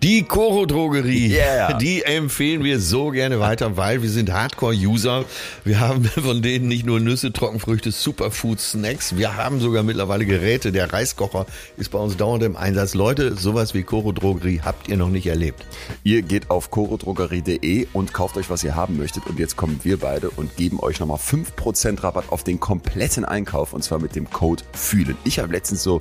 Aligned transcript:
Die 0.00 0.22
Coro 0.22 0.64
Drogerie, 0.64 1.32
Yeah. 1.34 1.72
die 1.72 2.02
empfehlen 2.04 2.62
wir 2.62 2.78
so 2.78 3.08
gerne 3.10 3.40
weiter, 3.40 3.76
weil 3.76 4.00
wir 4.00 4.08
sind 4.10 4.32
Hardcore-User. 4.32 5.24
Wir 5.64 5.80
haben 5.80 6.04
von 6.22 6.40
denen 6.40 6.68
nicht 6.68 6.86
nur 6.86 7.00
Nüsse, 7.00 7.32
Trockenfrüchte, 7.32 7.90
Superfood, 7.90 8.60
Snacks. 8.60 9.16
Wir 9.16 9.36
haben 9.36 9.58
sogar 9.58 9.82
mittlerweile 9.82 10.24
Geräte. 10.24 10.70
Der 10.70 10.92
Reiskocher 10.92 11.46
ist 11.78 11.90
bei 11.90 11.98
uns 11.98 12.16
dauernd 12.16 12.44
im 12.44 12.56
Einsatz. 12.56 12.94
Leute, 12.94 13.34
sowas 13.34 13.74
wie 13.74 13.82
Coro 13.82 14.12
Drogerie 14.12 14.60
habt 14.64 14.86
ihr 14.86 14.96
noch 14.96 15.08
nicht 15.10 15.26
erlebt. 15.26 15.66
Ihr 16.04 16.22
geht 16.22 16.48
auf 16.48 16.70
chorodrogerie.de 16.70 17.88
und 17.92 18.12
kauft 18.14 18.36
euch, 18.36 18.50
was 18.50 18.62
ihr 18.62 18.76
haben 18.76 18.98
möchtet. 18.98 19.26
Und 19.26 19.40
jetzt 19.40 19.56
kommen 19.56 19.80
wir 19.82 19.98
beide 19.98 20.30
und 20.30 20.56
geben 20.56 20.78
euch 20.78 21.00
nochmal 21.00 21.18
5% 21.18 22.04
Rabatt 22.04 22.26
auf 22.30 22.44
den 22.44 22.60
kompletten 22.60 23.24
Einkauf 23.24 23.72
und 23.72 23.82
zwar 23.82 23.98
mit 23.98 24.14
dem 24.14 24.30
Code 24.30 24.62
FÜHLEN. 24.74 25.16
Ich 25.24 25.40
habe 25.40 25.52
letztens 25.52 25.82
so 25.82 26.00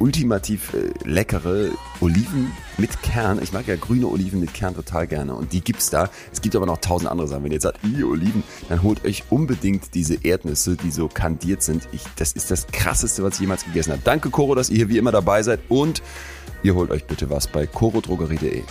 ultimativ 0.00 0.74
äh, 0.74 0.90
leckere 1.04 1.70
Oliven 2.00 2.50
mit 2.78 3.02
Kern. 3.02 3.40
Ich 3.42 3.52
mag 3.52 3.68
ja 3.68 3.76
grüne 3.76 4.08
Oliven 4.08 4.40
mit 4.40 4.52
Kern 4.52 4.74
total 4.74 5.06
gerne 5.06 5.34
und 5.34 5.52
die 5.52 5.60
gibt's 5.60 5.90
da. 5.90 6.10
Es 6.32 6.40
gibt 6.40 6.56
aber 6.56 6.66
noch 6.66 6.78
tausend 6.78 7.10
andere 7.10 7.28
Sachen. 7.28 7.44
Wenn 7.44 7.52
ihr 7.52 7.56
jetzt 7.56 7.64
sagt, 7.64 7.80
ihr 7.84 8.08
Oliven, 8.08 8.42
dann 8.68 8.82
holt 8.82 9.04
euch 9.04 9.24
unbedingt 9.30 9.94
diese 9.94 10.14
Erdnüsse, 10.24 10.76
die 10.76 10.90
so 10.90 11.08
kandiert 11.08 11.62
sind. 11.62 11.86
Ich, 11.92 12.02
das 12.16 12.32
ist 12.32 12.50
das 12.50 12.66
krasseste, 12.66 13.22
was 13.22 13.34
ich 13.34 13.40
jemals 13.40 13.64
gegessen 13.64 13.92
habe. 13.92 14.02
Danke 14.02 14.30
Coro, 14.30 14.54
dass 14.54 14.70
ihr 14.70 14.76
hier 14.76 14.88
wie 14.88 14.98
immer 14.98 15.12
dabei 15.12 15.42
seid 15.42 15.60
und 15.68 16.02
ihr 16.62 16.74
holt 16.74 16.90
euch 16.90 17.06
bitte 17.06 17.28
was 17.30 17.46
bei 17.46 17.66
chorodrogerie.de. 17.66 18.62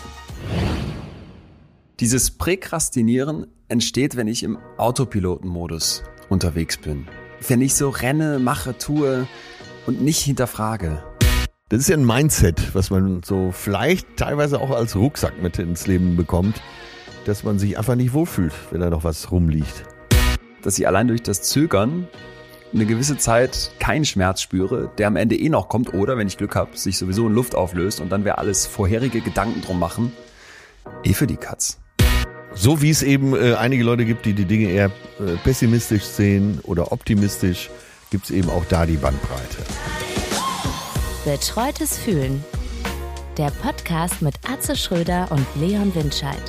Dieses 1.99 2.31
Präkrastinieren 2.31 3.47
entsteht, 3.67 4.15
wenn 4.15 4.27
ich 4.27 4.43
im 4.43 4.57
Autopilotenmodus 4.77 6.03
unterwegs 6.29 6.77
bin. 6.77 7.07
Wenn 7.47 7.61
ich 7.61 7.75
so 7.75 7.89
renne, 7.89 8.39
mache, 8.39 8.77
tue 8.77 9.27
und 9.85 10.01
nicht 10.01 10.19
hinterfrage. 10.19 11.03
Das 11.69 11.81
ist 11.81 11.87
ja 11.87 11.95
ein 11.95 12.05
Mindset, 12.05 12.73
was 12.73 12.89
man 12.89 13.21
so 13.23 13.51
vielleicht 13.51 14.17
teilweise 14.17 14.59
auch 14.59 14.71
als 14.71 14.95
Rucksack 14.95 15.39
mit 15.39 15.59
ins 15.59 15.85
Leben 15.85 16.15
bekommt, 16.15 16.63
dass 17.25 17.43
man 17.43 17.59
sich 17.59 17.77
einfach 17.77 17.93
nicht 17.93 18.13
wohlfühlt, 18.13 18.53
wenn 18.71 18.81
da 18.81 18.89
noch 18.89 19.03
was 19.03 19.31
rumliegt. 19.31 19.83
Dass 20.63 20.79
ich 20.79 20.87
allein 20.87 21.07
durch 21.07 21.21
das 21.21 21.43
Zögern 21.43 22.07
eine 22.73 22.87
gewisse 22.87 23.17
Zeit 23.17 23.69
keinen 23.79 24.03
Schmerz 24.03 24.41
spüre, 24.41 24.89
der 24.97 25.05
am 25.05 25.15
Ende 25.15 25.35
eh 25.35 25.47
noch 25.49 25.69
kommt 25.69 25.93
oder, 25.93 26.17
wenn 26.17 26.27
ich 26.27 26.37
Glück 26.37 26.55
habe, 26.55 26.75
sich 26.75 26.97
sowieso 26.97 27.27
in 27.27 27.33
Luft 27.33 27.53
auflöst 27.53 28.01
und 28.01 28.09
dann 28.09 28.25
wäre 28.25 28.39
alles 28.39 28.65
vorherige 28.65 29.21
Gedanken 29.21 29.61
drum 29.61 29.79
machen. 29.79 30.11
Eh 31.03 31.13
für 31.13 31.27
die 31.27 31.37
Katz. 31.37 31.79
So 32.55 32.81
wie 32.81 32.89
es 32.89 33.03
eben 33.03 33.35
äh, 33.35 33.53
einige 33.53 33.83
Leute 33.83 34.05
gibt, 34.05 34.25
die 34.25 34.33
die 34.33 34.45
Dinge 34.45 34.71
eher 34.71 34.87
äh, 35.19 35.37
pessimistisch 35.43 36.03
sehen 36.03 36.61
oder 36.63 36.91
optimistisch, 36.91 37.69
gibt 38.09 38.25
es 38.25 38.31
eben 38.31 38.49
auch 38.49 38.65
da 38.65 38.87
die 38.87 38.97
Bandbreite. 38.97 40.18
Betreutes 41.29 41.95
Fühlen. 41.95 42.43
Der 43.37 43.51
Podcast 43.51 44.23
mit 44.23 44.33
Atze 44.49 44.75
Schröder 44.75 45.27
und 45.31 45.45
Leon 45.61 45.93
Windscheid. 45.93 46.41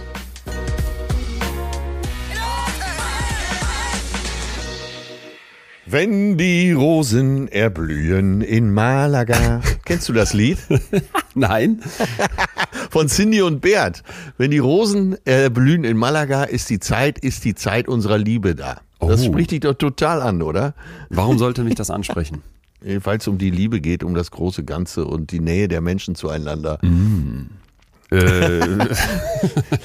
Wenn 5.84 6.38
die 6.38 6.72
Rosen 6.72 7.46
erblühen 7.48 8.40
in 8.40 8.72
Malaga. 8.72 9.60
Kennst 9.84 10.08
du 10.08 10.14
das 10.14 10.32
Lied? 10.32 10.56
Nein? 11.34 11.82
Von 12.90 13.08
Cindy 13.08 13.42
und 13.42 13.60
Bert. 13.60 14.02
Wenn 14.38 14.50
die 14.50 14.58
Rosen 14.60 15.18
erblühen 15.26 15.84
in 15.84 15.98
Malaga, 15.98 16.44
ist 16.44 16.70
die 16.70 16.80
Zeit, 16.80 17.18
ist 17.18 17.44
die 17.44 17.54
Zeit 17.54 17.86
unserer 17.86 18.16
Liebe 18.16 18.54
da. 18.54 18.80
Das 19.00 19.20
Oh. 19.20 19.24
spricht 19.26 19.50
dich 19.50 19.60
doch 19.60 19.74
total 19.74 20.22
an, 20.22 20.40
oder? 20.40 20.72
Warum 21.10 21.36
sollte 21.38 21.64
mich 21.64 21.74
das 21.74 21.90
ansprechen? 21.90 22.42
Es 22.82 23.28
um 23.28 23.38
die 23.38 23.50
Liebe 23.50 23.80
geht, 23.80 24.02
um 24.04 24.14
das 24.14 24.30
große 24.30 24.64
Ganze 24.64 25.04
und 25.04 25.30
die 25.32 25.40
Nähe 25.40 25.68
der 25.68 25.80
Menschen 25.80 26.14
zueinander. 26.14 26.78
Äh, 28.10 28.60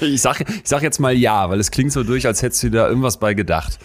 ich, 0.00 0.20
sag, 0.22 0.40
ich 0.40 0.62
sag 0.64 0.82
jetzt 0.82 0.98
mal 0.98 1.14
ja, 1.14 1.48
weil 1.50 1.60
es 1.60 1.70
klingt 1.70 1.92
so 1.92 2.02
durch, 2.02 2.26
als 2.26 2.42
hättest 2.42 2.62
du 2.62 2.70
da 2.70 2.88
irgendwas 2.88 3.18
bei 3.18 3.34
gedacht. 3.34 3.78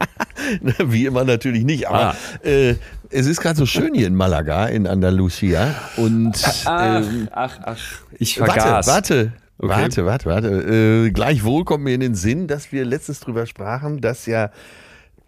Wie 0.84 1.06
immer 1.06 1.24
natürlich 1.24 1.64
nicht, 1.64 1.88
aber 1.88 2.14
Ah. 2.14 2.46
äh, 2.46 2.76
es 3.10 3.26
ist 3.26 3.40
gerade 3.40 3.56
so 3.58 3.66
schön 3.66 3.94
hier 3.94 4.06
in 4.06 4.14
Malaga, 4.14 4.66
in 4.66 4.86
Andalusia. 4.86 5.74
Und 5.96 6.32
Ach, 6.66 7.02
ähm, 7.04 7.28
ach, 7.32 7.58
ach, 7.62 7.78
ich 8.18 8.38
warte, 8.40 8.52
vergaß. 8.60 8.86
warte, 8.86 9.32
Okay. 9.58 9.68
warte, 9.70 10.06
warte, 10.06 10.26
warte. 10.26 10.48
Äh, 11.06 11.10
gleichwohl 11.12 11.64
kommt 11.64 11.84
mir 11.84 11.94
in 11.94 12.00
den 12.00 12.14
Sinn, 12.16 12.48
dass 12.48 12.72
wir 12.72 12.84
letztens 12.84 13.20
drüber 13.20 13.46
sprachen, 13.46 14.00
dass 14.00 14.26
ja 14.26 14.50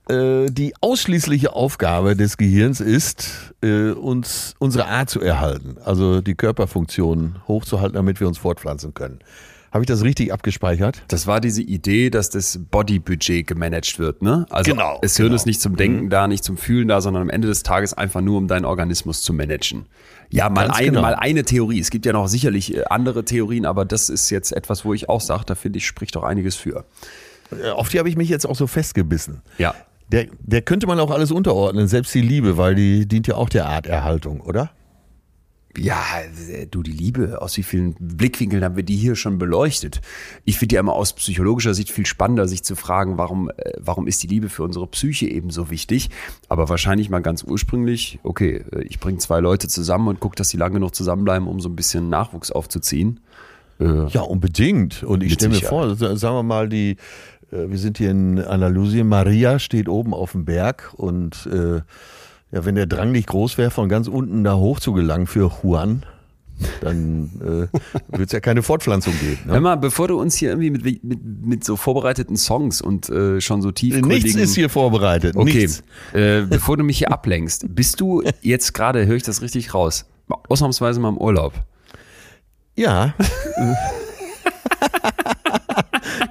äh, 0.09 0.47
die 0.51 0.75
ausschließliche 0.81 1.53
Aufgabe 1.55 2.17
des 2.17 2.37
Gehirns 2.37 2.81
ist, 2.81 3.55
äh, 3.63 3.91
uns 3.91 4.55
unsere 4.59 4.87
Art 4.87 5.11
zu 5.11 5.21
erhalten, 5.21 5.77
also 5.85 6.21
die 6.21 6.35
Körperfunktion 6.35 7.37
hochzuhalten, 7.49 7.95
damit 7.95 8.21
wir 8.21 8.29
uns 8.29 8.39
fortpflanzen 8.39 8.95
können. 8.95 9.21
Habe 9.73 9.83
ich 9.83 9.89
das 9.89 10.05
richtig 10.05 10.33
abgespeichert? 10.33 11.03
Das 11.09 11.27
war 11.27 11.41
diese 11.41 11.61
Idee, 11.61 12.09
dass 12.09 12.31
das 12.31 12.61
Bodybudget 12.71 13.45
gemanagt 13.45 13.99
wird, 13.99 14.23
ne? 14.23 14.47
Also 14.49 14.71
Genau, 14.71 15.01
das 15.03 15.17
Hirn 15.17 15.31
genau. 15.31 15.35
ist 15.35 15.47
nicht 15.47 15.61
zum 15.61 15.75
Denken 15.75 16.11
da, 16.11 16.29
nicht 16.29 16.45
zum 16.45 16.57
Fühlen 16.57 16.87
da, 16.87 17.01
sondern 17.01 17.23
am 17.23 17.29
Ende 17.31 17.49
des 17.49 17.65
Tages 17.65 17.93
einfach 17.93 18.21
nur, 18.21 18.39
um 18.39 18.47
deinen 18.47 18.67
Organismus 18.67 19.23
zu 19.23 19.33
managen. 19.33 19.87
Ja, 20.31 20.49
mal 20.49 20.67
Ganz 20.67 20.79
eine, 20.79 20.87
genau. 20.91 21.03
mal 21.03 21.17
eine 21.17 21.43
Theorie. 21.43 21.81
Es 21.81 21.91
gibt 21.91 22.07
ja 22.07 22.13
noch 22.13 22.29
sicherlich 22.29 22.77
äh, 22.77 22.85
andere 22.85 23.25
Theorien, 23.25 23.67
aber 23.67 23.85
das 23.85 24.11
ist 24.11 24.31
jetzt 24.31 24.53
etwas, 24.53 24.85
wo 24.85 24.95
ich 24.95 25.09
auch 25.09 25.21
sage, 25.21 25.43
da 25.45 25.57
finde 25.57 25.79
ich, 25.79 25.87
spricht 25.89 26.15
doch 26.15 26.23
einiges 26.23 26.55
für. 26.55 26.85
Äh, 27.51 27.71
Auf 27.71 27.89
die 27.89 27.99
habe 27.99 28.09
ich 28.09 28.17
mich 28.17 28.29
jetzt 28.29 28.47
auch 28.47 28.55
so 28.57 28.69
festgebissen. 28.69 29.43
Ja. 29.59 29.75
Der, 30.13 30.27
der 30.41 30.63
könnte 30.63 30.87
man 30.87 31.01
auch 31.01 31.11
alles 31.11 31.31
unterordnen, 31.31 31.89
selbst 31.89 32.15
die 32.15 32.21
Liebe, 32.21 32.57
weil 32.57 32.75
die 32.75 33.07
dient 33.07 33.27
ja 33.27 33.37
auch 33.37 33.49
der 33.49 33.67
Arterhaltung, 33.67 34.41
oder? 34.41 34.71
Ja, 35.77 36.05
du, 36.71 36.85
die 36.85 36.93
Liebe, 36.93 37.43
aus 37.43 37.57
wie 37.57 37.65
vielen 37.65 37.97
Blickwinkeln 37.99 38.63
haben 38.63 38.77
wir 38.77 38.85
die 38.85 38.95
hier 38.95 39.17
schon 39.17 39.39
beleuchtet? 39.39 40.03
Ich 40.45 40.57
finde 40.57 40.77
ja 40.77 40.81
immer 40.81 40.93
aus 40.93 41.15
psychologischer 41.15 41.75
Sicht 41.75 41.91
viel 41.91 42.07
spannender, 42.07 42.47
sich 42.47 42.63
zu 42.63 42.77
fragen, 42.77 43.19
warum, 43.19 43.51
äh, 43.51 43.73
warum 43.81 44.07
ist 44.07 44.23
die 44.23 44.29
Liebe 44.29 44.49
für 44.51 44.63
unsere 44.63 44.87
Psyche 44.87 45.27
eben 45.27 45.51
so 45.51 45.71
wichtig? 45.71 46.11
Aber 46.49 46.69
wahrscheinlich 46.69 47.11
mal 47.11 47.23
ganz 47.23 47.43
ursprünglich, 47.43 48.21
okay, 48.23 48.63
äh, 48.71 48.83
ich 48.85 49.01
bringe 49.01 49.19
zwei 49.19 49.41
Leute 49.41 49.67
zusammen 49.67 50.07
und 50.07 50.21
gucke, 50.21 50.37
dass 50.37 50.49
sie 50.51 50.59
lange 50.59 50.75
genug 50.75 50.95
zusammenbleiben, 50.95 51.49
um 51.49 51.59
so 51.59 51.69
ein 51.71 51.75
bisschen 51.75 52.09
Nachwuchs 52.09 52.53
aufzuziehen. 52.53 53.19
Äh, 53.81 54.07
Ja, 54.11 54.21
unbedingt. 54.21 55.03
Und 55.03 55.25
ich 55.25 55.33
stelle 55.33 55.57
mir 55.57 55.61
vor, 55.61 55.97
sa- 55.97 56.15
sagen 56.15 56.37
wir 56.37 56.43
mal, 56.45 56.69
die, 56.69 56.99
wir 57.71 57.79
sind 57.79 57.99
hier 57.99 58.11
in 58.11 58.39
Andalusien, 58.41 59.09
Maria 59.09 59.59
steht 59.59 59.89
oben 59.89 60.13
auf 60.15 60.33
dem 60.33 60.45
Berg 60.45 60.93
und 60.97 61.49
äh, 61.53 61.77
ja, 62.53 62.65
wenn 62.65 62.75
der 62.77 62.87
Drang 62.87 63.13
nicht 63.13 63.27
groß 63.29 63.59
wäre, 63.59 63.71
von 63.71 63.89
ganz 63.89 64.07
unten 64.09 64.45
da 64.45 64.55
hoch 64.57 64.79
zu 64.81 64.93
gelangen 64.93 65.27
für 65.27 65.51
Juan, 65.63 66.05
dann 66.81 67.31
äh, 67.73 67.79
wird 68.17 68.27
es 68.29 68.33
ja 68.33 68.39
keine 68.41 68.63
Fortpflanzung 68.63 69.13
geben. 69.21 69.39
Hör 69.47 69.55
Ne? 69.55 69.61
mal, 69.61 69.75
bevor 69.77 70.07
du 70.09 70.21
uns 70.21 70.37
hier 70.37 70.51
irgendwie 70.51 70.71
mit, 70.71 70.85
mit, 71.05 71.25
mit 71.25 71.65
so 71.65 71.75
vorbereiteten 71.77 72.37
Songs 72.37 72.81
und 72.81 73.09
äh, 73.11 73.41
schon 73.41 73.61
so 73.61 73.73
tiefgründigen... 73.73 74.23
Nichts 74.23 74.35
ist 74.41 74.55
hier 74.55 74.69
vorbereitet. 74.71 75.35
Okay, 75.37 75.63
Nichts. 75.63 75.83
äh, 76.13 76.43
bevor 76.43 76.77
du 76.77 76.85
mich 76.85 76.99
hier 76.99 77.11
ablenkst, 77.11 77.67
bist 77.75 78.01
du 78.01 78.23
jetzt 78.41 78.73
gerade, 78.73 79.05
höre 79.07 79.17
ich 79.17 79.25
das 79.25 79.43
richtig 79.43 79.75
raus, 79.75 80.07
ausnahmsweise 80.49 81.01
mal 81.01 81.09
im 81.09 81.19
Urlaub? 81.19 81.55
Ja. 82.77 83.15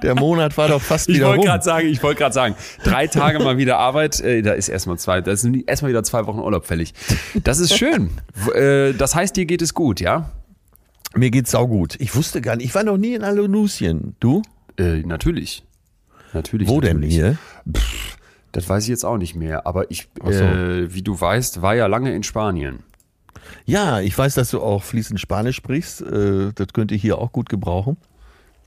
der 0.04 0.14
Monat 0.14 0.56
war 0.56 0.68
doch 0.68 0.80
fast 0.80 1.08
Ich 1.08 1.16
wieder 1.16 1.26
wollte 1.28 1.40
rum. 1.40 1.46
gerade 1.46 1.64
sagen, 1.64 1.88
ich 1.88 2.02
wollte 2.02 2.18
gerade 2.20 2.32
sagen, 2.34 2.54
drei 2.84 3.06
Tage 3.06 3.38
mal 3.40 3.56
wieder 3.58 3.78
Arbeit, 3.78 4.20
äh, 4.20 4.42
da 4.42 4.52
ist 4.52 4.68
erstmal 4.68 4.98
zwei, 4.98 5.20
da 5.20 5.34
sind 5.36 5.68
erstmal 5.68 5.90
wieder 5.90 6.02
zwei 6.02 6.26
Wochen 6.26 6.38
Urlaub 6.38 6.66
fällig. 6.66 6.94
Das 7.42 7.58
ist 7.58 7.76
schön. 7.76 8.10
Äh, 8.54 8.92
das 8.94 9.14
heißt, 9.14 9.36
dir 9.36 9.46
geht 9.46 9.62
es 9.62 9.74
gut, 9.74 10.00
ja? 10.00 10.30
Mir 11.16 11.30
geht's 11.30 11.50
saugut. 11.52 11.96
Ich 12.00 12.14
wusste 12.14 12.40
gar 12.40 12.56
nicht, 12.56 12.66
ich 12.66 12.74
war 12.74 12.84
noch 12.84 12.96
nie 12.96 13.14
in 13.14 13.22
Andalusien. 13.22 14.16
Du? 14.20 14.42
Äh, 14.78 15.02
natürlich. 15.02 15.64
Natürlich. 16.32 16.68
Wo 16.68 16.80
denn 16.80 16.96
natürlich. 16.96 17.14
hier? 17.14 17.36
Das 18.52 18.68
weiß 18.68 18.84
ich 18.84 18.88
jetzt 18.88 19.04
auch 19.04 19.18
nicht 19.18 19.34
mehr. 19.34 19.66
Aber 19.66 19.90
ich, 19.90 20.08
so. 20.22 20.30
äh, 20.30 20.92
wie 20.94 21.02
du 21.02 21.20
weißt, 21.20 21.62
war 21.62 21.74
ja 21.74 21.86
lange 21.86 22.14
in 22.14 22.22
Spanien. 22.22 22.80
Ja, 23.66 24.00
ich 24.00 24.16
weiß, 24.16 24.34
dass 24.34 24.50
du 24.50 24.60
auch 24.60 24.82
fließend 24.82 25.20
Spanisch 25.20 25.56
sprichst. 25.56 26.02
Äh, 26.02 26.52
das 26.54 26.68
könnte 26.72 26.94
ich 26.94 27.02
hier 27.02 27.18
auch 27.18 27.32
gut 27.32 27.48
gebrauchen. 27.48 27.96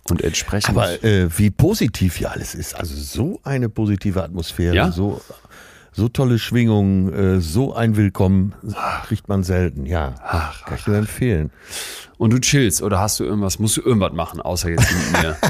Und 0.10 0.22
entsprechend. 0.24 0.70
Aber 0.70 1.04
äh, 1.04 1.28
wie 1.38 1.50
positiv 1.50 2.16
hier 2.16 2.32
alles 2.32 2.56
ist. 2.56 2.76
Also 2.76 2.96
so 2.96 3.40
eine 3.44 3.70
positive 3.70 4.24
Atmosphäre, 4.24 4.76
Ja? 4.76 4.92
so, 4.92 5.22
so 5.92 6.08
tolle 6.10 6.40
Schwingungen, 6.40 7.12
äh, 7.38 7.42
so 7.42 7.74
ein 7.74 7.96
Willkommen 7.98 8.54
kriegt 9.08 9.28
man 9.28 9.44
selten. 9.44 9.86
Ja, 9.86 10.16
Ach, 10.24 10.66
kann 10.66 10.78
ich 10.78 10.88
nur 10.88 10.96
empfehlen. 10.98 11.52
und 12.18 12.32
du 12.32 12.40
chillst 12.40 12.82
oder 12.82 13.00
hast 13.00 13.20
du 13.20 13.24
irgendwas, 13.26 13.60
musst 13.60 13.78
du 13.78 13.82
irgendwas 13.82 14.14
machen, 14.14 14.40
außer 14.42 14.70
jetzt 14.70 14.88
mit 14.92 15.22
mir? 15.22 15.38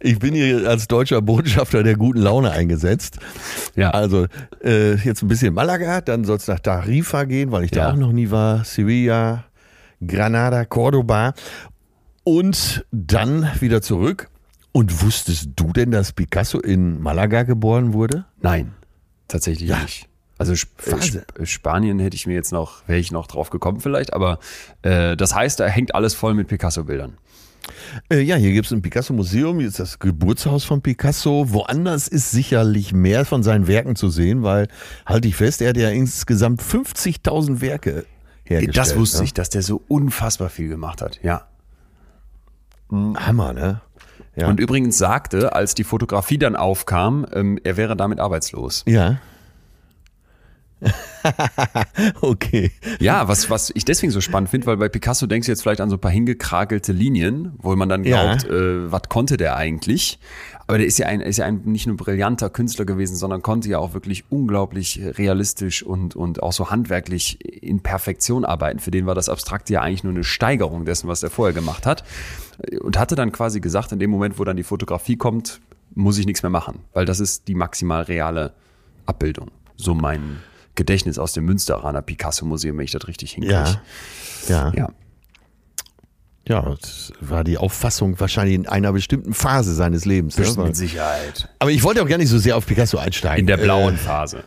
Ich 0.00 0.18
bin 0.18 0.34
hier 0.34 0.68
als 0.68 0.88
deutscher 0.88 1.20
Botschafter 1.22 1.82
der 1.82 1.96
guten 1.96 2.20
Laune 2.20 2.50
eingesetzt. 2.50 3.18
Ja. 3.76 3.90
Also 3.90 4.26
äh, 4.64 4.94
jetzt 4.96 5.22
ein 5.22 5.28
bisschen 5.28 5.54
Malaga, 5.54 6.00
dann 6.00 6.24
soll 6.24 6.36
es 6.36 6.46
nach 6.48 6.60
Tarifa 6.60 7.24
gehen, 7.24 7.52
weil 7.52 7.64
ich 7.64 7.70
da 7.70 7.80
Ja. 7.88 7.92
auch 7.92 7.96
noch 7.96 8.12
nie 8.12 8.30
war. 8.30 8.64
Sevilla, 8.64 9.44
Granada, 10.04 10.64
Cordoba 10.64 11.34
und 12.24 12.84
dann 12.90 13.50
wieder 13.60 13.82
zurück. 13.82 14.28
Und 14.72 15.02
wusstest 15.02 15.50
du 15.56 15.72
denn, 15.72 15.90
dass 15.90 16.12
Picasso 16.12 16.60
in 16.60 17.00
Malaga 17.00 17.42
geboren 17.42 17.92
wurde? 17.92 18.26
Nein, 18.40 18.74
tatsächlich 19.26 19.70
nicht. 19.70 20.08
Also 20.38 20.52
Sp 20.56 20.72
Phase. 20.78 21.26
Sp 21.36 21.44
Spanien 21.44 21.98
hätte 21.98 22.14
ich 22.14 22.26
mir 22.26 22.34
jetzt 22.34 22.52
noch, 22.52 22.88
wäre 22.88 22.98
ich 22.98 23.12
noch 23.12 23.26
drauf 23.26 23.50
gekommen 23.50 23.80
vielleicht, 23.80 24.14
aber 24.14 24.38
äh, 24.82 25.16
das 25.16 25.34
heißt, 25.34 25.60
da 25.60 25.66
hängt 25.66 25.94
alles 25.94 26.14
voll 26.14 26.34
mit 26.34 26.48
Picasso-Bildern. 26.48 27.18
Äh, 28.10 28.20
ja, 28.22 28.36
hier 28.36 28.52
gibt 28.52 28.66
es 28.66 28.72
ein 28.72 28.80
Picasso-Museum, 28.80 29.58
hier 29.58 29.68
ist 29.68 29.78
das 29.78 29.98
Geburtshaus 29.98 30.64
von 30.64 30.80
Picasso. 30.80 31.52
Woanders 31.52 32.08
ist 32.08 32.30
sicherlich 32.30 32.92
mehr 32.94 33.26
von 33.26 33.42
seinen 33.42 33.66
Werken 33.66 33.96
zu 33.96 34.08
sehen, 34.08 34.42
weil, 34.42 34.68
halte 35.04 35.28
ich 35.28 35.36
fest, 35.36 35.60
er 35.60 35.70
hat 35.70 35.76
ja 35.76 35.90
insgesamt 35.90 36.62
50.000 36.62 37.60
Werke 37.60 38.06
hergestellt. 38.44 38.76
Das 38.76 38.96
wusste 38.96 39.18
ne? 39.18 39.24
ich, 39.24 39.34
dass 39.34 39.50
der 39.50 39.62
so 39.62 39.82
unfassbar 39.88 40.48
viel 40.48 40.68
gemacht 40.68 41.02
hat, 41.02 41.20
ja. 41.22 41.49
Hammer, 42.90 43.52
ne? 43.52 43.80
Ja. 44.36 44.48
Und 44.48 44.60
übrigens 44.60 44.96
sagte, 44.96 45.54
als 45.54 45.74
die 45.74 45.84
Fotografie 45.84 46.38
dann 46.38 46.56
aufkam, 46.56 47.26
ähm, 47.32 47.58
er 47.62 47.76
wäre 47.76 47.96
damit 47.96 48.20
arbeitslos. 48.20 48.84
ja. 48.86 49.18
okay. 52.20 52.70
Ja, 52.98 53.28
was, 53.28 53.50
was 53.50 53.70
ich 53.74 53.84
deswegen 53.84 54.10
so 54.10 54.20
spannend 54.20 54.50
finde, 54.50 54.66
weil 54.66 54.76
bei 54.76 54.88
Picasso 54.88 55.26
denkst 55.26 55.46
du 55.46 55.52
jetzt 55.52 55.62
vielleicht 55.62 55.80
an 55.80 55.90
so 55.90 55.96
ein 55.96 56.00
paar 56.00 56.10
hingekragelte 56.10 56.92
Linien, 56.92 57.52
wo 57.58 57.74
man 57.76 57.88
dann 57.88 58.04
Ja. 58.04 58.34
glaubt, 58.34 58.44
äh, 58.44 58.90
was 58.90 59.02
konnte 59.08 59.36
der 59.36 59.56
eigentlich? 59.56 60.18
Aber 60.66 60.78
der 60.78 60.86
ist 60.86 60.98
ja 60.98 61.06
ein, 61.06 61.20
ist 61.20 61.38
ja 61.38 61.46
ein 61.46 61.62
nicht 61.64 61.86
nur 61.88 61.96
brillanter 61.96 62.48
Künstler 62.48 62.84
gewesen, 62.84 63.16
sondern 63.16 63.42
konnte 63.42 63.68
ja 63.68 63.78
auch 63.78 63.92
wirklich 63.92 64.24
unglaublich 64.30 65.00
realistisch 65.18 65.82
und, 65.82 66.14
und 66.14 66.42
auch 66.42 66.52
so 66.52 66.70
handwerklich 66.70 67.44
in 67.62 67.80
Perfektion 67.80 68.44
arbeiten. 68.44 68.78
Für 68.78 68.92
den 68.92 69.04
war 69.06 69.14
das 69.16 69.28
Abstrakte 69.28 69.72
ja 69.72 69.82
eigentlich 69.82 70.04
nur 70.04 70.12
eine 70.12 70.22
Steigerung 70.24 70.84
dessen, 70.84 71.08
was 71.08 71.22
er 71.22 71.30
vorher 71.30 71.52
gemacht 71.54 71.86
hat. 71.86 72.04
Und 72.82 72.98
hatte 72.98 73.16
dann 73.16 73.32
quasi 73.32 73.60
gesagt, 73.60 73.90
in 73.92 73.98
dem 73.98 74.10
Moment, 74.10 74.38
wo 74.38 74.44
dann 74.44 74.56
die 74.56 74.62
Fotografie 74.62 75.16
kommt, 75.16 75.60
muss 75.94 76.18
ich 76.18 76.26
nichts 76.26 76.42
mehr 76.44 76.50
machen, 76.50 76.80
weil 76.92 77.04
das 77.04 77.18
ist 77.18 77.48
die 77.48 77.56
maximal 77.56 78.02
reale 78.04 78.52
Abbildung. 79.06 79.50
So 79.76 79.92
mein 79.94 80.36
Gedächtnis 80.80 81.18
aus 81.18 81.34
dem 81.34 81.44
Münsteraner 81.44 82.00
Picasso-Museum, 82.00 82.78
wenn 82.78 82.86
ich 82.86 82.90
das 82.90 83.06
richtig 83.06 83.32
hinkriege. 83.32 83.54
Ja. 83.54 83.82
Ja. 84.48 84.72
Ja. 84.74 84.88
Ja, 86.48 86.74
das 86.80 87.12
war 87.20 87.44
die 87.44 87.58
Auffassung 87.58 88.18
wahrscheinlich 88.18 88.56
in 88.56 88.66
einer 88.66 88.92
bestimmten 88.94 89.34
Phase 89.34 89.74
seines 89.74 90.06
Lebens. 90.06 90.38
Ne? 90.38 90.64
Mit 90.64 90.74
Sicherheit. 90.74 91.48
Aber 91.58 91.70
ich 91.70 91.84
wollte 91.84 92.02
auch 92.02 92.08
gar 92.08 92.16
nicht 92.16 92.30
so 92.30 92.38
sehr 92.38 92.56
auf 92.56 92.66
Picasso 92.66 92.96
einsteigen. 92.96 93.40
In 93.40 93.46
der 93.46 93.58
blauen 93.58 93.98
Phase. 93.98 94.42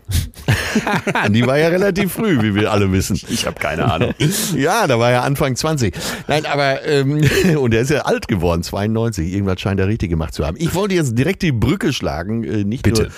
Äh, 1.24 1.30
die 1.30 1.46
war 1.46 1.60
ja 1.60 1.68
relativ 1.68 2.14
früh, 2.14 2.42
wie 2.42 2.56
wir 2.56 2.72
alle 2.72 2.92
wissen. 2.92 3.22
Ich 3.30 3.46
habe 3.46 3.60
keine 3.60 3.90
Ahnung. 3.90 4.14
Ja, 4.58 4.88
da 4.88 5.00
war 5.00 5.12
er 5.12 5.24
Anfang 5.24 5.56
20. 5.56 5.96
Nein, 6.28 6.46
aber, 6.46 6.84
ähm, 6.86 7.22
und 7.58 7.74
er 7.74 7.82
ist 7.82 7.92
ja 7.92 8.02
alt 8.02 8.28
geworden, 8.28 8.64
92. 8.64 9.32
Irgendwas 9.32 9.62
scheint 9.62 9.80
er 9.80 9.88
richtig 9.88 10.10
gemacht 10.10 10.34
zu 10.34 10.46
haben. 10.46 10.58
Ich 10.60 10.74
wollte 10.74 10.96
jetzt 10.96 11.18
direkt 11.18 11.44
die 11.44 11.52
Brücke 11.52 11.94
schlagen, 11.94 12.44
äh, 12.44 12.64
nicht 12.64 12.84
Bitte. 12.84 13.04
nur 13.04 13.12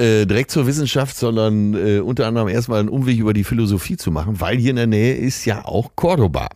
äh, 0.00 0.26
direkt 0.26 0.50
zur 0.50 0.66
Wissenschaft, 0.66 1.16
sondern 1.16 1.74
äh, 1.74 2.00
unter 2.00 2.26
anderem 2.26 2.48
erstmal 2.48 2.80
einen 2.80 2.88
Umweg 2.88 3.18
über 3.18 3.34
die 3.34 3.44
Philosophie 3.44 3.96
zu 3.96 4.10
machen, 4.10 4.40
weil 4.40 4.56
hier 4.56 4.70
in 4.70 4.76
der 4.76 4.86
Nähe 4.86 5.14
ist 5.14 5.44
ja 5.44 5.64
auch 5.64 5.90
Cordoba. 5.94 6.48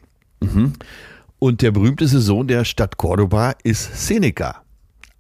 Und 1.39 1.63
der 1.63 1.71
berühmteste 1.71 2.21
Sohn 2.21 2.49
der 2.49 2.65
Stadt 2.65 2.97
Cordoba 2.97 3.55
ist 3.63 4.07
Seneca, 4.07 4.63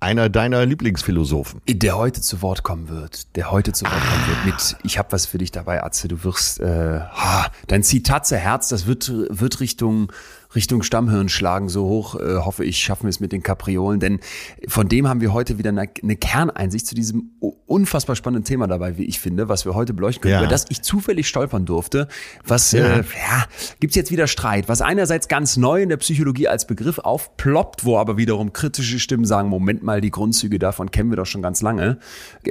einer 0.00 0.28
deiner 0.30 0.64
Lieblingsphilosophen. 0.64 1.60
Der 1.68 1.96
heute 1.98 2.22
zu 2.22 2.40
Wort 2.40 2.62
kommen 2.62 2.88
wird. 2.88 3.36
Der 3.36 3.50
heute 3.50 3.72
zu 3.72 3.84
Wort 3.84 3.92
kommen 3.92 4.26
wird 4.28 4.46
mit, 4.46 4.76
ich 4.84 4.98
habe 4.98 5.12
was 5.12 5.26
für 5.26 5.38
dich 5.38 5.50
dabei, 5.50 5.82
Atze, 5.82 6.08
du 6.08 6.24
wirst, 6.24 6.60
äh, 6.60 7.00
ha, 7.00 7.50
dein 7.66 7.82
Zitatze 7.82 8.36
Herz, 8.38 8.68
das 8.68 8.86
wird, 8.86 9.12
wird 9.28 9.60
Richtung, 9.60 10.10
Richtung 10.54 10.82
Stammhirn 10.82 11.28
schlagen, 11.28 11.68
so 11.68 11.84
hoch, 11.86 12.14
äh, 12.14 12.36
hoffe 12.36 12.64
ich, 12.64 12.78
schaffen 12.78 13.04
wir 13.04 13.10
es 13.10 13.20
mit 13.20 13.32
den 13.32 13.42
Kapriolen, 13.42 14.00
denn 14.00 14.20
von 14.68 14.88
dem 14.88 15.08
haben 15.08 15.20
wir 15.20 15.32
heute 15.32 15.58
wieder 15.58 15.70
eine, 15.70 15.88
eine 16.02 16.16
Kerneinsicht 16.16 16.86
zu 16.86 16.94
diesem 16.94 17.30
unfassbar 17.66 18.14
spannenden 18.14 18.44
Thema 18.44 18.66
dabei, 18.66 18.98
wie 18.98 19.04
ich 19.04 19.18
finde, 19.20 19.48
was 19.48 19.64
wir 19.64 19.74
heute 19.74 19.94
beleuchten 19.94 20.22
können, 20.22 20.34
Ja. 20.34 20.40
über 20.40 20.48
das 20.48 20.66
ich 20.68 20.82
zufällig 20.82 21.26
stolpern 21.28 21.64
durfte, 21.66 22.08
was, 22.46 22.72
Ja. 22.72 22.84
äh, 22.98 22.98
ja, 22.98 23.44
gibt's 23.80 23.96
jetzt 23.96 24.10
wieder 24.10 24.26
Streit, 24.26 24.68
was 24.68 24.80
einerseits 24.80 25.28
ganz 25.28 25.56
neu 25.56 25.82
in 25.82 25.88
der 25.88 25.96
Psychologie 25.96 26.48
als 26.48 26.66
Begriff 26.66 26.98
aufploppt, 26.98 27.84
wo 27.84 27.98
aber 27.98 28.16
wiederum 28.16 28.52
kritische 28.52 28.98
Stimmen 29.00 29.24
sagen, 29.24 29.48
Moment 29.48 29.82
mal, 29.82 30.00
die 30.00 30.10
Grundzüge 30.10 30.58
davon 30.58 30.90
kennen 30.90 31.10
wir 31.10 31.16
doch 31.16 31.26
schon 31.26 31.42
ganz 31.42 31.62
lange. 31.62 31.98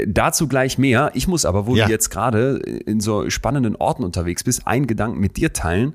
Dazu 0.07 0.47
gleich 0.47 0.77
mehr. 0.77 1.11
Ich 1.13 1.27
muss 1.27 1.45
aber, 1.45 1.65
wo 1.67 1.75
Ja. 1.75 1.85
du 1.85 1.91
jetzt 1.91 2.09
gerade 2.09 2.57
in 2.57 2.99
so 2.99 3.29
spannenden 3.29 3.75
Orten 3.75 4.03
unterwegs 4.03 4.43
bist, 4.43 4.67
einen 4.67 4.87
Gedanken 4.87 5.19
mit 5.19 5.37
dir 5.37 5.53
teilen, 5.53 5.93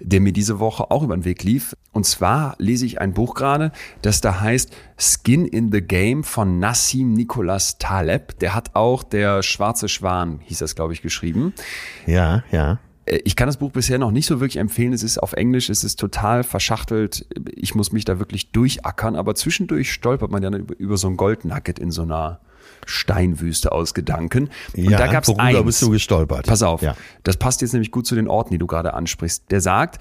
der 0.00 0.20
mir 0.20 0.32
diese 0.32 0.58
Woche 0.58 0.90
auch 0.90 1.02
über 1.02 1.16
den 1.16 1.24
Weg 1.24 1.42
lief. 1.42 1.76
Und 1.92 2.04
zwar 2.04 2.54
lese 2.58 2.86
ich 2.86 3.00
ein 3.00 3.12
Buch 3.12 3.34
gerade, 3.34 3.72
das 4.02 4.20
da 4.20 4.40
heißt 4.40 4.74
Skin 4.96 5.44
in 5.44 5.72
the 5.72 5.80
Game 5.80 6.24
von 6.24 6.58
Nassim 6.58 7.12
Nicholas 7.12 7.78
Taleb. 7.78 8.38
Der 8.38 8.54
hat 8.54 8.74
auch 8.74 9.02
der 9.02 9.42
Schwarze 9.42 9.88
Schwan, 9.88 10.40
hieß 10.44 10.58
das, 10.58 10.74
glaube 10.74 10.92
ich, 10.92 11.02
geschrieben. 11.02 11.52
Ja, 12.06 12.44
ja. 12.50 12.78
Äh, 13.06 13.20
Ich 13.24 13.36
kann 13.36 13.48
das 13.48 13.56
Buch 13.56 13.72
bisher 13.72 13.98
noch 13.98 14.10
nicht 14.10 14.26
so 14.26 14.40
wirklich 14.40 14.58
empfehlen. 14.58 14.92
Es 14.92 15.02
ist 15.02 15.18
auf 15.18 15.32
Englisch, 15.32 15.68
es 15.70 15.84
ist 15.84 15.98
total 15.98 16.44
verschachtelt. 16.44 17.26
Ich 17.54 17.74
muss 17.74 17.92
mich 17.92 18.04
da 18.04 18.18
wirklich 18.18 18.52
durchackern, 18.52 19.16
aber 19.16 19.34
zwischendurch 19.34 19.92
stolpert 19.92 20.30
man 20.30 20.42
ja 20.42 20.50
über, 20.50 20.78
über 20.78 20.96
so 20.96 21.08
ein 21.08 21.16
Goldnugget 21.16 21.78
in 21.78 21.90
so 21.90 22.02
einer 22.02 22.40
Steinwüste 22.88 23.70
aus 23.72 23.94
Gedanken. 23.94 24.50
Und 24.76 24.90
ja, 24.90 24.98
da 24.98 25.06
gab's 25.08 25.28
worüber 25.28 25.42
eins. 25.42 25.64
bist 25.64 25.82
du 25.82 25.90
gestolpert? 25.90 26.46
Pass 26.46 26.62
auf, 26.62 26.82
Ja. 26.82 26.96
das 27.22 27.36
passt 27.36 27.60
jetzt 27.62 27.72
nämlich 27.72 27.90
gut 27.90 28.06
zu 28.06 28.14
den 28.14 28.28
Orten, 28.28 28.50
die 28.50 28.58
du 28.58 28.66
gerade 28.66 28.94
ansprichst. 28.94 29.50
Der 29.50 29.60
sagt, 29.60 29.98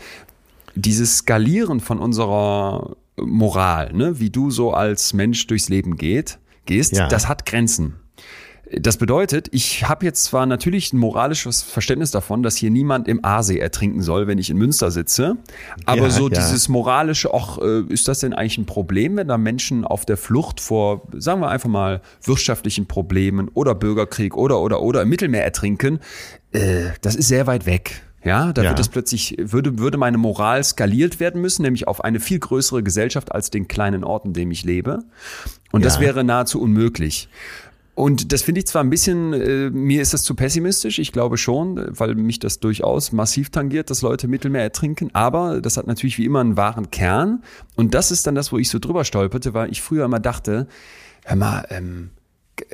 dieses 0.76 1.18
Skalieren 1.18 1.80
von 1.80 2.00
unserer 2.00 2.96
Moral, 3.20 3.94
ne, 3.94 4.20
wie 4.20 4.30
du 4.30 4.52
so 4.52 4.74
als 4.74 5.14
Mensch 5.14 5.48
durchs 5.48 5.70
Leben 5.70 5.98
geht, 5.98 6.40
gehst, 6.66 6.96
Ja. 6.96 7.08
das 7.08 7.28
hat 7.28 7.46
Grenzen. 7.46 7.96
Das 8.72 8.98
bedeutet, 8.98 9.48
ich 9.52 9.88
habe 9.88 10.06
jetzt 10.06 10.26
zwar 10.26 10.46
natürlich 10.46 10.92
ein 10.92 10.98
moralisches 10.98 11.62
Verständnis 11.62 12.12
davon, 12.12 12.44
dass 12.44 12.58
hier 12.58 12.70
niemand 12.70 13.08
im 13.08 13.24
Aasee 13.24 13.60
ertrinken 13.60 14.02
soll, 14.02 14.28
wenn 14.28 14.38
ich 14.40 14.50
in 14.50 14.58
Münster 14.58 14.92
sitze. 14.92 15.38
Aber 15.86 16.04
Ja, 16.04 16.10
so 16.10 16.30
ja. 16.30 16.36
dieses 16.36 16.68
moralische, 16.68 17.34
ach, 17.34 17.60
äh, 17.60 17.82
ist 17.88 18.08
das 18.10 18.20
denn 18.20 18.34
eigentlich 18.34 18.58
ein 18.58 18.66
Problem, 18.66 19.16
wenn 19.16 19.28
da 19.30 19.38
Menschen 19.38 19.86
auf 19.86 20.06
der 20.06 20.18
Flucht 20.18 20.60
vor, 20.60 21.04
sagen 21.14 21.40
wir 21.42 21.50
einfach 21.50 21.70
mal, 21.70 22.02
wirtschaftlichen 22.24 22.88
Problemen 22.88 23.48
oder 23.54 23.74
Bürgerkrieg 23.74 24.36
oder 24.36 24.60
oder 24.60 24.82
oder 24.82 25.02
im 25.04 25.10
Mittelmeer 25.10 25.44
ertrinken? 25.46 26.00
Äh, 26.52 26.88
das 27.02 27.16
ist 27.16 27.30
sehr 27.30 27.48
weit 27.48 27.66
weg. 27.66 28.02
Ja, 28.24 28.52
da 28.52 28.64
Ja. 28.64 28.70
wird 28.72 28.80
es 28.80 28.90
plötzlich, 28.90 29.38
würde, 29.40 29.78
würde 29.80 29.98
meine 29.98 30.18
Moral 30.18 30.62
skaliert 30.64 31.22
werden 31.22 31.40
müssen, 31.40 31.62
nämlich 31.62 31.88
auf 31.88 32.04
eine 32.04 32.20
viel 32.20 32.40
größere 32.40 32.84
Gesellschaft 32.84 33.32
als 33.32 33.52
den 33.52 33.70
kleinen 33.70 34.04
Ort, 34.04 34.26
in 34.26 34.34
dem 34.34 34.52
ich 34.52 34.66
lebe. 34.66 35.00
Und 35.72 35.86
das 35.86 36.02
wäre 36.02 36.26
nahezu 36.26 36.60
unmöglich. 36.60 37.30
Und 37.98 38.32
das 38.32 38.44
finde 38.44 38.60
ich 38.60 38.68
zwar 38.68 38.84
ein 38.84 38.92
bisschen, 38.92 39.34
äh, 39.34 39.72
mir 39.72 40.04
ist 40.04 40.14
das 40.14 40.22
zu 40.22 40.36
pessimistisch, 40.36 41.00
ich 41.00 41.12
glaube 41.12 41.36
schon, 41.36 41.84
weil 41.98 42.14
mich 42.14 42.38
das 42.38 42.60
durchaus 42.60 43.12
massiv 43.12 43.50
tangiert, 43.50 43.90
dass 43.90 44.04
Leute 44.04 44.28
Mittelmeer 44.28 44.62
ertrinken, 44.62 45.10
aber 45.14 45.62
das 45.62 45.78
hat 45.78 45.88
natürlich 45.88 46.20
wie 46.20 46.26
immer 46.26 46.42
einen 46.42 46.58
wahren 46.58 46.92
Kern. 46.92 47.42
Und 47.76 47.96
das 47.96 48.12
ist 48.12 48.28
dann 48.28 48.36
das, 48.36 48.52
wo 48.52 48.60
ich 48.60 48.70
so 48.70 48.78
drüber 48.78 49.04
stolperte, 49.04 49.56
weil 49.56 49.72
ich 49.72 49.82
früher 49.82 50.06
immer 50.06 50.20
dachte, 50.20 50.68
hör 51.26 51.36
mal, 51.38 51.66
ähm, 51.72 52.12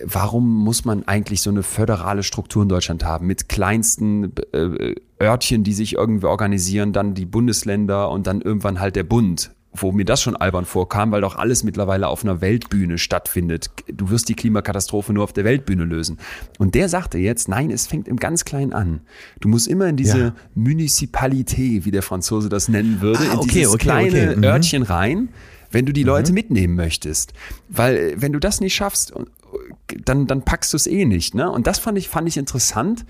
warum 0.03 0.61
muss 0.61 0.83
man 0.83 1.07
eigentlich 1.07 1.41
so 1.41 1.51
eine 1.51 1.63
föderale 1.63 2.23
Struktur 2.23 2.63
in 2.63 2.67
Deutschland 2.67 3.05
haben 3.05 3.25
mit 3.25 3.47
kleinsten 3.47 4.33
äh, 4.51 4.95
Örtchen, 5.21 5.63
die 5.63 5.73
sich 5.73 5.93
irgendwie 5.93 6.27
organisieren, 6.27 6.91
dann 6.91 7.13
die 7.13 7.25
Bundesländer 7.25 8.09
und 8.09 8.27
dann 8.27 8.41
irgendwann 8.41 8.81
halt 8.81 8.97
der 8.97 9.05
Bund? 9.05 9.51
Wo 9.75 9.91
mir 9.91 10.05
das 10.05 10.21
schon 10.21 10.35
albern 10.35 10.65
vorkam, 10.65 11.11
weil 11.11 11.21
doch 11.21 11.35
alles 11.35 11.63
mittlerweile 11.63 12.07
auf 12.07 12.23
einer 12.23 12.41
Weltbühne 12.41 12.99
stattfindet. 12.99 13.71
Du 13.87 14.11
wirst 14.11 14.29
die 14.29 14.35
Klimakatastrophe 14.35 15.13
nur 15.13 15.23
auf 15.23 15.33
der 15.33 15.45
Weltbühne 15.45 15.83
lösen. 15.83 16.19
Und 16.59 16.75
der 16.75 16.89
sagte 16.89 17.17
jetzt, 17.17 17.49
nein, 17.49 17.71
es 17.71 17.87
fängt 17.87 18.07
im 18.07 18.17
ganz 18.17 18.45
Kleinen 18.45 18.73
an. 18.73 19.01
Du 19.39 19.47
musst 19.49 19.67
immer 19.67 19.87
in 19.87 19.95
diese 19.97 20.17
Ja. 20.19 20.35
Municipalité, 20.53 21.85
wie 21.85 21.91
der 21.91 22.03
Franzose 22.03 22.49
das 22.49 22.67
nennen 22.69 23.01
würde, 23.01 23.19
Ah, 23.29 23.33
in 23.33 23.39
okay, 23.39 23.49
dieses 23.53 23.73
okay, 23.73 23.83
kleine 23.83 24.29
okay. 24.29 24.35
Mhm. 24.35 24.43
Örtchen 24.43 24.83
rein, 24.83 25.29
wenn 25.71 25.85
du 25.85 25.91
die 25.93 26.03
Leute 26.03 26.33
mitnehmen 26.33 26.75
möchtest. 26.75 27.33
Weil 27.67 27.95
äh, 27.95 28.15
wenn 28.21 28.31
du 28.31 28.39
das 28.39 28.61
nicht 28.61 28.75
schaffst, 28.75 29.11
äh, 29.11 29.97
dann, 30.05 30.27
dann 30.27 30.43
packst 30.43 30.73
du 30.73 30.77
es 30.77 30.87
eh 30.87 31.05
nicht. 31.05 31.33
Ne? 31.35 31.49
Und 31.49 31.65
das 31.67 31.79
fand 31.79 31.97
ich, 31.97 32.09
fand 32.09 32.27
ich 32.27 32.37
interessant. 32.37 33.05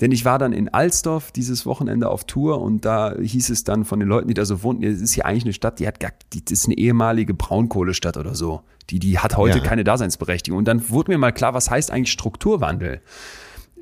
Denn 0.00 0.10
ich 0.10 0.24
war 0.24 0.38
dann 0.38 0.52
in 0.52 0.68
Alsdorf 0.68 1.30
dieses 1.30 1.66
Wochenende 1.66 2.08
auf 2.08 2.24
Tour 2.24 2.60
und 2.60 2.84
da 2.84 3.14
hieß 3.16 3.50
es 3.50 3.62
dann 3.62 3.84
von 3.84 4.00
den 4.00 4.08
Leuten, 4.08 4.26
die 4.28 4.34
da 4.34 4.44
so 4.44 4.62
wohnten, 4.62 4.82
es 4.82 5.00
ist 5.00 5.12
hier 5.12 5.24
eigentlich 5.24 5.44
eine 5.44 5.52
Stadt, 5.52 5.78
die 5.78 5.86
hat 5.86 6.00
gar, 6.00 6.10
die 6.32 6.44
das 6.44 6.52
ist 6.52 6.66
eine 6.66 6.76
ehemalige 6.76 7.32
Braunkohlestadt 7.32 8.16
oder 8.16 8.34
so. 8.34 8.62
Die, 8.90 8.98
die 8.98 9.18
hat 9.18 9.36
heute 9.36 9.58
Ja. 9.58 9.64
keine 9.64 9.84
Daseinsberechtigung. 9.84 10.58
Und 10.58 10.66
dann 10.66 10.90
wurde 10.90 11.12
mir 11.12 11.18
mal 11.18 11.32
klar, 11.32 11.54
was 11.54 11.70
heißt 11.70 11.90
eigentlich 11.90 12.12
Strukturwandel? 12.12 13.00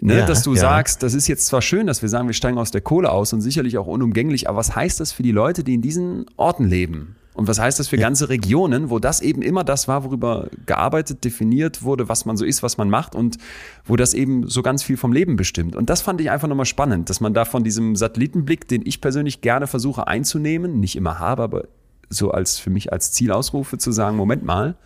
Ne, 0.00 0.18
Ja, 0.18 0.26
dass 0.26 0.42
du 0.42 0.54
ja. 0.54 0.60
sagst, 0.60 1.02
das 1.02 1.14
ist 1.14 1.28
jetzt 1.28 1.46
zwar 1.46 1.62
schön, 1.62 1.86
dass 1.86 2.02
wir 2.02 2.08
sagen, 2.08 2.26
wir 2.28 2.34
steigen 2.34 2.58
aus 2.58 2.70
der 2.72 2.80
Kohle 2.82 3.10
aus 3.10 3.32
und 3.32 3.40
sicherlich 3.40 3.78
auch 3.78 3.86
unumgänglich, 3.86 4.48
aber 4.48 4.58
was 4.58 4.74
heißt 4.76 5.00
das 5.00 5.12
für 5.12 5.22
die 5.22 5.30
Leute, 5.32 5.64
die 5.64 5.74
in 5.74 5.80
diesen 5.82 6.26
Orten 6.36 6.64
leben? 6.64 7.16
Und 7.34 7.48
was 7.48 7.58
heißt 7.58 7.78
das 7.78 7.88
für 7.88 7.96
ganze 7.96 8.28
Regionen, 8.28 8.90
wo 8.90 8.98
das 8.98 9.20
eben 9.22 9.40
immer 9.40 9.64
das 9.64 9.88
war, 9.88 10.04
worüber 10.04 10.48
gearbeitet, 10.66 11.24
definiert 11.24 11.82
wurde, 11.82 12.08
was 12.08 12.26
man 12.26 12.36
so 12.36 12.44
ist, 12.44 12.62
was 12.62 12.76
man 12.76 12.90
macht 12.90 13.14
und 13.14 13.38
wo 13.86 13.96
das 13.96 14.12
eben 14.12 14.48
so 14.48 14.62
ganz 14.62 14.82
viel 14.82 14.98
vom 14.98 15.12
Leben 15.12 15.36
bestimmt. 15.36 15.74
Und 15.74 15.88
das 15.88 16.02
fand 16.02 16.20
ich 16.20 16.30
einfach 16.30 16.48
nochmal 16.48 16.66
spannend, 16.66 17.08
dass 17.08 17.20
man 17.20 17.32
da 17.32 17.44
von 17.44 17.64
diesem 17.64 17.96
Satellitenblick, 17.96 18.68
den 18.68 18.82
ich 18.84 19.00
persönlich 19.00 19.40
gerne 19.40 19.66
versuche 19.66 20.06
einzunehmen, 20.06 20.78
nicht 20.78 20.94
immer 20.94 21.18
habe, 21.18 21.42
aber 21.42 21.64
so 22.10 22.30
als 22.30 22.58
für 22.58 22.70
mich 22.70 22.92
als 22.92 23.12
Ziel 23.12 23.32
ausrufe, 23.32 23.78
zu 23.78 23.92
sagen, 23.92 24.16
Moment 24.18 24.44
mal, 24.44 24.76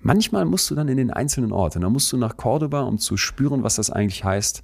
manchmal 0.00 0.44
musst 0.44 0.70
du 0.70 0.76
dann 0.76 0.86
in 0.86 0.96
den 0.96 1.10
einzelnen 1.10 1.50
Orten, 1.50 1.80
dann 1.80 1.92
musst 1.92 2.12
du 2.12 2.16
nach 2.16 2.36
Cordoba, 2.36 2.82
um 2.82 2.98
zu 2.98 3.16
spüren, 3.16 3.64
was 3.64 3.76
das 3.76 3.90
eigentlich 3.90 4.22
heißt, 4.22 4.62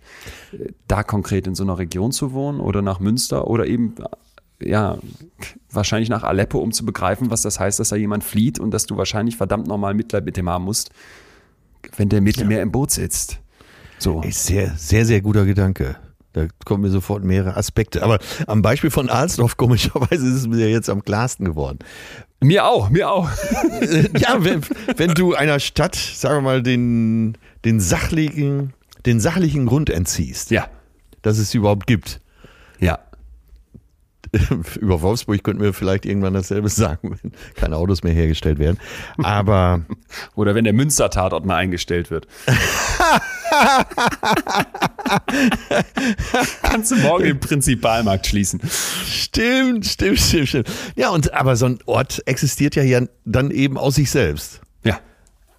äh, 0.52 0.72
da 0.86 1.02
konkret 1.02 1.48
in 1.48 1.56
so 1.56 1.64
einer 1.64 1.78
Region 1.78 2.12
zu 2.12 2.32
wohnen 2.32 2.60
oder 2.60 2.82
nach 2.82 3.00
Münster 3.00 3.48
oder 3.48 3.66
eben 3.66 3.96
ja, 4.62 4.98
wahrscheinlich 5.70 6.08
nach 6.08 6.22
Aleppo, 6.22 6.58
um 6.58 6.72
zu 6.72 6.84
begreifen, 6.84 7.30
was 7.30 7.42
das 7.42 7.60
heißt, 7.60 7.78
dass 7.80 7.90
da 7.90 7.96
jemand 7.96 8.24
flieht 8.24 8.58
und 8.58 8.72
dass 8.72 8.86
du 8.86 8.96
wahrscheinlich 8.96 9.36
verdammt 9.36 9.66
normal 9.66 9.94
Mitleid 9.94 10.24
mit 10.24 10.36
dem 10.36 10.48
haben 10.48 10.64
musst, 10.64 10.90
wenn 11.96 12.08
der 12.08 12.20
Mittelmeer 12.20 12.58
ja. 12.58 12.62
im 12.62 12.72
Boot 12.72 12.90
sitzt. 12.90 13.40
So. 13.98 14.22
Ist 14.22 14.46
sehr, 14.46 14.74
sehr, 14.76 15.04
sehr 15.04 15.20
guter 15.20 15.44
Gedanke. 15.44 15.96
Da 16.32 16.46
kommen 16.64 16.82
mir 16.82 16.90
sofort 16.90 17.24
mehrere 17.24 17.56
Aspekte. 17.56 18.02
Aber 18.02 18.18
am 18.46 18.62
Beispiel 18.62 18.90
von 18.90 19.08
Alsdorf, 19.10 19.56
komischerweise, 19.56 20.26
ist 20.26 20.34
es 20.34 20.46
mir 20.46 20.70
jetzt 20.70 20.88
am 20.88 21.04
klarsten 21.04 21.44
geworden. 21.44 21.80
Mir 22.40 22.66
auch, 22.66 22.88
mir 22.88 23.10
auch. 23.10 23.28
ja, 24.18 24.42
wenn, 24.44 24.62
wenn 24.96 25.14
du 25.14 25.34
einer 25.34 25.58
Stadt, 25.58 25.96
sagen 25.96 26.36
wir 26.36 26.40
mal, 26.42 26.62
den, 26.62 27.36
den 27.64 27.80
sachlichen, 27.80 28.72
den 29.04 29.20
sachlichen 29.20 29.66
Grund 29.66 29.90
entziehst, 29.90 30.50
ja. 30.50 30.68
dass 31.22 31.38
es 31.38 31.50
sie 31.50 31.58
überhaupt 31.58 31.86
gibt. 31.86 32.20
Ja. 32.78 33.00
Über 34.80 35.02
Wolfsburg 35.02 35.42
könnten 35.42 35.62
wir 35.62 35.72
vielleicht 35.72 36.06
irgendwann 36.06 36.34
dasselbe 36.34 36.68
sagen, 36.70 37.16
wenn 37.22 37.32
keine 37.54 37.76
Autos 37.76 38.02
mehr 38.02 38.12
hergestellt 38.12 38.58
werden. 38.58 38.78
Aber. 39.22 39.82
Oder 40.34 40.54
wenn 40.54 40.64
der 40.64 40.72
Münster-Tatort 40.72 41.44
mal 41.44 41.56
eingestellt 41.56 42.10
wird. 42.10 42.26
Kannst 46.62 46.92
du 46.92 46.96
morgen 46.96 47.24
den 47.24 47.40
Prinzipalmarkt 47.40 48.26
schließen. 48.26 48.60
Stimmt, 49.04 49.86
stimmt, 49.86 50.18
stimmt, 50.18 50.48
stimmt. 50.48 50.70
Ja, 50.96 51.10
und 51.10 51.32
aber 51.34 51.56
so 51.56 51.66
ein 51.66 51.78
Ort 51.86 52.22
existiert 52.26 52.76
ja 52.76 52.82
hier 52.82 53.08
dann 53.24 53.50
eben 53.50 53.76
aus 53.76 53.96
sich 53.96 54.10
selbst. 54.10 54.60
Ja. 54.84 55.00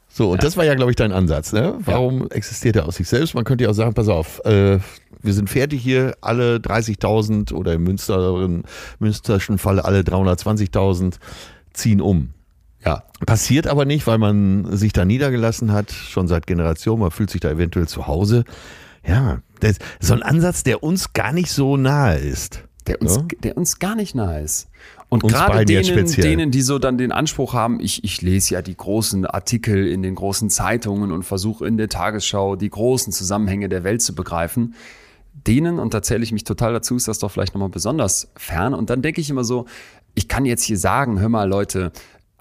So, 0.09 0.31
und 0.31 0.37
ja. 0.37 0.41
das 0.41 0.57
war 0.57 0.65
ja, 0.65 0.75
glaube 0.75 0.91
ich, 0.91 0.95
dein 0.95 1.11
Ansatz. 1.11 1.53
Ne? 1.53 1.75
Warum 1.79 2.21
ja. 2.21 2.27
existiert 2.27 2.75
er 2.75 2.85
aus 2.85 2.95
sich 2.95 3.07
selbst? 3.07 3.33
Man 3.35 3.43
könnte 3.43 3.65
ja 3.65 3.69
auch 3.69 3.75
sagen, 3.75 3.93
pass 3.93 4.07
auf, 4.07 4.43
äh, 4.45 4.79
wir 5.21 5.33
sind 5.33 5.49
fertig 5.49 5.81
hier, 5.81 6.15
alle 6.21 6.57
30.000 6.57 7.53
oder 7.53 7.73
im 7.73 7.83
Münster, 7.83 8.47
Münsterschen 8.99 9.57
Falle 9.57 9.85
alle 9.85 10.01
320.000 10.01 11.15
ziehen 11.73 12.01
um. 12.01 12.29
Ja. 12.85 13.03
Passiert 13.25 13.67
aber 13.67 13.85
nicht, 13.85 14.07
weil 14.07 14.17
man 14.17 14.75
sich 14.75 14.93
da 14.93 15.05
niedergelassen 15.05 15.71
hat, 15.71 15.91
schon 15.91 16.27
seit 16.27 16.47
Generationen, 16.47 17.01
man 17.01 17.11
fühlt 17.11 17.29
sich 17.29 17.41
da 17.41 17.49
eventuell 17.49 17.87
zu 17.87 18.07
Hause. 18.07 18.43
Ja, 19.05 19.39
das 19.59 19.71
ist 19.71 19.81
so 19.99 20.13
ein 20.13 20.23
Ansatz, 20.23 20.63
der 20.63 20.83
uns 20.83 21.13
gar 21.13 21.31
nicht 21.31 21.51
so 21.51 21.77
nahe 21.77 22.17
ist. 22.17 22.63
Der 22.87 22.99
uns, 22.99 23.15
ja? 23.15 23.23
der 23.43 23.57
uns 23.57 23.77
gar 23.77 23.95
nicht 23.95 24.15
nahe 24.15 24.41
ist. 24.41 24.67
Und 25.09 25.23
gerade 25.23 25.65
denen, 25.65 26.07
denen, 26.07 26.51
die 26.51 26.61
so 26.61 26.79
dann 26.79 26.97
den 26.97 27.11
Anspruch 27.11 27.53
haben, 27.53 27.79
ich, 27.79 28.03
ich 28.03 28.21
lese 28.21 28.53
ja 28.55 28.61
die 28.61 28.75
großen 28.75 29.25
Artikel 29.25 29.85
in 29.87 30.01
den 30.01 30.15
großen 30.15 30.49
Zeitungen 30.49 31.11
und 31.11 31.23
versuche 31.23 31.67
in 31.67 31.77
der 31.77 31.89
Tagesschau 31.89 32.55
die 32.55 32.69
großen 32.69 33.11
Zusammenhänge 33.11 33.67
der 33.67 33.83
Welt 33.83 34.01
zu 34.01 34.15
begreifen, 34.15 34.73
denen, 35.33 35.79
und 35.79 35.93
da 35.93 36.01
zähle 36.01 36.23
ich 36.23 36.31
mich 36.31 36.43
total 36.43 36.73
dazu, 36.73 36.95
ist 36.95 37.07
das 37.07 37.19
doch 37.19 37.31
vielleicht 37.31 37.53
nochmal 37.53 37.69
besonders 37.69 38.31
fern. 38.35 38.73
Und 38.73 38.89
dann 38.89 39.01
denke 39.01 39.21
ich 39.21 39.29
immer 39.29 39.43
so, 39.43 39.65
ich 40.13 40.27
kann 40.27 40.45
jetzt 40.45 40.63
hier 40.63 40.77
sagen, 40.77 41.19
hör 41.19 41.29
mal 41.29 41.47
Leute, 41.47 41.91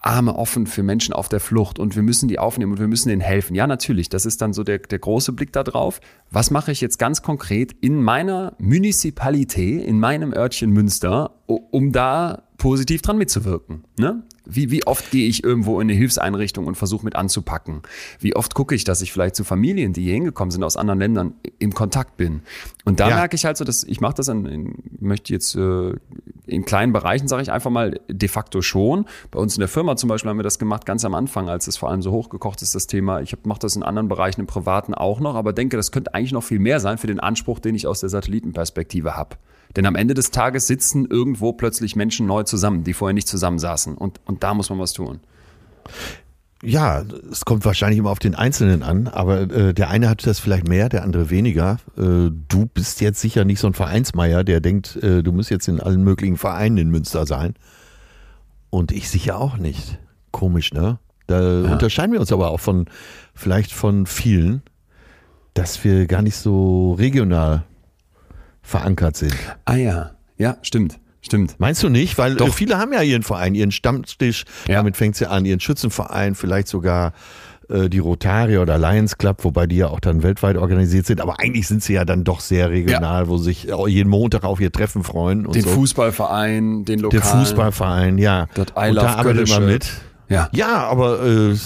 Arme 0.02 0.34
offen 0.34 0.66
für 0.66 0.82
Menschen 0.82 1.12
auf 1.12 1.28
der 1.28 1.40
Flucht 1.40 1.78
und 1.78 1.94
wir 1.94 2.02
müssen 2.02 2.26
die 2.26 2.38
aufnehmen 2.38 2.72
und 2.72 2.78
wir 2.80 2.88
müssen 2.88 3.10
ihnen 3.10 3.20
helfen. 3.20 3.54
Ja, 3.54 3.66
natürlich, 3.66 4.08
das 4.08 4.24
ist 4.24 4.40
dann 4.40 4.54
so 4.54 4.64
der, 4.64 4.78
der 4.78 4.98
große 4.98 5.32
Blick 5.32 5.52
da 5.52 5.62
drauf. 5.62 6.00
Was 6.30 6.50
mache 6.50 6.72
ich 6.72 6.80
jetzt 6.80 6.98
ganz 6.98 7.20
konkret 7.20 7.72
in 7.82 8.02
meiner 8.02 8.54
Municipalität, 8.58 9.84
in 9.84 10.00
meinem 10.00 10.32
Örtchen 10.32 10.70
Münster, 10.70 11.34
um 11.56 11.92
da 11.92 12.42
positiv 12.58 13.02
dran 13.02 13.18
mitzuwirken? 13.18 13.84
Ne? 13.98 14.22
Wie, 14.44 14.70
wie 14.70 14.86
oft 14.86 15.10
gehe 15.10 15.28
ich 15.28 15.44
irgendwo 15.44 15.80
in 15.80 15.88
eine 15.88 15.98
Hilfseinrichtung 15.98 16.66
und 16.66 16.74
versuche 16.74 17.04
mit 17.04 17.16
anzupacken? 17.16 17.82
Wie 18.18 18.36
oft 18.36 18.54
gucke 18.54 18.74
ich, 18.74 18.84
dass 18.84 19.00
ich 19.00 19.12
vielleicht 19.12 19.36
zu 19.36 19.44
Familien, 19.44 19.92
die 19.92 20.02
hier 20.02 20.14
hingekommen 20.14 20.50
sind 20.50 20.62
aus 20.62 20.76
anderen 20.76 20.98
Ländern, 20.98 21.34
im 21.58 21.72
Kontakt 21.72 22.16
bin? 22.16 22.42
Und 22.84 23.00
da 23.00 23.08
ja. 23.08 23.16
merke 23.16 23.36
ich 23.36 23.44
halt 23.44 23.56
so, 23.56 23.64
dass 23.64 23.84
ich 23.84 24.00
mache 24.00 24.14
das 24.14 24.28
in, 24.28 24.46
in 24.46 24.74
möchte 25.00 25.32
jetzt 25.32 25.54
äh, 25.54 25.94
in 26.46 26.64
kleinen 26.64 26.92
Bereichen, 26.92 27.28
sage 27.28 27.42
ich 27.42 27.52
einfach 27.52 27.70
mal, 27.70 28.00
de 28.08 28.28
facto 28.28 28.60
schon. 28.60 29.06
Bei 29.30 29.38
uns 29.38 29.56
in 29.56 29.60
der 29.60 29.68
Firma 29.68 29.96
zum 29.96 30.08
Beispiel 30.08 30.30
haben 30.30 30.38
wir 30.38 30.42
das 30.42 30.58
gemacht, 30.58 30.84
ganz 30.84 31.04
am 31.04 31.14
Anfang, 31.14 31.48
als 31.48 31.66
es 31.66 31.76
vor 31.76 31.90
allem 31.90 32.02
so 32.02 32.10
hochgekocht 32.10 32.62
ist, 32.62 32.74
das 32.74 32.86
Thema. 32.86 33.20
Ich 33.20 33.36
mache 33.44 33.60
das 33.60 33.76
in 33.76 33.82
anderen 33.82 34.08
Bereichen, 34.08 34.40
im 34.40 34.46
Privaten 34.46 34.94
auch 34.94 35.20
noch, 35.20 35.34
aber 35.34 35.52
denke, 35.52 35.76
das 35.76 35.92
könnte 35.92 36.14
eigentlich 36.14 36.32
noch 36.32 36.44
viel 36.44 36.58
mehr 36.58 36.80
sein 36.80 36.98
für 36.98 37.06
den 37.06 37.20
Anspruch, 37.20 37.60
den 37.60 37.74
ich 37.74 37.86
aus 37.86 38.00
der 38.00 38.08
Satellitenperspektive 38.08 39.16
habe. 39.16 39.36
Denn 39.76 39.86
am 39.86 39.94
Ende 39.94 40.14
des 40.14 40.30
Tages 40.30 40.66
sitzen 40.66 41.06
irgendwo 41.06 41.52
plötzlich 41.52 41.96
Menschen 41.96 42.26
neu 42.26 42.42
zusammen, 42.42 42.84
die 42.84 42.92
vorher 42.92 43.14
nicht 43.14 43.28
zusammensaßen. 43.28 43.94
Und, 43.94 44.20
und 44.24 44.42
da 44.42 44.54
muss 44.54 44.70
man 44.70 44.78
was 44.78 44.92
tun. 44.92 45.20
Ja, 46.62 47.04
es 47.30 47.46
kommt 47.46 47.64
wahrscheinlich 47.64 47.98
immer 47.98 48.10
auf 48.10 48.18
den 48.18 48.34
Einzelnen 48.34 48.82
an, 48.82 49.08
aber 49.08 49.50
äh, 49.50 49.72
der 49.72 49.88
eine 49.88 50.10
hat 50.10 50.26
das 50.26 50.40
vielleicht 50.40 50.68
mehr, 50.68 50.90
der 50.90 51.04
andere 51.04 51.30
weniger. 51.30 51.78
Äh, 51.96 52.30
du 52.48 52.66
bist 52.74 53.00
jetzt 53.00 53.20
sicher 53.20 53.46
nicht 53.46 53.60
so 53.60 53.66
ein 53.66 53.72
Vereinsmeier, 53.72 54.44
der 54.44 54.60
denkt, 54.60 54.96
äh, 54.96 55.22
du 55.22 55.32
musst 55.32 55.50
jetzt 55.50 55.68
in 55.68 55.80
allen 55.80 56.04
möglichen 56.04 56.36
Vereinen 56.36 56.76
in 56.76 56.90
Münster 56.90 57.24
sein. 57.26 57.54
Und 58.68 58.92
ich 58.92 59.08
sicher 59.08 59.38
auch 59.38 59.56
nicht. 59.56 59.98
Komisch, 60.32 60.72
ne? 60.72 60.98
Da 61.26 61.40
ja. 61.40 61.72
unterscheiden 61.72 62.12
wir 62.12 62.20
uns 62.20 62.32
aber 62.32 62.50
auch 62.50 62.60
von, 62.60 62.86
vielleicht 63.34 63.72
von 63.72 64.04
vielen, 64.04 64.62
dass 65.54 65.82
wir 65.82 66.06
gar 66.06 66.22
nicht 66.22 66.36
so 66.36 66.92
regional 66.92 67.64
verankert 68.70 69.16
sind. 69.16 69.34
Ah 69.64 69.76
ja, 69.76 70.12
ja, 70.38 70.56
stimmt. 70.62 70.98
Stimmt. 71.22 71.56
Meinst 71.58 71.82
du 71.82 71.90
nicht? 71.90 72.16
Weil 72.16 72.36
Doch. 72.36 72.54
viele 72.54 72.78
haben 72.78 72.94
ja 72.94 73.02
ihren 73.02 73.22
Verein, 73.22 73.54
ihren 73.54 73.72
Stammtisch, 73.72 74.44
ja. 74.66 74.76
damit 74.76 74.96
fängt 74.96 75.16
sie 75.16 75.28
an, 75.28 75.44
ihren 75.44 75.60
Schützenverein, 75.60 76.34
vielleicht 76.34 76.68
sogar 76.68 77.12
äh, 77.68 77.90
die 77.90 77.98
Rotary 77.98 78.56
oder 78.56 78.78
Lions 78.78 79.18
Club, 79.18 79.44
wobei 79.44 79.66
die 79.66 79.76
ja 79.76 79.88
auch 79.88 80.00
dann 80.00 80.22
weltweit 80.22 80.56
organisiert 80.56 81.04
sind. 81.04 81.20
Aber 81.20 81.38
eigentlich 81.38 81.68
sind 81.68 81.82
sie 81.82 81.92
ja 81.92 82.06
dann 82.06 82.24
doch 82.24 82.40
sehr 82.40 82.70
regional, 82.70 83.24
ja. 83.24 83.28
wo 83.28 83.36
sich 83.36 83.68
jeden 83.88 84.08
Montag 84.08 84.44
auf 84.44 84.60
ihr 84.60 84.72
Treffen 84.72 85.04
freuen. 85.04 85.44
Und 85.44 85.54
den 85.54 85.62
so. 85.62 85.70
Fußballverein, 85.70 86.86
den 86.86 87.00
lokalen. 87.00 87.22
Der 87.22 87.30
Fußballverein, 87.30 88.16
ja. 88.16 88.46
Das 88.54 88.68
I 88.68 88.88
und 88.88 88.94
da 88.96 89.14
arbeitet 89.16 89.48
man 89.50 89.66
mit. 89.66 89.90
Ja. 90.30 90.48
ja, 90.52 90.88
aber 90.88 91.24
äh, 91.24 91.56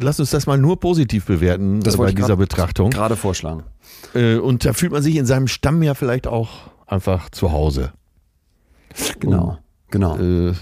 lass 0.00 0.20
uns 0.20 0.30
das 0.30 0.46
mal 0.46 0.58
nur 0.58 0.78
positiv 0.78 1.24
bewerten 1.24 1.80
das 1.80 1.96
bei 1.96 2.12
dieser 2.12 2.36
Betrachtung. 2.36 2.90
Gerade 2.90 3.16
vorschlagen. 3.16 3.62
Äh, 4.14 4.36
und 4.36 4.66
da 4.66 4.74
fühlt 4.74 4.92
man 4.92 5.02
sich 5.02 5.16
in 5.16 5.24
seinem 5.24 5.48
Stamm 5.48 5.82
ja 5.82 5.94
vielleicht 5.94 6.26
auch 6.26 6.50
einfach 6.86 7.30
zu 7.30 7.52
Hause. 7.52 7.92
Genau, 9.18 9.48
und, 9.48 9.58
genau. 9.90 10.18
Äh, 10.18 10.52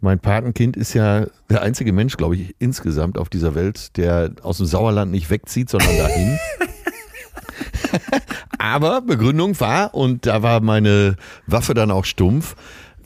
mein 0.00 0.18
Patenkind 0.18 0.76
ist 0.76 0.92
ja 0.92 1.26
der 1.48 1.62
einzige 1.62 1.94
Mensch, 1.94 2.18
glaube 2.18 2.36
ich, 2.36 2.54
insgesamt 2.58 3.16
auf 3.16 3.30
dieser 3.30 3.54
Welt, 3.54 3.96
der 3.96 4.32
aus 4.42 4.58
dem 4.58 4.66
Sauerland 4.66 5.12
nicht 5.12 5.30
wegzieht, 5.30 5.70
sondern 5.70 5.96
dahin. 5.96 6.38
Aber 8.58 9.00
Begründung 9.00 9.58
war, 9.60 9.94
und 9.94 10.26
da 10.26 10.42
war 10.42 10.60
meine 10.60 11.16
Waffe 11.46 11.72
dann 11.72 11.90
auch 11.90 12.04
stumpf, 12.04 12.54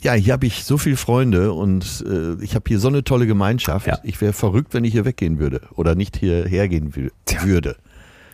ja, 0.01 0.13
hier 0.13 0.33
habe 0.33 0.45
ich 0.45 0.63
so 0.63 0.77
viele 0.77 0.97
Freunde 0.97 1.53
und 1.53 2.03
äh, 2.07 2.41
ich 2.43 2.55
habe 2.55 2.65
hier 2.67 2.79
so 2.79 2.87
eine 2.87 3.03
tolle 3.03 3.27
Gemeinschaft. 3.27 3.87
Ja. 3.87 3.99
Ich 4.03 4.21
wäre 4.21 4.33
verrückt, 4.33 4.73
wenn 4.73 4.83
ich 4.83 4.93
hier 4.93 5.05
weggehen 5.05 5.39
würde 5.39 5.61
oder 5.75 5.95
nicht 5.95 6.17
hierher 6.17 6.67
gehen 6.67 6.95
würde. 6.95 7.75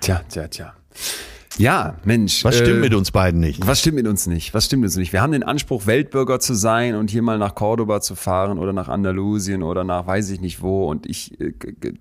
Tja, 0.01 0.21
tja, 0.29 0.47
tja. 0.47 0.73
Ja, 1.57 1.97
Mensch. 2.03 2.43
Was 2.43 2.57
stimmt 2.57 2.77
äh, 2.77 2.81
mit 2.81 2.93
uns 2.93 3.11
beiden 3.11 3.39
nicht? 3.39 3.65
Was 3.65 3.79
stimmt 3.79 3.95
mit 3.95 4.07
uns 4.07 4.25
nicht? 4.25 4.53
Was 4.53 4.65
stimmt 4.65 4.81
mit 4.81 4.87
uns 4.87 4.97
nicht? 4.97 5.13
Wir 5.13 5.21
haben 5.21 5.33
den 5.33 5.43
Anspruch, 5.43 5.85
Weltbürger 5.85 6.39
zu 6.39 6.55
sein 6.55 6.95
und 6.95 7.11
hier 7.11 7.21
mal 7.21 7.37
nach 7.37 7.53
Cordoba 7.53 8.01
zu 8.01 8.15
fahren 8.15 8.57
oder 8.57 8.73
nach 8.73 8.87
Andalusien 8.89 9.61
oder 9.61 9.83
nach 9.83 10.07
weiß 10.07 10.31
ich 10.31 10.41
nicht 10.41 10.61
wo. 10.61 10.89
Und 10.89 11.05
ich, 11.05 11.39
äh, 11.39 11.53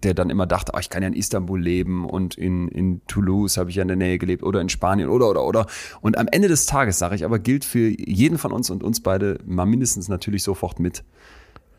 der 0.02 0.14
dann 0.14 0.30
immer 0.30 0.46
dachte, 0.46 0.72
oh, 0.74 0.78
ich 0.78 0.88
kann 0.88 1.02
ja 1.02 1.08
in 1.08 1.14
Istanbul 1.14 1.60
leben 1.60 2.08
und 2.08 2.36
in, 2.36 2.68
in 2.68 3.02
Toulouse 3.06 3.58
habe 3.58 3.68
ich 3.68 3.76
ja 3.76 3.82
in 3.82 3.88
der 3.88 3.96
Nähe 3.96 4.18
gelebt 4.18 4.42
oder 4.42 4.60
in 4.60 4.70
Spanien 4.70 5.08
oder 5.08 5.28
oder 5.28 5.44
oder. 5.44 5.66
Und 6.00 6.16
am 6.16 6.28
Ende 6.28 6.48
des 6.48 6.64
Tages, 6.66 6.98
sage 6.98 7.14
ich 7.14 7.24
aber, 7.24 7.38
gilt 7.38 7.64
für 7.64 7.88
jeden 7.88 8.38
von 8.38 8.52
uns 8.52 8.70
und 8.70 8.82
uns 8.82 9.00
beide 9.00 9.38
mal 9.44 9.66
mindestens 9.66 10.08
natürlich 10.08 10.42
sofort 10.42 10.80
mit 10.80 11.04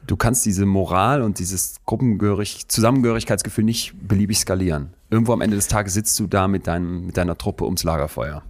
du 0.08 0.16
kannst 0.16 0.46
diese 0.46 0.66
Moral 0.66 1.22
und 1.22 1.40
dieses 1.40 1.76
Gruppengehörig, 1.86 2.68
Zusammengehörigkeitsgefühl 2.68 3.64
nicht 3.64 3.94
beliebig 4.02 4.40
skalieren. 4.40 4.94
Irgendwo 5.10 5.34
am 5.34 5.42
Ende 5.42 5.56
des 5.56 5.68
Tages 5.68 5.94
sitzt 5.94 6.20
du 6.20 6.28
da 6.28 6.48
mit, 6.48 6.68
deinem, 6.68 7.08
mit 7.08 7.18
deiner 7.18 7.38
Truppe 7.38 7.66
ums 7.66 7.84
Lagerfeuer. 7.84 8.44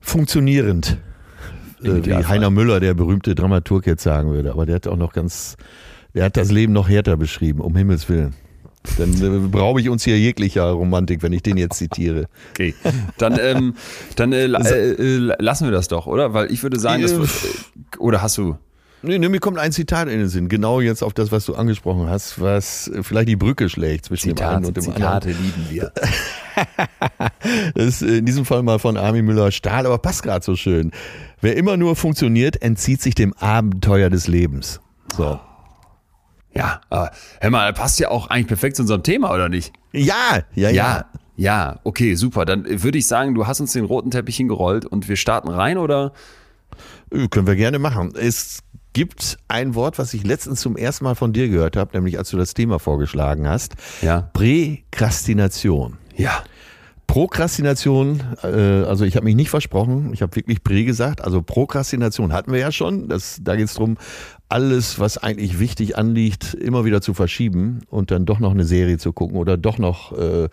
Funktionierend. 0.00 0.98
Äh, 1.82 2.04
wie 2.04 2.14
Heiner 2.14 2.50
Müller, 2.50 2.80
der 2.80 2.94
berühmte 2.94 3.34
Dramaturg, 3.34 3.86
jetzt 3.86 4.02
sagen 4.02 4.30
würde. 4.30 4.52
Aber 4.52 4.66
der 4.66 4.76
hat 4.76 4.86
auch 4.86 4.96
noch 4.96 5.12
ganz, 5.12 5.56
der 6.14 6.24
hat 6.24 6.36
das 6.36 6.50
Leben 6.50 6.72
noch 6.72 6.88
härter 6.88 7.16
beschrieben, 7.16 7.60
um 7.60 7.76
Himmels 7.76 8.08
Willen. 8.08 8.34
Dann 8.98 9.12
äh, 9.14 9.48
brauche 9.48 9.80
ich 9.80 9.88
uns 9.88 10.04
hier 10.04 10.18
jeglicher 10.18 10.64
Romantik, 10.64 11.22
wenn 11.22 11.32
ich 11.32 11.42
den 11.42 11.56
jetzt 11.56 11.78
zitiere. 11.78 12.26
Okay, 12.50 12.74
dann, 13.18 13.38
ähm, 13.40 13.74
dann 14.16 14.32
äh, 14.32 14.44
äh, 14.44 14.92
äh, 14.92 15.36
lassen 15.38 15.64
wir 15.64 15.72
das 15.72 15.88
doch, 15.88 16.06
oder? 16.06 16.34
Weil 16.34 16.52
ich 16.52 16.62
würde 16.62 16.78
sagen, 16.78 17.02
das, 17.02 17.12
äh, 17.12 17.98
oder 17.98 18.20
hast 18.20 18.36
du 18.36 18.58
Nee, 19.04 19.18
nee, 19.18 19.28
mir 19.28 19.40
kommt 19.40 19.58
ein 19.58 19.70
Zitat 19.70 20.08
in 20.08 20.18
den 20.18 20.28
Sinn, 20.28 20.48
genau 20.48 20.80
jetzt 20.80 21.02
auf 21.02 21.12
das, 21.12 21.30
was 21.30 21.44
du 21.44 21.54
angesprochen 21.54 22.08
hast, 22.08 22.40
was 22.40 22.90
vielleicht 23.02 23.28
die 23.28 23.36
Brücke 23.36 23.68
schlägt 23.68 24.06
zwischen 24.06 24.30
Zitat, 24.30 24.50
dem 24.50 24.56
einen 24.56 24.64
und 24.64 24.76
dem 24.76 24.82
Zitate 24.82 25.28
anderen. 25.28 25.44
lieben 25.44 25.66
wir. 25.70 25.92
das 27.74 27.84
ist 27.84 28.02
in 28.02 28.24
diesem 28.24 28.44
Fall 28.44 28.62
mal 28.62 28.78
von 28.78 28.96
Armin 28.96 29.26
Müller-Stahl, 29.26 29.84
aber 29.84 29.98
passt 29.98 30.22
gerade 30.22 30.44
so 30.44 30.56
schön. 30.56 30.90
Wer 31.40 31.56
immer 31.56 31.76
nur 31.76 31.96
funktioniert, 31.96 32.62
entzieht 32.62 33.02
sich 33.02 33.14
dem 33.14 33.34
Abenteuer 33.34 34.08
des 34.08 34.26
Lebens. 34.26 34.80
So. 35.14 35.38
Ja, 36.54 36.80
aber 36.88 37.10
hör 37.40 37.50
mal, 37.50 37.72
passt 37.72 37.98
ja 38.00 38.10
auch 38.10 38.28
eigentlich 38.28 38.46
perfekt 38.46 38.76
zu 38.76 38.82
unserem 38.82 39.02
Thema, 39.02 39.32
oder 39.34 39.48
nicht? 39.48 39.72
Ja, 39.92 40.40
ja, 40.54 40.70
ja. 40.70 40.70
Ja, 40.70 41.04
ja, 41.36 41.80
okay, 41.84 42.14
super. 42.14 42.44
Dann 42.44 42.64
würde 42.82 42.96
ich 42.96 43.06
sagen, 43.06 43.34
du 43.34 43.46
hast 43.46 43.60
uns 43.60 43.72
den 43.72 43.84
roten 43.84 44.10
Teppich 44.10 44.36
hingerollt 44.36 44.86
und 44.86 45.08
wir 45.08 45.16
starten 45.16 45.48
rein, 45.48 45.78
oder? 45.78 46.12
Äh, 47.10 47.28
Können 47.28 47.46
wir 47.46 47.56
gerne 47.56 47.78
machen. 47.78 48.12
Es 48.16 48.60
gibt 48.94 49.38
ein 49.48 49.74
Wort, 49.74 49.98
was 49.98 50.14
ich 50.14 50.24
letztens 50.24 50.60
zum 50.60 50.76
ersten 50.76 51.04
Mal 51.04 51.14
von 51.14 51.34
dir 51.34 51.48
gehört 51.48 51.76
habe, 51.76 51.94
nämlich 51.94 52.16
als 52.16 52.30
du 52.30 52.38
das 52.38 52.54
Thema 52.54 52.78
vorgeschlagen 52.78 53.46
hast. 53.46 53.74
Ja. 54.00 54.30
Präkrastination. 54.32 55.98
Ja. 56.16 56.42
Prokrastination, 57.06 58.22
äh, 58.42 58.46
also 58.46 59.04
ich 59.04 59.16
habe 59.16 59.24
mich 59.24 59.36
nicht 59.36 59.50
versprochen, 59.50 60.12
ich 60.14 60.22
habe 60.22 60.34
wirklich 60.36 60.64
Prä 60.64 60.84
gesagt. 60.84 61.20
Also 61.20 61.42
Prokrastination 61.42 62.32
hatten 62.32 62.50
wir 62.50 62.58
ja 62.58 62.72
schon. 62.72 63.08
Das, 63.08 63.38
da 63.42 63.56
geht 63.56 63.66
es 63.66 63.74
darum, 63.74 63.98
alles, 64.48 64.98
was 64.98 65.18
eigentlich 65.18 65.58
wichtig 65.58 65.98
anliegt, 65.98 66.54
immer 66.54 66.84
wieder 66.84 67.02
zu 67.02 67.14
verschieben 67.14 67.82
und 67.90 68.10
dann 68.10 68.24
doch 68.24 68.38
noch 68.40 68.52
eine 68.52 68.64
Serie 68.64 68.98
zu 68.98 69.12
gucken 69.12 69.36
oder 69.36 69.56
doch 69.56 69.78
noch 69.78 70.16
äh, 70.16 70.48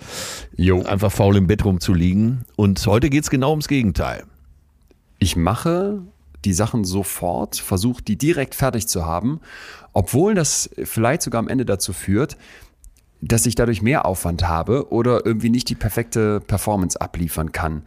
Jo. 0.55 0.83
einfach 0.83 1.11
faul 1.11 1.37
im 1.37 1.47
Bett 1.47 1.63
rumzuliegen. 1.63 2.45
Und 2.55 2.85
heute 2.85 3.09
geht 3.09 3.23
es 3.23 3.29
genau 3.29 3.51
ums 3.51 3.67
Gegenteil. 3.67 4.23
Ich 5.19 5.35
mache 5.35 6.01
die 6.45 6.53
Sachen 6.53 6.83
sofort, 6.83 7.57
versuche 7.57 8.01
die 8.03 8.17
direkt 8.17 8.55
fertig 8.55 8.87
zu 8.87 9.05
haben, 9.05 9.39
obwohl 9.93 10.33
das 10.35 10.69
vielleicht 10.83 11.21
sogar 11.21 11.39
am 11.39 11.47
Ende 11.47 11.65
dazu 11.65 11.93
führt, 11.93 12.37
dass 13.21 13.45
ich 13.45 13.55
dadurch 13.55 13.81
mehr 13.81 14.05
Aufwand 14.05 14.47
habe 14.47 14.91
oder 14.91 15.25
irgendwie 15.25 15.49
nicht 15.49 15.69
die 15.69 15.75
perfekte 15.75 16.39
Performance 16.39 16.99
abliefern 16.99 17.51
kann. 17.51 17.83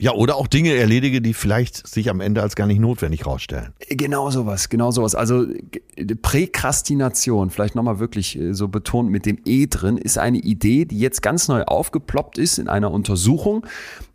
Ja, 0.00 0.12
oder 0.12 0.36
auch 0.36 0.46
Dinge 0.46 0.74
erledige, 0.74 1.20
die 1.20 1.34
vielleicht 1.34 1.84
sich 1.84 2.08
am 2.08 2.20
Ende 2.20 2.40
als 2.40 2.54
gar 2.54 2.68
nicht 2.68 2.78
notwendig 2.78 3.26
rausstellen. 3.26 3.72
Genau 3.88 4.30
sowas, 4.30 4.68
genau 4.68 4.92
sowas. 4.92 5.16
Also 5.16 5.44
g- 5.46 6.14
Präkrastination, 6.14 7.50
vielleicht 7.50 7.74
nochmal 7.74 7.98
wirklich 7.98 8.38
äh, 8.38 8.54
so 8.54 8.68
betont 8.68 9.10
mit 9.10 9.26
dem 9.26 9.40
E 9.44 9.66
drin, 9.66 9.98
ist 9.98 10.16
eine 10.16 10.38
Idee, 10.38 10.84
die 10.84 11.00
jetzt 11.00 11.20
ganz 11.20 11.48
neu 11.48 11.64
aufgeploppt 11.64 12.38
ist 12.38 12.60
in 12.60 12.68
einer 12.68 12.92
Untersuchung, 12.92 13.66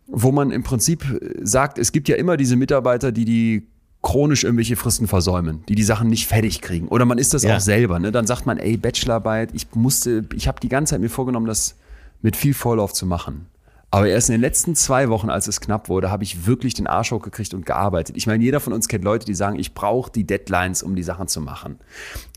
wo 0.06 0.32
man 0.32 0.52
im 0.52 0.62
Prinzip 0.62 1.04
äh, 1.04 1.34
sagt, 1.42 1.78
es 1.78 1.92
gibt 1.92 2.08
ja 2.08 2.16
immer 2.16 2.38
diese 2.38 2.56
Mitarbeiter, 2.56 3.12
die 3.12 3.26
die 3.26 3.66
chronisch 4.04 4.44
irgendwelche 4.44 4.76
Fristen 4.76 5.08
versäumen, 5.08 5.64
die 5.68 5.74
die 5.74 5.82
Sachen 5.82 6.08
nicht 6.08 6.28
fertig 6.28 6.60
kriegen. 6.60 6.86
Oder 6.88 7.06
man 7.06 7.18
ist 7.18 7.34
das 7.34 7.42
Ja. 7.42 7.56
auch 7.56 7.60
selber. 7.60 7.98
Ne? 7.98 8.12
Dann 8.12 8.26
sagt 8.26 8.44
man, 8.46 8.58
ey, 8.58 8.76
Bachelorarbeit, 8.76 9.50
ich 9.54 9.66
musste, 9.74 10.26
ich 10.34 10.46
habe 10.46 10.60
die 10.60 10.68
ganze 10.68 10.90
Zeit 10.92 11.00
mir 11.00 11.08
vorgenommen, 11.08 11.46
das 11.46 11.76
mit 12.22 12.36
viel 12.36 12.54
Vorlauf 12.54 12.92
zu 12.92 13.06
machen. 13.06 13.46
Aber 13.90 14.08
erst 14.08 14.28
in 14.28 14.32
den 14.34 14.40
letzten 14.40 14.74
zwei 14.74 15.08
Wochen, 15.08 15.30
als 15.30 15.46
es 15.48 15.60
knapp 15.60 15.88
wurde, 15.88 16.10
habe 16.10 16.22
ich 16.24 16.46
wirklich 16.46 16.74
den 16.74 16.86
Arsch 16.86 17.12
hochgekriegt 17.12 17.54
und 17.54 17.64
gearbeitet. 17.64 18.16
Ich 18.16 18.26
meine, 18.26 18.42
jeder 18.44 18.60
von 18.60 18.72
uns 18.72 18.88
kennt 18.88 19.04
Leute, 19.04 19.24
die 19.24 19.34
sagen, 19.34 19.58
ich 19.58 19.72
brauche 19.72 20.10
die 20.12 20.24
Deadlines, 20.24 20.82
um 20.82 20.96
die 20.96 21.02
Sachen 21.04 21.28
zu 21.28 21.40
machen. 21.40 21.78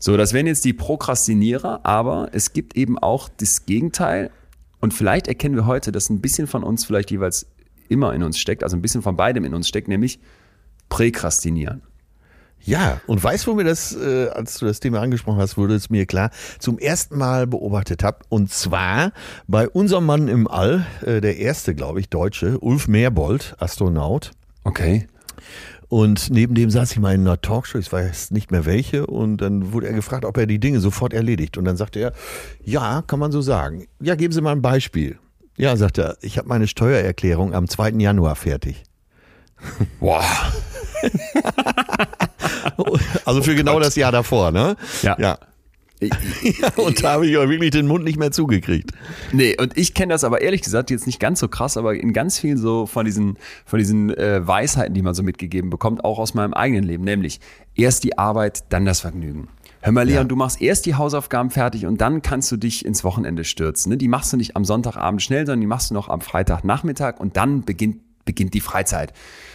So, 0.00 0.16
das 0.16 0.32
wären 0.32 0.46
jetzt 0.46 0.64
die 0.64 0.72
Prokrastinierer, 0.72 1.80
aber 1.84 2.28
es 2.32 2.52
gibt 2.52 2.76
eben 2.76 2.96
auch 2.98 3.28
das 3.28 3.66
Gegenteil. 3.66 4.30
Und 4.80 4.94
vielleicht 4.94 5.26
erkennen 5.26 5.56
wir 5.56 5.66
heute, 5.66 5.90
dass 5.92 6.08
ein 6.10 6.20
bisschen 6.20 6.46
von 6.46 6.62
uns 6.62 6.84
vielleicht 6.84 7.10
jeweils 7.10 7.46
immer 7.88 8.14
in 8.14 8.22
uns 8.22 8.38
steckt, 8.38 8.62
also 8.62 8.76
ein 8.76 8.82
bisschen 8.82 9.02
von 9.02 9.16
beidem 9.16 9.44
in 9.44 9.52
uns 9.52 9.66
steckt, 9.68 9.88
nämlich 9.88 10.20
Präkrastinieren. 10.88 11.82
Ja, 12.64 13.00
und 13.06 13.22
weißt 13.22 13.46
du, 13.46 13.52
wo 13.52 13.54
mir 13.54 13.64
das, 13.64 13.96
äh, 13.96 14.28
als 14.28 14.58
du 14.58 14.66
das 14.66 14.80
Thema 14.80 15.00
angesprochen 15.00 15.38
hast, 15.38 15.56
wurde 15.56 15.74
es 15.74 15.90
mir 15.90 16.06
klar, 16.06 16.30
zum 16.58 16.78
ersten 16.78 17.16
Mal 17.16 17.46
beobachtet 17.46 18.02
habe. 18.02 18.18
Und 18.28 18.50
zwar 18.52 19.12
bei 19.46 19.68
unserem 19.68 20.06
Mann 20.06 20.28
im 20.28 20.48
All, 20.48 20.84
äh, 21.02 21.20
der 21.20 21.38
erste, 21.38 21.74
glaube 21.74 22.00
ich, 22.00 22.08
Deutsche, 22.08 22.58
Ulf 22.58 22.88
Meerbold, 22.88 23.56
Astronaut. 23.58 24.32
Okay. 24.64 25.06
Und 25.88 26.28
neben 26.30 26.54
dem 26.54 26.68
saß 26.68 26.92
ich 26.92 26.98
mal 26.98 27.14
in 27.14 27.22
einer 27.22 27.40
Talkshow, 27.40 27.78
ich 27.78 27.90
weiß 27.90 28.32
nicht 28.32 28.50
mehr 28.50 28.66
welche, 28.66 29.06
und 29.06 29.38
dann 29.38 29.72
wurde 29.72 29.86
er 29.86 29.94
gefragt, 29.94 30.26
ob 30.26 30.36
er 30.36 30.46
die 30.46 30.58
Dinge 30.58 30.80
sofort 30.80 31.14
erledigt. 31.14 31.56
Und 31.56 31.64
dann 31.64 31.78
sagte 31.78 32.00
er, 32.00 32.12
ja, 32.62 33.02
kann 33.06 33.18
man 33.18 33.32
so 33.32 33.40
sagen. 33.40 33.86
Ja, 34.00 34.14
geben 34.14 34.34
Sie 34.34 34.42
mal 34.42 34.52
ein 34.52 34.62
Beispiel. 34.62 35.18
Ja, 35.56 35.74
sagt 35.76 35.98
er, 35.98 36.18
ich 36.20 36.36
habe 36.36 36.48
meine 36.48 36.68
Steuererklärung 36.68 37.54
am 37.54 37.66
2. 37.66 37.90
Januar 37.92 38.36
fertig. 38.36 38.84
Boah. 40.00 40.24
Also 43.24 43.42
für 43.42 43.54
genau 43.54 43.78
das 43.80 43.94
Jahr 43.96 44.12
davor, 44.12 44.50
ne? 44.50 44.76
Ja. 45.02 45.16
Ja. 45.18 45.38
Und 46.76 47.02
da 47.02 47.12
habe 47.12 47.26
ich 47.26 47.36
auch 47.36 47.48
wirklich 47.48 47.72
den 47.72 47.86
Mund 47.88 48.04
nicht 48.04 48.18
mehr 48.18 48.30
zugekriegt. 48.30 48.92
Nee, 49.32 49.56
und 49.58 49.76
ich 49.76 49.94
kenne 49.94 50.12
das 50.14 50.22
aber 50.22 50.40
ehrlich 50.42 50.62
gesagt 50.62 50.90
jetzt 50.90 51.06
nicht 51.08 51.18
ganz 51.18 51.40
so 51.40 51.48
krass, 51.48 51.76
aber 51.76 51.94
in 51.96 52.12
ganz 52.12 52.38
vielen 52.38 52.56
so 52.56 52.86
von 52.86 53.04
diesen, 53.04 53.36
von 53.66 53.80
diesen 53.80 54.16
äh, 54.16 54.46
Weisheiten, 54.46 54.94
die 54.94 55.02
man 55.02 55.14
so 55.14 55.24
mitgegeben 55.24 55.70
bekommt, 55.70 56.04
auch 56.04 56.20
aus 56.20 56.34
meinem 56.34 56.54
eigenen 56.54 56.84
Leben, 56.84 57.02
nämlich 57.02 57.40
erst 57.74 58.04
die 58.04 58.16
Arbeit, 58.16 58.62
dann 58.68 58.84
das 58.84 59.00
Vergnügen. 59.00 59.48
Hör 59.80 59.90
mal, 59.92 60.02
Leon, 60.06 60.18
Ja. 60.18 60.24
du 60.24 60.36
machst 60.36 60.60
erst 60.62 60.86
die 60.86 60.94
Hausaufgaben 60.94 61.50
fertig 61.50 61.84
und 61.84 62.00
dann 62.00 62.22
kannst 62.22 62.52
du 62.52 62.56
dich 62.56 62.84
ins 62.84 63.02
Wochenende 63.02 63.42
stürzen. 63.42 63.90
Ne? 63.90 63.96
Die 63.96 64.08
machst 64.08 64.32
du 64.32 64.36
nicht 64.36 64.54
am 64.54 64.64
Sonntagabend 64.64 65.20
schnell, 65.20 65.46
sondern 65.46 65.62
die 65.62 65.66
machst 65.66 65.90
du 65.90 65.94
noch 65.94 66.08
am 66.08 66.20
Freitagnachmittag 66.20 67.18
und 67.18 67.36
dann 67.36 67.62
beginnt, 67.64 67.96
beginnt 68.28 68.52
die 68.52 68.60
Freizeit. 68.60 69.14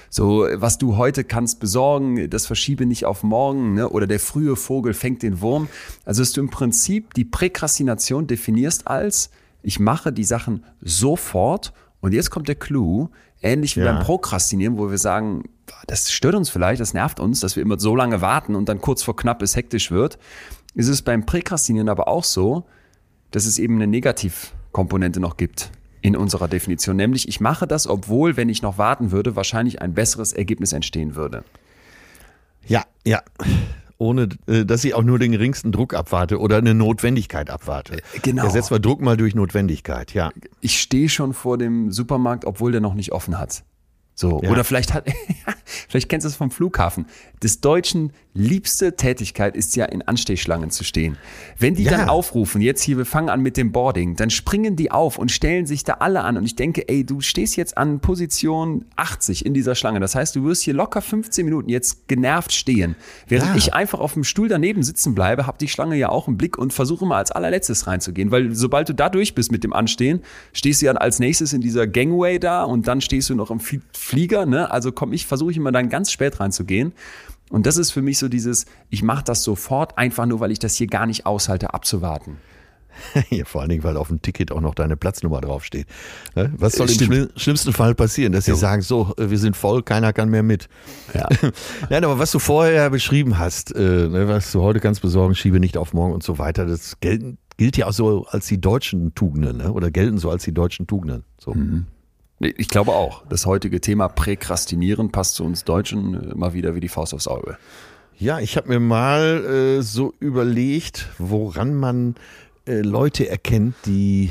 So, 0.10 0.48
was 0.56 0.80
du 0.80 0.98
heute 0.98 1.24
kannst 1.24 1.60
besorgen, 1.60 2.28
das 2.32 2.48
verschiebe 2.48 2.88
nicht 2.88 3.06
auf 3.06 3.22
morgen, 3.22 3.76
ne? 3.76 3.88
oder 3.88 4.08
der 4.08 4.20
frühe 4.20 4.56
Vogel 4.56 4.96
fängt 4.96 5.22
den 5.22 5.42
Wurm. 5.42 5.68
Also, 6.06 6.24
dass 6.24 6.34
du 6.34 6.42
im 6.42 6.50
Prinzip 6.50 7.14
die 7.14 7.24
Präkrastination 7.24 8.26
definierst 8.26 8.88
als, 8.88 9.30
ich 9.62 9.80
mache 9.80 10.12
die 10.12 10.24
Sachen 10.24 10.66
sofort 10.82 11.72
und 12.02 12.14
jetzt 12.14 12.32
kommt 12.32 12.48
der 12.48 12.56
Clou, 12.56 13.10
ähnlich 13.44 13.78
wie 13.78 13.82
Ja. 13.82 13.94
beim 13.94 14.04
Prokrastinieren, 14.04 14.80
wo 14.80 14.90
wir 14.90 14.98
sagen, 14.98 15.44
das 15.86 16.12
stört 16.12 16.34
uns 16.34 16.50
vielleicht, 16.50 16.82
das 16.82 16.96
nervt 16.96 17.20
uns, 17.20 17.40
dass 17.40 17.56
wir 17.56 17.62
immer 17.62 17.80
so 17.80 17.96
lange 17.96 18.22
warten 18.22 18.56
und 18.56 18.70
dann 18.70 18.82
kurz 18.82 19.04
vor 19.04 19.16
knapp 19.16 19.44
es 19.44 19.56
hektisch 19.56 19.92
wird, 19.92 20.18
ist 20.74 20.88
es 20.88 21.04
beim 21.04 21.28
Präkrastinieren 21.28 21.90
aber 21.90 22.08
auch 22.08 22.24
so, 22.24 22.66
dass 23.30 23.46
es 23.46 23.60
eben 23.60 23.76
eine 23.76 23.88
Negativkomponente 23.88 25.20
noch 25.20 25.38
gibt 25.38 25.72
in 26.04 26.16
unserer 26.18 26.48
Definition. 26.50 26.98
Nämlich, 26.98 27.28
ich 27.30 27.40
mache 27.40 27.66
das, 27.66 27.88
obwohl, 27.88 28.36
wenn 28.38 28.50
ich 28.50 28.62
noch 28.62 28.78
warten 28.78 29.12
würde, 29.12 29.36
wahrscheinlich 29.38 29.82
ein 29.82 29.94
besseres 29.94 30.34
Ergebnis 30.34 30.74
entstehen 30.74 31.16
würde. 31.16 31.44
Ja, 32.68 32.84
ja. 33.06 33.22
Ohne, 33.98 34.28
äh, 34.48 34.66
dass 34.66 34.84
ich 34.84 34.96
auch 34.96 35.04
nur 35.04 35.18
den 35.18 35.32
geringsten 35.32 35.72
Druck 35.72 35.94
abwarte 35.94 36.40
oder 36.40 36.58
eine 36.58 36.74
Notwendigkeit 36.74 37.50
abwarte. 37.50 38.02
genau. 38.22 38.44
Ersetzt 38.44 38.70
wir 38.70 38.80
Druck 38.80 39.02
mal 39.02 39.16
durch 39.16 39.34
Notwendigkeit, 39.34 40.14
ja. 40.14 40.32
Ich 40.60 40.82
stehe 40.82 41.08
schon 41.08 41.34
vor 41.34 41.58
dem 41.58 41.90
Supermarkt, 41.92 42.44
obwohl 42.44 42.74
der 42.74 42.82
noch 42.82 42.96
nicht 42.96 43.14
offen 43.14 43.40
hat. 43.40 43.64
So, 44.14 44.42
Ja. 44.44 44.50
oder 44.52 44.66
vielleicht 44.66 44.94
hat, 44.94 45.06
vielleicht 45.66 46.10
kennst 46.10 46.26
du 46.26 46.30
es 46.30 46.36
vom 46.36 46.52
Flughafen. 46.52 47.06
Des 47.42 47.62
Deutschen 47.62 48.12
liebste 48.36 48.96
Tätigkeit 48.96 49.56
ist 49.56 49.76
ja 49.76 49.86
in 49.86 50.02
Anstehschlangen 50.02 50.72
zu 50.72 50.84
stehen. 50.84 51.18
Wenn 51.60 51.76
die 51.76 51.84
Ja. 51.84 51.92
dann 51.98 52.10
aufrufen, 52.10 52.62
jetzt 52.62 52.82
hier, 52.82 52.98
wir 52.98 53.06
fangen 53.06 53.30
an 53.30 53.42
mit 53.42 53.58
dem 53.58 53.72
Boarding, 53.72 54.16
dann 54.16 54.30
springen 54.32 54.76
die 54.76 54.90
auf 54.92 55.18
und 55.20 55.32
stellen 55.32 55.66
sich 55.68 55.84
da 55.84 55.94
alle 56.00 56.22
an. 56.22 56.38
Und 56.38 56.46
ich 56.46 56.56
denke, 56.56 56.90
ey, 56.90 57.06
du 57.06 57.22
stehst 57.22 57.56
jetzt 57.58 57.78
an 57.78 58.00
Position 58.00 58.86
80 58.96 59.46
in 59.46 59.54
dieser 59.54 59.76
Schlange. 59.76 60.00
Das 60.00 60.16
heißt, 60.16 60.36
du 60.36 60.44
wirst 60.46 60.64
hier 60.64 60.74
locker 60.74 61.02
15 61.02 61.46
Minuten 61.46 61.70
jetzt 61.70 62.08
genervt 62.08 62.52
stehen. 62.54 62.96
Während 63.28 63.52
Ja. 63.52 63.56
ich 63.56 63.74
einfach 63.76 64.00
auf 64.00 64.14
dem 64.14 64.24
Stuhl 64.24 64.48
daneben 64.48 64.82
sitzen 64.82 65.14
bleibe, 65.14 65.46
habe 65.46 65.58
die 65.60 65.68
Schlange 65.68 65.96
ja 65.96 66.10
auch 66.10 66.28
im 66.28 66.38
Blick 66.38 66.58
und 66.58 66.74
versuche 66.74 67.06
mal 67.06 67.18
als 67.18 67.32
allerletztes 67.32 67.86
reinzugehen. 67.86 68.32
Weil 68.32 68.56
sobald 68.56 68.90
du 68.90 68.94
da 68.96 69.10
durch 69.10 69.36
bist 69.36 69.52
mit 69.52 69.64
dem 69.64 69.74
Anstehen, 69.74 70.22
stehst 70.54 70.82
du 70.82 70.88
ja 70.88 70.94
als 70.94 71.20
nächstes 71.20 71.54
in 71.54 71.62
dieser 71.62 71.86
Gangway 71.86 72.40
da 72.40 72.64
und 72.64 72.88
dann 72.88 73.02
stehst 73.02 73.30
du 73.30 73.36
noch 73.36 73.52
im 73.52 73.60
Flie- 73.60 73.82
Flieger. 73.94 74.46
Ne? 74.48 74.72
Also 74.72 74.92
komm, 74.92 75.14
ich 75.14 75.28
versuche 75.28 75.54
immer 75.54 75.72
dann 75.72 75.90
ganz 75.90 76.12
spät 76.12 76.40
reinzugehen. 76.40 76.94
Und 77.54 77.68
das 77.68 77.78
ist 77.78 77.92
für 77.92 78.02
mich 78.02 78.18
so 78.18 78.30
dieses, 78.30 78.66
ich 78.90 79.04
mache 79.04 79.24
das 79.24 79.44
sofort, 79.44 79.96
einfach 79.96 80.26
nur, 80.26 80.40
weil 80.40 80.52
ich 80.52 80.58
das 80.58 80.74
hier 80.74 80.88
gar 80.88 81.06
nicht 81.06 81.28
aushalte, 81.28 81.76
abzuwarten. 81.76 82.38
Ja, 83.30 83.46
vor 83.46 83.62
allen 83.62 83.70
Dingen, 83.70 83.84
weil 83.84 83.98
auf 83.98 84.08
dem 84.08 84.22
Ticket 84.22 84.52
auch 84.52 84.62
noch 84.62 84.76
deine 84.76 84.96
Platznummer 84.98 85.42
draufsteht. 85.42 85.88
Ne? 86.36 86.52
Was 86.58 86.74
soll 86.74 86.88
im 86.88 86.94
Stimmt. 86.94 87.14
schli 87.14 87.28
schlimmsten 87.36 87.74
Fall 87.74 87.96
passieren, 87.96 88.34
dass 88.34 88.46
sie 88.46 88.56
sagen, 88.56 88.82
so, 88.84 89.14
äh, 89.18 89.32
wir 89.32 89.40
sind 89.40 89.56
voll, 89.58 89.82
keiner 89.82 90.14
kann 90.14 90.30
mehr 90.30 90.44
mit. 90.44 90.68
Ja. 91.14 91.28
Nein, 91.90 92.04
aber 92.04 92.20
was 92.20 92.32
du 92.32 92.40
vorher 92.40 92.90
beschrieben 92.92 93.40
hast, 93.40 93.76
äh, 93.76 93.80
ne, 93.80 94.28
was 94.28 94.52
du 94.52 94.62
heute 94.62 94.80
kannst 94.80 95.02
besorgen, 95.02 95.36
schiebe 95.36 95.60
nicht 95.60 95.78
auf 95.78 95.94
morgen 95.94 96.14
und 96.14 96.24
so 96.24 96.38
weiter, 96.38 96.66
das 96.66 97.00
gelten, 97.02 97.38
gilt 97.58 97.78
ja 97.78 97.88
auch 97.88 97.94
so 97.94 98.26
als 98.28 98.48
die 98.48 98.62
deutschen 98.62 99.14
Tugenden, 99.16 99.58
ne? 99.58 99.74
oder 99.74 99.92
gelten 99.92 100.18
so 100.18 100.30
als 100.30 100.44
die 100.44 100.54
deutschen 100.54 100.86
Tugenden. 100.86 101.24
So. 101.40 101.54
Nee, 101.54 101.82
Ich 102.44 102.68
glaube 102.68 102.92
auch, 102.92 103.24
das 103.28 103.46
heutige 103.46 103.82
Thema 103.82 104.08
Präkrastinieren 104.10 105.12
passt 105.12 105.36
zu 105.36 105.44
uns 105.44 105.64
Deutschen 105.64 106.32
äh, 106.32 106.36
mal 106.36 106.54
wieder 106.54 106.76
wie 106.76 106.80
die 106.80 106.90
Faust 106.90 107.14
aufs 107.14 107.28
Auge. 107.28 107.58
Ja, 108.18 108.40
ich 108.40 108.58
habe 108.58 108.70
mir 108.70 108.80
mal 108.80 109.80
äh, 109.80 109.82
so 109.82 110.14
überlegt, 110.20 111.10
woran 111.18 111.74
man 111.76 112.12
äh, 112.12 112.53
Leute 112.66 113.28
erkennt, 113.28 113.76
die 113.86 114.30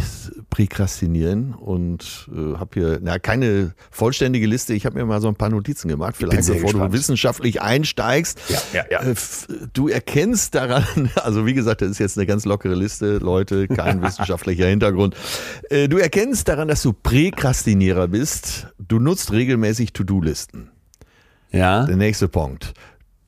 präkrastinieren 0.48 1.52
und 1.52 2.30
äh, 2.34 2.56
habe 2.56 2.70
hier 2.74 2.98
na, 3.02 3.18
keine 3.18 3.74
vollständige 3.90 4.46
Liste. 4.46 4.72
Ich 4.72 4.86
habe 4.86 4.98
mir 4.98 5.04
mal 5.04 5.20
so 5.20 5.28
ein 5.28 5.34
paar 5.34 5.50
Notizen 5.50 5.88
gemacht, 5.88 6.14
vielleicht 6.16 6.46
bevor 6.48 6.70
gespannt. 6.70 6.94
du 6.94 6.98
wissenschaftlich 6.98 7.60
einsteigst. 7.60 8.40
Ja, 8.48 8.58
ja, 8.72 8.84
ja. 8.90 9.02
Äh, 9.02 9.14
Du 9.74 9.88
erkennst 9.88 10.54
daran, 10.54 11.10
also 11.16 11.44
wie 11.44 11.52
gesagt, 11.52 11.82
das 11.82 11.90
ist 11.90 11.98
jetzt 11.98 12.16
eine 12.16 12.26
ganz 12.26 12.46
lockere 12.46 12.74
Liste, 12.74 13.18
Leute, 13.18 13.68
kein 13.68 14.00
wissenschaftlicher 14.02 14.66
Hintergrund. 14.66 15.14
Äh, 15.68 15.88
Du 15.88 15.98
erkennst 15.98 16.48
daran, 16.48 16.68
dass 16.68 16.82
du 16.82 16.92
Präkrastinierer 16.94 18.08
bist. 18.08 18.68
Du 18.78 18.98
nutzt 18.98 19.32
regelmäßig 19.32 19.92
To-Do-Listen. 19.92 20.70
Ja. 21.50 21.84
Der 21.84 21.96
nächste 21.96 22.28
Punkt. 22.28 22.72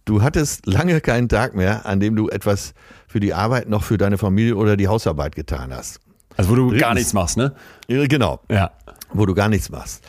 Du 0.07 0.23
hattest 0.23 0.67
lange 0.67 1.01
keinen 1.01 1.29
Tag 1.29 1.55
mehr, 1.55 1.87
an 1.87 2.01
dem 2.01 2.15
du 2.17 2.29
etwas 2.29 2.75
für 3.15 3.21
die 3.21 3.33
Arbeit 3.33 3.69
noch 3.69 3.85
für 3.85 3.97
deine 3.97 4.19
Familie 4.19 4.57
oder 4.57 4.77
die 4.77 4.89
Hausarbeit 4.89 5.37
getan 5.37 5.73
hast. 5.73 6.01
Also 6.37 6.51
wo 6.51 6.57
du 6.57 6.63
Drittens. 6.65 6.81
gar 6.83 6.95
nichts 6.95 7.13
machst, 7.13 7.37
ne? 7.37 7.55
Genau, 7.87 8.41
Ja. 8.51 8.73
wo 9.13 9.25
du 9.25 9.35
gar 9.35 9.49
nichts 9.49 9.71
machst. 9.71 10.03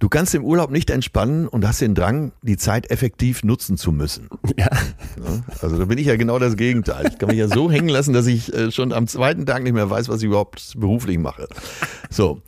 Du 0.00 0.10
kannst 0.10 0.34
im 0.34 0.44
Urlaub 0.44 0.70
nicht 0.70 0.90
entspannen 0.90 1.48
und 1.48 1.66
hast 1.66 1.80
den 1.80 1.94
Drang, 1.94 2.32
die 2.42 2.58
Zeit 2.58 2.90
effektiv 2.90 3.42
nutzen 3.42 3.78
zu 3.78 3.90
müssen. 3.90 4.28
Ja. 4.58 4.68
Also 5.62 5.78
da 5.78 5.86
bin 5.86 5.96
ich 5.96 6.06
ja 6.08 6.16
genau 6.16 6.38
das 6.38 6.56
Gegenteil. 6.58 7.06
Ich 7.10 7.18
kann 7.18 7.30
mich 7.30 7.38
ja 7.38 7.48
so 7.48 7.70
hängen 7.70 7.88
lassen, 7.88 8.12
dass 8.12 8.26
ich 8.26 8.52
äh, 8.52 8.70
schon 8.70 8.92
am 8.92 9.06
zweiten 9.06 9.46
Tag 9.46 9.62
nicht 9.62 9.72
mehr 9.72 9.88
weiß, 9.88 10.10
was 10.10 10.18
ich 10.20 10.26
überhaupt 10.26 10.74
beruflich 10.76 11.16
mache. 11.16 11.48
So. 12.10 12.42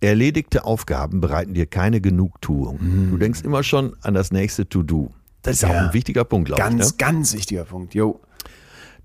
Erledigte 0.00 0.64
Aufgaben 0.64 1.20
bereiten 1.20 1.54
dir 1.54 1.66
keine 1.66 2.00
Genugtuung. 2.00 2.80
Du 3.12 3.16
denkst 3.16 3.42
immer 3.42 3.62
schon 3.62 3.94
an 4.02 4.12
das 4.14 4.32
nächste 4.32 4.68
To-Do. 4.68 5.12
Das 5.42 5.58
ist 5.58 5.64
auch 5.64 5.68
Ja. 5.70 5.86
ein 5.86 5.94
wichtiger 5.94 6.24
Punkt, 6.24 6.46
glaube 6.48 6.60
ich. 6.62 6.66
Ganz, 6.68 6.90
Ne? 6.90 6.96
ganz 6.98 7.32
wichtiger 7.34 7.62
Punkt. 7.64 7.94
Jo. 7.94 8.18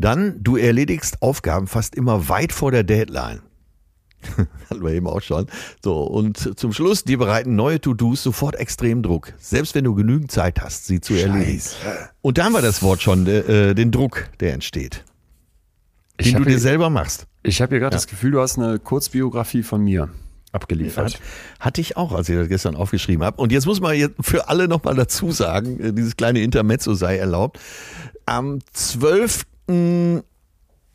Dann, 0.02 0.44
du 0.44 0.58
erledigst 0.58 1.22
Aufgaben 1.22 1.68
fast 1.68 1.96
immer 1.96 2.28
weit 2.30 2.52
vor 2.52 2.72
der 2.72 2.84
Deadline. 2.84 3.42
Hatten 4.70 4.84
wir 4.84 4.92
eben 4.92 5.08
auch 5.08 5.22
schon. 5.22 5.48
So, 5.84 6.02
und 6.04 6.60
zum 6.60 6.74
Schluss, 6.74 7.04
dir 7.04 7.18
bereiten 7.18 7.56
neue 7.56 7.82
To-Dos 7.82 8.22
sofort 8.22 8.56
extrem 8.56 9.02
Druck. 9.02 9.34
Selbst 9.40 9.74
wenn 9.76 9.84
du 9.84 9.96
genügend 9.96 10.32
Zeit 10.32 10.62
hast, 10.62 10.86
sie 10.86 11.02
zu 11.02 11.14
erledigen. 11.14 11.62
Und 12.22 12.38
da 12.38 12.46
haben 12.46 12.54
wir 12.54 12.62
das 12.62 12.84
Wort 12.84 13.02
schon, 13.02 13.26
äh, 13.28 13.74
den 13.74 13.92
Druck, 13.92 14.30
der 14.40 14.54
entsteht. 14.54 15.04
Ich 16.18 16.28
Den 16.28 16.34
du 16.34 16.40
habe 16.40 16.46
dir 16.46 16.52
hier, 16.52 16.60
selber 16.60 16.90
machst. 16.90 17.26
ich 17.42 17.62
hab 17.62 17.70
hier 17.72 17.80
gerade 17.80 17.96
das 17.96 18.08
Gefühl, 18.08 18.32
du 18.32 18.42
hast 18.42 18.60
eine 18.60 18.78
Kurzbiografie 18.78 19.64
von 19.64 19.84
mir 19.84 20.10
abgeliefert. 20.52 21.16
Hat, 21.16 21.22
hatte 21.60 21.82
ich 21.82 21.98
auch, 21.98 22.12
als 22.12 22.30
ich 22.30 22.36
das 22.36 22.48
gestern 22.48 22.76
aufgeschrieben 22.76 23.26
habe. 23.26 23.42
Und 23.42 23.52
jetzt 23.52 23.66
muss 23.66 23.82
man 23.82 23.96
jetzt 23.96 24.16
für 24.22 24.50
alle 24.50 24.68
nochmal 24.68 24.96
dazu 24.96 25.32
sagen, 25.32 25.80
äh, 25.80 25.94
dieses 25.94 26.16
kleine 26.16 26.42
Intermezzo 26.42 26.94
sei 26.94 27.18
erlaubt. 27.18 27.60
Am 28.26 28.60
12. 28.74 29.46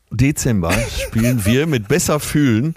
Dezember 0.09 0.71
spielen 0.71 1.45
wir 1.45 1.67
mit 1.67 1.87
Besser 1.87 2.19
fühlen 2.19 2.75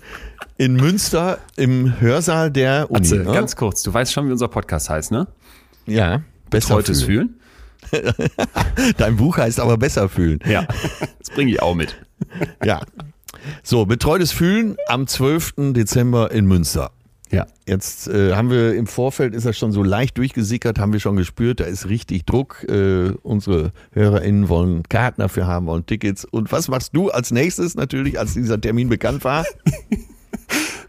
in 0.57 0.75
Münster 0.75 1.39
im 1.57 2.01
Hörsaal 2.01 2.51
der 2.51 2.91
Uni. 2.91 3.01
Atze, 3.01 3.17
ne? 3.19 3.33
ganz 3.33 3.57
kurz, 3.57 3.83
du 3.83 3.93
weißt 3.93 4.13
schon, 4.13 4.27
wie 4.29 4.33
unser 4.33 4.49
Podcast 4.49 4.91
heißt, 4.91 5.11
ne? 5.11 5.27
ja, 5.87 6.23
Besser 6.51 6.69
Betreutes 6.69 7.03
fühlen. 7.03 7.41
Fühlen. 7.89 8.15
Dein 8.99 9.17
Buch 9.17 9.39
heißt 9.39 9.61
aber 9.61 9.79
Besser 9.79 10.09
fühlen. 10.09 10.41
Ja, 10.47 10.67
das 11.19 11.31
bringe 11.31 11.51
ich 11.53 11.63
auch 11.63 11.75
mit. 11.75 11.97
Ja. 12.65 12.81
So, 13.63 13.87
betreutes 13.87 14.33
Fühlen 14.33 14.77
am 14.89 15.07
12. 15.07 15.55
Dezember 15.73 16.31
in 16.31 16.47
Münster. 16.47 16.91
Ja. 17.31 17.47
Jetzt 17.66 18.09
äh, 18.09 18.35
haben 18.35 18.51
wir 18.51 18.75
im 18.75 18.87
Vorfeld, 18.87 19.35
ist 19.35 19.47
das 19.47 19.57
schon 19.57 19.71
so 19.71 19.83
leicht 19.83 20.19
durchgesickert, 20.19 20.79
haben 20.79 20.93
wir 20.93 21.01
schon 21.01 21.16
gespürt, 21.16 21.61
da 21.61 21.64
ist 21.64 21.88
richtig 21.88 22.27
Druck. 22.27 22.64
Äh, 22.69 23.12
unsere 23.23 23.71
HörerInnen 23.93 24.49
wollen 24.49 24.83
Karten 24.88 25.21
dafür 25.21 25.47
haben, 25.47 25.66
wollen 25.66 25.87
Tickets. 25.87 26.25
Und 26.25 26.51
was 26.51 26.69
machst 26.69 26.97
du 26.97 27.11
als 27.11 27.31
nächstes 27.31 27.77
natürlich, 27.77 28.19
als 28.19 28.35
dieser 28.35 28.61
Termin 28.61 28.88
bekannt 28.88 29.25
war? 29.25 29.45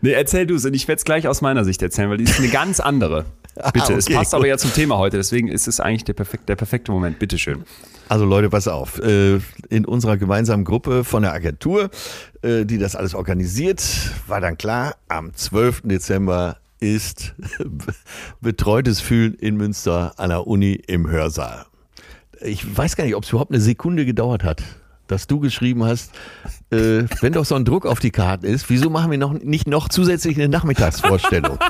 Nee, 0.04 0.14
erzähl 0.14 0.48
du 0.48 0.56
es 0.56 0.66
und 0.66 0.74
ich 0.74 0.88
werde 0.88 0.98
es 0.98 1.06
gleich 1.06 1.28
aus 1.28 1.42
meiner 1.42 1.64
Sicht 1.64 1.82
erzählen, 1.84 2.10
weil 2.10 2.18
die 2.18 2.24
ist 2.24 2.40
eine 2.40 2.50
ganz 2.50 2.80
andere. 2.80 3.26
Bitte, 3.74 3.94
es 3.94 4.06
okay, 4.08 4.16
passt 4.16 4.32
gut. 4.32 4.38
aber 4.40 4.48
ja 4.48 4.58
zum 4.58 4.74
Thema 4.74 4.98
heute, 4.98 5.18
deswegen 5.18 5.48
ist 5.48 5.68
es 5.68 5.80
eigentlich 5.80 6.06
der, 6.06 6.14
perfekt, 6.14 6.48
der 6.50 6.56
perfekte 6.56 6.92
Moment. 6.92 7.20
Bitteschön. 7.20 7.64
Also 8.08 8.26
Leute, 8.26 8.50
pass 8.50 8.68
auf. 8.68 9.00
Äh, 9.00 9.40
In 9.70 9.86
unserer 9.86 10.18
gemeinsamen 10.18 10.66
Gruppe 10.66 11.04
von 11.04 11.24
der 11.24 11.34
Agentur, 11.34 11.90
äh, 12.42 12.66
die 12.66 12.78
das 12.78 12.96
alles 12.96 13.14
organisiert, 13.16 13.84
war 14.28 14.42
dann 14.42 14.58
klar, 14.58 14.96
am 15.10 15.34
12. 15.34 15.82
Dezember 15.86 16.58
ist 16.80 17.36
betreutes 18.42 19.02
Fühlen 19.02 19.34
in 19.36 19.56
Münster 19.56 20.14
an 20.18 20.30
der 20.30 20.48
Uni 20.48 20.74
im 20.88 21.10
Hörsaal. 21.10 21.66
Ich 22.42 22.76
weiß 22.76 22.96
gar 22.96 23.04
nicht, 23.04 23.16
ob 23.16 23.24
es 23.24 23.30
überhaupt 23.30 23.52
eine 23.52 23.62
Sekunde 23.62 24.06
gedauert 24.06 24.44
hat, 24.44 24.64
dass 25.08 25.28
du 25.28 25.40
geschrieben 25.40 25.84
hast, 25.84 26.12
äh, 26.72 27.04
wenn 27.22 27.34
doch 27.34 27.46
so 27.46 27.56
ein 27.56 27.66
Druck 27.66 27.86
auf 27.86 28.00
die 28.00 28.12
Karten 28.12 28.46
ist, 28.46 28.70
wieso 28.70 28.90
machen 28.90 29.12
wir 29.12 29.18
noch 29.18 29.34
nicht 29.34 29.68
noch 29.68 29.90
zusätzlich 29.90 30.38
eine 30.38 30.48
Nachmittagsvorstellung? 30.50 31.58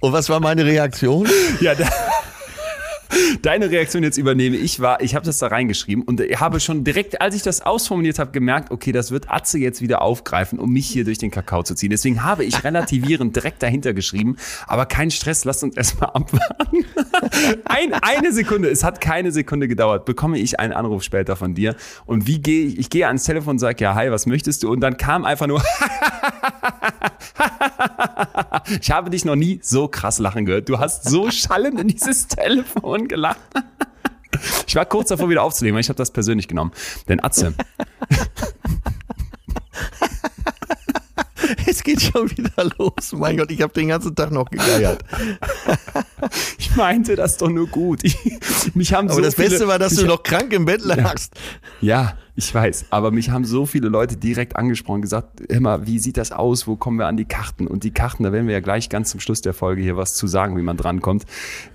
Und 0.00 0.12
was 0.12 0.28
war 0.28 0.40
meine 0.40 0.64
Reaktion? 0.64 1.28
Ja, 1.60 1.74
da, 1.74 1.88
deine 3.42 3.70
Reaktion 3.70 4.02
jetzt 4.02 4.18
übernehme 4.18 4.56
ich 4.56 4.80
war, 4.80 5.00
ich 5.00 5.14
habe 5.14 5.24
das 5.24 5.38
da 5.38 5.48
reingeschrieben 5.48 6.04
und 6.04 6.20
habe 6.20 6.60
schon 6.60 6.84
direkt, 6.84 7.20
als 7.20 7.34
ich 7.34 7.42
das 7.42 7.62
ausformuliert 7.62 8.18
habe, 8.18 8.30
gemerkt, 8.30 8.70
okay, 8.70 8.92
das 8.92 9.10
wird 9.10 9.30
Atze 9.30 9.58
jetzt 9.58 9.80
wieder 9.80 10.02
aufgreifen, 10.02 10.58
um 10.58 10.72
mich 10.72 10.86
hier 10.86 11.04
durch 11.04 11.18
den 11.18 11.30
Kakao 11.30 11.62
zu 11.62 11.74
ziehen. 11.74 11.90
Deswegen 11.90 12.22
habe 12.22 12.44
ich 12.44 12.64
relativierend 12.64 13.36
direkt 13.36 13.62
dahinter 13.62 13.94
geschrieben, 13.94 14.36
aber 14.66 14.86
kein 14.86 15.10
Stress, 15.10 15.44
lasst 15.44 15.62
uns 15.62 15.76
erstmal 15.76 16.10
abwarten. 16.10 16.78
Ein, 17.64 17.94
eine 17.94 18.32
Sekunde, 18.32 18.68
es 18.68 18.84
hat 18.84 19.00
keine 19.00 19.32
Sekunde 19.32 19.68
gedauert, 19.68 20.04
bekomme 20.04 20.38
ich 20.38 20.58
einen 20.58 20.72
Anruf 20.72 21.02
später 21.02 21.36
von 21.36 21.54
dir 21.54 21.76
und 22.06 22.26
wie 22.26 22.40
gehe 22.40 22.66
ich, 22.66 22.78
ich 22.78 22.90
gehe 22.90 23.06
ans 23.06 23.24
Telefon 23.24 23.52
und 23.52 23.58
sage, 23.58 23.82
ja, 23.82 23.94
hi, 23.94 24.10
was 24.10 24.26
möchtest 24.26 24.62
du? 24.62 24.70
Und 24.70 24.80
dann 24.80 24.96
kam 24.96 25.24
einfach 25.24 25.46
nur, 25.46 25.62
ich 28.80 28.90
habe 28.90 29.10
dich 29.10 29.24
noch 29.24 29.36
nie 29.36 29.60
so 29.62 29.88
krass 29.88 30.18
lachen 30.18 30.44
gehört. 30.44 30.68
Du 30.68 30.78
hast 30.78 31.08
so 31.08 31.30
schallend 31.30 31.80
in 31.80 31.88
dieses 31.88 32.28
Telefon 32.28 32.99
gelacht. 33.08 33.40
Ich 34.66 34.76
war 34.76 34.86
kurz 34.86 35.08
davor, 35.08 35.28
wieder 35.28 35.42
aufzulegen, 35.42 35.74
weil 35.74 35.80
ich 35.80 35.88
habe 35.88 35.96
das 35.96 36.12
persönlich 36.12 36.46
genommen. 36.46 36.70
Denn 37.08 37.22
Atze, 37.22 37.52
Es 41.66 41.82
geht 41.82 42.00
schon 42.00 42.30
wieder 42.30 42.70
los. 42.78 43.12
Mein 43.12 43.36
Gott, 43.36 43.50
ich 43.50 43.60
habe 43.62 43.72
den 43.72 43.88
ganzen 43.88 44.14
Tag 44.14 44.30
noch 44.30 44.50
gegeiert. 44.50 45.02
ich 46.58 46.74
meinte 46.76 47.16
das 47.16 47.36
doch 47.36 47.48
nur 47.48 47.66
gut. 47.66 48.00
Ich, 48.02 48.16
mich 48.74 48.92
haben 48.92 49.08
Aber 49.08 49.16
so 49.16 49.20
das 49.20 49.34
Beste 49.34 49.56
viele, 49.58 49.68
war, 49.68 49.78
dass 49.78 49.94
du 49.96 50.06
noch 50.06 50.22
krank 50.22 50.52
im 50.52 50.64
Bett 50.64 50.82
lagst. 50.82 51.34
Ja, 51.80 52.16
ich 52.44 52.54
weiß. 52.54 52.86
Aber 52.90 53.10
mich 53.10 53.30
haben 53.30 53.44
so 53.44 53.66
viele 53.66 53.88
Leute 53.88 54.16
direkt 54.16 54.56
angesprochen, 54.56 55.02
gesagt, 55.02 55.40
immer, 55.42 55.86
wie 55.86 55.98
sieht 55.98 56.16
das 56.16 56.32
aus? 56.32 56.66
Wo 56.66 56.76
kommen 56.76 56.98
wir 56.98 57.06
an 57.06 57.16
die 57.16 57.24
Karten? 57.24 57.66
Und 57.66 57.84
die 57.84 57.90
Karten, 57.90 58.22
da 58.22 58.32
werden 58.32 58.46
wir 58.46 58.54
ja 58.54 58.60
gleich 58.60 58.88
ganz 58.88 59.10
zum 59.10 59.20
Schluss 59.20 59.40
der 59.40 59.54
Folge 59.54 59.82
hier 59.82 59.96
was 59.96 60.14
zu 60.14 60.26
sagen, 60.26 60.56
wie 60.56 60.62
man 60.62 60.76
drankommt. 60.76 61.24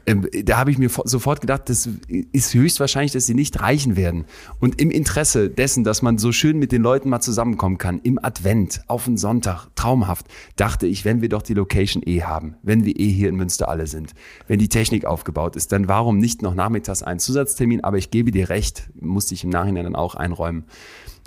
Ähm, 0.06 0.28
da 0.44 0.58
habe 0.58 0.72
ich 0.72 0.78
mir 0.78 0.90
fo- 0.90 1.08
sofort 1.08 1.42
gedacht, 1.42 1.70
das 1.70 1.90
ist 2.32 2.54
höchstwahrscheinlich, 2.54 3.12
dass 3.12 3.26
sie 3.26 3.34
nicht 3.34 3.62
reichen 3.62 3.96
werden. 3.96 4.26
Und 4.60 4.82
im 4.82 4.92
Interesse 4.92 5.50
dessen, 5.50 5.84
dass 5.84 6.02
man 6.02 6.18
so 6.18 6.32
schön 6.32 6.58
mit 6.58 6.72
den 6.72 6.82
Leuten 6.82 7.10
mal 7.10 7.22
zusammenkommen 7.22 7.78
kann, 7.78 8.00
im 8.04 8.18
Advent, 8.24 8.82
auf 8.88 9.06
den 9.06 9.18
Sonntag, 9.18 9.68
traumhaft, 9.76 10.26
dachte 10.56 10.88
ich, 10.88 11.06
wenn 11.06 11.22
wir 11.22 11.30
doch 11.30 11.42
die 11.42 11.54
Location 11.54 12.02
eh 12.06 12.24
haben, 12.24 12.56
wenn 12.64 12.86
wir 12.86 13.00
eh 13.00 13.10
hier 13.10 13.30
in 13.30 13.36
Münster 13.36 13.70
alle 13.70 13.88
sind, 13.88 14.14
wenn 14.48 14.60
die 14.60 14.70
Technik 14.70 15.06
aufgebaut 15.06 15.56
ist, 15.56 15.72
dann 15.72 15.88
warum 15.88 16.18
nicht 16.18 16.42
noch 16.42 16.56
nachmittags 16.56 17.04
einen 17.04 17.20
Zusatztermin? 17.20 17.84
Aber 17.84 17.98
ich 17.98 18.10
gebe 18.10 18.32
dir 18.32 18.50
recht, 18.50 18.90
musste 19.00 19.34
ich 19.34 19.44
im 19.44 19.50
Nachhinein 19.50 19.84
dann 19.84 19.96
auch 19.96 20.16
einräumen. 20.16 20.55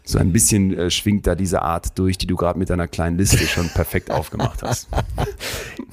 So 0.04 0.18
ein 0.18 0.32
bisschen 0.32 0.72
äh, 0.72 0.90
schwingt 0.90 1.26
da 1.26 1.34
diese 1.34 1.60
Art 1.60 1.98
durch, 1.98 2.16
die 2.16 2.26
du 2.26 2.34
gerade 2.34 2.58
mit 2.58 2.70
deiner 2.70 2.88
kleinen 2.88 3.18
Liste 3.18 3.46
schon 3.46 3.68
perfekt 3.68 4.10
aufgemacht 4.10 4.62
hast. 4.62 4.88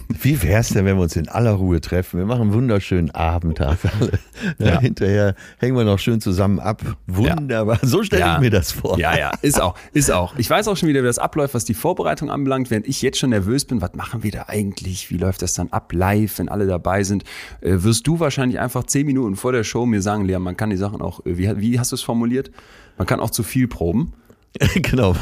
Wie 0.07 0.41
wär's 0.41 0.69
denn, 0.69 0.85
wenn 0.85 0.95
wir 0.95 1.03
uns 1.03 1.17
in 1.17 1.27
aller 1.27 1.51
Ruhe 1.51 1.81
treffen? 1.81 2.19
Wir 2.19 2.25
machen 2.25 2.43
einen 2.43 2.53
wunderschönen 2.53 3.11
Abendtag 3.11 3.77
alle. 3.99 4.19
Ja, 4.57 4.75
Ja. 4.75 4.79
Hinterher 4.79 5.35
hängen 5.57 5.75
wir 5.75 5.83
noch 5.83 5.99
schön 5.99 6.21
zusammen 6.21 6.59
ab. 6.59 6.81
Wunderbar. 7.07 7.79
So 7.81 8.03
stelle 8.03 8.35
ich 8.35 8.39
mir 8.39 8.51
das 8.51 8.71
vor. 8.71 8.97
Ja, 8.97 9.17
ja, 9.17 9.31
ist 9.41 9.59
auch, 9.59 9.75
ist 9.91 10.11
auch. 10.11 10.37
Ich 10.37 10.49
weiß 10.49 10.69
auch 10.69 10.77
schon 10.77 10.87
wieder, 10.87 11.01
wie 11.01 11.07
das 11.07 11.19
abläuft, 11.19 11.53
was 11.53 11.65
die 11.65 11.73
Vorbereitung 11.73 12.29
anbelangt, 12.29 12.71
während 12.71 12.87
ich 12.87 13.01
jetzt 13.01 13.19
schon 13.19 13.31
nervös 13.31 13.65
bin, 13.65 13.81
was 13.81 13.95
machen 13.95 14.23
wir 14.23 14.31
da 14.31 14.45
eigentlich? 14.47 15.11
Wie 15.11 15.17
läuft 15.17 15.41
das 15.41 15.55
dann 15.55 15.69
ab 15.73 15.91
live, 15.91 16.39
wenn 16.39 16.47
alle 16.47 16.67
dabei 16.67 17.03
sind? 17.03 17.25
Äh, 17.59 17.83
wirst 17.83 18.07
du 18.07 18.21
wahrscheinlich 18.21 18.61
einfach 18.61 18.85
zehn 18.85 19.05
Minuten 19.05 19.35
vor 19.35 19.51
der 19.51 19.65
Show 19.65 19.85
mir 19.85 20.01
sagen, 20.01 20.23
Lea, 20.23 20.39
man 20.39 20.55
kann 20.55 20.69
die 20.69 20.77
Sachen 20.77 21.01
auch, 21.01 21.19
äh, 21.25 21.37
wie, 21.37 21.51
wie 21.59 21.79
hast 21.79 21.91
du 21.91 21.95
es 21.95 22.01
formuliert? 22.01 22.49
Man 22.97 23.07
kann 23.07 23.19
auch 23.19 23.29
zu 23.31 23.43
viel 23.43 23.67
proben 23.67 24.13
genau, 24.75 25.15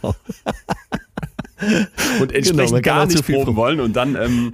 genau. 0.00 0.14
und 2.20 2.32
entsprechend 2.32 2.46
Genau, 2.46 2.62
man 2.70 2.82
kann 2.82 2.82
gar 2.82 3.06
nicht 3.06 3.24
viel 3.24 3.34
proben 3.34 3.44
proben. 3.46 3.56
wollen 3.56 3.80
und 3.80 3.94
dann 3.94 4.16
ähm, 4.16 4.52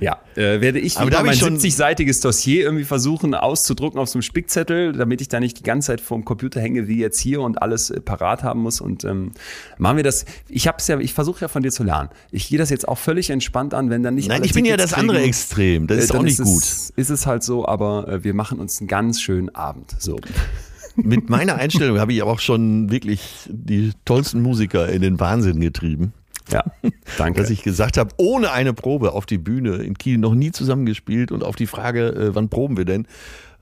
ja, 0.00 0.18
äh, 0.34 0.62
werde 0.62 0.78
ich 0.80 0.96
Aber 0.98 1.10
da 1.10 1.22
mein 1.22 1.34
ich 1.34 1.38
schon- 1.40 1.58
70-seitiges 1.58 2.22
Dossier 2.22 2.62
irgendwie 2.64 2.84
versuchen 2.84 3.34
auszudrucken 3.34 4.00
auf 4.00 4.08
so 4.08 4.16
einem 4.16 4.22
Spickzettel, 4.22 4.92
damit 4.92 5.20
ich 5.20 5.28
da 5.28 5.40
nicht 5.40 5.58
die 5.58 5.62
ganze 5.62 5.88
Zeit 5.88 6.00
vorm 6.00 6.24
Computer 6.24 6.58
hänge 6.60 6.88
wie 6.88 6.98
jetzt 6.98 7.20
hier 7.20 7.42
und 7.42 7.60
alles 7.60 7.90
äh, 7.90 8.00
parat 8.00 8.42
haben 8.42 8.60
muss 8.62 8.80
und 8.80 9.04
ähm, 9.04 9.32
machen 9.76 9.98
wir 9.98 10.02
das. 10.02 10.24
Ich 10.48 10.66
hab's 10.66 10.88
ja, 10.88 10.98
ich 10.98 11.12
versuche 11.12 11.42
ja 11.42 11.48
von 11.48 11.62
dir 11.62 11.70
zu 11.70 11.84
lernen. 11.84 12.08
Ich 12.32 12.48
gehe 12.48 12.58
das 12.58 12.70
jetzt 12.70 12.88
auch 12.88 12.96
völlig 12.98 13.28
entspannt 13.28 13.74
an, 13.74 13.90
wenn 13.90 14.02
dann 14.02 14.14
nicht 14.14 14.28
Nein, 14.28 14.38
alle 14.38 14.46
ich 14.46 14.54
bin 14.54 14.64
ja 14.64 14.78
das 14.78 14.94
andere 14.94 15.18
kriegen, 15.18 15.28
Extrem. 15.28 15.86
Das 15.86 15.98
äh, 15.98 16.00
ist 16.00 16.10
dann 16.12 16.20
auch 16.20 16.22
nicht 16.22 16.40
es, 16.40 16.44
gut. 16.46 16.98
Ist 16.98 17.10
es 17.10 17.26
halt 17.26 17.42
so, 17.42 17.68
aber 17.68 18.08
äh, 18.08 18.24
wir 18.24 18.32
machen 18.32 18.58
uns 18.58 18.80
einen 18.80 18.88
ganz 18.88 19.20
schönen 19.20 19.54
Abend. 19.54 19.94
So. 19.98 20.18
Mit 20.96 21.30
meiner 21.30 21.56
Einstellung 21.56 21.98
habe 21.98 22.12
ich 22.12 22.20
aber 22.22 22.32
auch 22.32 22.40
schon 22.40 22.90
wirklich 22.90 23.48
die 23.48 23.92
tollsten 24.04 24.42
Musiker 24.42 24.88
in 24.88 25.02
den 25.02 25.20
Wahnsinn 25.20 25.60
getrieben. 25.60 26.12
Ja, 26.50 26.64
danke. 27.16 27.40
Dass 27.40 27.50
ich 27.50 27.62
gesagt 27.62 27.96
habe, 27.96 28.10
ohne 28.16 28.50
eine 28.50 28.72
Probe 28.72 29.12
auf 29.12 29.24
die 29.24 29.38
Bühne 29.38 29.76
in 29.76 29.96
Kiel 29.96 30.18
noch 30.18 30.34
nie 30.34 30.50
zusammengespielt 30.50 31.30
und 31.30 31.44
auf 31.44 31.54
die 31.54 31.66
Frage, 31.66 32.08
äh, 32.08 32.34
wann 32.34 32.48
proben 32.48 32.76
wir 32.76 32.84
denn, 32.84 33.06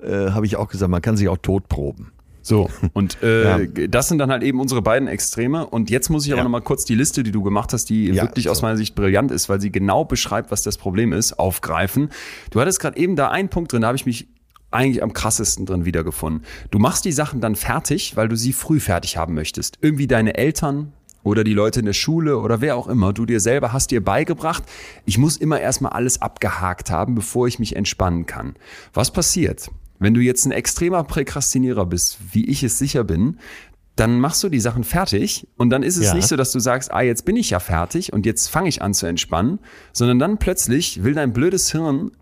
äh, 0.03 0.31
habe 0.31 0.47
ich 0.47 0.57
auch 0.57 0.69
gesagt, 0.69 0.91
man 0.91 1.03
kann 1.03 1.17
sich 1.17 1.29
auch 1.29 1.37
tot 1.37 1.69
proben. 1.69 2.12
So, 2.41 2.71
und 2.95 3.19
äh, 3.23 3.59
Ja. 3.67 3.87
das 3.88 4.09
sind 4.09 4.17
dann 4.19 4.31
halt 4.31 4.43
eben 4.43 4.59
unsere 4.59 4.81
beiden 4.81 5.07
Extreme. 5.07 5.67
Und 5.67 5.91
jetzt 5.91 6.09
muss 6.09 6.25
ich 6.25 6.33
aber 6.33 6.38
Ja. 6.41 6.45
noch 6.45 6.51
mal 6.51 6.62
kurz 6.62 6.87
die 6.87 6.95
Liste, 6.95 7.23
die 7.23 7.31
du 7.31 7.43
gemacht 7.43 7.75
hast, 7.75 7.91
die 7.91 8.07
Ja, 8.07 8.23
wirklich 8.23 8.49
aus 8.49 8.59
so. 8.59 8.62
meiner 8.67 8.79
Sicht 8.79 8.95
brillant 8.95 9.31
ist, 9.33 9.51
weil 9.51 9.61
sie 9.61 9.71
genau 9.71 10.07
beschreibt, 10.07 10.51
was 10.51 10.62
das 10.62 10.79
Problem 10.79 11.12
ist, 11.12 11.38
aufgreifen. 11.38 12.09
Du 12.51 12.59
hattest 12.61 12.81
gerade 12.81 12.97
eben 12.99 13.17
da 13.17 13.29
einen 13.29 13.51
Punkt 13.51 13.73
drin, 13.73 13.83
da 13.83 13.88
habe 13.88 13.97
ich 13.97 14.07
mich 14.07 14.29
eigentlich 14.70 15.02
am 15.02 15.12
krassesten 15.12 15.66
drin 15.66 15.85
wiedergefunden. 15.85 16.44
Du 16.70 16.78
machst 16.78 17.04
die 17.04 17.12
Sachen 17.12 17.40
dann 17.40 17.57
fertig, 17.57 18.16
weil 18.16 18.28
du 18.28 18.37
sie 18.37 18.52
früh 18.52 18.81
fertig 18.81 19.16
haben 19.16 19.35
möchtest. 19.35 19.78
Irgendwie 19.81 20.07
deine 20.07 20.37
Eltern 20.37 20.92
oder 21.22 21.44
die 21.44 21.54
Leute 21.54 21.81
in 21.81 21.87
der 21.87 21.92
Schule 21.94 22.38
oder 22.38 22.61
wer 22.61 22.76
auch 22.76 22.87
immer, 22.87 23.12
du 23.12 23.26
dir 23.26 23.40
selber 23.40 23.72
hast 23.72 23.90
dir 23.90 24.02
beigebracht, 24.04 24.62
ich 25.04 25.18
muss 25.18 25.37
immer 25.37 25.61
erstmal 25.61 25.92
alles 25.92 26.22
abgehakt 26.22 26.90
haben, 26.90 27.14
bevor 27.14 27.46
ich 27.48 27.59
mich 27.59 27.76
entspannen 27.76 28.26
kann. 28.26 28.54
Was 28.92 29.11
passiert? 29.12 29.70
Wenn 29.98 30.14
du 30.14 30.20
jetzt 30.20 30.46
ein 30.46 30.52
extremer 30.52 31.02
Präkrastinierer 31.02 31.85
bist, 31.87 32.18
wie 32.33 32.46
ich 32.46 32.62
es 32.62 32.78
sicher 32.78 33.04
bin, 33.04 33.38
dann 33.96 34.20
machst 34.20 34.44
du 34.44 34.48
die 34.48 34.61
Sachen 34.61 34.85
fertig 34.85 35.48
und 35.57 35.70
dann 35.70 35.83
ist 35.83 35.96
es 35.96 36.07
Ja. 36.07 36.14
nicht 36.14 36.28
so, 36.28 36.37
dass 36.37 36.52
du 36.52 36.61
sagst, 36.61 36.92
ah, 36.92 37.00
jetzt 37.02 37.24
bin 37.24 37.35
ich 37.37 37.50
ja 37.50 37.59
fertig 37.59 38.12
und 38.12 38.26
jetzt 38.26 38.46
fange 38.48 38.68
ich 38.68 38.81
an 38.81 38.94
zu 38.94 39.07
entspannen, 39.07 39.59
sondern 39.92 40.20
dann 40.20 40.38
plötzlich 40.38 41.02
will 41.02 41.14
dein 41.14 41.33
blödes 41.33 41.72
Hirn 41.72 42.12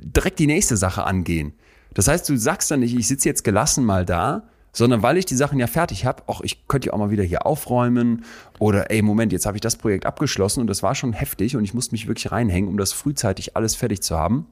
direkt 0.00 0.40
die 0.40 0.48
nächste 0.48 0.76
Sache 0.76 1.04
angehen. 1.04 1.52
Das 1.94 2.08
heißt, 2.08 2.28
du 2.28 2.36
sagst 2.36 2.70
dann 2.70 2.80
nicht, 2.80 2.96
ich 2.96 3.06
sitze 3.06 3.28
jetzt 3.28 3.44
gelassen 3.44 3.84
mal 3.84 4.04
da, 4.04 4.44
sondern 4.72 5.02
weil 5.02 5.18
ich 5.18 5.26
die 5.26 5.34
Sachen 5.34 5.58
ja 5.58 5.66
fertig 5.66 6.06
habe, 6.06 6.22
auch 6.26 6.40
ich 6.40 6.66
könnte 6.66 6.88
ja 6.88 6.92
auch 6.94 6.98
mal 6.98 7.10
wieder 7.10 7.22
hier 7.24 7.44
aufräumen 7.46 8.24
oder 8.58 8.90
ey, 8.90 9.02
Moment, 9.02 9.32
jetzt 9.32 9.44
habe 9.44 9.56
ich 9.56 9.60
das 9.60 9.76
Projekt 9.76 10.06
abgeschlossen 10.06 10.60
und 10.60 10.66
das 10.66 10.82
war 10.82 10.94
schon 10.94 11.12
heftig 11.12 11.56
und 11.56 11.64
ich 11.64 11.74
musste 11.74 11.92
mich 11.92 12.08
wirklich 12.08 12.32
reinhängen, 12.32 12.70
um 12.70 12.78
das 12.78 12.92
frühzeitig 12.92 13.56
alles 13.56 13.74
fertig 13.74 14.02
zu 14.02 14.16
haben. 14.16 14.46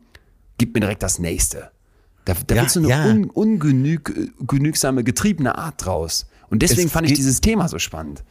Gib 0.58 0.74
mir 0.74 0.80
direkt 0.80 1.02
das 1.02 1.18
nächste. 1.18 1.70
Da, 2.26 2.34
da 2.46 2.54
Ja, 2.54 2.62
wird 2.62 2.70
so 2.70 2.80
eine 2.80 2.88
ja. 2.88 3.06
un, 3.06 3.30
ungenügsame, 3.30 5.04
getriebene 5.04 5.56
Art 5.56 5.84
draus. 5.84 6.26
Und 6.50 6.60
deswegen 6.62 6.88
Es 6.88 6.92
fand 6.92 7.08
ich 7.08 7.14
dieses 7.14 7.40
Thema 7.40 7.68
so 7.68 7.78
spannend. 7.78 8.22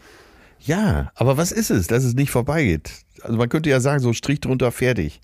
Ja, 0.60 1.12
aber 1.16 1.38
was 1.38 1.52
ist 1.52 1.72
es, 1.72 1.88
dass 1.88 2.04
es 2.04 2.14
nicht 2.14 2.30
vorbeigeht? 2.32 2.92
Also 3.24 3.38
man 3.38 3.50
könnte 3.50 3.70
ja 3.70 3.80
sagen, 3.80 4.02
so 4.02 4.14
Strich 4.14 4.42
drunter, 4.42 4.72
fertig. 4.72 5.22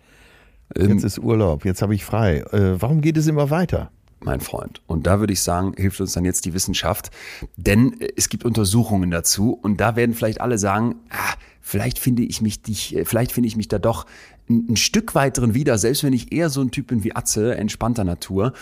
Ähm, 0.75 0.91
Jetzt 0.91 1.03
ist 1.03 1.19
Urlaub, 1.19 1.65
jetzt 1.65 1.81
habe 1.81 1.93
ich 1.93 2.05
frei. 2.05 2.39
Äh, 2.51 2.81
warum 2.81 3.01
geht 3.01 3.17
es 3.17 3.27
immer 3.27 3.49
weiter? 3.49 3.91
mein 4.25 4.41
Freund. 4.41 4.81
Und 4.87 5.07
da 5.07 5.19
würde 5.19 5.33
ich 5.33 5.41
sagen, 5.41 5.73
hilft 5.77 6.01
uns 6.01 6.13
dann 6.13 6.25
jetzt 6.25 6.45
die 6.45 6.53
Wissenschaft, 6.53 7.11
denn 7.55 7.99
äh, 8.01 8.09
es 8.17 8.29
gibt 8.29 8.43
Untersuchungen 8.43 9.11
dazu 9.11 9.53
und 9.53 9.79
da 9.79 9.95
werden 9.95 10.15
vielleicht 10.15 10.41
alle 10.41 10.57
sagen, 10.57 10.95
ah, 11.09 11.33
vielleicht 11.61 11.99
finde 11.99 12.23
ich 12.23 12.41
mich 12.41 12.61
dich, 12.61 12.95
äh, 12.95 13.05
vielleicht 13.05 13.31
finde 13.31 13.47
ich 13.47 13.55
mich 13.55 13.67
da 13.67 13.79
doch 13.79 14.05
ein, 14.49 14.67
ein 14.71 14.75
Stück 14.77 15.15
weit 15.15 15.37
drin 15.37 15.53
wieder, 15.53 15.77
selbst 15.77 16.03
wenn 16.03 16.13
ich 16.13 16.31
eher 16.31 16.49
so 16.49 16.61
ein 16.61 16.71
Typ 16.71 16.87
bin 16.87 17.03
wie 17.03 17.15
Atze, 17.15 17.55
entspannter 17.55 18.03
Natur. 18.03 18.53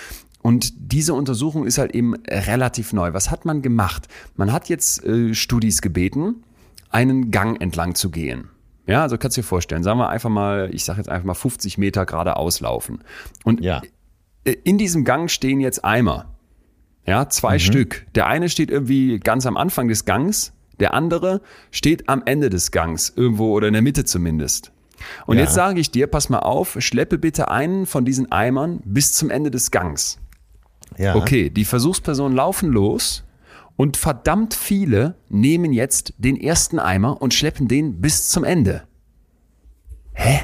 Und 0.41 0.73
diese 0.77 1.13
Untersuchung 1.13 1.65
ist 1.65 1.77
halt 1.77 1.95
eben 1.95 2.15
relativ 2.27 2.91
neu. 2.91 3.13
Was 3.13 3.31
hat 3.31 3.45
man 3.45 3.61
gemacht? 3.61 4.09
Man 4.35 4.51
hat 4.51 4.67
jetzt 4.67 5.03
äh, 5.05 5.33
Studis 5.33 5.81
gebeten, 5.81 6.43
einen 6.89 7.31
Gang 7.31 7.59
entlang 7.61 7.95
zu 7.95 8.11
gehen. 8.11 8.49
Ja, 8.85 9.01
also 9.03 9.17
kannst 9.17 9.37
du 9.37 9.41
dir 9.41 9.47
vorstellen, 9.47 9.83
sagen 9.83 9.99
wir 9.99 10.09
einfach 10.09 10.29
mal, 10.29 10.69
ich 10.73 10.83
sage 10.83 10.99
jetzt 10.99 11.09
einfach 11.09 11.25
mal 11.25 11.33
50 11.33 11.77
Meter 11.77 12.05
geradeaus 12.05 12.59
laufen. 12.59 12.99
Und 13.43 13.61
Ja. 13.61 13.81
äh, 14.43 14.55
in 14.63 14.77
diesem 14.77 15.05
Gang 15.05 15.29
stehen 15.31 15.59
jetzt 15.61 15.85
Eimer. 15.85 16.25
Ja, 17.05 17.27
zwei 17.29 17.59
Stück. 17.59 18.05
Der 18.15 18.27
eine 18.27 18.47
steht 18.49 18.71
irgendwie 18.71 19.19
ganz 19.19 19.45
am 19.45 19.57
Anfang 19.57 19.87
des 19.89 20.05
Gangs, 20.05 20.53
der 20.79 20.93
andere 20.93 21.41
steht 21.71 22.07
am 22.09 22.23
Ende 22.25 22.49
des 22.49 22.71
Gangs, 22.71 23.11
irgendwo 23.15 23.51
oder 23.53 23.67
in 23.67 23.73
der 23.73 23.81
Mitte 23.81 24.05
zumindest. 24.05 24.71
Und 25.25 25.37
Ja. 25.37 25.43
jetzt 25.43 25.53
sage 25.53 25.79
ich 25.81 25.91
dir, 25.91 26.07
pass 26.07 26.29
mal 26.29 26.39
auf, 26.39 26.77
schleppe 26.79 27.17
bitte 27.17 27.49
einen 27.51 27.85
von 27.85 28.05
diesen 28.05 28.31
Eimern 28.31 28.81
bis 28.85 29.13
zum 29.13 29.29
Ende 29.29 29.51
des 29.51 29.71
Gangs. 29.71 30.17
Ja. 30.97 31.15
Okay, 31.15 31.49
die 31.49 31.65
Versuchspersonen 31.65 32.35
laufen 32.35 32.69
los 32.69 33.23
und 33.75 33.97
verdammt 33.97 34.53
viele 34.53 35.15
nehmen 35.29 35.73
jetzt 35.73 36.13
den 36.17 36.39
ersten 36.39 36.79
Eimer 36.79 37.21
und 37.21 37.33
schleppen 37.33 37.67
den 37.67 38.01
bis 38.01 38.29
zum 38.29 38.43
Ende. 38.43 38.83
Hä? 40.13 40.41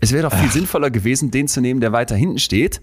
Es 0.00 0.12
wäre 0.12 0.28
doch 0.28 0.36
viel 0.38 0.50
sinnvoller 0.50 0.90
gewesen, 0.90 1.30
den 1.30 1.48
zu 1.48 1.60
nehmen, 1.60 1.80
der 1.80 1.92
weiter 1.92 2.14
hinten 2.14 2.38
steht, 2.38 2.80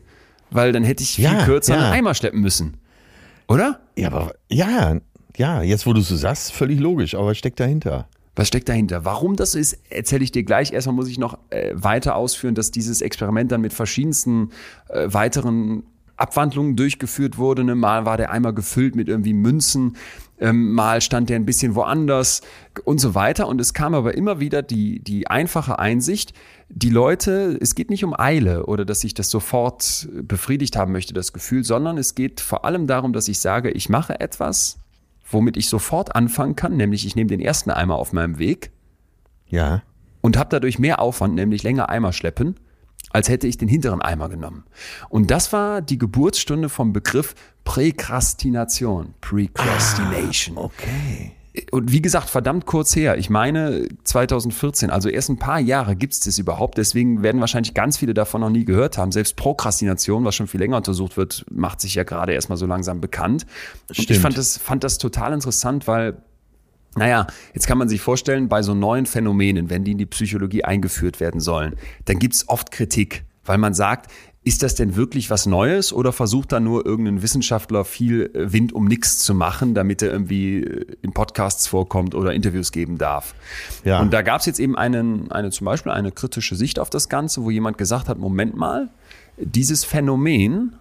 weil 0.52 0.74
dann 0.74 0.84
hätte 0.84 1.02
ich 1.04 1.16
viel 1.16 1.24
Ja, 1.24 1.46
kürzer 1.46 1.76
ja. 1.76 1.84
einen 1.86 1.94
Eimer 1.94 2.14
schleppen 2.14 2.42
müssen. 2.42 2.78
Oder? 3.48 3.80
Ja, 3.96 4.08
aber 4.10 4.34
ja, 4.50 4.98
ja, 5.38 5.62
jetzt 5.62 5.86
wo 5.86 5.94
du 5.94 6.02
es 6.02 6.10
so 6.10 6.18
sagst, 6.18 6.52
völlig 6.52 6.80
logisch, 6.80 7.16
aber 7.16 7.28
was 7.28 7.38
steckt 7.38 7.60
dahinter? 7.60 8.08
Was 8.36 8.50
steckt 8.50 8.68
dahinter? 8.68 9.06
Warum 9.06 9.38
das 9.38 9.54
so 9.54 9.60
ist, 9.60 9.80
erzähle 9.90 10.26
ich 10.26 10.32
dir 10.32 10.44
gleich. 10.44 10.74
Erstmal 10.74 10.96
muss 10.96 11.08
ich 11.08 11.18
noch 11.18 11.38
äh, 11.52 11.72
weiter 11.74 12.16
ausführen, 12.16 12.54
dass 12.54 12.70
dieses 12.70 13.02
Experiment 13.02 13.52
dann 13.52 13.62
mit 13.62 13.72
verschiedensten 13.72 14.50
äh, 14.90 15.08
weiteren 15.08 15.84
Abwandlungen 16.18 16.76
durchgeführt 16.76 17.38
wurde. 17.38 17.64
Ne? 17.64 17.76
Mal 17.76 18.06
war 18.06 18.18
der 18.18 18.32
Eimer 18.32 18.54
gefüllt 18.54 18.96
mit 18.96 19.08
irgendwie 19.10 19.34
Münzen, 19.34 19.96
ähm, 20.40 20.74
mal 20.74 21.02
stand 21.02 21.30
der 21.30 21.38
ein 21.38 21.46
bisschen 21.46 21.76
woanders 21.76 22.42
und 22.84 23.00
so 23.00 23.16
weiter. 23.16 23.48
Und 23.48 23.62
es 23.62 23.74
kam 23.74 23.94
aber 23.94 24.16
immer 24.16 24.40
wieder 24.40 24.62
die, 24.62 25.00
die 25.00 25.28
einfache 25.28 25.80
Einsicht, 25.80 26.34
die 26.70 26.90
Leute, 26.90 27.58
es 27.62 27.76
geht 27.76 27.90
nicht 27.90 28.04
um 28.04 28.14
Eile 28.20 28.66
oder 28.66 28.86
dass 28.86 29.04
ich 29.04 29.14
das 29.14 29.30
sofort 29.30 30.10
befriedigt 30.24 30.76
haben 30.76 30.92
möchte, 30.92 31.14
das 31.14 31.32
Gefühl, 31.32 31.64
sondern 31.64 31.98
es 31.98 32.16
geht 32.16 32.42
vor 32.42 32.66
allem 32.66 32.88
darum, 32.88 33.14
dass 33.14 33.28
ich 33.28 33.40
sage, 33.40 33.70
ich 33.72 33.88
mache 33.88 34.20
etwas, 34.20 34.78
womit 35.30 35.58
ich 35.58 35.70
sofort 35.70 36.16
anfangen 36.16 36.56
kann, 36.56 36.76
nämlich 36.76 37.06
ich 37.06 37.16
nehme 37.16 37.30
den 37.30 37.40
ersten 37.40 37.72
Eimer 37.72 37.96
auf 37.96 38.14
meinem 38.14 38.38
Weg 38.40 38.72
Ja. 39.48 39.84
und 40.22 40.38
habe 40.38 40.50
dadurch 40.50 40.80
mehr 40.80 41.00
Aufwand, 41.00 41.36
nämlich 41.36 41.64
länger 41.64 41.90
Eimer 41.90 42.14
schleppen, 42.14 42.56
als 43.16 43.30
hätte 43.30 43.48
ich 43.48 43.58
den 43.58 43.70
hinteren 43.70 44.02
Eimer 44.02 44.28
genommen. 44.28 44.66
Und 45.08 45.32
das 45.32 45.54
war 45.54 45.82
die 45.82 45.98
Geburtsstunde 45.98 46.68
vom 46.68 46.92
Begriff 46.92 47.34
Präkrastination, 47.64 49.14
Precrastination. 49.22 50.58
Okay. 50.58 51.32
Und 51.72 51.94
wie 51.94 52.02
gesagt, 52.02 52.30
verdammt 52.30 52.66
kurz 52.66 52.94
her. 52.94 53.18
Ich 53.18 53.30
meine 53.30 53.88
2014, 54.04 54.90
also 54.90 55.08
erst 55.08 55.30
ein 55.30 55.40
paar 55.40 55.62
Jahre 55.62 55.96
gibt 55.96 56.12
es 56.12 56.20
das 56.20 56.38
überhaupt. 56.38 56.78
Deswegen 56.78 57.24
werden 57.24 57.40
wahrscheinlich 57.40 57.74
ganz 57.74 57.98
viele 57.98 58.14
davon 58.14 58.42
noch 58.42 58.50
nie 58.50 58.66
gehört 58.66 58.98
haben. 58.98 59.14
Selbst 59.14 59.38
Prokrastination, 59.38 60.26
was 60.26 60.36
schon 60.36 60.48
viel 60.48 60.60
länger 60.60 60.76
untersucht 60.76 61.16
wird, 61.16 61.46
macht 61.50 61.80
sich 61.80 61.96
ja 61.96 62.04
gerade 62.04 62.34
erstmal 62.34 62.58
so 62.58 62.66
langsam 62.66 63.00
bekannt. 63.00 63.46
Und 63.88 64.10
ich 64.10 64.20
fand 64.20 64.38
das, 64.38 64.58
fand 64.58 64.84
das 64.84 64.98
total 64.98 65.32
interessant, 65.32 65.88
weil 65.88 66.18
naja, 66.96 67.28
jetzt 67.54 67.68
kann 67.68 67.78
man 67.78 67.90
sich 67.90 68.02
vorstellen, 68.02 68.48
bei 68.48 68.62
so 68.62 68.74
neuen 68.74 69.06
Phänomenen, 69.06 69.70
wenn 69.70 69.84
die 69.84 69.92
in 69.92 69.98
die 69.98 70.06
Psychologie 70.06 70.64
eingeführt 70.64 71.20
werden 71.20 71.42
sollen, 71.42 71.76
dann 72.06 72.20
gibt's 72.20 72.48
oft 72.48 72.72
Kritik, 72.72 73.24
weil 73.44 73.58
man 73.58 73.74
sagt, 73.74 74.10
ist 74.46 74.62
das 74.62 74.76
denn 74.76 74.96
wirklich 74.96 75.32
was 75.32 75.48
Neues 75.48 75.92
oder 75.92 76.14
versucht 76.14 76.52
da 76.52 76.60
nur 76.60 76.86
irgendein 76.86 77.24
Wissenschaftler 77.24 77.84
viel 77.84 78.30
äh, 78.36 78.54
Wind 78.54 78.74
um 78.74 78.86
nichts 78.86 79.18
zu 79.18 79.34
machen, 79.34 79.74
damit 79.74 80.04
er 80.04 80.12
irgendwie 80.12 80.60
äh, 80.60 80.86
in 81.02 81.14
Podcasts 81.14 81.68
vorkommt 81.68 82.14
oder 82.14 82.32
Interviews 82.32 82.72
geben 82.72 83.00
darf? 83.00 83.34
Ja. 83.84 84.00
Und 84.00 84.14
da 84.14 84.22
gab's 84.22 84.46
jetzt 84.46 84.60
eben 84.60 84.78
einen, 84.78 85.32
eine 85.32 85.50
zum 85.50 85.66
Beispiel 85.66 85.92
eine 85.92 86.12
kritische 86.12 86.56
Sicht 86.56 86.78
auf 86.78 86.92
das 86.92 87.10
Ganze, 87.10 87.44
wo 87.44 87.50
jemand 87.50 87.80
gesagt 87.80 88.08
hat, 88.08 88.20
Moment 88.20 88.56
mal, 88.56 88.90
dieses 89.38 89.84
Phänomen 89.84 90.76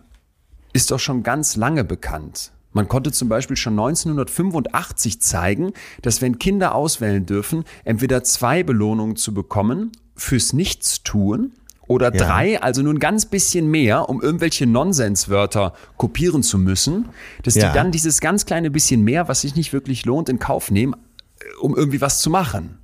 ist 0.75 0.91
doch 0.91 1.01
schon 1.01 1.23
ganz 1.23 1.57
lange 1.57 1.85
bekannt. 1.85 2.53
Man 2.75 2.89
konnte 2.89 3.11
zum 3.13 3.29
Beispiel 3.31 3.57
schon 3.57 3.73
1985 3.75 5.21
zeigen, 5.21 5.73
dass 6.03 6.21
wenn 6.21 6.39
Kinder 6.39 6.75
auswählen 6.75 7.25
dürfen, 7.25 7.65
entweder 7.85 8.23
zwei 8.25 8.63
Belohnungen 8.63 9.17
zu 9.17 9.33
bekommen 9.33 9.93
fürs 10.17 10.53
Nichtstun 10.53 11.53
oder 11.87 12.13
Ja. 12.15 12.25
drei, 12.27 12.61
also 12.63 12.83
nur 12.83 12.93
ein 12.93 12.99
ganz 12.99 13.27
bisschen 13.27 13.71
mehr, 13.71 14.09
um 14.09 14.21
irgendwelche 14.21 14.67
Nonsenswörter 14.67 15.73
kopieren 15.97 16.43
zu 16.43 16.59
müssen, 16.59 17.09
dass 17.43 17.55
Ja. 17.55 17.69
die 17.69 17.75
dann 17.75 17.93
dieses 17.93 18.21
ganz 18.21 18.45
kleine 18.45 18.71
bisschen 18.71 19.03
mehr, 19.03 19.29
was 19.29 19.43
sich 19.43 19.55
nicht 19.55 19.73
wirklich 19.73 20.05
lohnt, 20.05 20.29
in 20.29 20.39
Kauf 20.39 20.71
nehmen, 20.71 20.95
äh, 20.95 21.45
um 21.61 21.77
irgendwie 21.77 22.01
was 22.01 22.21
zu 22.21 22.29
machen. 22.31 22.79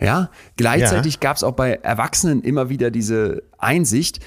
Ja, 0.00 0.30
gleichzeitig 0.56 1.20
gab 1.20 1.36
es 1.36 1.42
auch 1.44 1.52
bei 1.52 1.74
Erwachsenen 1.74 2.42
immer 2.42 2.68
wieder 2.68 2.90
diese 2.90 3.42
Einsicht, 3.58 4.20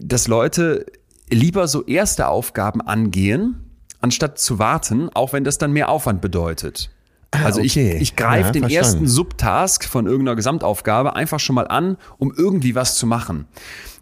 dass 0.00 0.28
Leute 0.28 0.86
lieber 1.30 1.66
so 1.66 1.82
erste 1.84 2.28
Aufgaben 2.28 2.80
angehen, 2.82 3.56
anstatt 4.04 4.38
zu 4.38 4.58
warten, 4.58 5.08
auch 5.14 5.32
wenn 5.32 5.44
das 5.44 5.56
dann 5.56 5.72
mehr 5.72 5.88
Aufwand 5.88 6.20
bedeutet. 6.20 6.90
Also 7.30 7.60
okay. 7.60 7.96
ich, 7.96 8.02
ich 8.02 8.16
greife 8.16 8.48
Ja, 8.48 8.52
den 8.52 8.62
verstanden. 8.64 8.76
ersten 8.76 9.06
Subtask 9.08 9.84
von 9.84 10.06
irgendeiner 10.06 10.36
Gesamtaufgabe 10.36 11.16
einfach 11.16 11.40
schon 11.40 11.54
mal 11.56 11.66
an, 11.66 11.96
um 12.18 12.32
irgendwie 12.36 12.74
was 12.74 12.96
zu 12.96 13.06
machen. 13.06 13.46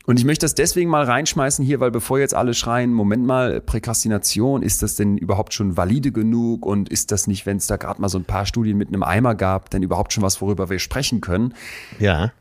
Und 0.04 0.18
ich 0.18 0.24
möchte 0.24 0.44
das 0.44 0.56
deswegen 0.56 0.90
mal 0.90 1.04
reinschmeißen 1.04 1.64
hier, 1.64 1.78
weil 1.78 1.92
bevor 1.92 2.18
jetzt 2.18 2.34
alle 2.34 2.52
schreien, 2.52 2.92
Moment 2.92 3.24
mal, 3.24 3.60
Präkrastination, 3.60 4.62
ist 4.62 4.82
das 4.82 4.96
denn 4.96 5.16
überhaupt 5.16 5.54
schon 5.54 5.76
valide 5.76 6.10
genug 6.10 6.66
und 6.66 6.88
ist 6.88 7.12
das 7.12 7.28
nicht, 7.28 7.46
wenn 7.46 7.58
es 7.58 7.68
da 7.68 7.76
gerade 7.76 8.00
mal 8.00 8.08
so 8.08 8.18
ein 8.18 8.24
paar 8.24 8.44
Studien 8.44 8.76
mit 8.76 8.88
einem 8.88 9.04
Eimer 9.04 9.36
gab, 9.36 9.70
denn 9.70 9.84
überhaupt 9.84 10.12
schon 10.12 10.24
was, 10.24 10.40
worüber 10.40 10.68
wir 10.68 10.80
sprechen 10.80 11.20
können? 11.20 11.54
Ja. 12.00 12.32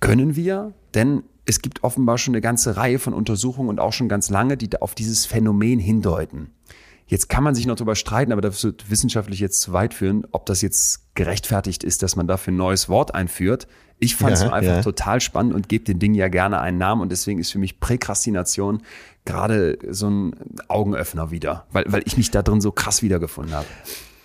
Können 0.00 0.34
wir? 0.34 0.72
Denn 0.94 1.24
es 1.44 1.60
gibt 1.60 1.84
offenbar 1.84 2.16
schon 2.16 2.32
eine 2.32 2.40
ganze 2.40 2.78
Reihe 2.78 2.98
von 2.98 3.12
Untersuchungen 3.12 3.68
und 3.68 3.80
auch 3.80 3.92
schon 3.92 4.08
ganz 4.08 4.30
lange, 4.30 4.56
die 4.56 4.70
auf 4.80 4.94
dieses 4.94 5.26
Phänomen 5.26 5.78
hindeuten. 5.78 6.50
Jetzt 7.08 7.28
kann 7.28 7.44
man 7.44 7.54
sich 7.54 7.66
noch 7.66 7.76
darüber 7.76 7.94
streiten, 7.94 8.32
aber 8.32 8.40
das 8.40 8.64
wird 8.64 8.90
wissenschaftlich 8.90 9.38
jetzt 9.38 9.60
zu 9.60 9.72
weit 9.72 9.94
führen, 9.94 10.26
ob 10.32 10.44
das 10.46 10.60
jetzt 10.60 11.14
gerechtfertigt 11.14 11.84
ist, 11.84 12.02
dass 12.02 12.16
man 12.16 12.26
dafür 12.26 12.52
ein 12.52 12.56
neues 12.56 12.88
Wort 12.88 13.14
einführt. 13.14 13.68
Ich 13.98 14.16
fand 14.16 14.34
es 14.34 14.42
Ja, 14.42 14.52
einfach 14.52 14.76
ja. 14.76 14.82
total 14.82 15.20
spannend 15.20 15.54
und 15.54 15.68
gebe 15.68 15.84
den 15.84 15.98
Ding 15.98 16.14
ja 16.14 16.28
gerne 16.28 16.60
einen 16.60 16.78
Namen 16.78 17.00
und 17.00 17.10
deswegen 17.10 17.38
ist 17.38 17.52
für 17.52 17.58
mich 17.58 17.80
Präkrastination 17.80 18.82
gerade 19.24 19.78
so 19.88 20.10
ein 20.10 20.34
Augenöffner 20.68 21.30
wieder, 21.30 21.66
weil, 21.70 21.84
weil 21.88 22.02
ich 22.04 22.16
mich 22.16 22.30
da 22.30 22.42
drin 22.42 22.60
so 22.60 22.72
krass 22.72 23.02
wiedergefunden 23.02 23.54
habe. 23.54 23.66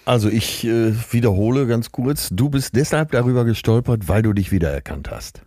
Also 0.03 0.29
ich 0.29 0.65
äh, 0.65 0.93
wiederhole 1.11 1.67
ganz 1.67 1.91
kurz, 1.91 2.29
du 2.31 2.49
bist 2.49 2.75
deshalb 2.75 3.11
darüber 3.11 3.45
gestolpert, 3.45 4.07
weil 4.07 4.23
du 4.23 4.33
dich 4.33 4.51
wiedererkannt 4.51 5.11
hast. 5.11 5.43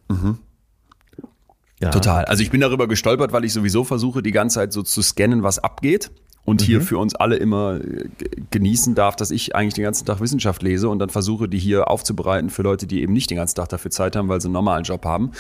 Ja. 1.81 1.91
Total. 1.91 2.25
Also 2.25 2.43
ich 2.43 2.51
bin 2.51 2.61
darüber 2.61 2.87
gestolpert, 2.87 3.33
weil 3.33 3.45
ich 3.45 3.53
sowieso 3.53 3.85
versuche, 3.85 4.23
die 4.23 4.31
ganze 4.31 4.55
Zeit 4.55 4.73
so 4.73 4.83
zu 4.83 5.03
scannen, 5.03 5.43
was 5.43 5.59
abgeht. 5.59 6.13
Und 6.47 6.61
hier 6.61 6.83
für 6.83 6.99
uns 6.99 7.15
alle 7.15 7.37
immer 7.37 7.81
äh, 7.81 8.09
genießen 8.51 8.95
darf, 8.95 9.17
dass 9.17 9.31
ich 9.31 9.55
eigentlich 9.57 9.75
den 9.75 9.85
ganzen 9.85 10.05
Tag 10.05 10.21
Wissenschaft 10.21 10.63
lese 10.63 10.91
und 10.91 10.99
dann 10.99 11.09
versuche, 11.09 11.49
die 11.49 11.59
hier 11.59 11.89
aufzubereiten 11.91 12.51
für 12.51 12.61
Leute, 12.63 12.87
die 12.87 13.01
eben 13.01 13.15
nicht 13.15 13.31
den 13.31 13.39
ganzen 13.39 13.55
Tag 13.57 13.71
dafür 13.71 13.91
Zeit 13.91 14.15
haben, 14.15 14.29
weil 14.29 14.43
sie 14.43 14.49
einen 14.49 14.53
normalen 14.53 14.85
Job 14.85 15.07
haben. 15.07 15.33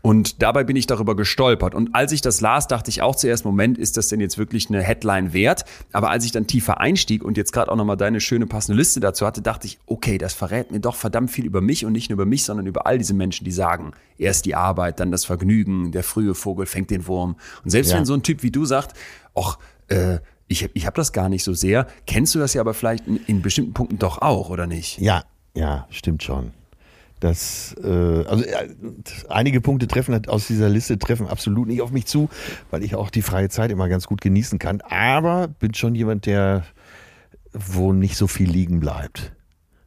Und 0.00 0.40
dabei 0.40 0.62
bin 0.64 0.76
ich 0.76 0.86
darüber 0.86 1.14
gestolpert. 1.16 1.74
Und 1.74 1.94
als 1.94 2.12
ich 2.12 2.20
das 2.20 2.40
las, 2.40 2.68
dachte 2.68 2.88
ich 2.90 3.02
auch 3.02 3.16
zuerst, 3.16 3.44
Moment, 3.44 3.76
ist 3.76 3.96
das 3.96 4.08
denn 4.08 4.20
jetzt 4.20 4.38
wirklich 4.38 4.68
eine 4.70 4.80
Headline 4.80 5.32
wert? 5.32 5.64
Aber 5.92 6.10
als 6.10 6.24
ich 6.24 6.32
dann 6.32 6.46
tiefer 6.46 6.80
einstieg 6.80 7.24
und 7.24 7.36
jetzt 7.36 7.52
gerade 7.52 7.70
auch 7.70 7.76
nochmal 7.76 7.96
deine 7.96 8.20
schöne 8.20 8.46
passende 8.46 8.78
Liste 8.78 9.00
dazu 9.00 9.26
hatte, 9.26 9.42
dachte 9.42 9.66
ich, 9.66 9.78
okay, 9.86 10.16
das 10.16 10.32
verrät 10.32 10.70
mir 10.70 10.80
doch 10.80 10.94
verdammt 10.94 11.30
viel 11.32 11.44
über 11.44 11.60
mich 11.60 11.84
und 11.84 11.92
nicht 11.92 12.08
nur 12.08 12.14
über 12.14 12.24
mich, 12.24 12.44
sondern 12.44 12.66
über 12.66 12.86
all 12.86 12.98
diese 12.98 13.14
Menschen, 13.14 13.44
die 13.44 13.50
sagen, 13.52 13.92
erst 14.16 14.46
die 14.46 14.54
Arbeit, 14.54 15.00
dann 15.00 15.10
das 15.10 15.24
Vergnügen, 15.24 15.90
der 15.92 16.04
frühe 16.04 16.34
Vogel 16.34 16.66
fängt 16.66 16.90
den 16.90 17.06
Wurm. 17.08 17.34
Und 17.64 17.70
selbst 17.70 17.90
Ja. 17.90 17.98
wenn 17.98 18.06
so 18.06 18.14
ein 18.14 18.22
Typ 18.22 18.42
wie 18.42 18.50
du 18.52 18.64
sagt, 18.64 18.96
ach, 19.34 19.58
äh, 19.88 20.18
ich, 20.48 20.68
ich 20.74 20.86
habe 20.86 20.96
das 20.96 21.12
gar 21.12 21.28
nicht 21.28 21.44
so 21.44 21.54
sehr, 21.54 21.86
kennst 22.06 22.34
du 22.34 22.38
das 22.38 22.54
ja 22.54 22.60
aber 22.60 22.74
vielleicht 22.74 23.06
in, 23.06 23.16
in 23.26 23.42
bestimmten 23.42 23.72
Punkten 23.74 23.98
doch 23.98 24.18
auch, 24.22 24.50
oder 24.50 24.66
nicht? 24.66 24.98
Ja, 25.00 25.24
ja, 25.54 25.86
stimmt 25.90 26.22
schon. 26.22 26.52
Das, 27.20 27.74
äh, 27.82 27.88
also 28.26 28.44
äh, 28.44 28.68
einige 29.28 29.60
Punkte 29.62 29.88
treffen 29.88 30.12
halt 30.12 30.28
aus 30.28 30.46
dieser 30.46 30.68
Liste 30.68 30.98
treffen 30.98 31.26
absolut 31.26 31.66
nicht 31.66 31.80
auf 31.80 31.90
mich 31.90 32.04
zu, 32.06 32.28
weil 32.70 32.84
ich 32.84 32.94
auch 32.94 33.08
die 33.10 33.22
freie 33.22 33.48
Zeit 33.48 33.70
immer 33.70 33.88
ganz 33.88 34.06
gut 34.06 34.20
genießen 34.20 34.58
kann. 34.58 34.82
Aber 34.82 35.48
bin 35.48 35.72
schon 35.72 35.94
jemand, 35.94 36.26
der 36.26 36.64
wo 37.54 37.94
nicht 37.94 38.16
so 38.16 38.26
viel 38.26 38.50
liegen 38.50 38.80
bleibt. 38.80 39.32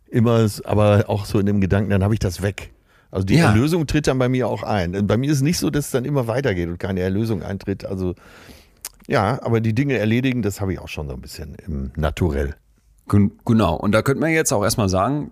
Immer, 0.07 0.47
aber 0.63 1.05
auch 1.07 1.25
so 1.25 1.39
in 1.39 1.45
dem 1.45 1.61
Gedanken, 1.61 1.91
dann 1.91 2.03
habe 2.03 2.15
ich 2.15 2.19
das 2.19 2.41
weg. 2.41 2.71
Also 3.11 3.25
die 3.25 3.35
Ja. 3.35 3.49
Erlösung 3.51 3.85
tritt 3.85 4.07
dann 4.07 4.17
bei 4.17 4.27
mir 4.27 4.47
auch 4.47 4.63
ein. 4.63 5.05
Bei 5.05 5.17
mir 5.17 5.29
ist 5.29 5.37
es 5.37 5.43
nicht 5.43 5.59
so, 5.59 5.69
dass 5.69 5.85
es 5.85 5.91
dann 5.91 6.05
immer 6.05 6.25
weitergeht 6.25 6.67
und 6.67 6.79
keine 6.79 7.01
Erlösung 7.01 7.43
eintritt. 7.43 7.85
Also 7.85 8.15
ja, 9.09 9.41
aber 9.43 9.59
die 9.61 9.73
Dinge 9.73 9.97
erledigen, 9.97 10.41
das 10.41 10.61
habe 10.61 10.73
ich 10.73 10.79
auch 10.79 10.87
schon 10.87 11.07
so 11.07 11.13
ein 11.13 11.21
bisschen 11.21 11.55
im 11.67 11.91
Naturell. 11.95 12.55
Gen- 13.09 13.31
Genau. 13.45 13.75
Und 13.75 13.91
da 13.93 14.01
könnte 14.01 14.21
man 14.21 14.31
jetzt 14.31 14.51
auch 14.53 14.63
erstmal 14.63 14.89
sagen, 14.89 15.31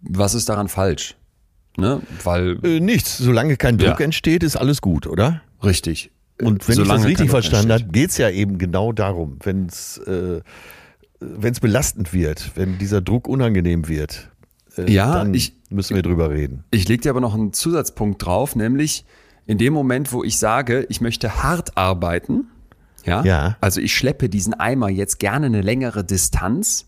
was 0.00 0.34
ist 0.34 0.48
daran 0.48 0.68
falsch? 0.68 1.16
Ne? 1.76 2.00
Weil, 2.24 2.58
Äh, 2.64 2.80
nichts. 2.80 3.18
Solange 3.18 3.56
kein 3.56 3.76
Druck 3.76 3.98
Ja. 4.00 4.04
entsteht, 4.04 4.42
ist 4.42 4.56
alles 4.56 4.80
gut, 4.80 5.06
oder? 5.06 5.42
richtig. 5.62 6.10
Und 6.42 6.68
wenn 6.68 6.74
Solange 6.74 6.98
ich 6.98 7.02
das 7.02 7.08
richtig 7.10 7.30
verstanden 7.30 7.72
habe, 7.72 7.84
geht 7.84 8.10
es 8.10 8.18
ja 8.18 8.28
eben 8.28 8.58
genau 8.58 8.92
darum, 8.92 9.38
wenn 9.42 9.66
es 9.66 9.96
äh, 9.98 10.40
wenn's 11.18 11.60
belastend 11.60 12.12
wird, 12.12 12.52
wenn 12.56 12.76
dieser 12.78 13.00
Druck 13.00 13.26
unangenehm 13.26 13.88
wird, 13.88 14.30
äh, 14.76 14.90
Ja, 14.92 15.14
dann 15.14 15.32
ich- 15.32 15.54
müssen 15.70 15.94
wir 15.96 16.02
drüber 16.02 16.28
reden. 16.30 16.64
Ich 16.70 16.86
leg 16.88 17.00
dir 17.00 17.08
aber 17.10 17.22
noch 17.22 17.32
einen 17.34 17.54
Zusatzpunkt 17.54 18.24
drauf, 18.24 18.54
nämlich 18.54 19.06
in 19.46 19.56
dem 19.56 19.72
Moment, 19.72 20.12
wo 20.12 20.24
ich 20.24 20.38
sage, 20.38 20.84
ich 20.90 21.00
möchte 21.00 21.42
hart 21.42 21.76
arbeiten, 21.78 22.48
ja, 23.06 23.24
Ja. 23.24 23.56
also 23.60 23.80
ich 23.80 23.94
schleppe 23.96 24.28
diesen 24.28 24.54
Eimer 24.54 24.88
jetzt 24.88 25.18
gerne 25.18 25.46
eine 25.46 25.62
längere 25.62 26.04
Distanz, 26.04 26.86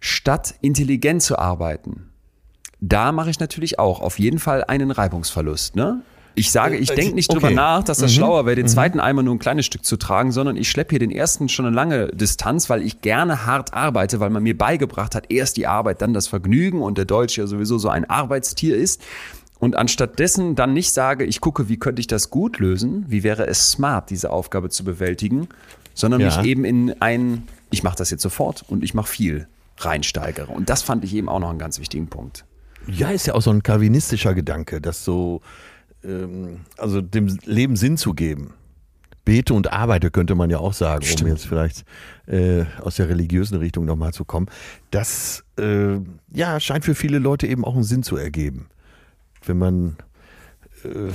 statt 0.00 0.54
intelligent 0.60 1.22
zu 1.22 1.38
arbeiten. 1.38 2.10
Da 2.80 3.12
mache 3.12 3.30
ich 3.30 3.40
natürlich 3.40 3.78
auch 3.78 4.00
auf 4.00 4.18
jeden 4.18 4.38
Fall 4.38 4.64
einen 4.64 4.90
Reibungsverlust, 4.90 5.76
ne? 5.76 6.02
Ich 6.38 6.52
sage, 6.52 6.76
ich 6.76 6.90
denke 6.90 7.14
nicht 7.14 7.32
drüber 7.32 7.46
okay. 7.46 7.56
nach, 7.56 7.82
dass 7.82 7.96
das 7.96 8.12
schlauer 8.12 8.44
wäre, 8.44 8.56
den 8.56 8.68
zweiten 8.68 9.00
Eimer 9.00 9.22
nur 9.22 9.34
ein 9.34 9.38
kleines 9.38 9.64
Stück 9.64 9.86
zu 9.86 9.96
tragen, 9.96 10.32
sondern 10.32 10.58
ich 10.58 10.68
schleppe 10.68 10.90
hier 10.90 10.98
den 10.98 11.10
ersten 11.10 11.48
schon 11.48 11.64
eine 11.64 11.74
lange 11.74 12.08
Distanz, 12.08 12.68
weil 12.68 12.82
ich 12.82 13.00
gerne 13.00 13.46
hart 13.46 13.72
arbeite, 13.72 14.20
weil 14.20 14.28
man 14.28 14.42
mir 14.42 14.56
beigebracht 14.56 15.14
hat, 15.14 15.30
erst 15.30 15.56
die 15.56 15.66
Arbeit, 15.66 16.02
dann 16.02 16.12
das 16.12 16.28
Vergnügen 16.28 16.82
und 16.82 16.98
der 16.98 17.06
Deutsche 17.06 17.40
ja 17.40 17.46
sowieso 17.46 17.78
so 17.78 17.88
ein 17.88 18.04
Arbeitstier 18.04 18.76
ist. 18.76 19.00
Und 19.58 19.76
anstatt 19.76 20.18
dessen 20.18 20.54
dann 20.54 20.74
nicht 20.74 20.92
sage, 20.92 21.24
ich 21.24 21.40
gucke, 21.40 21.68
wie 21.68 21.78
könnte 21.78 22.00
ich 22.00 22.06
das 22.06 22.30
gut 22.30 22.58
lösen, 22.58 23.04
wie 23.08 23.22
wäre 23.22 23.46
es 23.46 23.70
smart, 23.70 24.10
diese 24.10 24.30
Aufgabe 24.30 24.68
zu 24.68 24.84
bewältigen, 24.84 25.48
sondern 25.94 26.20
Ja. 26.20 26.26
mich 26.26 26.46
eben 26.46 26.64
in 26.64 26.94
ein, 27.00 27.44
ich 27.70 27.82
mache 27.82 27.96
das 27.96 28.10
jetzt 28.10 28.22
sofort 28.22 28.64
und 28.68 28.84
ich 28.84 28.92
mache 28.92 29.08
viel 29.08 29.48
reinsteigere. 29.78 30.52
Und 30.52 30.68
das 30.68 30.82
fand 30.82 31.04
ich 31.04 31.14
eben 31.14 31.28
auch 31.28 31.40
noch 31.40 31.50
einen 31.50 31.58
ganz 31.58 31.78
wichtigen 31.80 32.08
Punkt. 32.08 32.44
Ja, 32.86 33.10
ist 33.10 33.26
ja 33.26 33.34
auch 33.34 33.42
so 33.42 33.50
ein 33.50 33.62
kalvinistischer 33.62 34.34
Gedanke, 34.34 34.80
das 34.80 35.04
so, 35.04 35.40
ähm, 36.04 36.60
also 36.76 37.00
dem 37.00 37.26
Leben 37.44 37.76
Sinn 37.76 37.96
zu 37.96 38.14
geben. 38.14 38.52
Bete 39.24 39.54
und 39.54 39.72
arbeite, 39.72 40.12
könnte 40.12 40.36
man 40.36 40.50
ja 40.50 40.58
auch 40.58 40.72
sagen, 40.72 41.02
um 41.02 41.08
Stimmt. 41.10 41.30
jetzt 41.30 41.46
vielleicht 41.46 41.84
äh, 42.26 42.64
aus 42.80 42.94
der 42.96 43.08
religiösen 43.08 43.58
Richtung 43.58 43.84
nochmal 43.84 44.12
zu 44.12 44.24
kommen. 44.24 44.46
Das 44.92 45.42
äh, 45.58 45.96
ja, 46.32 46.60
scheint 46.60 46.84
für 46.84 46.94
viele 46.94 47.18
Leute 47.18 47.48
eben 47.48 47.64
auch 47.64 47.74
einen 47.74 47.82
Sinn 47.82 48.04
zu 48.04 48.16
ergeben. 48.16 48.68
Wenn 49.46 49.58
man, 49.58 49.96
äh, 50.84 51.10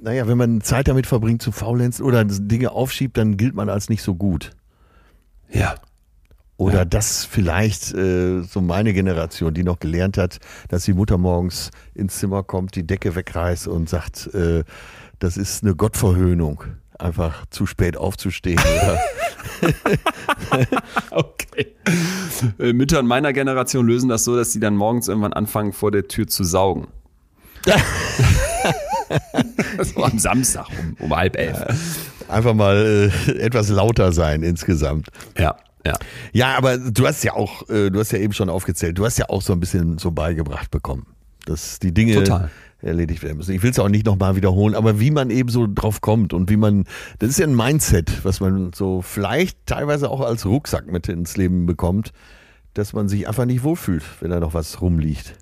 naja, 0.00 0.28
wenn 0.28 0.38
man 0.38 0.60
Zeit 0.60 0.88
damit 0.88 1.06
verbringt 1.06 1.42
zu 1.42 1.52
faulenzen 1.52 2.04
oder 2.04 2.24
Dinge 2.24 2.72
aufschiebt, 2.72 3.16
dann 3.16 3.36
gilt 3.36 3.54
man 3.54 3.68
als 3.68 3.88
nicht 3.88 4.02
so 4.02 4.14
gut. 4.14 4.50
Ja. 5.50 5.74
Oder 6.58 6.86
das 6.86 7.24
vielleicht 7.26 7.92
äh, 7.92 8.40
so 8.42 8.62
meine 8.62 8.94
Generation, 8.94 9.52
die 9.52 9.62
noch 9.62 9.78
gelernt 9.78 10.16
hat, 10.16 10.38
dass 10.68 10.84
die 10.84 10.94
Mutter 10.94 11.18
morgens 11.18 11.70
ins 11.94 12.18
Zimmer 12.18 12.42
kommt, 12.42 12.76
die 12.76 12.86
Decke 12.86 13.14
wegreißt 13.14 13.68
und 13.68 13.90
sagt, 13.90 14.32
äh, 14.34 14.64
das 15.18 15.36
ist 15.36 15.62
eine 15.62 15.74
Gottverhöhnung, 15.74 16.64
einfach 16.98 17.44
zu 17.50 17.66
spät 17.66 17.98
aufzustehen. 17.98 18.60
Okay. 21.10 21.74
Äh, 22.58 22.72
Mütter 22.72 23.00
in 23.00 23.06
meiner 23.06 23.32
Generation 23.32 23.86
lösen 23.86 24.08
das 24.08 24.24
so, 24.24 24.36
dass 24.36 24.52
sie 24.52 24.60
dann 24.60 24.76
morgens 24.76 25.08
irgendwann 25.08 25.32
anfangen, 25.32 25.72
vor 25.72 25.90
der 25.90 26.08
Tür 26.08 26.26
zu 26.26 26.44
saugen. 26.44 26.88
So 29.82 30.04
am 30.04 30.18
Samstag 30.18 30.68
um, 30.68 30.96
um 31.06 31.16
halb 31.16 31.36
elf. 31.36 31.64
einfach 32.28 32.54
mal 32.54 33.10
äh, 33.26 33.32
etwas 33.38 33.68
lauter 33.68 34.12
sein 34.12 34.42
insgesamt. 34.42 35.08
Ja, 35.38 35.56
ja. 35.84 35.94
Ja, 36.32 36.56
aber 36.56 36.78
du 36.78 37.06
hast 37.06 37.22
ja 37.24 37.34
auch, 37.34 37.68
äh, 37.68 37.90
du 37.90 38.00
hast 38.00 38.12
ja 38.12 38.18
eben 38.18 38.32
schon 38.32 38.48
aufgezählt, 38.48 38.98
du 38.98 39.04
hast 39.04 39.18
ja 39.18 39.26
auch 39.28 39.42
so 39.42 39.52
ein 39.52 39.60
bisschen 39.60 39.98
so 39.98 40.10
beigebracht 40.10 40.70
bekommen, 40.70 41.06
dass 41.44 41.78
die 41.78 41.92
Dinge 41.92 42.14
Total. 42.14 42.50
erledigt 42.82 43.22
werden 43.22 43.36
müssen. 43.36 43.54
Ich 43.54 43.62
will 43.62 43.70
es 43.70 43.78
auch 43.78 43.88
nicht 43.88 44.06
nochmal 44.06 44.36
wiederholen, 44.36 44.74
aber 44.74 44.98
wie 45.00 45.10
man 45.10 45.30
eben 45.30 45.48
so 45.48 45.66
drauf 45.72 46.00
kommt 46.00 46.32
und 46.32 46.50
wie 46.50 46.56
man, 46.56 46.84
das 47.18 47.30
ist 47.30 47.38
ja 47.38 47.46
ein 47.46 47.56
Mindset, 47.56 48.24
was 48.24 48.40
man 48.40 48.72
so 48.74 49.02
vielleicht 49.02 49.66
teilweise 49.66 50.10
auch 50.10 50.20
als 50.20 50.44
Rucksack 50.46 50.90
mit 50.90 51.08
ins 51.08 51.36
Leben 51.36 51.66
bekommt, 51.66 52.12
dass 52.74 52.92
man 52.92 53.08
sich 53.08 53.28
einfach 53.28 53.46
nicht 53.46 53.62
wohlfühlt, 53.62 54.04
wenn 54.20 54.30
da 54.30 54.40
noch 54.40 54.54
was 54.54 54.80
rumliegt. 54.80 55.34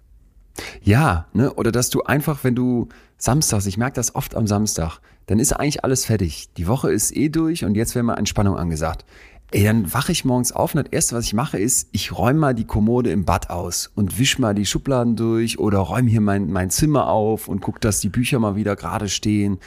Ja, 0.82 1.26
ne? 1.32 1.52
Oder 1.54 1.72
dass 1.72 1.90
du 1.90 2.02
einfach, 2.02 2.44
wenn 2.44 2.54
du 2.54 2.88
samstags, 3.18 3.66
ich 3.66 3.76
merke 3.76 3.96
das 3.96 4.14
oft 4.14 4.34
am 4.34 4.46
Samstag, 4.46 5.00
dann 5.26 5.38
ist 5.38 5.52
eigentlich 5.52 5.84
alles 5.84 6.04
fertig. 6.04 6.50
Die 6.56 6.66
Woche 6.66 6.92
ist 6.92 7.16
eh 7.16 7.28
durch 7.28 7.64
und 7.64 7.74
jetzt 7.74 7.94
wäre 7.94 8.02
mal 8.02 8.14
Entspannung 8.14 8.56
angesagt. 8.56 9.04
Ey, 9.50 9.64
dann 9.64 9.92
wache 9.92 10.10
ich 10.10 10.24
morgens 10.24 10.52
auf 10.52 10.74
und 10.74 10.84
das 10.84 10.92
erste, 10.92 11.14
was 11.14 11.26
ich 11.26 11.34
mache, 11.34 11.58
ist, 11.58 11.88
ich 11.92 12.16
räume 12.16 12.40
mal 12.40 12.54
die 12.54 12.64
Kommode 12.64 13.10
im 13.10 13.24
Bad 13.24 13.50
aus 13.50 13.90
und 13.94 14.18
wisch 14.18 14.38
mal 14.38 14.54
die 14.54 14.66
Schubladen 14.66 15.14
durch 15.14 15.58
oder 15.58 15.78
räume 15.78 16.10
hier 16.10 16.20
mein, 16.20 16.50
mein 16.50 16.70
Zimmer 16.70 17.08
auf 17.08 17.46
und 17.46 17.60
guck, 17.60 17.80
dass 17.80 18.00
die 18.00 18.08
Bücher 18.08 18.40
mal 18.40 18.56
wieder 18.56 18.74
gerade 18.74 19.08
stehen. 19.08 19.58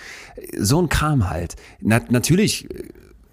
So 0.58 0.82
ein 0.82 0.89
Kram 0.89 1.30
halt. 1.30 1.56
Na, 1.80 2.02
natürlich 2.10 2.67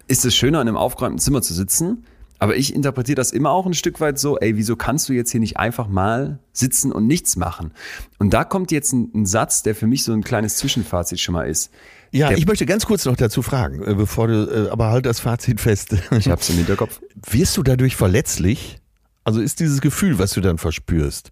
ist 0.07 0.23
es 0.23 0.33
schöner, 0.35 0.61
in 0.61 0.67
einem 0.67 0.77
aufgeräumten 0.77 1.19
Zimmer 1.19 1.41
zu 1.41 1.53
sitzen, 1.53 2.05
aber 2.45 2.55
ich 2.57 2.75
interpretiere 2.75 3.15
das 3.15 3.31
immer 3.31 3.49
auch 3.49 3.65
ein 3.65 3.73
Stück 3.73 3.99
weit 3.99 4.19
so, 4.19 4.37
ey, 4.37 4.55
wieso 4.55 4.75
kannst 4.75 5.09
du 5.09 5.13
jetzt 5.13 5.31
hier 5.31 5.39
nicht 5.39 5.57
einfach 5.57 5.87
mal 5.87 6.37
sitzen 6.53 6.91
und 6.91 7.07
nichts 7.07 7.35
machen? 7.35 7.71
Und 8.19 8.33
da 8.35 8.43
kommt 8.43 8.71
jetzt 8.71 8.93
ein, 8.93 9.09
ein 9.15 9.25
Satz, 9.25 9.63
der 9.63 9.73
für 9.73 9.87
mich 9.87 10.03
so 10.03 10.13
ein 10.13 10.23
kleines 10.23 10.57
Zwischenfazit 10.57 11.19
schon 11.19 11.33
mal 11.33 11.49
ist. 11.49 11.71
Ja, 12.11 12.29
Der- 12.29 12.37
ich 12.37 12.45
möchte 12.45 12.65
ganz 12.67 12.85
kurz 12.85 13.03
noch 13.05 13.15
dazu 13.15 13.41
fragen, 13.41 13.81
äh, 13.83 13.95
bevor 13.95 14.27
du, 14.27 14.67
äh, 14.67 14.69
aber 14.69 14.91
halt 14.91 15.07
das 15.07 15.19
Fazit 15.19 15.59
fest. 15.59 15.95
Ich 16.11 16.29
hab's 16.29 16.49
im 16.51 16.57
Hinterkopf. 16.57 17.01
Wirst 17.29 17.57
du 17.57 17.63
dadurch 17.63 17.95
verletzlich? 17.95 18.79
Also 19.23 19.41
ist 19.41 19.59
dieses 19.59 19.81
Gefühl, 19.81 20.19
was 20.19 20.31
du 20.33 20.41
dann 20.41 20.59
verspürst, 20.59 21.31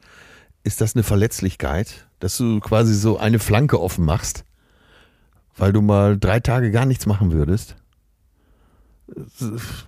ist 0.64 0.82
das 0.82 0.96
eine 0.96 1.04
Verletzlichkeit, 1.04 2.08
dass 2.20 2.38
du 2.38 2.60
quasi 2.60 2.96
so 2.96 3.20
eine 3.20 3.38
Flanke 3.38 3.80
offen 3.80 4.04
machst, 4.04 4.46
weil 5.58 5.72
du 5.74 5.82
mal 5.84 6.18
drei 6.18 6.40
Tage 6.40 6.72
gar 6.72 6.88
nichts 6.88 7.06
machen 7.06 7.32
würdest? 7.32 7.76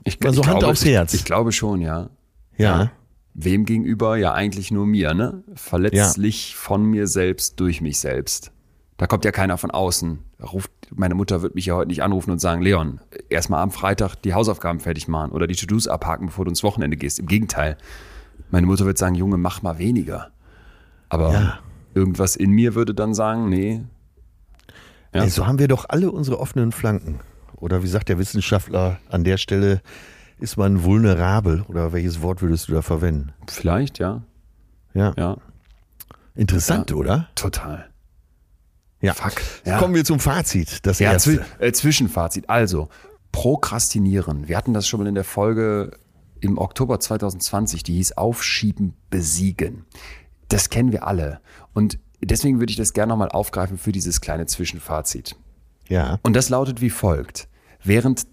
Ich, 0.03 0.19
Mal 0.19 0.33
so 0.33 0.41
ich 0.41 0.47
Hand 0.47 0.59
glaube, 0.59 0.71
aufs 0.71 0.85
Herz. 0.85 1.13
Ich, 1.13 1.21
ich 1.21 1.25
glaube 1.25 1.51
schon, 1.51 1.81
ja. 1.81 2.09
Ja. 2.57 2.91
Wem 3.33 3.65
gegenüber? 3.65 4.15
Ja, 4.17 4.33
eigentlich 4.33 4.71
nur 4.71 4.85
mir, 4.85 5.13
ne? 5.13 5.43
Verletzlich 5.55 6.55
von 6.55 6.85
mir 6.85 7.07
selbst 7.07 7.59
durch 7.59 7.81
mich 7.81 7.99
selbst. 7.99 8.51
Da 8.97 9.07
kommt 9.07 9.25
ja 9.25 9.31
keiner 9.31 9.57
von 9.57 9.71
außen. 9.71 10.19
Ruft, 10.41 10.71
meine 10.95 11.15
Mutter 11.15 11.41
wird 11.41 11.53
mich 11.55 11.65
ja 11.65 11.75
heute 11.75 11.89
nicht 11.89 12.01
anrufen 12.01 12.31
und 12.31 12.39
sagen, 12.39 12.61
Leon, 12.61 13.01
erstmal 13.29 13.61
am 13.61 13.71
Freitag 13.71 14.15
die 14.15 14.33
Hausaufgaben 14.33 14.79
fertig 14.79 15.07
machen 15.09 15.31
oder 15.31 15.47
die 15.47 15.55
To-Dos 15.55 15.87
abhaken, 15.87 16.27
bevor 16.27 16.45
du 16.45 16.49
ins 16.49 16.63
Wochenende 16.63 16.95
gehst. 16.95 17.19
Im 17.19 17.25
Gegenteil. 17.27 17.77
Meine 18.51 18.67
Mutter 18.67 18.85
wird 18.85 18.97
sagen, 18.97 19.15
Junge, 19.15 19.37
mach 19.37 19.61
mal 19.61 19.79
weniger. 19.79 20.31
Aber 21.09 21.33
Ja. 21.33 21.59
irgendwas 21.93 22.37
in 22.37 22.51
mir 22.51 22.73
würde 22.75 22.93
dann 22.93 23.13
sagen, 23.13 23.49
nee. 23.49 23.81
Ja. 25.13 25.23
Ey, 25.23 25.29
so 25.29 25.45
haben 25.45 25.59
wir 25.59 25.67
doch 25.67 25.85
alle 25.89 26.11
unsere 26.11 26.39
offenen 26.39 26.71
Flanken. 26.71 27.19
Oder 27.57 27.83
wie 27.83 27.87
sagt 27.87 28.09
der 28.09 28.17
Wissenschaftler 28.19 28.99
an 29.09 29.23
der 29.23 29.37
Stelle, 29.37 29.81
ist 30.39 30.57
man 30.57 30.83
vulnerabel? 30.83 31.61
Oder 31.63 31.93
welches 31.93 32.21
Wort 32.21 32.41
würdest 32.41 32.67
du 32.67 32.73
da 32.73 32.81
verwenden? 32.81 33.33
Vielleicht, 33.47 33.99
ja. 33.99 34.23
Ja. 34.93 35.13
Ja. 35.17 35.37
Interessant, 36.35 36.89
Ja. 36.91 36.95
oder? 36.97 37.27
Total. 37.35 37.89
Ja. 39.01 39.13
Fuck. 39.13 39.41
Ja. 39.65 39.77
Kommen 39.79 39.93
wir 39.95 40.03
zum 40.05 40.19
Fazit. 40.19 40.85
Das 40.85 40.99
Ja, 40.99 41.13
erste. 41.13 41.37
zwi 41.57 41.65
äh, 41.65 41.71
Zwischenfazit. 41.71 42.49
Also, 42.49 42.89
Prokrastinieren. 43.31 44.47
Wir 44.47 44.57
hatten 44.57 44.73
das 44.73 44.87
schon 44.87 45.01
mal 45.01 45.07
in 45.07 45.15
der 45.15 45.23
Folge 45.25 45.91
im 46.39 46.57
Oktober 46.57 46.99
2020, 46.99 47.83
die 47.83 47.95
hieß 47.95 48.13
Aufschieben, 48.17 48.93
besiegen. 49.09 49.85
Das 50.47 50.69
kennen 50.69 50.91
wir 50.91 51.05
alle. 51.05 51.39
Und 51.73 51.99
deswegen 52.21 52.59
würde 52.59 52.71
ich 52.71 52.77
das 52.77 52.93
gerne 52.93 53.09
nochmal 53.11 53.29
aufgreifen 53.29 53.77
für 53.77 53.91
dieses 53.91 54.21
kleine 54.21 54.45
Zwischenfazit. 54.45 55.35
Ja. 55.87 56.19
Und 56.23 56.35
das 56.35 56.49
lautet 56.49 56.81
wie 56.81 56.89
folgt. 56.89 57.47
Während 57.83 58.25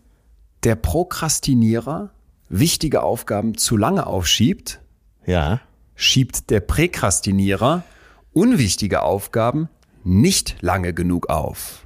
der 0.64 0.76
Prokrastinierer 0.76 2.10
wichtige 2.48 3.02
Aufgaben 3.02 3.56
zu 3.56 3.76
lange 3.76 4.06
aufschiebt, 4.06 4.80
Ja. 5.26 5.60
schiebt 5.94 6.50
der 6.50 6.60
Präkrastinierer 6.60 7.82
unwichtige 8.32 9.02
Aufgaben 9.02 9.68
nicht 10.04 10.56
lange 10.60 10.94
genug 10.94 11.28
auf. 11.28 11.81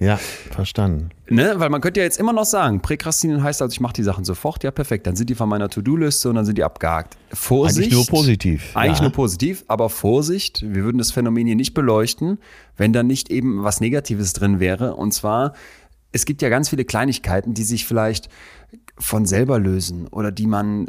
Ja. 0.00 0.16
Verstanden. 0.16 1.10
Ne? 1.28 1.54
Weil 1.56 1.70
man 1.70 1.80
könnte 1.80 2.00
ja 2.00 2.04
jetzt 2.04 2.18
immer 2.18 2.32
noch 2.32 2.44
sagen, 2.44 2.80
Präkrastinieren 2.80 3.42
heißt 3.42 3.60
also, 3.62 3.72
ich 3.72 3.80
mache 3.80 3.94
die 3.94 4.02
Sachen 4.02 4.24
sofort, 4.24 4.62
ja 4.64 4.70
perfekt, 4.70 5.06
dann 5.06 5.16
sind 5.16 5.28
die 5.28 5.34
von 5.34 5.48
meiner 5.48 5.68
To-Do-Liste 5.68 6.28
und 6.28 6.36
dann 6.36 6.44
sind 6.44 6.56
die 6.56 6.64
abgehakt. 6.64 7.16
Vorsicht. 7.32 7.78
Eigentlich 7.78 7.92
nur 7.94 8.06
positiv. 8.06 8.76
Eigentlich 8.76 8.98
Ja. 8.98 9.04
nur 9.04 9.12
positiv, 9.12 9.64
aber 9.68 9.90
Vorsicht, 9.90 10.62
wir 10.62 10.84
würden 10.84 10.98
das 10.98 11.10
Phänomen 11.10 11.46
hier 11.46 11.56
nicht 11.56 11.74
beleuchten, 11.74 12.38
wenn 12.76 12.92
da 12.92 13.02
nicht 13.02 13.30
eben 13.30 13.64
was 13.64 13.80
Negatives 13.80 14.32
drin 14.32 14.60
wäre. 14.60 14.94
Und 14.94 15.12
zwar, 15.12 15.54
es 16.12 16.24
gibt 16.24 16.42
ja 16.42 16.48
ganz 16.48 16.68
viele 16.68 16.84
Kleinigkeiten, 16.84 17.54
die 17.54 17.64
sich 17.64 17.84
vielleicht 17.84 18.28
von 18.98 19.26
selber 19.26 19.58
lösen 19.58 20.06
oder 20.08 20.32
die 20.32 20.46
man 20.46 20.88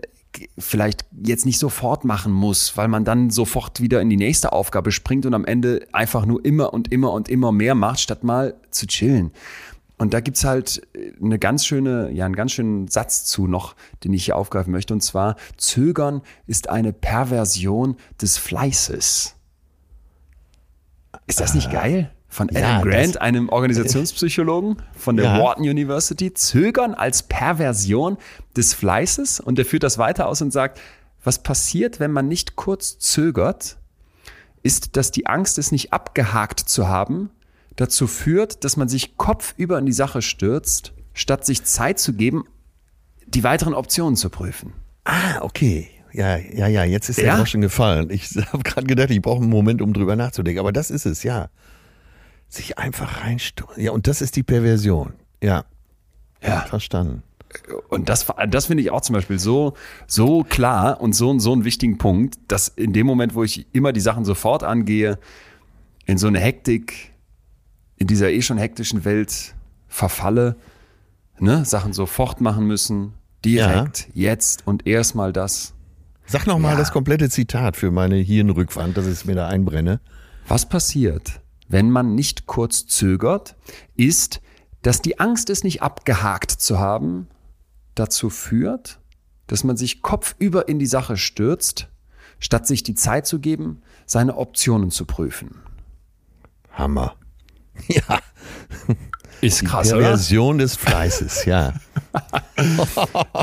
vielleicht 0.57 1.05
jetzt 1.23 1.45
nicht 1.45 1.59
sofort 1.59 2.05
machen 2.05 2.32
muss, 2.32 2.77
weil 2.77 2.88
man 2.88 3.03
dann 3.03 3.30
sofort 3.30 3.82
wieder 3.82 4.01
in 4.01 4.09
die 4.09 4.17
nächste 4.17 4.53
Aufgabe 4.53 4.91
springt 4.91 5.25
und 5.25 5.34
am 5.34 5.45
Ende 5.45 5.88
einfach 5.91 6.25
nur 6.25 6.43
immer 6.45 6.73
und 6.73 6.91
immer 6.91 7.11
und 7.13 7.30
immer 7.30 7.51
mehr 7.51 7.75
macht, 7.75 7.99
statt 7.99 8.23
mal 8.23 8.55
zu 8.69 8.88
chillen. 8.88 9.32
Und 9.97 10.13
da 10.13 10.21
gibt's 10.21 10.45
halt 10.45 10.88
eine 11.21 11.39
ganz 11.39 11.65
schöne, 11.65 12.09
ja, 12.11 12.25
einen 12.25 12.36
ganz 12.36 12.53
schönen 12.53 12.88
Satz 12.88 13.25
zu 13.25 13.47
noch, 13.47 13.75
den 14.03 14.13
ich 14.13 14.25
hier 14.25 14.38
aufgreifen 14.38 14.71
möchte. 14.71 14.93
Und 14.93 15.01
zwar, 15.01 15.36
Zögern 15.57 16.21
ist 16.47 16.69
eine 16.69 16.93
Perversion 16.93 17.97
des 18.21 18.38
Fleißes. 18.38 19.36
Ist 21.27 21.39
das 21.39 21.53
nicht 21.53 21.69
geil? 21.69 22.11
Von 22.39 22.49
Adam 22.51 22.61
ja, 22.61 22.81
Grant, 22.81 23.19
einem 23.19 23.49
Organisationspsychologen 23.99 24.77
von 24.95 25.17
der 25.17 25.25
Ja. 25.25 25.39
Wharton 25.43 25.63
University. 25.67 26.33
Zögern 26.33 26.93
als 26.93 27.23
Perversion 27.23 28.17
des 28.55 28.73
Fleißes. 28.73 29.41
Und 29.41 29.59
er 29.59 29.65
führt 29.65 29.83
das 29.83 29.97
weiter 29.97 30.25
aus 30.27 30.41
und 30.41 30.51
sagt, 30.51 30.79
was 31.21 31.43
passiert, 31.43 31.99
wenn 31.99 32.11
man 32.13 32.29
nicht 32.29 32.55
kurz 32.55 32.97
zögert, 32.97 33.75
ist, 34.63 34.95
dass 34.95 35.11
die 35.11 35.27
Angst, 35.27 35.57
es 35.57 35.73
nicht 35.73 35.91
abgehakt 35.91 36.61
zu 36.61 36.87
haben, 36.87 37.29
dazu 37.75 38.07
führt, 38.07 38.63
dass 38.63 38.77
man 38.77 38.87
sich 38.87 39.17
kopfüber 39.17 39.77
in 39.77 39.85
die 39.85 39.91
Sache 39.91 40.21
stürzt, 40.21 40.93
statt 41.13 41.45
sich 41.45 41.65
Zeit 41.65 41.99
zu 41.99 42.13
geben, 42.13 42.45
die 43.27 43.43
weiteren 43.43 43.73
Optionen 43.73 44.15
zu 44.15 44.29
prüfen. 44.29 44.71
Ah, 45.03 45.41
okay. 45.41 45.89
Ja, 46.13 46.37
ja, 46.37 46.67
ja, 46.67 46.85
jetzt 46.85 47.09
ist 47.09 47.19
Ja? 47.19 47.35
der 47.35 47.45
schon 47.45 47.59
gefallen. 47.59 48.09
Ich 48.11 48.29
habe 48.53 48.63
gerade 48.63 48.87
gedacht, 48.87 49.09
ich 49.09 49.21
brauche 49.21 49.41
einen 49.41 49.49
Moment, 49.49 49.81
um 49.81 49.91
drüber 49.91 50.15
nachzudenken. 50.15 50.61
Aber 50.61 50.71
das 50.71 50.89
ist 50.89 51.05
es, 51.05 51.23
ja. 51.23 51.49
Sich 52.49 52.77
einfach 52.77 53.21
reinstürzen. 53.23 53.81
Ja, 53.83 53.91
und 53.91 54.07
das 54.07 54.21
ist 54.21 54.35
die 54.35 54.43
Perversion. 54.43 55.13
Ja. 55.41 55.65
Ja. 56.41 56.61
Verstanden. 56.61 57.23
Und 57.89 58.09
das, 58.09 58.27
das 58.49 58.67
finde 58.67 58.83
ich 58.83 58.91
auch 58.91 59.01
zum 59.01 59.13
Beispiel 59.13 59.39
so, 59.39 59.73
so 60.07 60.43
klar 60.43 61.01
und 61.01 61.13
so, 61.13 61.37
so 61.39 61.51
einen 61.53 61.63
wichtigen 61.63 61.97
Punkt, 61.97 62.35
dass 62.47 62.67
in 62.67 62.93
dem 62.93 63.07
Moment, 63.07 63.33
wo 63.33 63.43
ich 63.43 63.65
immer 63.73 63.91
die 63.91 64.01
Sachen 64.01 64.23
sofort 64.25 64.63
angehe, 64.63 65.17
in 66.05 66.17
so 66.17 66.27
eine 66.27 66.39
Hektik, 66.39 67.11
in 67.97 68.07
dieser 68.07 68.29
eh 68.29 68.41
schon 68.41 68.57
hektischen 68.57 69.03
Welt 69.03 69.55
verfalle, 69.87 70.55
ne, 71.39 71.65
Sachen 71.65 71.93
sofort 71.93 72.39
machen 72.39 72.65
müssen, 72.65 73.13
direkt, 73.43 74.09
jetzt 74.13 74.65
und 74.67 74.85
erstmal 74.87 75.33
das. 75.33 75.73
Sag 76.25 76.45
noch 76.45 76.59
mal 76.59 76.73
Ja. 76.73 76.77
das 76.77 76.91
komplette 76.91 77.29
Zitat 77.29 77.75
für 77.77 77.89
meine 77.89 78.17
Hirnrückwand, 78.17 78.95
dass 78.95 79.05
ich 79.07 79.13
es 79.13 79.25
mir 79.25 79.35
da 79.35 79.47
einbrenne. 79.47 79.99
Was 80.47 80.69
passiert, 80.69 81.41
wenn 81.70 81.91
man 81.91 82.15
nicht 82.15 82.47
kurz 82.47 82.88
zögert, 82.88 83.55
ist, 83.95 84.41
dass 84.82 85.01
die 85.01 85.20
Angst, 85.20 85.49
es 85.49 85.63
nicht 85.63 85.82
abgehakt 85.82 86.51
zu 86.51 86.80
haben, 86.80 87.28
dazu 87.95 88.30
führt, 88.30 88.99
dass 89.47 89.63
man 89.63 89.78
sich 89.78 90.01
kopfüber 90.01 90.67
in 90.67 90.80
die 90.80 90.86
Sache 90.86 91.15
stürzt, 91.15 91.88
statt 92.39 92.67
sich 92.67 92.84
die 92.84 92.95
Zeit 92.95 93.28
zu 93.28 93.39
geben, 93.39 93.82
seine 94.05 94.36
Optionen 94.38 94.91
zu 94.91 95.05
prüfen. 95.05 95.61
Hammer. 96.72 97.15
Ja, 97.88 98.20
Ist 99.41 99.61
die 99.61 99.65
Perversion 99.65 100.57
des 100.57 100.75
Fleißes, 100.75 101.45
ja. 101.45 101.73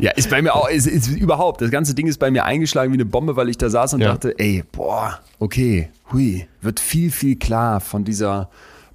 Ja, 0.01 0.11
ist 0.13 0.29
bei 0.31 0.43
mir 0.43 0.55
auch, 0.55 0.69
ist, 0.69 0.87
ist 0.87 1.09
überhaupt, 1.09 1.61
das 1.63 1.71
ganze 1.71 1.95
Ding 1.95 2.07
ist 2.07 2.19
bei 2.19 2.31
mir 2.31 2.45
eingeschlagen 2.45 2.93
wie 2.93 2.97
eine 2.97 3.05
Bombe, 3.07 3.37
weil 3.37 3.49
ich 3.49 3.57
da 3.59 3.71
saß 3.71 3.95
und 3.95 4.01
Ja. 4.01 4.09
dachte, 4.13 4.35
ey, 4.39 4.63
boah, 4.73 5.21
okay, 5.39 5.89
hui, 6.13 6.47
wird 6.61 6.81
viel, 6.81 7.11
viel 7.11 7.37
klar 7.37 7.81
von 7.81 8.05
dieser 8.05 8.51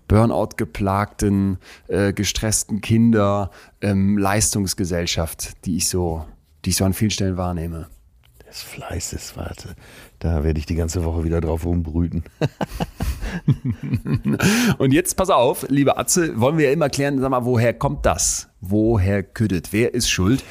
Burnout 0.07 0.49
geplagten, 0.57 1.57
äh, 1.87 2.13
gestressten 2.13 2.81
Kinder, 2.81 3.49
ähm, 3.81 4.17
Leistungsgesellschaft, 4.17 5.65
die 5.65 5.77
ich 5.77 5.87
so, 5.87 6.25
die 6.65 6.71
ich 6.71 6.75
so 6.75 6.85
an 6.85 6.93
vielen 6.93 7.11
Stellen 7.11 7.37
wahrnehme. 7.37 7.87
Des 8.47 8.61
Fleißes, 8.61 9.37
warte. 9.37 9.75
Da 10.21 10.43
werde 10.43 10.59
ich 10.59 10.67
die 10.67 10.75
ganze 10.75 11.03
Woche 11.03 11.23
wieder 11.23 11.41
drauf 11.41 11.65
rumbrüten. 11.65 12.23
Und 14.77 14.93
jetzt 14.93 15.17
pass 15.17 15.31
auf, 15.31 15.65
liebe 15.67 15.97
Atze, 15.97 16.39
wollen 16.39 16.59
wir 16.59 16.67
ja 16.67 16.71
immer 16.71 16.89
klären, 16.89 17.19
sag 17.19 17.31
mal, 17.31 17.43
woher 17.43 17.73
kommt 17.73 18.05
das? 18.05 18.47
Woher 18.61 19.23
küdet? 19.23 19.69
Wer 19.73 19.95
ist 19.95 20.11
schuld? 20.11 20.43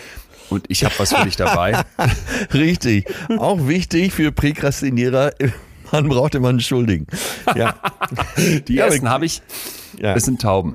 Und 0.49 0.65
ich 0.69 0.85
habe 0.85 0.93
was 0.99 1.15
für 1.15 1.25
dich 1.25 1.37
dabei. 1.37 1.85
Richtig. 2.53 3.07
Auch 3.39 3.69
wichtig 3.69 4.13
für 4.13 4.33
Präkrastinierer. 4.33 5.35
Man 5.93 6.09
braucht 6.09 6.35
immer 6.35 6.49
einen 6.49 6.59
Schuldigen. 6.59 7.07
Ja. 7.55 7.77
Die 8.67 8.77
ersten 8.77 9.09
habe 9.09 9.27
ich, 9.27 9.41
Ja. 9.99 10.17
es 10.17 10.25
sind 10.25 10.43
Tauben. 10.43 10.75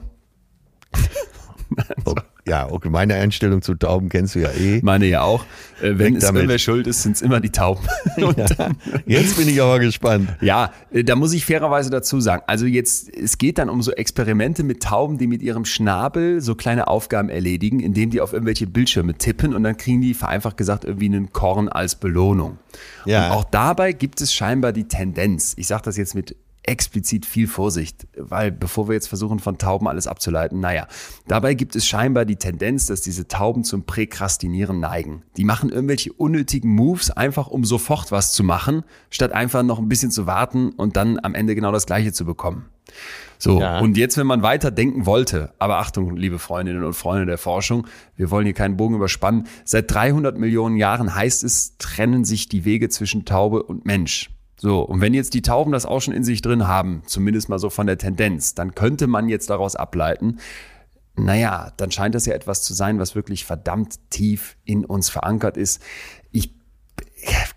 Oh, 2.05 2.15
ja, 2.47 2.71
okay. 2.71 2.89
Meine 2.89 3.15
Einstellung 3.15 3.61
zu 3.61 3.73
Tauben 3.73 4.09
kennst 4.09 4.35
du 4.35 4.39
ja 4.39 4.49
eh. 4.51 4.79
Meine 4.83 5.07
ja 5.07 5.23
auch. 5.23 5.45
Äh, 5.81 5.97
wenn 5.97 5.99
Weg 5.99 6.15
es 6.17 6.23
damit. 6.25 6.41
irgendwer 6.41 6.59
schuld 6.59 6.85
ist, 6.85 7.01
sind 7.01 7.15
es 7.15 7.21
immer 7.21 7.39
die 7.39 7.49
Tauben. 7.49 7.81
Ja. 8.35 8.47
Jetzt 9.05 9.37
bin 9.37 9.47
ich 9.47 9.61
aber 9.61 9.79
gespannt. 9.79 10.29
Ja, 10.41 10.71
äh, 10.91 11.03
da 11.03 11.15
muss 11.15 11.33
ich 11.33 11.45
fairerweise 11.45 11.89
dazu 11.89 12.19
sagen. 12.19 12.43
Also 12.47 12.65
jetzt, 12.65 13.13
es 13.15 13.37
geht 13.37 13.57
dann 13.57 13.69
um 13.69 13.81
so 13.81 13.91
Experimente 13.91 14.63
mit 14.63 14.81
Tauben, 14.83 15.17
die 15.17 15.27
mit 15.27 15.41
ihrem 15.41 15.65
Schnabel 15.65 16.41
so 16.41 16.55
kleine 16.55 16.87
Aufgaben 16.87 17.29
erledigen, 17.29 17.79
indem 17.79 18.09
die 18.09 18.21
auf 18.21 18.33
irgendwelche 18.33 18.67
Bildschirme 18.67 19.15
tippen 19.15 19.53
und 19.53 19.63
dann 19.63 19.77
kriegen 19.77 20.01
die 20.01 20.13
vereinfacht 20.13 20.57
gesagt 20.57 20.85
irgendwie 20.85 21.05
einen 21.05 21.33
Korn 21.33 21.69
als 21.69 21.95
Belohnung. 21.95 22.57
Ja. 23.05 23.27
Und 23.27 23.37
auch 23.37 23.43
dabei 23.43 23.93
gibt 23.93 24.21
es 24.21 24.33
scheinbar 24.33 24.71
die 24.71 24.87
Tendenz, 24.87 25.53
ich 25.57 25.67
sage 25.67 25.83
das 25.85 25.97
jetzt 25.97 26.15
mit 26.15 26.35
explizit 26.67 27.25
viel 27.25 27.47
Vorsicht, 27.47 28.07
weil 28.17 28.51
bevor 28.51 28.87
wir 28.87 28.93
jetzt 28.93 29.07
versuchen 29.07 29.39
von 29.39 29.57
Tauben 29.57 29.87
alles 29.87 30.07
abzuleiten, 30.07 30.59
naja, 30.59 30.87
dabei 31.27 31.53
gibt 31.53 31.75
es 31.75 31.85
scheinbar 31.85 32.25
die 32.25 32.35
Tendenz, 32.35 32.85
dass 32.85 33.01
diese 33.01 33.27
Tauben 33.27 33.63
zum 33.63 33.83
Präkrastinieren 33.85 34.79
neigen. 34.79 35.23
Die 35.37 35.43
machen 35.45 35.69
irgendwelche 35.69 36.11
unnötigen 36.13 36.71
Moves, 36.71 37.11
einfach 37.11 37.47
um 37.47 37.65
sofort 37.65 38.11
was 38.11 38.31
zu 38.31 38.43
machen, 38.43 38.83
statt 39.09 39.31
einfach 39.31 39.63
noch 39.63 39.79
ein 39.79 39.89
bisschen 39.89 40.11
zu 40.11 40.25
warten 40.27 40.69
und 40.69 40.95
dann 40.97 41.19
am 41.21 41.35
Ende 41.35 41.55
genau 41.55 41.71
das 41.71 41.85
Gleiche 41.85 42.13
zu 42.13 42.25
bekommen. 42.25 42.65
So, 43.37 43.59
Ja. 43.59 43.79
und 43.79 43.97
jetzt, 43.97 44.17
wenn 44.17 44.27
man 44.27 44.41
weiter 44.43 44.71
denken 44.71 45.05
wollte, 45.05 45.53
aber 45.59 45.77
Achtung, 45.77 46.15
liebe 46.15 46.39
Freundinnen 46.39 46.83
und 46.83 46.93
Freunde 46.93 47.25
der 47.25 47.37
Forschung, 47.37 47.85
wir 48.15 48.31
wollen 48.31 48.45
hier 48.45 48.53
keinen 48.53 48.77
Bogen 48.77 48.95
überspannen. 48.95 49.47
Seit 49.65 49.91
300 49.91 50.37
Millionen 50.37 50.77
Jahren 50.77 51.13
heißt 51.13 51.43
es, 51.43 51.77
trennen 51.77 52.23
sich 52.23 52.47
die 52.47 52.63
Wege 52.63 52.89
zwischen 52.89 53.25
Taube 53.25 53.63
und 53.63 53.85
Mensch. 53.85 54.29
So, 54.65 54.81
und 54.81 54.99
wenn 54.99 55.13
jetzt 55.13 55.35
die 55.35 55.43
Tauben 55.43 55.71
das 55.71 55.85
auch 55.85 55.99
schon 56.01 56.15
in 56.15 56.23
sich 56.23 56.41
drin 56.41 56.67
haben, 56.67 57.03
zumindest 57.05 57.49
mal 57.49 57.59
so 57.59 57.69
von 57.69 57.85
der 57.85 57.99
Tendenz, 57.99 58.55
dann 58.55 58.73
könnte 58.73 59.05
man 59.05 59.29
jetzt 59.29 59.51
daraus 59.51 59.75
ableiten, 59.75 60.39
naja, 61.15 61.71
dann 61.77 61.91
scheint 61.91 62.15
das 62.15 62.25
ja 62.25 62.33
etwas 62.33 62.63
zu 62.63 62.73
sein, 62.73 62.97
was 62.97 63.13
wirklich 63.13 63.45
verdammt 63.45 64.09
tief 64.09 64.57
in 64.65 64.83
uns 64.83 65.09
verankert 65.09 65.55
ist. 65.55 65.83
Ich, 66.31 66.55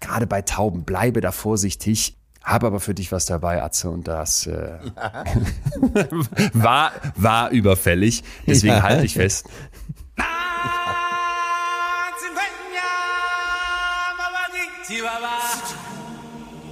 gerade 0.00 0.26
bei 0.26 0.42
Tauben, 0.42 0.84
bleibe 0.84 1.22
da 1.22 1.32
vorsichtig. 1.32 2.18
Habe 2.44 2.66
aber 2.66 2.78
für 2.78 2.92
dich 2.92 3.10
was 3.10 3.24
dabei, 3.24 3.62
Atze, 3.62 3.88
und 3.88 4.06
das 4.06 4.46
äh, 4.46 4.78
war, 6.52 6.92
war 7.16 7.48
überfällig. 7.52 8.22
Deswegen 8.46 8.74
Ja. 8.74 8.82
halte 8.82 9.06
ich 9.06 9.14
fest. 9.14 9.48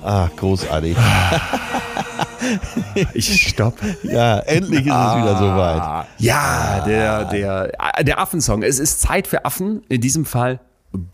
Ah, 0.07 0.30
großartig. 0.36 0.96
Ich 3.14 3.48
stopp. 3.48 3.74
Ja, 4.04 4.38
endlich 4.38 4.86
ist 4.86 4.92
es 4.92 5.16
wieder 5.16 5.36
soweit. 5.36 6.07
Ja, 6.18 6.84
der, 6.86 7.24
der, 7.24 7.72
der 8.02 8.18
Affensong. 8.20 8.62
Es 8.62 8.78
ist 8.78 9.00
Zeit 9.00 9.26
für 9.26 9.44
Affen. 9.44 9.82
In 9.88 10.00
diesem 10.00 10.24
Fall 10.24 10.61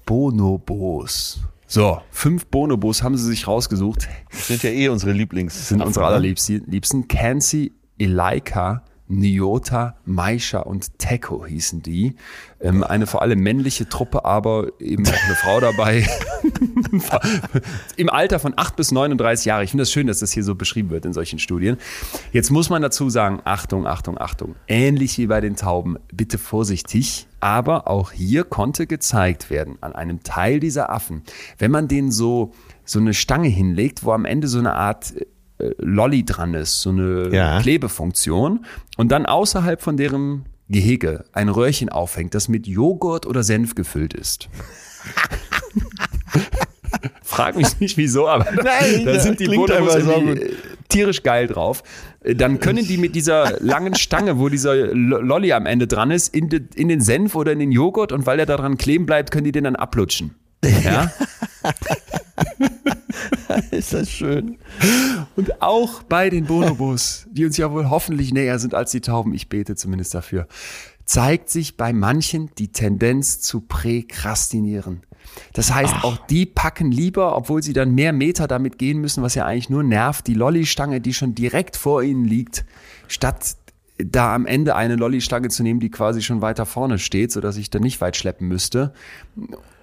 Bonobos. 0.04 1.40
So, 1.66 2.02
fünf 2.10 2.46
Bonobos 2.46 3.02
haben 3.02 3.16
sie 3.16 3.24
sich 3.24 3.48
rausgesucht. 3.48 4.08
Das 4.30 4.48
sind 4.48 4.62
ja 4.62 4.70
eh 4.70 4.88
unsere 4.88 5.12
Lieblings. 5.12 5.54
Das 5.54 5.68
sind 5.68 5.80
unsere 5.80 6.04
allerliebsten. 6.04 6.64
Liebsten. 6.66 7.08
Kansi, 7.08 7.72
Eleika, 7.98 8.82
Nyota, 9.12 9.96
Maisha 10.04 10.60
und 10.60 10.98
Teko 10.98 11.46
hießen 11.46 11.82
die. 11.82 12.16
Ähm, 12.60 12.82
eine 12.82 13.06
vor 13.06 13.22
allem 13.22 13.40
männliche 13.40 13.88
Truppe, 13.88 14.24
aber 14.24 14.68
eben 14.80 15.06
auch 15.06 15.24
eine 15.24 15.34
Frau 15.34 15.60
dabei. 15.60 16.06
Im 17.96 18.08
Alter 18.08 18.40
von 18.40 18.54
8 18.56 18.74
bis 18.74 18.90
39 18.90 19.44
Jahre. 19.44 19.64
Ich 19.64 19.70
finde 19.70 19.82
das 19.82 19.92
schön, 19.92 20.06
dass 20.06 20.20
das 20.20 20.32
hier 20.32 20.44
so 20.44 20.54
beschrieben 20.54 20.90
wird 20.90 21.04
in 21.04 21.12
solchen 21.12 21.38
Studien. 21.38 21.76
Jetzt 22.32 22.50
muss 22.50 22.70
man 22.70 22.80
dazu 22.80 23.10
sagen, 23.10 23.40
Achtung, 23.44 23.86
Achtung, 23.86 24.18
Achtung. 24.18 24.54
Ähnlich 24.66 25.18
wie 25.18 25.26
bei 25.26 25.40
den 25.40 25.56
Tauben, 25.56 25.98
bitte 26.12 26.38
vorsichtig. 26.38 27.28
Aber 27.40 27.88
auch 27.88 28.12
hier 28.12 28.44
konnte 28.44 28.86
gezeigt 28.86 29.50
werden, 29.50 29.76
an 29.80 29.94
einem 29.94 30.22
Teil 30.22 30.60
dieser 30.60 30.90
Affen, 30.90 31.22
wenn 31.58 31.72
man 31.72 31.88
denen 31.88 32.12
so, 32.12 32.52
so 32.84 33.00
eine 33.00 33.14
Stange 33.14 33.48
hinlegt, 33.48 34.04
wo 34.04 34.12
am 34.12 34.24
Ende 34.24 34.46
so 34.46 34.60
eine 34.60 34.74
Art 34.74 35.16
äh, 35.16 35.26
Lolly 35.78 36.24
dran 36.24 36.54
ist, 36.54 36.82
so 36.82 36.90
eine 36.90 37.28
Ja. 37.32 37.60
Klebefunktion 37.60 38.64
und 38.96 39.10
dann 39.12 39.26
außerhalb 39.26 39.80
von 39.82 39.96
deren 39.96 40.46
Gehege 40.68 41.24
ein 41.32 41.48
Röhrchen 41.48 41.88
aufhängt, 41.90 42.34
das 42.34 42.48
mit 42.48 42.66
Joghurt 42.66 43.26
oder 43.26 43.42
Senf 43.42 43.74
gefüllt 43.74 44.14
ist. 44.14 44.48
Frag 47.22 47.56
mich 47.56 47.80
nicht 47.80 47.96
wieso, 47.96 48.28
aber 48.28 48.46
Nein, 48.52 49.04
da 49.06 49.18
sind 49.18 49.40
die 49.40 49.48
einfach 49.48 50.00
so 50.00 50.12
äh, 50.12 50.50
tierisch 50.88 51.22
geil 51.22 51.46
drauf. 51.46 51.82
Äh, 52.22 52.34
Dann 52.34 52.60
können 52.60 52.86
die 52.86 52.98
mit 52.98 53.14
dieser 53.16 53.58
langen 53.60 53.94
Stange, 53.94 54.38
wo 54.38 54.48
dieser 54.48 54.74
Lo- 54.94 55.20
Lolly 55.20 55.52
am 55.52 55.64
Ende 55.66 55.86
dran 55.86 56.10
ist, 56.10 56.34
in, 56.34 56.48
de, 56.50 56.60
in 56.74 56.88
den 56.88 57.00
Senf 57.00 57.34
oder 57.34 57.52
in 57.52 57.58
den 57.58 57.72
Joghurt 57.72 58.12
und 58.12 58.26
weil 58.26 58.36
der 58.36 58.46
da 58.46 58.56
dran 58.56 58.76
kleben 58.76 59.06
bleibt, 59.06 59.30
können 59.30 59.44
die 59.44 59.52
den 59.52 59.64
dann 59.64 59.76
ablutschen. 59.76 60.34
Ja? 60.84 61.10
Ist 63.70 63.92
das 63.92 64.10
schön. 64.10 64.58
Und 65.36 65.62
auch 65.62 66.02
bei 66.02 66.30
den 66.30 66.46
Bonobos, 66.46 67.26
die 67.30 67.44
uns 67.44 67.56
ja 67.56 67.70
wohl 67.72 67.90
hoffentlich 67.90 68.32
näher 68.32 68.58
sind 68.58 68.74
als 68.74 68.90
die 68.90 69.00
Tauben, 69.00 69.34
ich 69.34 69.48
bete 69.48 69.76
zumindest 69.76 70.14
dafür, 70.14 70.46
zeigt 71.04 71.50
sich 71.50 71.76
bei 71.76 71.92
manchen 71.92 72.50
die 72.58 72.68
Tendenz 72.68 73.40
zu 73.40 73.60
präkrastinieren. 73.60 75.02
Das 75.52 75.72
heißt, 75.72 76.04
auch 76.04 76.16
die 76.26 76.46
packen 76.46 76.90
lieber, 76.90 77.36
obwohl 77.36 77.62
sie 77.62 77.72
dann 77.72 77.94
mehr 77.94 78.12
Meter 78.12 78.46
damit 78.46 78.78
gehen 78.78 78.98
müssen, 79.00 79.22
was 79.22 79.34
ja 79.34 79.46
eigentlich 79.46 79.70
nur 79.70 79.82
nervt, 79.82 80.26
die 80.26 80.34
Lollistange, 80.34 81.00
die 81.00 81.14
schon 81.14 81.34
direkt 81.34 81.76
vor 81.76 82.02
ihnen 82.02 82.24
liegt, 82.24 82.64
statt 83.08 83.56
da 83.98 84.34
am 84.34 84.46
Ende 84.46 84.74
eine 84.74 84.96
Lollistange 84.96 85.48
zu 85.48 85.62
nehmen, 85.62 85.80
die 85.80 85.90
quasi 85.90 86.22
schon 86.22 86.40
weiter 86.40 86.66
vorne 86.66 86.98
steht, 86.98 87.32
sodass 87.32 87.56
ich 87.56 87.70
dann 87.70 87.82
nicht 87.82 88.00
weit 88.00 88.16
schleppen 88.16 88.48
müsste 88.48 88.92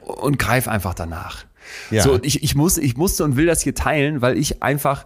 und 0.03 0.39
greif 0.39 0.67
einfach 0.67 0.93
danach. 0.93 1.45
Ja. 1.91 2.03
So, 2.03 2.19
ich, 2.21 2.43
ich, 2.43 2.55
muss, 2.55 2.77
ich 2.77 2.97
musste 2.97 3.23
und 3.23 3.35
will 3.35 3.45
das 3.45 3.61
hier 3.61 3.75
teilen, 3.75 4.21
weil 4.21 4.37
ich 4.37 4.61
einfach, 4.61 5.05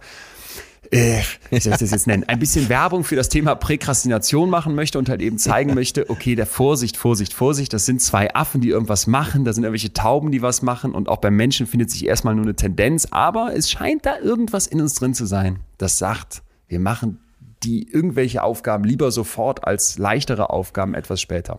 äh, 0.90 1.20
wie 1.50 1.60
soll 1.60 1.72
ich 1.72 1.78
das 1.78 1.90
jetzt 1.90 2.06
nennen, 2.06 2.24
ein 2.24 2.38
bisschen 2.38 2.68
Werbung 2.68 3.04
für 3.04 3.16
das 3.16 3.28
Thema 3.28 3.54
Präkrastination 3.54 4.50
machen 4.50 4.74
möchte 4.74 4.98
und 4.98 5.08
halt 5.08 5.22
eben 5.22 5.38
zeigen 5.38 5.74
möchte, 5.74 6.10
okay, 6.10 6.34
der 6.34 6.46
Vorsicht, 6.46 6.96
Vorsicht, 6.96 7.32
Vorsicht, 7.32 7.72
das 7.72 7.86
sind 7.86 8.00
zwei 8.00 8.34
Affen, 8.34 8.60
die 8.60 8.68
irgendwas 8.68 9.06
machen, 9.06 9.44
da 9.44 9.52
sind 9.52 9.64
irgendwelche 9.64 9.92
Tauben, 9.92 10.30
die 10.30 10.42
was 10.42 10.62
machen 10.62 10.92
und 10.92 11.08
auch 11.08 11.18
beim 11.18 11.36
Menschen 11.36 11.66
findet 11.66 11.90
sich 11.90 12.06
erstmal 12.06 12.34
nur 12.34 12.44
eine 12.44 12.54
Tendenz, 12.54 13.08
aber 13.10 13.54
es 13.54 13.70
scheint 13.70 14.06
da 14.06 14.18
irgendwas 14.18 14.66
in 14.66 14.80
uns 14.80 14.94
drin 14.94 15.14
zu 15.14 15.26
sein, 15.26 15.60
das 15.78 15.98
sagt, 15.98 16.42
wir 16.68 16.80
machen 16.80 17.18
die 17.64 17.90
irgendwelche 17.90 18.42
Aufgaben 18.42 18.84
lieber 18.84 19.10
sofort 19.10 19.66
als 19.66 19.98
leichtere 19.98 20.50
Aufgaben 20.50 20.94
etwas 20.94 21.20
später. 21.20 21.58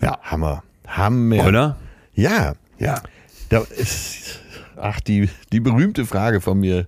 Ja, 0.00 0.18
Hammer. 0.22 0.62
Hammer. 0.86 1.46
Oder? 1.46 1.76
Ja. 2.14 2.54
Ja. 2.78 3.02
Da 3.48 3.60
ist, 3.60 4.40
ach, 4.76 5.00
die, 5.00 5.28
die 5.52 5.60
berühmte 5.60 6.04
Frage 6.04 6.40
von 6.40 6.58
mir. 6.58 6.86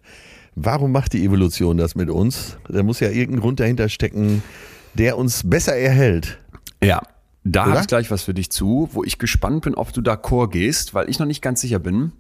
Warum 0.55 0.93
macht 0.93 1.13
die 1.13 1.25
Evolution 1.25 1.77
das 1.77 1.95
mit 1.95 2.11
uns? 2.11 2.59
Da 2.69 2.83
muss 2.83 3.01
ja 3.01 3.09
irgendein 3.09 3.41
Grund 3.41 3.61
dahinter 3.61 3.89
stecken, 3.89 4.43
der 4.95 5.17
uns 5.17 5.49
besser 5.49 5.75
erhält. 5.75 6.39
Ja, 6.83 7.03
da 7.45 7.67
habe 7.67 7.81
ich 7.81 7.87
gleich 7.87 8.11
was 8.11 8.23
für 8.23 8.35
dich 8.35 8.51
zu, 8.51 8.89
wo 8.93 9.05
ich 9.05 9.19
gespannt 9.19 9.63
bin, 9.63 9.75
ob 9.75 9.93
du 9.93 10.01
d'accord 10.03 10.51
gehst, 10.51 10.93
weil 10.93 11.09
ich 11.09 11.19
noch 11.19 11.27
nicht 11.27 11.41
ganz 11.41 11.61
sicher 11.63 11.79
bin, 11.79 12.13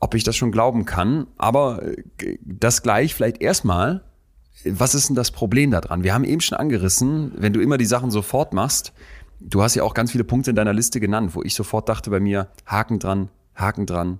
ob 0.00 0.14
ich 0.14 0.24
das 0.24 0.36
schon 0.36 0.52
glauben 0.52 0.84
kann. 0.84 1.26
Aber 1.36 1.82
äh, 1.82 2.38
das 2.42 2.82
gleich 2.82 3.14
vielleicht 3.14 3.42
erstmal. 3.42 4.02
Was 4.64 4.94
ist 4.94 5.08
denn 5.08 5.16
das 5.16 5.30
Problem 5.30 5.70
daran? 5.70 6.04
Wir 6.04 6.14
haben 6.14 6.24
eben 6.24 6.40
schon 6.40 6.56
angerissen, 6.56 7.32
wenn 7.36 7.52
du 7.52 7.60
immer 7.60 7.76
die 7.76 7.84
Sachen 7.84 8.10
sofort 8.10 8.54
machst, 8.54 8.94
du 9.40 9.62
hast 9.62 9.74
ja 9.74 9.82
auch 9.82 9.92
ganz 9.92 10.12
viele 10.12 10.24
Punkte 10.24 10.50
in 10.50 10.56
deiner 10.56 10.72
Liste 10.72 11.00
genannt, 11.00 11.34
wo 11.34 11.42
ich 11.42 11.54
sofort 11.54 11.88
dachte 11.88 12.08
bei 12.08 12.20
mir, 12.20 12.48
Haken 12.64 12.98
dran, 12.98 13.28
Haken 13.54 13.86
dran, 13.86 14.18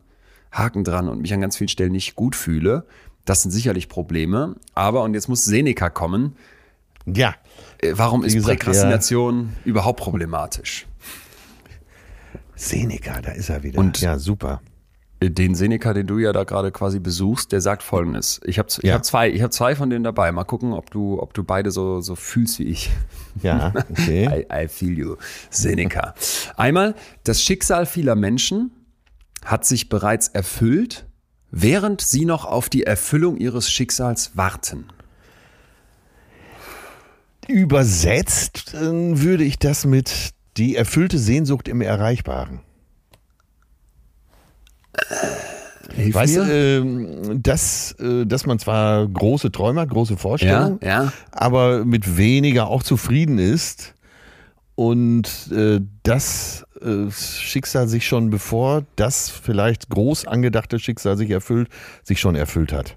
Haken 0.53 0.85
dran 0.85 1.09
und 1.09 1.21
mich 1.21 1.33
an 1.35 1.41
ganz 1.41 1.57
vielen 1.57 1.69
Stellen 1.69 1.93
nicht 1.93 2.15
gut 2.15 2.37
fühle. 2.37 2.87
Das 3.25 3.43
sind 3.43 3.51
sicherlich 3.51 3.89
Probleme. 3.89 4.57
Aber, 4.75 5.03
und 5.03 5.15
jetzt 5.15 5.29
muss 5.29 5.45
Seneca 5.45 5.89
kommen, 5.91 6.37
Ja. 7.07 7.35
äh, 7.79 7.93
warum 7.97 8.23
ist 8.25 8.35
gesagt, 8.35 8.61
Präkrastination 8.61 9.55
überhaupt 9.65 9.99
problematisch? 10.01 10.87
Seneca, 12.55 13.21
da 13.21 13.33
ist 13.33 13.49
er 13.51 13.63
wieder. 13.63 13.79
Und- 13.81 14.01
ja, 14.01 14.19
super. 14.19 14.61
Den 15.23 15.55
Seneca, 15.55 15.95
den 15.95 16.07
du 16.07 16.19
ja 16.19 16.33
da 16.35 16.45
gerade 16.45 16.71
quasi 16.71 16.99
besuchst, 17.01 17.51
der 17.53 17.63
sagt 17.63 17.83
folgendes. 17.83 18.41
Ich 18.45 18.59
habe 18.59 18.69
Ja. 18.83 18.95
hab 18.95 19.07
zwei, 19.07 19.31
ich 19.31 19.41
hab 19.43 19.55
zwei 19.55 19.75
von 19.75 19.89
denen 19.89 20.05
dabei. 20.05 20.31
Mal 20.33 20.45
gucken, 20.45 20.75
ob 20.75 20.91
du, 20.91 21.19
ob 21.21 21.33
du 21.33 21.45
beide 21.45 21.71
so, 21.71 22.03
so 22.03 22.15
fühlst 22.15 22.59
wie 22.59 22.65
ich. 22.65 22.91
Ja, 23.43 23.73
okay. 23.91 24.45
I, 24.51 24.65
I 24.65 24.69
feel 24.69 24.99
you. 24.99 25.17
Seneca. 25.49 26.15
Einmal, 26.57 26.95
das 27.23 27.41
Schicksal 27.43 27.87
vieler 27.87 28.17
Menschen 28.17 28.71
hat 29.45 29.65
sich 29.65 29.89
bereits 29.89 30.29
erfüllt, 30.29 31.07
während 31.51 32.01
sie 32.01 32.25
noch 32.25 32.45
auf 32.45 32.69
die 32.69 32.85
Erfüllung 32.85 33.37
ihres 33.37 33.71
Schicksals 33.71 34.37
warten. 34.37 34.87
Übersetzt 37.47 38.75
äh, 38.75 38.81
würde 39.21 39.45
ich 39.45 39.59
das 39.59 39.85
mit 39.85 40.31
die 40.57 40.77
erfüllte 40.77 41.19
Sehnsucht 41.19 41.69
im 41.69 41.81
Erreichbaren. 41.81 42.61
Hilf 45.95 46.15
Weißt 46.15 46.37
du, 46.37 46.41
ähm, 46.41 47.43
dass, 47.43 47.93
äh, 47.99 48.25
dass 48.25 48.47
man 48.47 48.59
zwar 48.59 49.07
große 49.07 49.53
Träume 49.53 49.83
hat, 49.83 49.91
große 49.91 50.17
Vorstellungen, 50.17 50.79
Ja, 50.83 51.05
ja. 51.05 51.13
aber 51.31 51.85
mit 51.85 52.17
weniger 52.17 52.69
auch 52.69 52.83
zufrieden 52.83 53.39
ist 53.39 53.95
und 54.75 55.29
äh, 55.53 55.81
das 56.85 57.39
äh, 57.39 57.41
Schicksal 57.43 57.89
sich 57.89 58.07
schon 58.07 58.31
bevor 58.31 58.85
das 58.97 59.31
vielleicht 59.31 59.89
groß 59.89 60.27
angedachte 60.27 60.79
Schicksal 60.79 61.17
sich 61.17 61.31
erfüllt, 61.31 61.69
sich 62.03 62.21
schon 62.21 62.35
erfüllt 62.35 62.73
hat. 62.73 62.97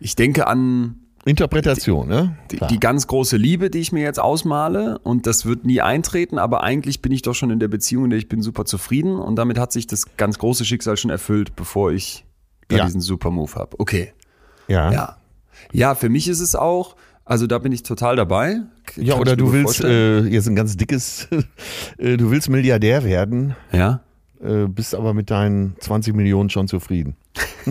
Ich 0.00 0.16
denke 0.16 0.46
an 0.46 0.96
Interpretation, 1.24 2.06
ne? 2.08 2.36
die, 2.50 2.60
die 2.68 2.78
ganz 2.78 3.06
große 3.06 3.36
Liebe, 3.38 3.70
die 3.70 3.78
ich 3.78 3.92
mir 3.92 4.02
jetzt 4.02 4.20
ausmale 4.20 4.98
und 4.98 5.26
das 5.26 5.46
wird 5.46 5.64
nie 5.64 5.80
eintreten, 5.80 6.38
aber 6.38 6.62
eigentlich 6.62 7.00
bin 7.00 7.12
ich 7.12 7.22
doch 7.22 7.34
schon 7.34 7.50
in 7.50 7.60
der 7.60 7.68
Beziehung, 7.68 8.04
in 8.04 8.10
der 8.10 8.18
ich 8.18 8.28
bin 8.28 8.42
super 8.42 8.66
zufrieden 8.66 9.16
und 9.18 9.36
damit 9.36 9.58
hat 9.58 9.72
sich 9.72 9.86
das 9.86 10.16
ganz 10.16 10.38
große 10.38 10.64
Schicksal 10.66 10.98
schon 10.98 11.10
erfüllt, 11.10 11.56
bevor 11.56 11.92
ich 11.92 12.26
da 12.68 12.76
Ja. 12.76 12.84
diesen 12.84 13.00
super 13.00 13.30
Move 13.30 13.54
habe. 13.54 13.78
Okay. 13.78 14.12
ja. 14.68 14.92
Ja. 14.92 15.16
Ja, 15.72 15.94
für 15.94 16.08
mich 16.08 16.28
ist 16.28 16.40
es 16.40 16.56
auch, 16.56 16.94
also 17.24 17.46
da 17.46 17.58
bin 17.58 17.72
ich 17.72 17.82
total 17.82 18.16
dabei. 18.16 18.60
K- 18.86 19.00
Ja, 19.02 19.14
kann 19.14 19.20
oder 19.22 19.36
du 19.36 19.52
willst, 19.52 19.82
äh, 19.82 20.20
jetzt 20.26 20.46
ein 20.48 20.56
ganz 20.56 20.76
dickes, 20.76 21.28
äh, 21.98 22.16
du 22.16 22.30
willst 22.30 22.48
Milliardär 22.48 23.04
werden, 23.04 23.54
ja. 23.72 24.00
äh, 24.42 24.66
bist 24.66 24.94
aber 24.94 25.14
mit 25.14 25.30
deinen 25.30 25.76
20 25.80 26.14
Millionen 26.14 26.50
schon 26.50 26.68
zufrieden. 26.68 27.16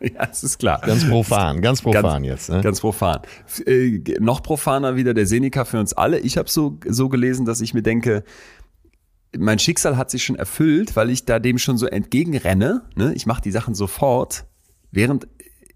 ja, 0.00 0.26
das 0.26 0.44
ist 0.44 0.58
klar. 0.58 0.80
Ganz 0.84 1.06
profan, 1.08 1.60
ganz 1.60 1.82
profan 1.82 2.02
Ganz- 2.22 2.26
jetzt. 2.26 2.48
Ne? 2.50 2.60
Ganz 2.62 2.80
profan. 2.80 3.20
Äh, 3.66 4.00
noch 4.20 4.42
profaner 4.42 4.96
wieder 4.96 5.14
der 5.14 5.26
Seneca 5.26 5.64
für 5.64 5.78
uns 5.80 5.92
alle. 5.92 6.18
Ich 6.20 6.38
habe 6.38 6.48
so, 6.48 6.78
so 6.88 7.08
gelesen, 7.08 7.44
dass 7.46 7.60
ich 7.60 7.74
mir 7.74 7.82
denke, 7.82 8.24
mein 9.36 9.58
Schicksal 9.58 9.96
hat 9.96 10.10
sich 10.10 10.24
schon 10.24 10.36
erfüllt, 10.36 10.96
weil 10.96 11.10
ich 11.10 11.24
da 11.24 11.38
dem 11.38 11.58
schon 11.58 11.76
so 11.76 11.86
entgegenrenne. 11.86 12.82
Ne? 12.94 13.12
Ich 13.14 13.26
mache 13.26 13.42
die 13.42 13.50
Sachen 13.50 13.74
sofort, 13.74 14.46
während 14.92 15.26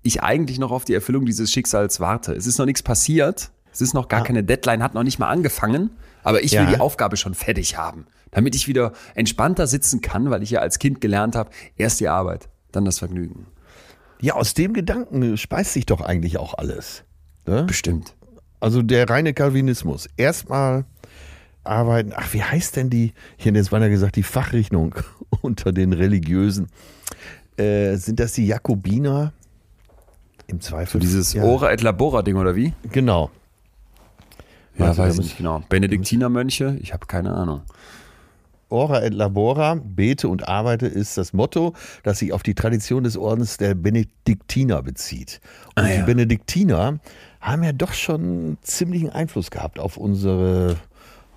ich 0.03 0.23
eigentlich 0.23 0.59
noch 0.59 0.71
auf 0.71 0.85
die 0.85 0.95
Erfüllung 0.95 1.27
dieses 1.27 1.53
Schicksals 1.53 2.01
warte. 2.01 2.33
Es 2.33 2.47
ist 2.47 2.59
noch 2.59 2.67
nichts 2.67 2.83
passiert. 2.83 3.51
Es 3.73 3.81
ist 3.81 3.95
noch 3.95 4.09
gar 4.09 4.25
keine 4.25 4.43
Deadline, 4.43 4.83
hat 4.83 4.95
noch 4.95 5.03
nicht 5.05 5.19
mal 5.19 5.29
angefangen. 5.29 5.91
Aber 6.23 6.43
ich 6.43 6.53
will 6.53 6.61
Ja. 6.65 6.71
die 6.71 6.81
Aufgabe 6.81 7.17
schon 7.17 7.35
fertig 7.35 7.77
haben, 7.79 8.07
damit 8.31 8.55
ich 8.55 8.67
wieder 8.69 8.93
entspannter 9.15 9.67
sitzen 9.67 10.01
kann, 10.01 10.31
weil 10.31 10.43
ich 10.43 10.51
ja 10.51 10.61
als 10.61 10.79
Kind 10.79 11.01
gelernt 11.01 11.35
habe, 11.37 11.51
erst 11.77 12.01
die 12.01 12.09
Arbeit, 12.09 12.49
dann 12.73 12.85
das 12.85 12.99
Vergnügen. 12.99 13.47
Ja, 14.21 14.35
aus 14.35 14.53
dem 14.55 14.75
Gedanken 14.75 15.37
speist 15.39 15.73
sich 15.73 15.87
doch 15.87 16.01
eigentlich 16.03 16.37
auch 16.39 16.55
alles. 16.55 17.05
Ne? 17.47 17.65
Bestimmt. 17.65 18.15
Also 18.59 18.83
der 18.83 19.09
reine 19.09 19.33
Calvinismus. 19.33 20.09
Erstmal 20.19 20.85
arbeiten, 21.65 22.13
ach, 22.15 22.33
wie 22.35 22.43
heißt 22.43 22.77
denn 22.77 22.91
die, 22.91 23.13
ich 23.39 23.47
hätte 23.47 23.57
jetzt 23.57 23.71
beinahe 23.71 23.89
gesagt, 23.91 24.17
die 24.17 24.23
Fachrichtung 24.23 24.95
unter 25.43 25.73
den 25.73 25.93
Religiösen. 25.95 26.69
Äh, 27.57 27.97
sind 27.97 28.21
das 28.21 28.33
die 28.35 28.47
Jakobiner? 28.47 29.33
Im 30.51 30.61
Zweifel. 30.61 30.93
So 30.93 30.99
dieses 30.99 31.33
ja, 31.33 31.43
Ora 31.45 31.73
et 31.73 31.83
Labora 31.83 32.23
Ding 32.23 32.37
oder 32.37 32.55
wie? 32.57 32.73
Genau. 32.93 33.31
Ja, 34.79 34.87
Also 34.87 35.03
weiß 35.03 35.19
nicht 35.19 35.37
genau. 35.37 35.63
Benediktinermönche? 35.69 36.77
Ich 36.81 36.93
habe 36.93 37.07
keine 37.07 37.33
Ahnung. 37.33 37.63
ora 38.69 39.03
et 39.03 39.13
labora, 39.13 39.75
bete 39.83 40.29
und 40.29 40.47
arbeite, 40.49 40.87
ist 40.87 41.19
das 41.19 41.33
Motto, 41.33 41.75
das 42.05 42.21
sich 42.21 42.33
auf 42.33 42.43
die 42.45 42.55
Tradition 42.55 43.03
des 43.03 43.17
Ordens 43.17 43.57
der 43.57 43.75
Benediktiner 43.75 44.81
bezieht. 44.83 45.41
Und 45.77 45.85
Ah, 45.85 45.89
ja. 45.91 45.97
die 45.97 46.03
Benediktiner 46.05 47.01
haben 47.41 47.63
ja 47.65 47.73
doch 47.73 47.93
schon 47.93 48.59
ziemlichen 48.63 49.11
Einfluss 49.11 49.51
gehabt 49.51 49.79
auf 49.81 49.97
unsere 49.97 50.77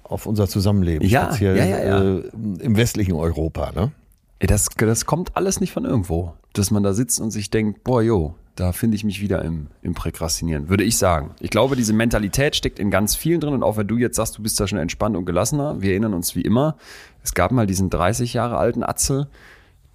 auf 0.04 0.26
unser 0.28 0.48
Zusammenleben, 0.48 1.08
Ja, 1.08 1.28
speziell 1.30 1.58
ja. 1.58 2.04
Äh, 2.04 2.24
im 2.60 2.78
westlichen 2.78 3.14
Europa. 3.14 3.72
Ne? 3.74 3.92
Das, 4.40 4.68
das 4.78 5.06
kommt 5.06 5.36
alles 5.36 5.60
nicht 5.60 5.72
von 5.72 5.86
irgendwo. 5.86 6.34
Dass 6.54 6.70
man 6.70 6.84
da 6.84 6.94
sitzt 6.94 7.20
und 7.20 7.32
sich 7.32 7.50
denkt, 7.50 7.84
boah, 7.84 8.04
jo, 8.04 8.36
da 8.56 8.72
finde 8.72 8.96
ich 8.96 9.04
mich 9.04 9.22
wieder 9.22 9.44
im, 9.44 9.68
im 9.82 9.94
Präkrastinieren, 9.96 10.70
würde 10.70 10.84
ich 10.84 10.98
sagen. 10.98 11.32
Ich 11.40 11.50
glaube, 11.50 11.76
diese 11.76 11.94
Mentalität 11.94 12.56
steckt 12.56 12.80
in 12.80 12.92
ganz 12.92 13.16
vielen 13.16 13.40
drin 13.40 13.54
und 13.54 13.64
auch 13.64 13.78
wenn 13.78 13.88
du 13.88 13.98
jetzt 13.98 14.16
sagst, 14.16 14.38
du 14.38 14.44
bist 14.44 14.60
da 14.60 14.68
schon 14.68 14.78
entspannt 14.78 15.18
und 15.18 15.26
gelassener, 15.26 15.82
wir 15.82 15.92
erinnern 15.92 16.14
uns 16.14 16.36
wie 16.36 16.42
immer, 16.42 16.78
es 17.24 17.34
gab 17.34 17.52
mal 17.52 17.66
diesen 17.66 17.90
30 17.90 18.34
Jahre 18.34 18.58
alten 18.58 18.84
Atzel, 18.84 19.28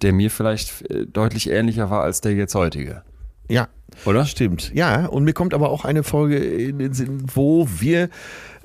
der 0.01 0.13
mir 0.13 0.29
vielleicht 0.29 0.89
äh, 0.89 1.05
deutlich 1.05 1.49
ähnlicher 1.49 1.89
war 1.89 2.03
als 2.03 2.21
der 2.21 2.33
jetzt 2.33 2.55
heutige. 2.55 3.03
Ja, 3.47 3.67
Oder? 4.05 4.25
Stimmt, 4.25 4.71
ja. 4.73 5.05
Und 5.07 5.23
mir 5.23 5.33
kommt 5.33 5.53
aber 5.53 5.69
auch 5.69 5.85
eine 5.85 6.03
Folge 6.03 6.37
in 6.37 6.79
den 6.79 6.93
Sinn, 6.93 7.23
wo 7.33 7.67
wir 7.79 8.09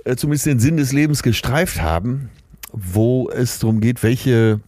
äh, 0.05 0.16
zumindest 0.16 0.47
den 0.47 0.59
Sinn 0.59 0.76
des 0.76 0.92
Lebens 0.92 1.22
gestreift 1.22 1.80
haben, 1.80 2.30
wo 2.72 3.30
es 3.30 3.61
darum 3.61 3.80
geht, 3.80 4.03
welche, 4.03 4.61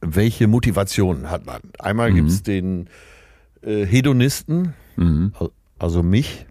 welche 0.00 0.46
Motivationen 0.46 1.30
hat 1.30 1.46
man. 1.46 1.60
Einmal 1.78 2.12
gibt 2.12 2.28
es 2.28 2.42
den 2.42 2.88
äh, 3.62 3.84
Hedonisten, 3.86 4.74
al- 5.38 5.50
also 5.78 6.02
mich. 6.02 6.46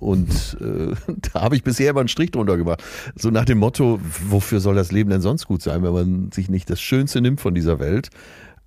Und 0.00 0.56
äh, 0.60 0.94
da 1.32 1.42
habe 1.42 1.56
ich 1.56 1.64
bisher 1.64 1.90
immer 1.90 2.00
einen 2.00 2.08
Strich 2.08 2.30
drunter 2.30 2.56
gemacht. 2.56 2.82
So 3.16 3.30
nach 3.30 3.44
dem 3.44 3.58
Motto, 3.58 3.98
wofür 4.28 4.60
soll 4.60 4.74
das 4.74 4.92
Leben 4.92 5.10
denn 5.10 5.20
sonst 5.20 5.46
gut 5.46 5.62
sein, 5.62 5.82
wenn 5.82 5.92
man 5.92 6.32
sich 6.32 6.48
nicht 6.48 6.68
das 6.70 6.80
Schönste 6.80 7.20
nimmt 7.20 7.40
von 7.40 7.54
dieser 7.54 7.78
Welt? 7.80 8.10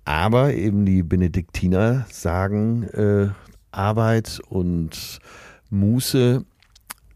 Aber 0.04 0.52
eben 0.54 0.84
die 0.84 1.02
Benediktiner 1.02 2.06
sagen, 2.10 2.82
äh, 2.88 3.28
Arbeit 3.70 4.40
und 4.48 5.20
Muße 5.70 6.44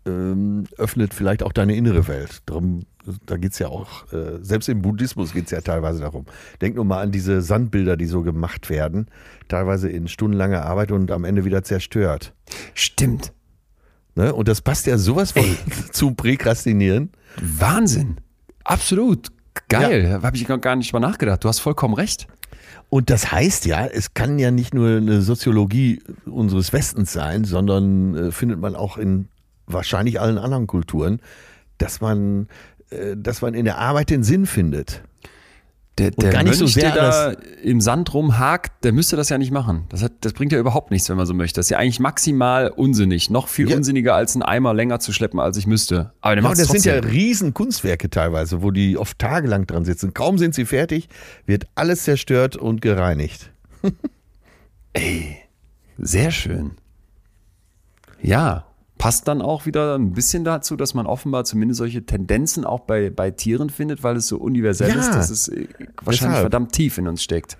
ähm, 0.07 0.65
öffnet 0.79 1.13
vielleicht 1.13 1.43
auch 1.43 1.53
deine 1.53 1.77
innere 1.77 2.09
Welt. 2.09 2.43
Darum, 2.47 2.85
da 3.27 3.37
geht's 3.37 3.59
ja 3.59 3.69
auch, 3.69 4.11
äh, 4.13 4.39
selbst 4.41 4.69
im 4.69 4.83
Buddhismus 4.83 5.33
geht's 5.33 5.51
ja 5.51 5.61
teilweise 5.61 6.01
darum. 6.01 6.27
Denk 6.61 6.77
nur 6.77 6.85
mal 6.85 7.03
an 7.03 7.13
diese 7.13 7.43
Sandbilder, 7.43 7.97
die 7.97 8.07
so 8.07 8.23
gemacht 8.23 8.71
werden, 8.71 9.07
teilweise 9.49 9.89
in 9.89 10.09
stundenlanger 10.09 10.65
Arbeit 10.65 10.93
und 10.93 11.11
am 11.11 11.25
Ende 11.25 11.45
wieder 11.45 11.63
zerstört. 11.63 12.35
Stimmt. 12.75 13.33
Ne? 14.15 14.35
Und 14.35 14.49
das 14.49 14.61
passt 14.61 14.87
ja 14.87 14.99
sowas 14.99 15.33
von 15.33 15.45
zum 15.93 16.17
Präkrastinieren. 16.17 17.11
Wahnsinn. 17.41 18.17
Absolut. 18.65 19.29
Geil. 19.69 20.03
Da 20.03 20.23
habe 20.23 20.37
ich 20.37 20.47
gar 20.47 20.77
nicht 20.77 20.93
mal 20.93 21.01
nachgedacht. 21.01 21.43
Du 21.45 21.49
hast 21.49 21.61
vollkommen 21.61 21.95
recht. 21.95 22.27
Und 22.89 23.11
das 23.11 23.33
heißt 23.33 23.67
ja, 23.67 23.87
es 23.87 24.15
kann 24.15 24.39
ja 24.39 24.51
nicht 24.51 24.75
nur 24.75 24.99
eine 24.99 25.21
Soziologie 25.21 26.03
unseres 26.25 26.73
Westens 26.73 27.13
sein, 27.13 27.45
sondern 27.45 28.15
äh, 28.17 28.31
findet 28.31 28.61
man 28.61 28.77
auch 28.77 28.97
in 28.97 29.29
wahrscheinlich 29.67 30.21
allen 30.21 30.39
anderen 30.39 30.67
Kulturen, 30.67 31.21
dass 31.79 32.01
man, 32.01 32.49
äh, 32.91 33.17
dass 33.17 33.43
man 33.43 33.55
in 33.55 33.65
der 33.65 33.79
Arbeit 33.79 34.11
den 34.11 34.23
Sinn 34.23 34.47
findet. 34.47 35.03
Der, 35.99 36.11
der 36.11 36.31
gar 36.31 36.43
nicht 36.43 36.57
so 36.57 36.65
Mönch, 36.65 36.75
sehr 36.75 36.93
der 36.93 37.33
da 37.33 37.41
im 37.63 37.81
Sand 37.81 38.13
rumhakt, 38.13 38.85
der 38.85 38.93
müsste 38.93 39.17
das 39.17 39.31
ja 39.31 39.39
nicht 39.39 39.51
machen. 39.51 39.87
Das, 39.89 40.03
hat, 40.03 40.13
das 40.21 40.35
bringt 40.35 40.53
ja 40.53 40.59
überhaupt 40.59 40.91
nichts, 40.91 41.09
wenn 41.09 41.17
man 41.17 41.25
so 41.25 41.33
möchte. 41.33 41.59
Das 41.59 41.67
ist 41.67 41.71
ja 41.71 41.79
eigentlich 41.79 42.01
maximal 42.01 42.69
unsinnig. 42.69 43.31
Noch 43.31 43.49
viel 43.49 43.71
Ja. 43.71 43.77
unsinniger, 43.79 44.15
als 44.15 44.35
einen 44.35 44.43
Eimer 44.43 44.75
länger 44.75 45.01
zu 45.01 45.15
schleppen, 45.15 45.41
als 45.41 45.57
ich 45.57 45.67
müsste. 45.67 46.13
Aber 46.21 46.35
der 46.37 46.45
Ja, 46.45 46.51
das 46.51 46.69
sind 46.69 46.85
ja 46.85 46.97
trotzdem. 47.01 47.11
riesen 47.11 47.55
Kunstwerke 47.55 48.11
teilweise, 48.11 48.61
wo 48.63 48.73
die 48.73 48.99
oft 48.99 49.19
tagelang 49.19 49.67
dran 49.67 49.87
sitzen. 49.87 50.13
Kaum 50.13 50.37
sind 50.37 50.55
sie 50.55 50.67
fertig, 50.67 51.09
wird 51.47 51.67
alles 51.77 52.03
zerstört 52.05 52.57
und 52.57 52.83
gereinigt. 52.83 53.51
Sehr 55.99 56.31
schön. 56.31 56.73
Ja, 58.21 58.67
passt 58.99 59.29
dann 59.29 59.43
auch 59.43 59.67
wieder 59.67 59.95
ein 59.97 60.13
bisschen 60.13 60.45
dazu, 60.45 60.77
dass 60.77 60.95
man 60.95 61.07
offenbar 61.07 61.45
zumindest 61.45 61.79
solche 61.79 62.05
Tendenzen 62.07 62.65
auch 62.65 62.81
bei, 62.81 63.11
bei 63.11 63.31
Tieren 63.31 63.71
findet, 63.71 64.03
weil 64.03 64.17
es 64.17 64.27
so 64.29 64.39
universell 64.39 64.91
Ja, 64.91 65.01
ist, 65.01 65.11
dass 65.11 65.31
es 65.31 65.49
äh, 65.49 65.69
wahrscheinlich 66.03 66.19
deshalb. 66.21 66.41
verdammt 66.41 66.73
tief 66.73 66.99
in 66.99 67.07
uns 67.09 67.23
steckt. 67.23 67.59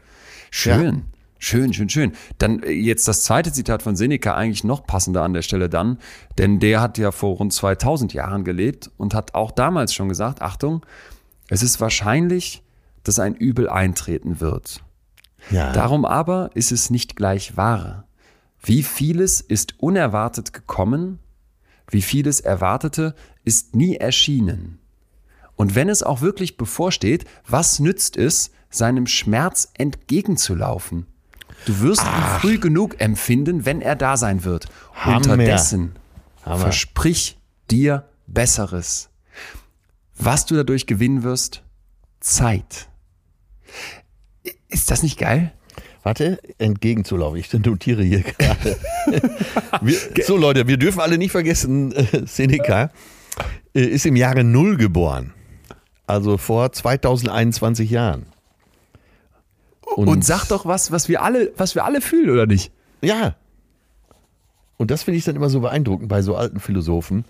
Schön. 0.51 1.05
Schön, 1.39 1.75
schön, 1.75 1.91
schön. 1.91 2.13
Dann 2.39 2.63
äh, 2.63 2.71
jetzt 2.71 3.07
das 3.09 3.23
zweite 3.25 3.53
Zitat 3.53 3.83
von 3.83 3.95
Seneca 3.97 4.35
eigentlich 4.35 4.65
noch 4.65 4.87
passender 4.87 5.23
an 5.23 5.35
der 5.35 5.43
Stelle 5.43 5.69
dann, 5.69 5.99
denn 6.39 6.61
der 6.61 6.81
hat 6.81 6.97
ja 6.97 7.13
vor 7.13 7.37
rund 7.37 7.53
2000 7.53 8.15
Jahren 8.15 8.43
gelebt 8.43 8.91
und 8.97 9.13
hat 9.15 9.35
auch 9.35 9.51
damals 9.51 9.93
schon 9.93 10.09
gesagt, 10.09 10.41
Achtung, 10.41 10.85
es 11.49 11.63
ist 11.63 11.81
wahrscheinlich, 11.81 12.63
dass 13.05 13.19
ein 13.19 13.35
Übel 13.35 13.69
eintreten 13.69 14.41
wird. 14.41 14.83
Ja. 15.51 15.73
Darum 15.73 16.05
aber 16.07 16.51
ist 16.55 16.73
es 16.73 16.89
nicht 16.91 17.15
gleich 17.17 17.57
wahr. 17.57 18.05
Wie 18.63 18.83
vieles 18.83 19.41
ist 19.43 19.79
unerwartet 19.79 20.53
gekommen, 20.55 21.19
wie 21.89 22.03
vieles 22.03 22.41
Erwartete 22.41 23.15
ist 23.45 23.75
nie 23.75 23.97
erschienen. 23.97 24.79
Und 25.55 25.75
wenn 25.75 25.89
es 25.89 26.03
auch 26.03 26.21
wirklich 26.21 26.57
bevorsteht, 26.57 27.25
was 27.47 27.81
nützt 27.81 28.17
es, 28.17 28.51
seinem 28.69 29.07
Schmerz 29.07 29.71
entgegenzulaufen? 29.79 31.07
Du 31.65 31.81
wirst 31.81 32.03
ihn 32.03 32.41
früh 32.41 32.59
genug 32.59 33.01
empfinden, 33.01 33.65
wenn 33.65 33.81
er 33.81 33.97
da 33.97 34.17
sein 34.17 34.45
wird. 34.45 34.67
Hammer. 34.95 35.17
Unterdessen 35.17 35.97
Hammer. 36.45 36.59
versprich 36.59 37.39
dir 37.71 38.09
Besseres. 38.27 39.09
Was 40.17 40.47
du 40.47 40.55
dadurch 40.55 40.87
gewinnen 40.87 41.23
wirst? 41.23 41.63
Zeit. 42.21 42.89
Ist 44.69 44.91
das 44.91 45.03
nicht 45.03 45.19
geil? 45.19 45.53
Warte, 46.07 46.39
entgegenzulaufen. 46.59 47.37
Ich 47.37 47.53
notiere 47.53 48.05
hier 48.05 48.21
gerade. 48.23 48.77
wir, 49.81 49.99
so 50.25 50.37
Leute, 50.37 50.69
wir 50.69 50.77
dürfen 50.77 51.01
alle 51.01 51.19
nicht 51.19 51.33
vergessen, 51.33 51.91
äh, 51.91 52.25
Seneca 52.27 52.93
äh, 53.75 53.81
ist 53.81 54.07
im 54.07 54.15
Jahre 54.15 54.45
Null 54.45 54.77
geboren. 54.77 55.35
Also 56.07 56.39
vor 56.39 56.71
2021 56.71 57.91
Jahren. 57.91 58.27
Und, 59.97 60.25
sag 60.25 60.47
doch 60.47 60.65
was, 60.65 60.93
was 60.93 61.09
wir 61.09 61.23
alle, 61.23 61.51
was 61.57 61.75
wir 61.75 61.85
alle 61.85 62.01
fühlen, 62.01 62.31
oder 62.31 62.47
nicht? 62.47 62.71
Ja. 63.03 63.35
Und 64.77 64.93
das 64.93 65.03
finde 65.03 65.19
ich 65.19 65.25
dann 65.25 65.35
immer 65.35 65.51
so 65.51 65.59
beeindruckend 65.59 66.09
bei 66.09 66.23
so 66.23 66.37
alten 66.37 66.61
Philosophen, 66.61 67.25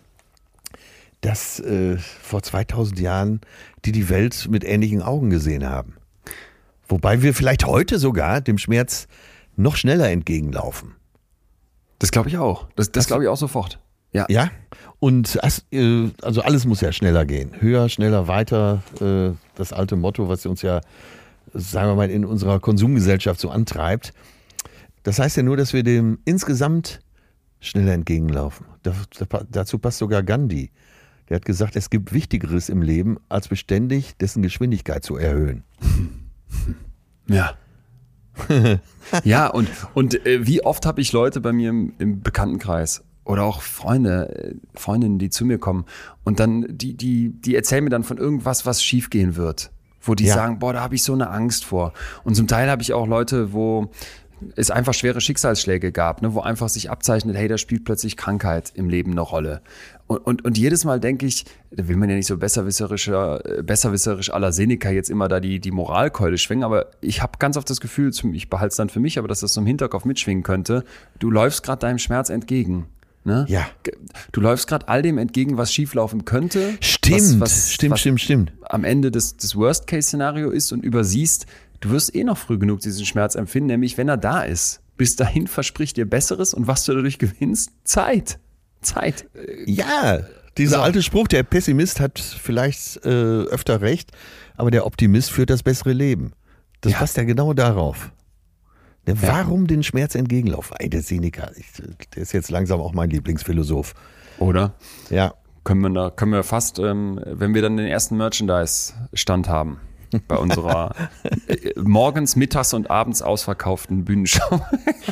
dass 1.23 1.61
äh, 1.61 1.97
vor 1.97 2.43
2000 2.43 3.01
Jahren 3.01 3.41
die 3.87 3.93
die 3.93 4.11
Welt 4.11 4.49
mit 4.51 4.65
ähnlichen 4.65 5.01
Augen 5.01 5.31
gesehen 5.31 5.67
haben. 5.67 5.95
Wobei 6.89 7.23
wir 7.23 7.35
vielleicht 7.35 7.67
heute 7.67 7.99
sogar 7.99 8.41
dem 8.41 8.59
Schmerz 8.59 9.09
noch 9.57 9.77
schneller 9.77 10.09
entgegenlaufen. 10.11 10.95
Das 11.99 12.11
glaube 12.11 12.29
ich 12.29 12.39
auch. 12.39 12.69
Das, 12.77 12.93
das 12.93 13.07
glaube 13.07 13.23
ich 13.25 13.29
auch 13.29 13.37
sofort. 13.37 13.81
Ja. 14.13 14.27
Ja, 14.29 14.51
und 14.99 15.39
äh, 15.73 16.11
also 16.23 16.41
alles 16.43 16.65
muss 16.65 16.81
ja 16.81 16.93
schneller 16.93 17.25
gehen. 17.27 17.51
Höher, 17.61 17.89
schneller, 17.89 18.29
weiter. 18.29 18.83
äh, 19.01 19.35
Das 19.57 19.73
alte 19.73 19.97
Motto, 19.97 20.29
was 20.29 20.47
uns 20.47 20.63
ja, 20.63 20.81
sagen 21.53 21.91
wir 21.91 21.97
mal, 21.97 22.11
in 22.11 22.25
unserer 22.25 22.61
Konsumgesellschaft 22.61 23.41
so 23.41 23.51
antreibt. 23.51 24.13
Das 25.03 25.19
heißt 25.19 25.37
ja 25.37 25.43
nur, 25.43 25.57
dass 25.57 25.73
wir 25.73 25.83
dem 25.83 26.19
insgesamt 26.25 27.01
schneller 27.61 27.93
entgegenlaufen. 27.93 28.67
Da- 28.83 28.95
da- 29.29 29.45
Dazu 29.51 29.79
passt 29.79 29.99
sogar 29.99 30.23
Gandhi. 30.23 30.71
Der 31.29 31.37
hat 31.37 31.45
gesagt, 31.45 31.77
es 31.77 31.91
gibt 31.91 32.13
Wichtigeres 32.13 32.69
im 32.69 32.83
Leben, 32.83 33.17
als 33.29 33.49
beständig 33.49 34.17
dessen 34.19 34.43
Geschwindigkeit 34.43 35.03
zu 35.05 35.17
erhöhen. 35.17 35.65
Ja. 37.29 37.55
ja, 39.25 39.49
und, 39.49 39.69
und 39.95 40.27
äh, 40.27 40.47
wie 40.47 40.63
oft 40.63 40.87
habe 40.87 41.01
ich 41.01 41.13
Leute 41.13 41.41
bei 41.41 41.53
mir 41.53 41.71
im, 41.71 41.95
im 41.99 42.21
Bekanntenkreis 42.21 43.03
oder 43.25 43.43
auch 43.43 43.63
Freunde, 43.63 44.53
äh, 44.53 44.79
Freundinnen, 44.79 45.19
die 45.19 45.31
zu 45.31 45.45
mir 45.45 45.59
kommen 45.59 45.87
und 46.23 46.39
dann, 46.39 46.67
die, 46.69 46.95
die, 46.95 47.31
die 47.31 47.57
erzählen 47.57 47.83
mir 47.83 47.91
dann 47.91 48.05
von 48.05 48.19
irgendwas, 48.19 48.65
was 48.67 48.83
schiefgehen 48.83 49.35
wird. 49.37 49.71
Wo 50.01 50.15
die 50.15 50.27
Ja. 50.27 50.35
sagen, 50.35 50.61
boah, 50.61 50.73
da 50.73 50.83
habe 50.83 50.95
ich 50.95 51.03
so 51.03 51.15
eine 51.15 51.31
Angst 51.31 51.65
vor. 51.65 51.93
Und 52.23 52.37
zum 52.37 52.47
Teil 52.47 52.71
habe 52.71 52.81
ich 52.81 52.93
auch 52.93 53.09
Leute, 53.09 53.53
wo 53.53 53.91
es 54.55 54.71
einfach 54.71 54.95
schwere 54.95 55.21
Schicksalsschläge 55.21 55.91
gab, 55.91 56.23
ne, 56.23 56.35
wo 56.35 56.41
einfach 56.41 56.69
sich 56.69 56.91
abzeichnet, 56.91 57.37
hey, 57.37 57.49
da 57.49 57.59
spielt 57.59 57.85
plötzlich 57.85 58.17
Krankheit 58.17 58.71
im 58.75 58.89
Leben 58.89 59.13
eine 59.13 59.23
Rolle. 59.23 59.63
Und, 60.07 60.19
und, 60.19 60.45
und 60.45 60.57
jedes 60.57 60.85
Mal 60.85 61.01
denke 61.01 61.27
ich, 61.27 61.45
da 61.71 61.89
will 61.89 61.97
man 61.97 62.09
ja 62.09 62.17
nicht 62.17 62.27
so 62.27 62.37
besserwisserischer, 62.37 63.59
äh, 63.59 63.63
besserwisserisch 63.63 64.31
aller 64.31 64.53
Seneca 64.53 64.91
jetzt 64.91 65.11
immer 65.11 65.27
da 65.29 65.41
die, 65.41 65.59
die 65.59 65.73
Moralkeule 65.73 66.39
schwingen, 66.39 66.65
aber 66.65 66.91
ich 67.01 67.23
habe 67.23 67.33
ganz 67.39 67.57
oft 67.57 67.69
das 67.69 67.81
Gefühl, 67.81 68.13
ich 68.33 68.49
behalte 68.49 68.71
es 68.71 68.77
dann 68.77 68.89
für 68.89 69.01
mich, 69.01 69.19
aber 69.19 69.27
dass 69.27 69.41
das 69.41 69.53
so 69.53 69.61
im 69.61 69.67
Hinterkopf 69.67 70.05
mitschwingen 70.05 70.45
könnte, 70.45 70.85
du 71.19 71.31
läufst 71.31 71.65
gerade 71.65 71.81
deinem 71.81 71.99
Schmerz 71.99 72.31
entgegen. 72.31 72.87
Ne? 73.25 73.45
Ja. 73.49 73.67
Du 74.31 74.41
läufst 74.41 74.69
gerade 74.69 74.87
all 74.87 75.03
dem 75.03 75.19
entgegen, 75.19 75.57
was 75.57 75.73
schieflaufen 75.73 76.25
könnte. 76.25 76.79
Stimmt, 76.81 77.41
was, 77.41 77.41
was, 77.41 77.73
stimmt, 77.73 77.93
was 77.95 78.01
stimmt, 78.01 78.21
stimmt. 78.21 78.53
am 78.63 78.85
Ende 78.85 79.11
des, 79.11 79.37
des 79.37 79.57
Worst-Case-Szenario 79.57 80.51
ist 80.51 80.71
und 80.71 80.85
übersiehst, 80.85 81.47
du 81.81 81.91
wirst 81.91 82.15
eh 82.15 82.23
noch 82.23 82.39
früh 82.39 82.57
genug 82.57 82.81
diesen 82.81 83.05
Schmerz 83.05 83.35
empfinden, 83.35 83.67
nämlich 83.67 83.99
wenn 83.99 84.09
er 84.09 84.17
da 84.17 84.43
ist. 84.43 84.81
Bis 84.97 85.17
dahin 85.17 85.49
verspricht 85.49 85.97
dir 85.97 86.09
Besseres 86.09 86.55
und 86.55 86.69
was 86.69 86.85
du 86.85 86.95
dadurch 86.95 87.19
gewinnst? 87.19 87.73
Zeit. 87.83 88.39
Zeit. 88.83 89.27
Ja, 89.67 90.21
Dieser 90.59 90.77
So. 90.77 90.83
alte 90.83 91.03
Spruch, 91.03 91.29
der 91.29 91.43
Pessimist 91.43 92.01
hat 92.01 92.19
vielleicht 92.19 93.05
äh, 93.05 93.09
öfter 93.11 93.81
recht, 93.83 94.11
aber 94.57 94.71
der 94.71 94.87
Optimist 94.87 95.31
führt 95.31 95.51
das 95.51 95.63
bessere 95.63 95.93
Leben. 95.93 96.33
Das 96.81 96.93
Ja. 96.93 96.99
passt 96.99 97.17
ja 97.19 97.25
genau 97.25 97.53
darauf. 97.53 98.11
Ja, 99.07 99.15
warum 99.23 99.67
den 99.67 99.83
Schmerz 99.83 100.15
entgegenlaufen? 100.15 100.77
Ey, 100.79 100.89
der 100.91 101.03
Seneca, 101.03 101.51
ich, 101.57 101.67
der 102.15 102.23
ist 102.23 102.33
jetzt 102.33 102.51
langsam 102.51 102.81
auch 102.81 102.93
mein 102.93 103.11
Lieblingsphilosoph. 103.11 103.95
Oder? 104.39 104.75
Ja, 105.11 105.35
Können 105.63 105.81
wir, 105.83 105.91
da, 105.91 106.11
können 106.11 106.33
wir 106.33 106.43
fast, 106.43 106.79
ähm, 106.79 107.21
wenn 107.25 107.53
wir 107.55 107.61
dann 107.63 107.77
den 107.77 107.87
ersten 107.87 108.17
Merchandise-Stand 108.17 109.49
haben, 109.49 109.79
bei 110.29 110.37
unserer 110.37 110.95
äh, 111.47 111.73
morgens, 111.77 112.37
mittags 112.37 112.73
und 112.75 112.91
abends 112.91 113.23
ausverkauften 113.23 114.05
Bühnenshow. 114.05 114.61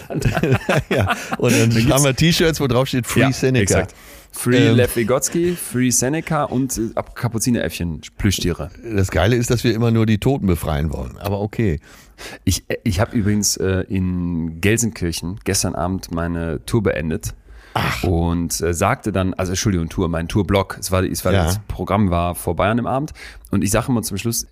ja. 0.90 1.14
Und 1.38 1.52
dann 1.52 1.92
haben 1.92 2.04
wir 2.04 2.14
T-Shirts, 2.14 2.60
wo 2.60 2.66
drauf 2.66 2.88
steht 2.88 3.06
Free 3.06 3.20
Ja, 3.20 3.32
Seneca. 3.32 3.62
Exakt. 3.62 3.94
Free 4.32 4.68
Ähm. 4.70 4.76
Lev 4.76 4.96
Vygotsky, 4.96 5.54
Free 5.56 5.90
Seneca 5.90 6.44
und 6.44 6.76
äh, 6.76 6.80
Ab- 6.96 7.14
Kapuzineräffchen, 7.14 8.00
Plüschtiere. 8.18 8.70
Das 8.94 9.10
Geile 9.10 9.36
ist, 9.36 9.50
dass 9.50 9.62
wir 9.62 9.72
immer 9.74 9.90
nur 9.92 10.06
die 10.06 10.18
Toten 10.18 10.46
befreien 10.46 10.92
wollen. 10.92 11.16
Aber 11.18 11.40
okay. 11.40 11.80
Ich, 12.44 12.64
äh, 12.68 12.76
ich 12.82 12.98
habe 13.00 13.16
übrigens 13.16 13.56
äh, 13.56 13.84
in 13.88 14.60
Gelsenkirchen 14.60 15.38
gestern 15.44 15.74
Abend 15.76 16.10
meine 16.12 16.64
Tour 16.66 16.82
beendet. 16.82 17.34
Und 18.02 18.60
äh, 18.60 18.72
sagte 18.72 19.10
dann, 19.10 19.34
also 19.34 19.50
Entschuldigung, 19.50 19.88
Tour, 19.88 20.08
mein 20.08 20.28
Tourblock, 20.28 20.76
es 20.78 20.92
war, 20.92 21.02
es 21.02 21.24
war 21.24 21.32
Ja. 21.32 21.44
das 21.44 21.58
Programm 21.66 22.08
war 22.08 22.36
vorbei 22.36 22.68
an 22.68 22.76
dem 22.76 22.86
Abend 22.86 23.12
und 23.54 23.62
ich 23.62 23.70
sage 23.70 23.86
immer 23.88 24.02
zum 24.02 24.18
Schluss, 24.18 24.46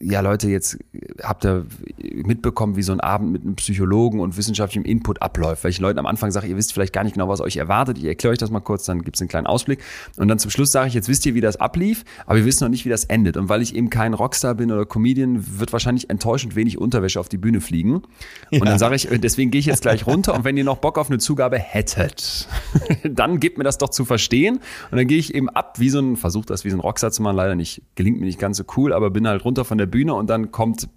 ja 0.00 0.20
Leute, 0.20 0.48
jetzt 0.48 0.78
habt 1.22 1.44
ihr 1.44 1.66
mitbekommen, 1.98 2.76
wie 2.76 2.82
so 2.82 2.92
ein 2.92 3.00
Abend 3.00 3.30
mit 3.30 3.42
einem 3.42 3.56
Psychologen 3.56 4.20
und 4.20 4.36
wissenschaftlichem 4.36 4.84
Input 4.84 5.20
abläuft, 5.20 5.62
weil 5.62 5.70
ich 5.70 5.78
Leuten 5.78 5.98
am 5.98 6.06
Anfang 6.06 6.30
sage, 6.30 6.46
ihr 6.46 6.56
wisst 6.56 6.72
vielleicht 6.72 6.92
gar 6.92 7.04
nicht 7.04 7.14
genau, 7.14 7.28
was 7.28 7.40
euch 7.40 7.56
erwartet, 7.56 7.98
ich 7.98 8.04
erkläre 8.04 8.32
euch 8.32 8.38
das 8.38 8.50
mal 8.50 8.60
kurz, 8.60 8.84
dann 8.84 9.02
gibt 9.02 9.16
es 9.16 9.20
einen 9.20 9.28
kleinen 9.28 9.46
Ausblick. 9.46 9.80
Und 10.16 10.28
dann 10.28 10.38
zum 10.38 10.50
Schluss 10.50 10.72
sage 10.72 10.88
ich, 10.88 10.94
jetzt 10.94 11.08
wisst 11.08 11.26
ihr, 11.26 11.34
wie 11.34 11.40
das 11.40 11.56
ablief, 11.56 12.04
aber 12.24 12.38
wir 12.38 12.46
wissen 12.46 12.64
noch 12.64 12.70
nicht, 12.70 12.86
wie 12.86 12.88
das 12.88 13.04
endet. 13.04 13.36
Und 13.36 13.48
weil 13.48 13.60
ich 13.60 13.74
eben 13.74 13.90
kein 13.90 14.14
Rockstar 14.14 14.54
bin 14.54 14.72
oder 14.72 14.86
Comedian, 14.86 15.58
wird 15.58 15.72
wahrscheinlich 15.72 16.08
enttäuschend 16.08 16.56
wenig 16.56 16.78
Unterwäsche 16.78 17.20
auf 17.20 17.28
die 17.28 17.38
Bühne 17.38 17.60
fliegen. 17.60 18.02
Und 18.50 18.64
dann 18.64 18.78
sage 18.78 18.94
ich, 18.94 19.10
äh, 19.10 19.18
deswegen 19.18 19.50
gehe 19.50 19.58
ich 19.58 19.66
jetzt 19.66 19.82
gleich 19.82 20.06
runter. 20.06 20.34
Und 20.34 20.44
wenn 20.44 20.56
ihr 20.56 20.64
noch 20.64 20.78
Bock 20.78 20.96
auf 20.96 21.10
eine 21.10 21.18
Zugabe 21.18 21.58
hättet, 21.58 22.48
dann 23.04 23.38
gebt 23.38 23.58
mir 23.58 23.64
das 23.64 23.76
doch 23.76 23.90
zu 23.90 24.06
verstehen. 24.06 24.60
Und 24.90 24.96
dann 24.96 25.06
gehe 25.06 25.18
ich 25.18 25.34
eben 25.34 25.50
ab 25.50 25.78
wie 25.78 25.90
so 25.90 25.98
ein, 25.98 26.16
versuche 26.16 26.46
das 26.46 26.64
wie 26.64 26.70
so 26.70 26.76
ein 26.78 26.80
Rockstar 26.80 27.10
zu 27.10 27.22
machen, 27.22 27.36
leider 27.36 27.54
nicht, 27.54 27.82
gelingt 27.96 28.18
mir 28.18 28.26
nicht 28.26 28.38
ganz 28.38 28.45
so 28.54 28.64
cool, 28.76 28.92
aber 28.92 29.10
bin 29.10 29.26
halt 29.26 29.44
runter 29.44 29.64
von 29.64 29.78
der 29.78 29.86
Bühne 29.86 30.14
und 30.14 30.28
dann 30.28 30.50
kommt, 30.52 30.88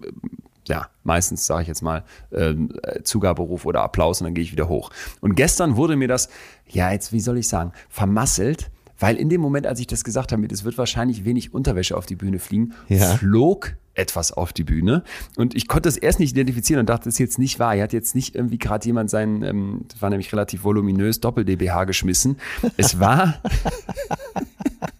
ja, 0.66 0.88
meistens 1.04 1.46
sage 1.46 1.62
ich 1.62 1.68
jetzt 1.68 1.82
mal 1.82 2.04
äh, 2.30 2.54
Zugaberuf 3.02 3.64
oder 3.66 3.82
Applaus 3.82 4.20
und 4.20 4.26
dann 4.26 4.34
gehe 4.34 4.44
ich 4.44 4.52
wieder 4.52 4.68
hoch. 4.68 4.90
Und 5.20 5.34
gestern 5.34 5.76
wurde 5.76 5.96
mir 5.96 6.08
das, 6.08 6.28
ja, 6.68 6.92
jetzt, 6.92 7.12
wie 7.12 7.20
soll 7.20 7.38
ich 7.38 7.48
sagen, 7.48 7.72
vermasselt, 7.88 8.70
weil 8.98 9.16
in 9.16 9.30
dem 9.30 9.40
Moment, 9.40 9.66
als 9.66 9.80
ich 9.80 9.86
das 9.86 10.04
gesagt 10.04 10.30
habe, 10.30 10.46
es 10.52 10.64
wird 10.64 10.76
wahrscheinlich 10.76 11.24
wenig 11.24 11.54
Unterwäsche 11.54 11.96
auf 11.96 12.04
die 12.06 12.16
Bühne 12.16 12.38
fliegen, 12.38 12.74
Ja. 12.88 13.16
flog 13.16 13.74
etwas 13.94 14.32
auf 14.32 14.52
die 14.52 14.62
Bühne 14.62 15.02
und 15.36 15.54
ich 15.56 15.66
konnte 15.68 15.88
es 15.88 15.96
erst 15.96 16.20
nicht 16.20 16.30
identifizieren 16.32 16.80
und 16.80 16.88
dachte, 16.88 17.04
das 17.06 17.14
ist 17.14 17.18
jetzt 17.18 17.38
nicht 17.38 17.58
wahr. 17.58 17.74
Hier 17.74 17.82
hat 17.82 17.92
jetzt 17.92 18.14
nicht 18.14 18.34
irgendwie 18.34 18.58
gerade 18.58 18.86
jemand 18.86 19.10
seinen, 19.10 19.42
ähm, 19.42 19.84
das 19.88 20.00
war 20.00 20.10
nämlich 20.10 20.30
relativ 20.32 20.62
voluminös, 20.64 21.20
Doppel-DBH 21.20 21.84
geschmissen. 21.84 22.36
Es 22.76 23.00
war, 23.00 23.40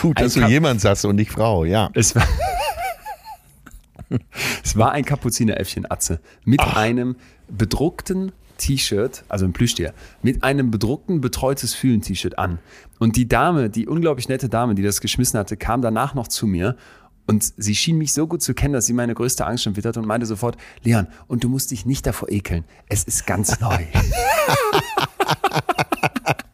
Gut, 0.00 0.20
dass 0.20 0.34
du 0.34 0.46
jemand 0.46 0.80
sagst 0.80 1.04
und 1.04 1.16
nicht 1.16 1.30
Frau, 1.30 1.64
ja. 1.64 1.90
es 1.94 2.14
war, 2.14 2.26
es 4.64 4.76
war 4.76 4.92
ein 4.92 5.04
Kapuzineräffchen 5.04 5.90
Atze 5.90 6.20
mit 6.44 6.60
einem 6.60 7.16
bedruckten 7.48 8.32
T-Shirt, 8.58 9.24
also 9.28 9.44
ein 9.44 9.52
Plüschtier, 9.52 9.92
mit 10.22 10.44
einem 10.44 10.70
bedruckten 10.70 11.20
betreutes 11.20 11.74
Fühlen 11.74 12.00
T-Shirt 12.00 12.38
an. 12.38 12.58
Und 12.98 13.16
die 13.16 13.26
Dame, 13.26 13.70
die 13.70 13.88
unglaublich 13.88 14.28
nette 14.28 14.48
Dame, 14.48 14.74
die 14.74 14.82
das 14.82 15.00
geschmissen 15.00 15.38
hatte, 15.38 15.56
kam 15.56 15.82
danach 15.82 16.14
noch 16.14 16.28
zu 16.28 16.46
mir 16.46 16.76
und 17.26 17.52
sie 17.56 17.74
schien 17.74 17.98
mich 17.98 18.12
so 18.12 18.26
gut 18.26 18.42
zu 18.42 18.54
kennen, 18.54 18.74
dass 18.74 18.86
sie 18.86 18.92
meine 18.92 19.14
größte 19.14 19.46
Angst 19.46 19.64
schon 19.64 19.76
witterte 19.76 20.00
und 20.00 20.06
meinte 20.06 20.26
sofort, 20.26 20.56
Leon, 20.82 21.06
und 21.28 21.44
du 21.44 21.48
musst 21.48 21.70
dich 21.70 21.86
nicht 21.86 22.06
davor 22.06 22.30
ekeln. 22.30 22.64
Es 22.88 23.04
ist 23.04 23.26
ganz 23.26 23.60
neu. 23.60 23.78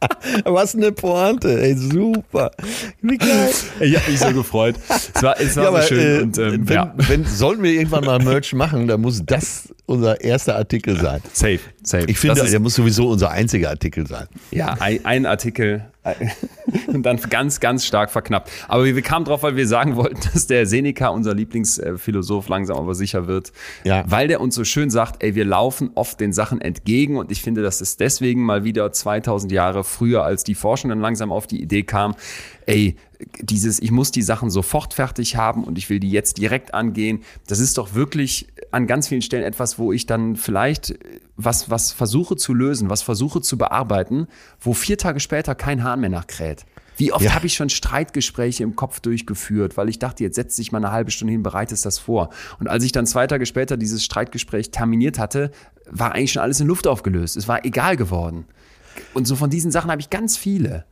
Was 0.45 0.75
eine 0.75 0.91
Pointe, 0.91 1.61
ey, 1.61 1.75
super. 1.75 2.51
Wie 3.01 3.17
geil. 3.17 3.49
Ich 3.79 3.95
habe 3.97 4.11
mich 4.11 4.19
so 4.19 4.31
gefreut. 4.33 4.75
Es 5.13 5.21
war, 5.21 5.39
es 5.39 5.55
war 5.57 5.63
Ja, 5.65 5.69
so 5.71 5.75
aber, 5.75 5.81
schön. 5.83 5.99
äh, 5.99 6.21
und, 6.23 6.37
ähm, 6.37 6.67
wenn, 6.69 6.75
ja. 6.75 6.93
wenn, 6.95 7.25
sollten 7.25 7.63
wir 7.63 7.71
irgendwann 7.71 8.05
mal 8.05 8.19
Merch 8.23 8.53
machen, 8.53 8.87
dann 8.87 9.01
muss 9.01 9.21
das 9.25 9.73
unser 9.89 10.21
erster 10.21 10.55
Artikel 10.55 10.99
sein. 10.99 11.21
Safe, 11.33 11.59
safe. 11.83 12.05
Ich 12.07 12.19
finde, 12.19 12.49
der 12.49 12.59
muss 12.59 12.75
sowieso 12.75 13.09
unser 13.09 13.31
einziger 13.31 13.69
Artikel 13.69 14.05
sein. 14.07 14.27
Ja, 14.51 14.75
ein, 14.79 15.03
ein 15.03 15.25
Artikel 15.25 15.85
und 16.87 17.03
dann 17.03 17.19
ganz, 17.29 17.59
ganz 17.59 17.85
stark 17.85 18.11
verknappt. 18.11 18.49
Aber 18.67 18.85
wir, 18.85 19.01
kamen 19.01 19.25
drauf, 19.25 19.43
weil 19.43 19.55
wir 19.55 19.67
sagen 19.67 19.95
wollten, 19.95 20.19
dass 20.33 20.47
der 20.47 20.65
Seneca, 20.65 21.09
unser 21.09 21.33
Lieblingsphilosoph, 21.33 22.47
langsam 22.47 22.77
aber 22.77 22.95
sicher 22.95 23.27
wird. 23.27 23.51
Ja. 23.83 24.03
Weil 24.07 24.27
der 24.27 24.41
uns 24.41 24.55
so 24.55 24.63
schön 24.63 24.89
sagt, 24.89 25.23
ey, 25.23 25.35
wir 25.35 25.45
laufen 25.45 25.91
oft 25.95 26.19
den 26.19 26.33
Sachen 26.33 26.61
entgegen 26.61 27.17
und 27.17 27.31
ich 27.31 27.41
finde, 27.41 27.61
das 27.61 27.81
ist 27.81 27.99
deswegen 27.99 28.43
mal 28.43 28.63
wieder 28.63 28.91
2000 28.91 29.51
Jahre 29.51 29.83
früher, 29.83 30.23
als 30.23 30.43
die 30.43 30.55
Forschung 30.55 30.89
dann 30.89 31.01
langsam 31.01 31.31
auf 31.31 31.47
die 31.47 31.61
Idee 31.61 31.83
kam, 31.83 32.15
ey, 32.65 32.95
dieses, 33.41 33.81
ich 33.81 33.91
muss 33.91 34.11
die 34.11 34.21
Sachen 34.21 34.49
sofort 34.49 34.93
fertig 34.93 35.35
haben 35.35 35.63
und 35.63 35.77
ich 35.77 35.89
will 35.89 35.99
die 35.99 36.11
jetzt 36.11 36.37
direkt 36.37 36.73
angehen. 36.73 37.23
Das 37.47 37.59
ist 37.59 37.77
doch 37.77 37.93
wirklich 37.93 38.47
an 38.71 38.87
ganz 38.87 39.07
vielen 39.07 39.21
Stellen 39.21 39.43
etwas, 39.43 39.79
wo 39.79 39.91
ich 39.91 40.05
dann 40.05 40.35
vielleicht 40.35 40.93
was, 41.35 41.69
was 41.69 41.91
versuche 41.91 42.35
zu 42.35 42.53
lösen, 42.53 42.89
was 42.89 43.01
versuche 43.01 43.41
zu 43.41 43.57
bearbeiten, 43.57 44.27
wo 44.59 44.73
vier 44.73 44.97
Tage 44.97 45.19
später 45.19 45.55
kein 45.55 45.83
Hahn 45.83 46.01
mehr 46.01 46.09
nachkräht. 46.09 46.65
Wie 46.97 47.13
oft 47.13 47.23
Ja. 47.23 47.33
habe 47.33 47.45
ich 47.47 47.53
schon 47.55 47.69
Streitgespräche 47.69 48.61
im 48.63 48.75
Kopf 48.75 48.99
durchgeführt, 48.99 49.77
weil 49.77 49.87
ich 49.87 49.99
dachte, 49.99 50.23
jetzt 50.23 50.35
setzt 50.35 50.57
sich 50.57 50.71
mal 50.73 50.79
eine 50.79 50.91
halbe 50.91 51.11
Stunde 51.11 51.31
hin, 51.31 51.43
bereitest 51.43 51.85
das 51.85 51.97
vor. 51.97 52.29
Und 52.59 52.67
als 52.67 52.83
ich 52.83 52.91
dann 52.91 53.05
zwei 53.05 53.25
Tage 53.25 53.45
später 53.45 53.77
dieses 53.77 54.03
Streitgespräch 54.03 54.71
terminiert 54.71 55.17
hatte, 55.17 55.51
war 55.89 56.11
eigentlich 56.13 56.33
schon 56.33 56.41
alles 56.41 56.59
in 56.59 56.67
Luft 56.67 56.87
aufgelöst. 56.87 57.37
Es 57.37 57.47
war 57.47 57.63
egal 57.65 57.95
geworden. 57.95 58.45
Und 59.13 59.27
so 59.27 59.35
von 59.37 59.49
diesen 59.49 59.71
Sachen 59.71 59.89
habe 59.89 60.01
ich 60.01 60.09
ganz 60.09 60.35
viele. 60.35 60.83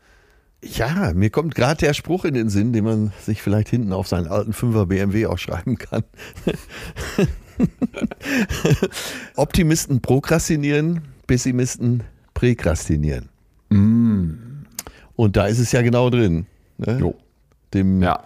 Ja, 0.64 1.12
mir 1.14 1.30
kommt 1.30 1.56
gerade 1.56 1.78
der 1.86 1.94
Spruch 1.94 2.24
in 2.26 2.34
den 2.34 2.50
Sinn, 2.50 2.72
den 2.74 2.86
man 2.86 3.12
sich 3.24 3.42
vielleicht 3.42 3.68
hinten 3.70 3.92
auf 3.94 4.08
seinen 4.08 4.28
alten 4.28 4.54
5er 4.54 4.86
BMW 4.86 5.28
auch 5.28 5.38
schreiben 5.38 5.78
kann. 5.78 6.04
Optimisten 9.36 10.02
prokrastinieren, 10.02 11.02
Pessimisten 11.28 12.04
präkrastinieren. 12.34 13.30
Und 13.70 15.36
da 15.36 15.48
ist 15.48 15.60
es 15.60 15.72
ja 15.72 15.82
genau 15.82 16.10
drin. 16.10 16.46
Ne? 16.78 17.14
Dem, 17.74 18.02
Ja. 18.02 18.24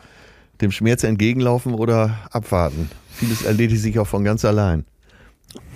dem 0.61 0.71
Schmerz 0.71 1.03
entgegenlaufen 1.03 1.73
oder 1.73 2.19
abwarten. 2.31 2.89
Vieles 3.11 3.43
erledigt 3.43 3.81
sich 3.81 3.97
auch 3.99 4.07
von 4.07 4.23
ganz 4.23 4.45
allein. 4.45 4.85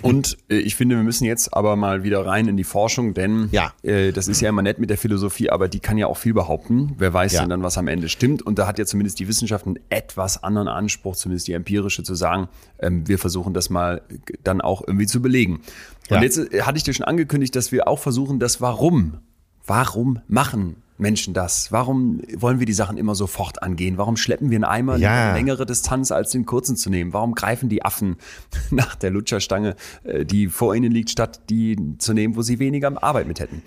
Und 0.02 0.38
äh, 0.50 0.56
ich 0.58 0.76
finde, 0.76 0.96
wir 0.96 1.04
müssen 1.04 1.26
jetzt 1.26 1.54
aber 1.54 1.76
mal 1.76 2.04
wieder 2.04 2.26
rein 2.26 2.48
in 2.48 2.58
die 2.58 2.64
Forschung, 2.64 3.14
denn 3.14 3.50
Ja. 3.52 3.74
äh, 3.84 4.12
das 4.12 4.28
ist 4.28 4.40
ja 4.42 4.50
immer 4.50 4.62
nett 4.62 4.80
mit 4.80 4.90
der 4.90 4.98
Philosophie, 4.98 5.50
aber 5.50 5.68
die 5.68 5.80
kann 5.80 5.98
ja 5.98 6.08
auch 6.08 6.18
viel 6.18 6.34
behaupten. 6.34 6.94
Wer 6.98 7.14
weiß 7.14 7.34
Ja. 7.34 7.42
denn 7.42 7.50
dann, 7.50 7.64
was 7.64 7.78
am 7.78 7.88
Ende 7.88 8.08
stimmt? 8.10 8.42
Und 8.42 8.60
da 8.60 8.68
hat 8.68 8.78
ja 8.80 8.86
zumindest 8.86 9.20
die 9.20 9.28
Wissenschaft 9.28 9.66
einen 9.66 9.80
etwas 9.90 10.44
anderen 10.44 10.68
Anspruch, 10.68 11.16
zumindest 11.16 11.48
die 11.48 11.54
empirische, 11.54 12.04
zu 12.04 12.16
sagen, 12.16 12.48
ähm, 12.80 13.08
wir 13.08 13.18
versuchen 13.20 13.54
das 13.54 13.70
mal 13.70 14.02
äh, 14.10 14.34
dann 14.44 14.62
auch 14.62 14.84
irgendwie 14.86 15.08
zu 15.08 15.22
belegen. 15.22 15.62
Ja. 16.10 16.18
Und 16.18 16.24
jetzt 16.24 16.38
äh, 16.38 16.62
hatte 16.62 16.78
ich 16.78 16.84
dir 16.84 16.94
schon 16.94 17.06
angekündigt, 17.06 17.56
dass 17.56 17.72
wir 17.72 17.88
auch 17.88 18.00
versuchen, 18.00 18.40
das 18.40 18.62
Warum. 18.62 19.20
Warum 19.66 20.20
machen 20.28 20.76
Menschen 20.98 21.34
das? 21.34 21.72
Warum 21.72 22.22
wollen 22.38 22.60
wir 22.60 22.66
die 22.66 22.74
Sachen 22.74 22.98
immer 22.98 23.16
sofort 23.16 23.62
angehen? 23.62 23.98
Warum 23.98 24.16
schleppen 24.18 24.50
wir 24.50 24.56
einen 24.58 24.64
Eimer 24.64 24.98
Ja. 24.98 25.26
eine 25.30 25.38
längere 25.38 25.66
Distanz 25.66 26.12
als 26.12 26.32
den 26.32 26.46
kurzen 26.46 26.76
zu 26.78 26.90
nehmen? 26.90 27.12
Warum 27.14 27.36
greifen 27.36 27.68
die 27.70 27.84
Affen 27.84 28.16
nach 28.72 28.96
der 28.96 29.12
Lutscherstange, 29.12 29.76
äh, 30.04 30.26
die 30.26 30.48
vor 30.48 30.74
ihnen 30.76 30.92
liegt, 30.92 31.10
statt 31.10 31.42
die 31.50 31.78
zu 31.98 32.14
nehmen, 32.14 32.36
wo 32.36 32.42
sie 32.42 32.60
weniger 32.60 32.92
Arbeit 33.04 33.28
mit 33.28 33.40
hätten? 33.40 33.62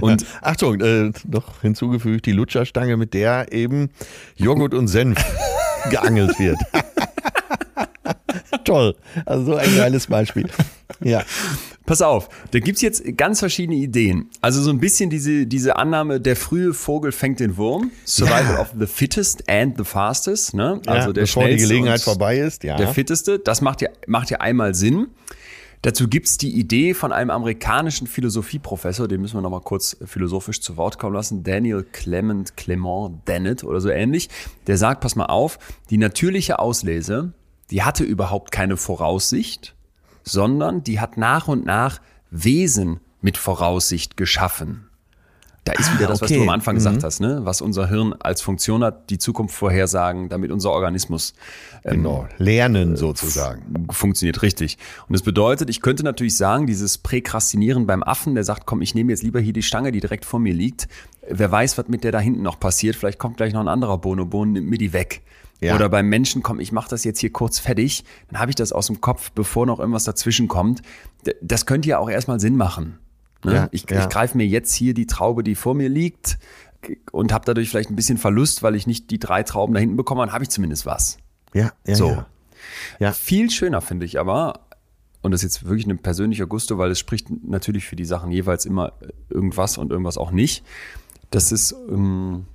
Und 0.00 0.26
Achtung, 0.42 0.80
äh, 0.80 1.12
noch 1.28 1.60
hinzugefügt, 1.62 2.26
die 2.26 2.32
Lutscherstange, 2.32 2.96
mit 2.96 3.14
der 3.14 3.52
eben 3.52 3.90
Joghurt 4.36 4.74
und 4.74 4.88
Senf 4.88 5.18
geangelt 5.90 6.38
wird. 6.38 6.58
Toll. 8.66 8.94
Also 9.24 9.44
so 9.44 9.54
ein 9.54 9.76
geiles 9.76 10.06
Beispiel. 10.06 10.48
Ja. 11.02 11.24
Pass 11.84 12.02
auf, 12.02 12.28
da 12.50 12.58
gibt's 12.58 12.80
jetzt 12.82 13.16
ganz 13.16 13.38
verschiedene 13.38 13.76
Ideen. 13.78 14.28
Also 14.40 14.60
so 14.60 14.70
ein 14.70 14.80
bisschen 14.80 15.08
diese, 15.08 15.46
diese 15.46 15.76
Annahme, 15.76 16.20
der 16.20 16.34
frühe 16.36 16.74
Vogel 16.74 17.12
fängt 17.12 17.38
den 17.40 17.56
Wurm. 17.56 17.90
Survival 18.04 18.54
Ja. 18.54 18.60
of 18.60 18.74
the 18.78 18.86
fittest 18.86 19.48
and 19.48 19.76
the 19.78 19.84
fastest. 19.84 20.54
Ne? 20.54 20.80
Also 20.86 21.08
ja, 21.08 21.12
der 21.12 21.22
bevor 21.22 21.44
die 21.44 21.50
schnellste 21.50 21.68
Gelegenheit 21.68 21.98
und 22.00 22.04
vorbei 22.04 22.38
ist, 22.38 22.64
ja. 22.64 22.76
Der 22.76 22.88
fitteste. 22.88 23.38
Das 23.38 23.60
macht 23.60 23.82
ja, 23.82 23.88
macht 24.06 24.30
ja 24.30 24.38
einmal 24.40 24.74
Sinn. 24.74 25.08
Dazu 25.82 26.08
gibt's 26.08 26.38
die 26.38 26.58
Idee 26.58 26.94
von 26.94 27.12
einem 27.12 27.30
amerikanischen 27.30 28.08
Philosophieprofessor, 28.08 29.06
den 29.06 29.20
müssen 29.20 29.36
wir 29.36 29.42
nochmal 29.42 29.60
kurz 29.60 29.96
philosophisch 30.04 30.60
zu 30.60 30.76
Wort 30.76 30.98
kommen 30.98 31.14
lassen, 31.14 31.44
Daniel 31.44 31.84
Clement 31.92 32.56
Clement 32.56 33.20
Dennett 33.28 33.62
oder 33.62 33.80
so 33.80 33.90
ähnlich. 33.90 34.28
Der 34.66 34.78
sagt, 34.78 35.00
pass 35.02 35.14
mal 35.14 35.26
auf, 35.26 35.58
die 35.90 35.98
natürliche 35.98 36.58
Auslese, 36.58 37.32
die 37.70 37.82
hatte 37.82 38.04
überhaupt 38.04 38.52
keine 38.52 38.76
Voraussicht, 38.76 39.74
sondern 40.22 40.82
die 40.82 41.00
hat 41.00 41.16
nach 41.16 41.48
und 41.48 41.64
nach 41.66 42.00
Wesen 42.30 43.00
mit 43.20 43.38
Voraussicht 43.38 44.16
geschaffen. 44.16 44.82
Da 45.64 45.72
ist 45.72 45.92
wieder 45.94 46.06
das, 46.06 46.20
was 46.20 46.30
okay. 46.30 46.36
du 46.38 46.42
am 46.44 46.50
Anfang 46.50 46.74
Mhm. 46.74 46.78
gesagt 46.78 47.02
hast, 47.02 47.18
ne? 47.18 47.40
was 47.42 47.60
unser 47.60 47.88
Hirn 47.88 48.14
als 48.20 48.40
Funktion 48.40 48.84
hat, 48.84 49.10
die 49.10 49.18
Zukunft 49.18 49.52
vorhersagen, 49.52 50.28
damit 50.28 50.52
unser 50.52 50.70
Organismus 50.70 51.34
ähm, 51.84 51.94
Genau. 52.04 52.28
Lernen 52.38 52.94
sozusagen. 52.94 53.88
funktioniert 53.90 54.42
richtig. 54.42 54.78
Und 55.08 55.14
das 55.14 55.22
bedeutet, 55.22 55.68
ich 55.68 55.80
könnte 55.80 56.04
natürlich 56.04 56.36
sagen, 56.36 56.68
dieses 56.68 56.98
Präkrastinieren 56.98 57.84
beim 57.88 58.04
Affen, 58.04 58.36
der 58.36 58.44
sagt, 58.44 58.64
komm, 58.64 58.80
ich 58.80 58.94
nehme 58.94 59.10
jetzt 59.10 59.24
lieber 59.24 59.40
hier 59.40 59.52
die 59.52 59.62
Stange, 59.64 59.90
die 59.90 59.98
direkt 59.98 60.24
vor 60.24 60.38
mir 60.38 60.54
liegt. 60.54 60.86
Wer 61.28 61.50
weiß, 61.50 61.76
was 61.78 61.88
mit 61.88 62.04
der 62.04 62.12
da 62.12 62.20
hinten 62.20 62.42
noch 62.42 62.60
passiert. 62.60 62.94
Vielleicht 62.94 63.18
kommt 63.18 63.36
gleich 63.36 63.52
noch 63.52 63.60
ein 63.60 63.66
anderer 63.68 63.98
Bonobo 63.98 64.42
und 64.42 64.52
nimmt 64.52 64.70
mir 64.70 64.78
die 64.78 64.92
weg. 64.92 65.22
Ja. 65.60 65.74
Oder 65.74 65.88
beim 65.88 66.08
Menschen, 66.08 66.42
komm, 66.42 66.60
ich 66.60 66.72
mache 66.72 66.90
das 66.90 67.04
jetzt 67.04 67.18
hier 67.20 67.32
kurz 67.32 67.58
fertig, 67.58 68.04
dann 68.30 68.40
habe 68.40 68.50
ich 68.50 68.56
das 68.56 68.72
aus 68.72 68.88
dem 68.88 69.00
Kopf, 69.00 69.30
bevor 69.32 69.66
noch 69.66 69.78
irgendwas 69.78 70.04
dazwischen 70.04 70.48
kommt. 70.48 70.82
Das 71.40 71.66
könnte 71.66 71.88
ja 71.88 71.98
auch 71.98 72.10
erstmal 72.10 72.40
Sinn 72.40 72.56
machen. 72.56 72.98
Ne? 73.44 73.54
Ja, 73.54 73.68
ich 73.72 73.88
ja. 73.88 74.02
ich 74.02 74.08
greife 74.08 74.36
mir 74.36 74.46
jetzt 74.46 74.74
hier 74.74 74.92
die 74.92 75.06
Traube, 75.06 75.42
die 75.42 75.54
vor 75.54 75.74
mir 75.74 75.88
liegt 75.88 76.38
und 77.10 77.32
habe 77.32 77.44
dadurch 77.44 77.70
vielleicht 77.70 77.90
ein 77.90 77.96
bisschen 77.96 78.18
Verlust, 78.18 78.62
weil 78.62 78.74
ich 78.74 78.86
nicht 78.86 79.10
die 79.10 79.18
drei 79.18 79.42
Trauben 79.42 79.74
da 79.74 79.80
hinten 79.80 79.96
bekomme, 79.96 80.22
dann 80.22 80.32
habe 80.32 80.44
ich 80.44 80.50
zumindest 80.50 80.84
was. 80.86 81.18
Ja, 81.54 81.72
ja. 81.86 81.94
So. 81.94 82.24
Ja. 82.98 83.12
Viel 83.12 83.50
schöner 83.50 83.80
finde 83.80 84.06
ich 84.06 84.18
aber, 84.18 84.60
und 85.22 85.30
das 85.30 85.42
ist 85.42 85.54
jetzt 85.54 85.64
wirklich 85.64 85.86
ein 85.86 85.98
persönlicher 85.98 86.46
Gusto, 86.46 86.78
weil 86.78 86.90
es 86.90 86.98
spricht 86.98 87.28
natürlich 87.44 87.86
für 87.86 87.96
die 87.96 88.04
Sachen 88.04 88.30
jeweils 88.30 88.66
immer 88.66 88.92
irgendwas 89.30 89.78
und 89.78 89.90
irgendwas 89.90 90.18
auch 90.18 90.30
nicht, 90.30 90.64
dass 91.30 91.52
es 91.52 91.74
ähm, 91.88 92.46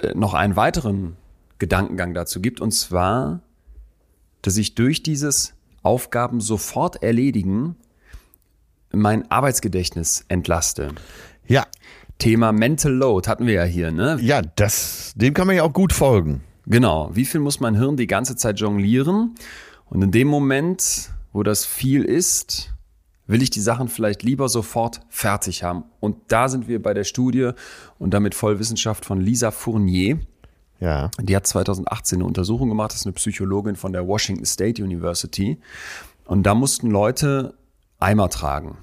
äh, 0.00 0.14
noch 0.14 0.34
einen 0.34 0.56
weiteren 0.56 1.16
Gedankengang 1.58 2.14
dazu 2.14 2.40
gibt, 2.40 2.60
und 2.60 2.72
zwar, 2.72 3.40
dass 4.42 4.56
ich 4.56 4.74
durch 4.74 5.02
dieses 5.02 5.54
Aufgaben 5.82 6.40
sofort 6.40 7.02
erledigen 7.02 7.76
mein 8.92 9.30
Arbeitsgedächtnis 9.30 10.24
entlaste. 10.28 10.90
ja. 11.46 11.66
Thema 12.18 12.52
Mental 12.52 12.92
Load 12.92 13.28
hatten 13.28 13.44
wir 13.46 13.54
ja 13.54 13.64
hier, 13.64 13.90
ne? 13.90 14.18
Ja, 14.20 14.40
das, 14.40 15.12
dem 15.16 15.34
kann 15.34 15.48
man 15.48 15.56
ja 15.56 15.64
auch 15.64 15.72
gut 15.72 15.92
folgen. 15.92 16.42
Genau. 16.64 17.10
Wie 17.12 17.24
viel 17.24 17.40
muss 17.40 17.58
mein 17.58 17.74
Hirn 17.74 17.96
die 17.96 18.06
ganze 18.06 18.36
Zeit 18.36 18.60
jonglieren? 18.60 19.34
Und 19.86 20.02
in 20.02 20.12
dem 20.12 20.28
Moment, 20.28 21.10
wo 21.32 21.42
das 21.42 21.64
viel 21.66 22.04
ist, 22.04 22.72
will 23.26 23.42
ich 23.42 23.50
die 23.50 23.60
Sachen 23.60 23.88
vielleicht 23.88 24.22
lieber 24.22 24.48
sofort 24.48 25.00
fertig 25.08 25.62
haben. 25.62 25.84
Und 26.00 26.16
da 26.28 26.48
sind 26.48 26.68
wir 26.68 26.80
bei 26.80 26.94
der 26.94 27.04
Studie 27.04 27.50
und 27.98 28.14
damit 28.14 28.34
Vollwissenschaft 28.34 29.04
von 29.04 29.20
Lisa 29.20 29.50
Fournier. 29.50 30.20
Ja. 30.84 31.10
Die 31.20 31.34
hat 31.34 31.46
2018 31.46 32.18
eine 32.18 32.26
Untersuchung 32.26 32.68
gemacht, 32.68 32.90
das 32.92 33.00
ist 33.00 33.06
eine 33.06 33.14
Psychologin 33.14 33.74
von 33.76 33.92
der 33.92 34.06
Washington 34.06 34.44
State 34.44 34.82
University. 34.82 35.58
Und 36.26 36.42
da 36.44 36.54
mussten 36.54 36.90
Leute 36.90 37.54
Eimer 38.00 38.28
tragen. 38.28 38.76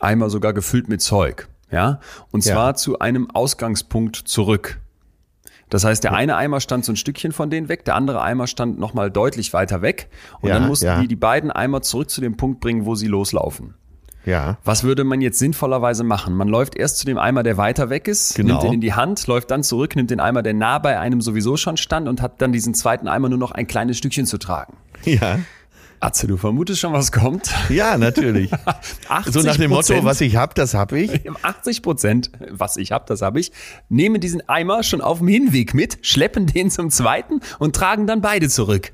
Eimer 0.00 0.28
sogar 0.28 0.52
gefüllt 0.52 0.88
mit 0.88 1.00
Zeug. 1.00 1.48
Ja. 1.70 2.00
Und 2.30 2.44
Ja. 2.44 2.54
zwar 2.54 2.74
zu 2.74 2.98
einem 2.98 3.30
Ausgangspunkt 3.30 4.16
zurück. 4.16 4.80
Das 5.70 5.84
heißt, 5.84 6.04
der 6.04 6.12
eine 6.12 6.36
Eimer 6.36 6.60
stand 6.60 6.84
so 6.84 6.92
ein 6.92 6.96
Stückchen 6.96 7.32
von 7.32 7.50
denen 7.50 7.68
weg, 7.68 7.84
der 7.86 7.96
andere 7.96 8.20
Eimer 8.22 8.46
stand 8.46 8.78
nochmal 8.78 9.10
deutlich 9.10 9.52
weiter 9.52 9.82
weg. 9.82 10.08
Und 10.40 10.50
Ja, 10.50 10.58
dann 10.58 10.68
mussten 10.68 10.86
ja. 10.86 11.00
die 11.00 11.08
die 11.08 11.16
beiden 11.16 11.50
Eimer 11.50 11.82
zurück 11.82 12.10
zu 12.10 12.20
dem 12.20 12.36
Punkt 12.36 12.60
bringen, 12.60 12.84
wo 12.84 12.94
sie 12.94 13.08
loslaufen. 13.08 13.74
Ja. 14.26 14.58
Was 14.64 14.82
würde 14.82 15.04
man 15.04 15.20
jetzt 15.22 15.38
sinnvollerweise 15.38 16.04
machen? 16.04 16.34
Man 16.34 16.48
läuft 16.48 16.74
erst 16.74 16.98
zu 16.98 17.06
dem 17.06 17.16
Eimer, 17.16 17.42
der 17.42 17.56
weiter 17.56 17.88
weg 17.90 18.08
ist, 18.08 18.34
Genau. 18.34 18.54
nimmt 18.54 18.64
den 18.64 18.72
in 18.74 18.80
die 18.80 18.92
Hand, 18.92 19.26
läuft 19.28 19.50
dann 19.50 19.62
zurück, 19.62 19.96
nimmt 19.96 20.10
den 20.10 20.20
Eimer, 20.20 20.42
der 20.42 20.52
nah 20.52 20.78
bei 20.78 20.98
einem 20.98 21.20
sowieso 21.20 21.56
schon 21.56 21.76
stand 21.76 22.08
und 22.08 22.20
hat 22.20 22.42
dann 22.42 22.52
diesen 22.52 22.74
zweiten 22.74 23.08
Eimer 23.08 23.28
nur 23.28 23.38
noch 23.38 23.52
ein 23.52 23.66
kleines 23.66 23.96
Stückchen 23.98 24.26
zu 24.26 24.36
tragen. 24.36 24.76
Ja. 25.04 25.38
Atze, 25.98 26.26
du 26.26 26.36
vermutest 26.36 26.80
schon, 26.80 26.92
was 26.92 27.10
kommt. 27.10 27.50
Ja, 27.70 27.96
natürlich. 27.96 28.50
80 29.08 29.32
so 29.32 29.40
nach 29.40 29.56
dem 29.56 29.70
Motto, 29.70 30.04
was 30.04 30.20
ich 30.20 30.36
hab, 30.36 30.54
das 30.54 30.74
hab 30.74 30.92
ich. 30.92 31.22
80 31.42 31.80
Prozent, 31.82 32.30
was 32.50 32.76
ich 32.76 32.92
habe, 32.92 33.04
das 33.08 33.22
habe 33.22 33.40
ich, 33.40 33.50
nehmen 33.88 34.20
diesen 34.20 34.46
Eimer 34.48 34.82
schon 34.82 35.00
auf 35.00 35.18
dem 35.18 35.28
Hinweg 35.28 35.72
mit, 35.72 35.98
schleppen 36.02 36.46
den 36.46 36.70
zum 36.70 36.90
zweiten 36.90 37.40
und 37.58 37.74
tragen 37.74 38.06
dann 38.06 38.20
beide 38.20 38.48
zurück. 38.50 38.92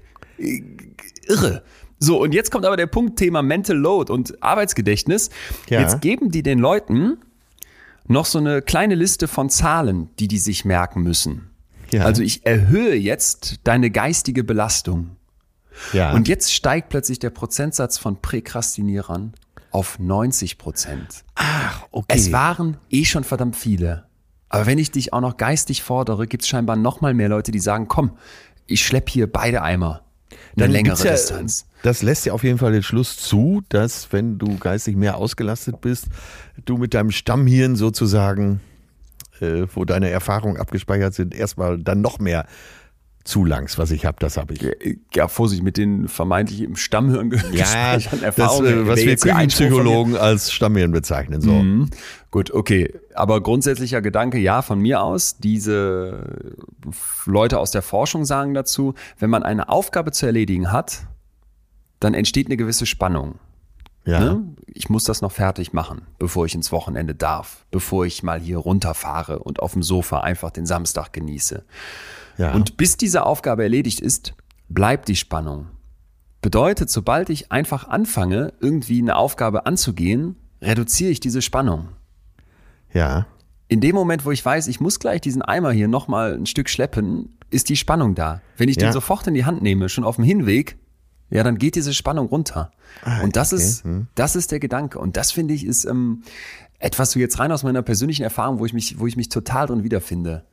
Irre. 1.26 1.62
So, 2.02 2.20
und 2.20 2.34
jetzt 2.34 2.50
kommt 2.50 2.66
aber 2.66 2.76
der 2.76 2.88
Punkt 2.88 3.16
Thema 3.16 3.42
Mental 3.42 3.76
Load 3.76 4.12
und 4.12 4.42
Arbeitsgedächtnis. 4.42 5.30
Ja. 5.68 5.80
Jetzt 5.80 6.00
geben 6.00 6.32
die 6.32 6.42
den 6.42 6.58
Leuten 6.58 7.18
noch 8.08 8.26
so 8.26 8.38
eine 8.38 8.60
kleine 8.60 8.96
Liste 8.96 9.28
von 9.28 9.48
Zahlen, 9.50 10.10
die 10.18 10.26
die 10.26 10.38
sich 10.38 10.64
merken 10.64 11.02
müssen. 11.02 11.50
Ja. 11.92 12.04
Also 12.04 12.22
ich 12.22 12.44
erhöhe 12.44 12.96
jetzt 12.96 13.60
deine 13.62 13.92
geistige 13.92 14.42
Belastung. 14.42 15.14
Ja. 15.92 16.12
Und 16.12 16.26
jetzt 16.26 16.52
steigt 16.52 16.88
plötzlich 16.88 17.20
der 17.20 17.30
Prozentsatz 17.30 17.98
von 17.98 18.20
Präkrastinierern 18.20 19.34
auf 19.70 20.00
90 20.00 20.58
Prozent. 20.58 21.22
okay. 21.92 22.16
Es 22.16 22.32
waren 22.32 22.78
eh 22.90 23.04
schon 23.04 23.22
verdammt 23.22 23.54
viele. 23.54 24.06
Aber 24.48 24.66
wenn 24.66 24.78
ich 24.78 24.90
dich 24.90 25.12
auch 25.12 25.20
noch 25.20 25.36
geistig 25.36 25.84
fordere, 25.84 26.26
gibt 26.26 26.42
es 26.42 26.48
scheinbar 26.48 26.74
noch 26.74 27.00
mal 27.00 27.14
mehr 27.14 27.28
Leute, 27.28 27.52
die 27.52 27.60
sagen, 27.60 27.86
komm, 27.86 28.18
ich 28.66 28.84
schlepp 28.84 29.08
hier 29.08 29.30
beide 29.30 29.62
Eimer. 29.62 30.02
Eine 30.32 30.64
Dann 30.64 30.70
längere 30.70 30.94
gibt's 30.94 31.04
ja, 31.04 31.12
Distanz. 31.12 31.66
Das 31.82 32.02
lässt 32.02 32.26
ja 32.26 32.32
auf 32.32 32.44
jeden 32.44 32.58
Fall 32.58 32.72
den 32.72 32.82
Schluss 32.82 33.16
zu, 33.16 33.62
dass 33.68 34.12
wenn 34.12 34.38
du 34.38 34.58
geistig 34.58 34.96
mehr 34.96 35.16
ausgelastet 35.16 35.80
bist, 35.80 36.06
du 36.64 36.76
mit 36.76 36.94
deinem 36.94 37.10
Stammhirn 37.10 37.76
sozusagen, 37.76 38.60
äh, 39.40 39.66
wo 39.74 39.84
deine 39.84 40.10
Erfahrungen 40.10 40.58
abgespeichert 40.58 41.14
sind, 41.14 41.34
erstmal 41.34 41.78
dann 41.78 42.00
noch 42.00 42.18
mehr 42.18 42.46
zulangst, 43.24 43.78
was 43.78 43.90
ich 43.90 44.04
habe, 44.04 44.16
das 44.20 44.36
habe 44.36 44.54
ich. 44.54 44.96
Ja, 45.14 45.28
Vorsicht 45.28 45.62
mit 45.62 45.76
den 45.76 46.08
vermeintlich 46.08 46.62
im 46.62 46.76
Stammhirn 46.76 47.30
Ja, 47.52 47.94
das, 47.94 48.22
Erfahrungen. 48.22 48.84
äh, 48.84 48.88
was 48.88 48.98
wir. 49.00 49.16
Küchenpsychologen 49.16 50.16
als 50.16 50.52
Stammhirn 50.52 50.92
bezeichnen. 50.92 51.40
So. 51.40 51.52
Mhm. 51.52 51.90
Gut, 52.30 52.50
okay. 52.50 52.92
Aber 53.14 53.40
grundsätzlicher 53.42 54.00
Gedanke, 54.02 54.38
ja, 54.38 54.62
von 54.62 54.80
mir 54.80 55.02
aus. 55.02 55.36
Diese 55.38 56.54
Leute 57.26 57.58
aus 57.58 57.70
der 57.70 57.82
Forschung 57.82 58.24
sagen 58.24 58.54
dazu, 58.54 58.94
wenn 59.18 59.30
man 59.30 59.42
eine 59.42 59.68
Aufgabe 59.68 60.12
zu 60.12 60.26
erledigen 60.26 60.72
hat, 60.72 61.06
dann 62.00 62.14
entsteht 62.14 62.46
eine 62.46 62.56
gewisse 62.56 62.86
Spannung. 62.86 63.38
Ja. 64.04 64.18
Ne? 64.18 64.42
Ich 64.66 64.88
muss 64.88 65.04
das 65.04 65.22
noch 65.22 65.30
fertig 65.30 65.72
machen, 65.72 66.02
bevor 66.18 66.46
ich 66.46 66.54
ins 66.54 66.72
Wochenende 66.72 67.14
darf, 67.14 67.64
bevor 67.70 68.04
ich 68.04 68.24
mal 68.24 68.40
hier 68.40 68.58
runterfahre 68.58 69.38
und 69.38 69.60
auf 69.60 69.74
dem 69.74 69.84
Sofa 69.84 70.20
einfach 70.20 70.50
den 70.50 70.66
Samstag 70.66 71.12
genieße. 71.12 71.64
Ja. 72.38 72.52
Und 72.54 72.76
bis 72.76 72.96
diese 72.96 73.24
Aufgabe 73.26 73.62
erledigt 73.62 74.00
ist, 74.00 74.34
bleibt 74.68 75.08
die 75.08 75.16
Spannung. 75.16 75.66
Bedeutet, 76.40 76.90
sobald 76.90 77.30
ich 77.30 77.52
einfach 77.52 77.88
anfange, 77.88 78.52
irgendwie 78.60 79.00
eine 79.00 79.16
Aufgabe 79.16 79.66
anzugehen, 79.66 80.36
reduziere 80.60 81.10
ich 81.10 81.20
diese 81.20 81.42
Spannung. 81.42 81.88
ja. 82.92 83.26
In 83.68 83.80
dem 83.80 83.94
Moment, 83.94 84.26
wo 84.26 84.30
ich 84.30 84.44
weiß, 84.44 84.66
ich 84.68 84.80
muss 84.80 84.98
gleich 84.98 85.22
diesen 85.22 85.40
Eimer 85.40 85.72
hier 85.72 85.88
nochmal 85.88 86.34
ein 86.34 86.44
Stück 86.44 86.68
schleppen, 86.68 87.38
ist 87.48 87.70
die 87.70 87.76
Spannung 87.76 88.14
da. 88.14 88.42
Wenn 88.58 88.68
ich 88.68 88.76
Ja. 88.76 88.88
den 88.88 88.92
sofort 88.92 89.26
in 89.26 89.32
die 89.32 89.46
Hand 89.46 89.62
nehme, 89.62 89.88
schon 89.88 90.04
auf 90.04 90.16
dem 90.16 90.26
Hinweg, 90.26 90.76
ja, 91.30 91.42
dann 91.42 91.56
geht 91.56 91.74
diese 91.76 91.94
Spannung 91.94 92.26
runter. 92.26 92.70
und 93.22 93.34
das 93.34 93.54
okay. 93.54 93.62
ist, 93.62 93.84
das 94.14 94.36
ist 94.36 94.50
der 94.52 94.60
Gedanke. 94.60 94.98
Und 94.98 95.16
das 95.16 95.32
finde 95.32 95.54
ich 95.54 95.64
ist 95.64 95.86
ähm, 95.86 96.22
etwas 96.80 97.12
so 97.12 97.18
jetzt 97.18 97.38
rein 97.38 97.50
aus 97.50 97.62
meiner 97.62 97.80
persönlichen 97.80 98.24
Erfahrung, 98.24 98.58
wo 98.58 98.66
ich 98.66 98.74
mich, 98.74 98.98
wo 98.98 99.06
ich 99.06 99.16
mich 99.16 99.30
total 99.30 99.68
drin 99.68 99.84
wiederfinde. 99.84 100.44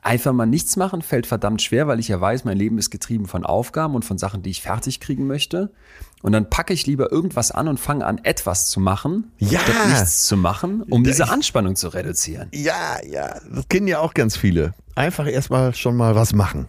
Einfach 0.00 0.32
mal 0.32 0.46
nichts 0.46 0.76
machen 0.76 1.02
fällt 1.02 1.26
verdammt 1.26 1.60
schwer, 1.60 1.88
weil 1.88 1.98
ich 1.98 2.06
ja 2.06 2.20
weiß, 2.20 2.44
mein 2.44 2.56
Leben 2.56 2.78
ist 2.78 2.90
getrieben 2.90 3.26
von 3.26 3.44
Aufgaben 3.44 3.96
und 3.96 4.04
von 4.04 4.16
Sachen, 4.16 4.42
die 4.42 4.50
ich 4.50 4.62
fertig 4.62 5.00
kriegen 5.00 5.26
möchte. 5.26 5.72
Und 6.22 6.30
dann 6.30 6.48
packe 6.48 6.72
ich 6.72 6.86
lieber 6.86 7.10
irgendwas 7.10 7.50
an 7.50 7.66
und 7.66 7.80
fange 7.80 8.06
an, 8.06 8.18
etwas 8.22 8.68
zu 8.70 8.78
machen, 8.78 9.32
Ja. 9.38 9.58
statt 9.58 9.88
nichts 9.88 10.26
zu 10.26 10.36
machen, 10.36 10.82
um 10.88 11.02
diese 11.02 11.24
Ich- 11.24 11.30
Anspannung 11.30 11.74
zu 11.74 11.88
reduzieren. 11.88 12.48
Ja, 12.52 12.98
ja. 13.04 13.40
Das 13.52 13.68
kennen 13.68 13.88
ja 13.88 13.98
auch 13.98 14.14
ganz 14.14 14.36
viele. 14.36 14.72
Einfach 14.94 15.26
erstmal 15.26 15.74
schon 15.74 15.96
mal 15.96 16.14
was 16.14 16.32
machen. 16.32 16.68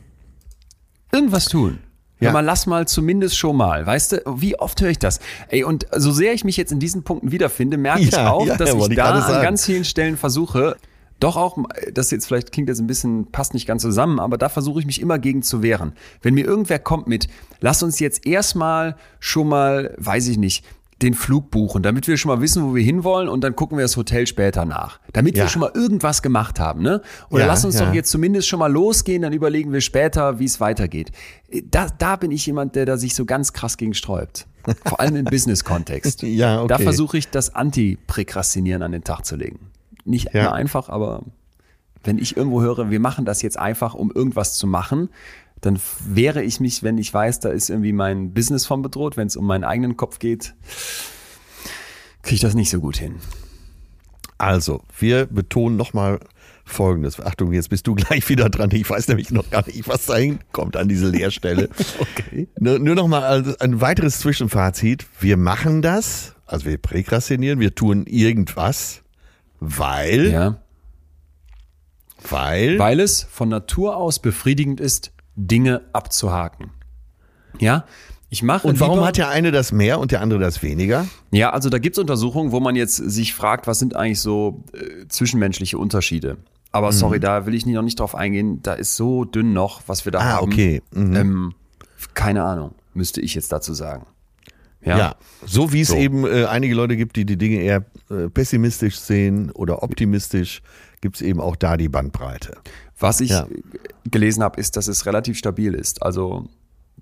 Irgendwas 1.12 1.46
tun. 1.46 1.80
Ja. 2.20 2.32
Mal, 2.32 2.40
lass 2.40 2.66
mal 2.66 2.88
zumindest 2.88 3.38
schon 3.38 3.58
mal. 3.58 3.86
Weißt 3.86 4.14
du, 4.14 4.22
wie 4.38 4.58
oft 4.58 4.80
höre 4.82 4.90
ich 4.90 4.98
das? 5.00 5.20
Ey, 5.50 5.64
und 5.66 5.86
so 5.96 6.12
sehr 6.12 6.34
ich 6.34 6.46
mich 6.46 6.56
jetzt 6.58 6.72
in 6.72 6.80
diesen 6.80 7.04
Punkten 7.04 7.32
wiederfinde, 7.32 7.78
merke 7.78 8.02
ich 8.02 8.12
Ja, 8.12 8.32
auch, 8.32 8.46
ja, 8.48 8.56
dass 8.56 8.74
ich 8.74 8.88
ich 8.90 8.96
da 8.96 9.12
an 9.12 9.42
ganz 9.44 9.66
vielen 9.66 9.84
Stellen 9.84 10.16
versuche, 10.18 10.78
doch 11.24 11.38
auch, 11.38 11.58
das 11.94 12.12
jetzt 12.12 12.26
vielleicht 12.28 12.52
klingt 12.52 12.70
jetzt 12.70 12.80
ein 12.80 12.88
bisschen, 12.88 13.32
passt 13.32 13.54
nicht 13.54 13.66
ganz 13.66 13.82
zusammen, 13.82 14.20
aber 14.20 14.38
da 14.38 14.50
versuche 14.50 14.80
ich 14.80 14.86
mich 14.86 15.02
immer 15.02 15.20
gegen 15.20 15.42
zu 15.42 15.62
wehren. 15.64 15.94
Wenn 16.22 16.34
mir 16.34 16.46
irgendwer 16.46 16.80
kommt 16.80 17.08
mit, 17.08 17.28
lass 17.60 17.82
uns 17.84 18.00
jetzt 18.00 18.26
erstmal 18.26 18.96
schon 19.20 19.48
mal, 19.48 19.96
weiß 19.98 20.28
ich 20.28 20.38
nicht, 20.38 20.66
den 21.02 21.16
Flug 21.16 21.52
buchen, 21.52 21.84
damit 21.84 22.08
wir 22.08 22.16
schon 22.18 22.30
mal 22.30 22.40
wissen, 22.40 22.64
wo 22.64 22.76
wir 22.76 22.84
hinwollen 22.84 23.28
und 23.28 23.44
dann 23.44 23.56
gucken 23.56 23.78
wir 23.78 23.84
das 23.84 23.98
Hotel 23.98 24.26
später 24.26 24.64
nach. 24.64 25.00
Damit 25.12 25.36
Ja. 25.36 25.44
wir 25.44 25.50
schon 25.50 25.60
mal 25.60 25.72
irgendwas 25.74 26.22
gemacht 26.22 26.60
haben, 26.60 26.82
ne? 26.82 27.02
Oder 27.30 27.42
Ja, 27.42 27.48
lass 27.48 27.66
uns 27.66 27.78
ja. 27.78 27.86
doch 27.86 27.94
jetzt 27.94 28.10
zumindest 28.10 28.48
schon 28.48 28.60
mal 28.60 28.72
losgehen, 28.72 29.22
dann 29.24 29.34
überlegen 29.34 29.74
wir 29.74 29.82
später, 29.82 30.40
wie 30.40 30.46
es 30.46 30.62
weitergeht. 30.62 31.12
Da, 31.66 31.88
da 31.98 32.16
bin 32.16 32.32
ich 32.32 32.46
jemand, 32.46 32.76
der 32.76 32.86
da 32.86 32.96
sich 32.98 33.16
so 33.16 33.26
ganz 33.26 33.52
krass 33.52 33.76
gegen 33.76 33.94
sträubt. 33.94 34.48
Vor 34.86 35.02
allem 35.02 35.18
im 35.18 35.26
Business-Kontext. 35.30 36.22
Ja, 36.24 36.60
okay. 36.62 36.68
Da 36.70 36.78
versuche 36.80 37.18
ich 37.18 37.30
das 37.30 37.54
Anti-Präkrastinieren 37.54 38.82
an 38.82 38.94
den 38.94 39.04
Tag 39.04 39.26
zu 39.26 39.36
legen. 39.36 39.73
Nicht 40.06 40.34
Ja. 40.34 40.42
immer 40.42 40.54
einfach, 40.54 40.90
aber 40.90 41.24
wenn 42.04 42.18
ich 42.18 42.36
irgendwo 42.36 42.62
höre, 42.62 42.90
wir 42.90 43.00
machen 43.00 43.26
das 43.26 43.42
jetzt 43.42 43.58
einfach, 43.58 43.94
um 43.94 44.12
irgendwas 44.12 44.58
zu 44.58 44.68
machen, 44.68 45.10
dann 45.62 45.80
wehre 46.06 46.44
ich 46.44 46.60
mich, 46.60 46.84
wenn 46.84 46.98
ich 46.98 47.14
weiß, 47.14 47.40
da 47.40 47.50
ist 47.50 47.70
irgendwie 47.70 47.94
mein 47.94 48.34
Business 48.34 48.66
von 48.66 48.82
bedroht. 48.82 49.16
Wenn 49.16 49.28
es 49.28 49.38
um 49.38 49.46
meinen 49.46 49.64
eigenen 49.64 49.96
Kopf 49.96 50.20
geht, 50.20 50.54
kriege 52.22 52.36
ich 52.36 52.42
das 52.42 52.54
nicht 52.54 52.70
so 52.70 52.80
gut 52.82 52.98
hin. 52.98 53.16
Also, 54.38 54.82
wir 55.00 55.26
betonen 55.28 55.78
nochmal 55.78 56.20
Folgendes. 56.66 57.20
Achtung, 57.22 57.54
jetzt 57.54 57.70
bist 57.70 57.88
du 57.88 57.96
gleich 57.96 58.28
wieder 58.28 58.50
dran. 58.50 58.72
Ich 58.72 58.90
weiß 58.90 59.08
nämlich 59.08 59.32
noch 59.32 59.50
gar 59.50 59.66
nicht, 59.66 59.88
was 59.88 60.06
da 60.06 60.16
hinkommt 60.18 60.76
an 60.76 60.88
diese 60.90 61.08
Leerstelle. 61.10 61.70
Okay. 62.00 62.48
Nur, 62.60 62.80
nur 62.80 62.96
nochmal 62.96 63.56
ein 63.60 63.80
weiteres 63.80 64.20
Zwischenfazit. 64.20 65.06
Wir 65.20 65.38
machen 65.38 65.82
das, 65.82 66.34
also 66.46 66.66
wir 66.66 66.78
präkrastinieren, 66.78 67.60
wir 67.60 67.76
tun 67.76 68.06
irgendwas, 68.08 69.03
weil, 69.66 70.32
Ja. 70.32 70.58
weil, 72.30 72.80
Weil 72.80 73.00
es 73.00 73.24
von 73.24 73.50
Natur 73.50 73.98
aus 73.98 74.20
befriedigend 74.20 74.80
ist, 74.80 75.12
Dinge 75.36 75.82
abzuhaken. 75.94 76.72
Ja. 77.60 77.86
Ich 78.30 78.42
mache 78.42 78.68
und 78.68 78.80
warum 78.80 78.96
lieber- 78.96 79.08
hat 79.08 79.18
der 79.18 79.30
eine 79.30 79.52
das 79.52 79.72
mehr 79.72 80.00
und 80.00 80.12
der 80.12 80.22
andere 80.22 80.40
das 80.40 80.64
weniger? 80.64 81.06
Ja, 81.32 81.52
also 81.52 81.70
da 81.70 81.78
gibt's 81.78 82.00
Untersuchungen, 82.00 82.52
wo 82.52 82.60
man 82.60 82.76
jetzt 82.76 82.96
sich 82.96 83.34
fragt, 83.36 83.68
was 83.68 83.78
sind 83.78 83.96
eigentlich 83.96 84.22
so 84.22 84.64
äh, 84.74 85.08
zwischenmenschliche 85.08 85.78
Unterschiede. 85.78 86.38
Aber 86.72 86.88
Mhm. 86.88 86.92
sorry, 86.94 87.20
da 87.20 87.46
will 87.46 87.54
ich 87.54 87.66
noch 87.68 87.84
nicht 87.84 88.00
drauf 88.00 88.16
eingehen. 88.16 88.60
Da 88.64 88.74
ist 88.74 88.96
so 88.96 89.24
dünn 89.26 89.54
noch, 89.54 89.82
was 89.86 90.06
wir 90.06 90.12
da 90.12 90.20
Ah, 90.20 90.24
haben. 90.24 90.52
okay. 90.52 90.82
Mhm. 90.92 91.16
Ähm, 91.16 91.54
keine 92.16 92.44
Ahnung, 92.44 92.74
müsste 92.96 93.22
ich 93.22 93.36
jetzt 93.36 93.52
dazu 93.52 93.76
sagen. 93.76 94.08
Ja. 94.86 94.98
Ja, 94.98 95.16
so 95.46 95.72
wie 95.72 95.82
es 95.82 95.90
So. 95.90 95.96
eben 95.96 96.26
äh, 96.26 96.46
einige 96.46 96.76
Leute 96.76 96.98
gibt, 96.98 97.16
die 97.16 97.26
die 97.26 97.38
Dinge 97.38 97.62
eher 97.62 97.86
äh, 98.10 98.30
pessimistisch 98.30 98.98
sehen 99.00 99.50
oder 99.52 99.82
optimistisch, 99.84 100.62
gibt 101.02 101.16
es 101.18 101.22
eben 101.22 101.40
auch 101.40 101.56
da 101.56 101.78
die 101.78 101.90
Bandbreite. 101.90 102.58
Was 103.00 103.22
ich 103.22 103.30
Ja. 103.32 103.48
gelesen 104.10 104.44
habe, 104.44 104.60
ist, 104.60 104.76
dass 104.76 104.88
es 104.88 105.06
relativ 105.06 105.38
stabil 105.38 105.74
ist. 105.74 106.04
Also, 106.04 106.50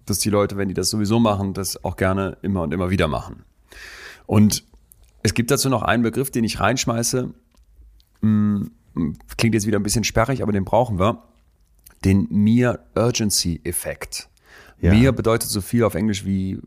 dass 0.06 0.20
die 0.20 0.30
Leute, 0.30 0.58
wenn 0.58 0.68
die 0.68 0.74
das 0.74 0.90
sowieso 0.90 1.20
machen, 1.20 1.54
das 1.54 1.84
auch 1.84 1.96
gerne 1.96 2.38
immer 2.42 2.62
und 2.64 2.74
immer 2.74 2.90
wieder 2.90 3.08
machen. 3.08 3.44
Und 4.26 4.64
es 5.24 5.34
gibt 5.34 5.52
dazu 5.52 5.70
noch 5.70 5.82
einen 5.84 6.04
Begriff, 6.04 6.32
den 6.32 6.44
ich 6.44 6.60
reinschmeiße. 6.60 7.30
Hm, 8.22 8.72
Klingt 9.38 9.56
jetzt 9.56 9.66
wieder 9.68 9.80
ein 9.80 9.84
bisschen 9.84 10.04
sperrig, 10.04 10.44
aber 10.44 10.52
den 10.52 10.66
brauchen 10.66 11.00
wir. 11.00 11.24
Den 12.04 12.28
Mere 12.30 12.80
Urgency 12.96 13.62
Effekt. 13.64 14.28
Ja. 14.82 14.94
Mere 14.94 15.14
bedeutet 15.14 15.50
so 15.50 15.62
viel 15.62 15.84
auf 15.84 15.96
Englisch 15.96 16.26
wie 16.26 16.60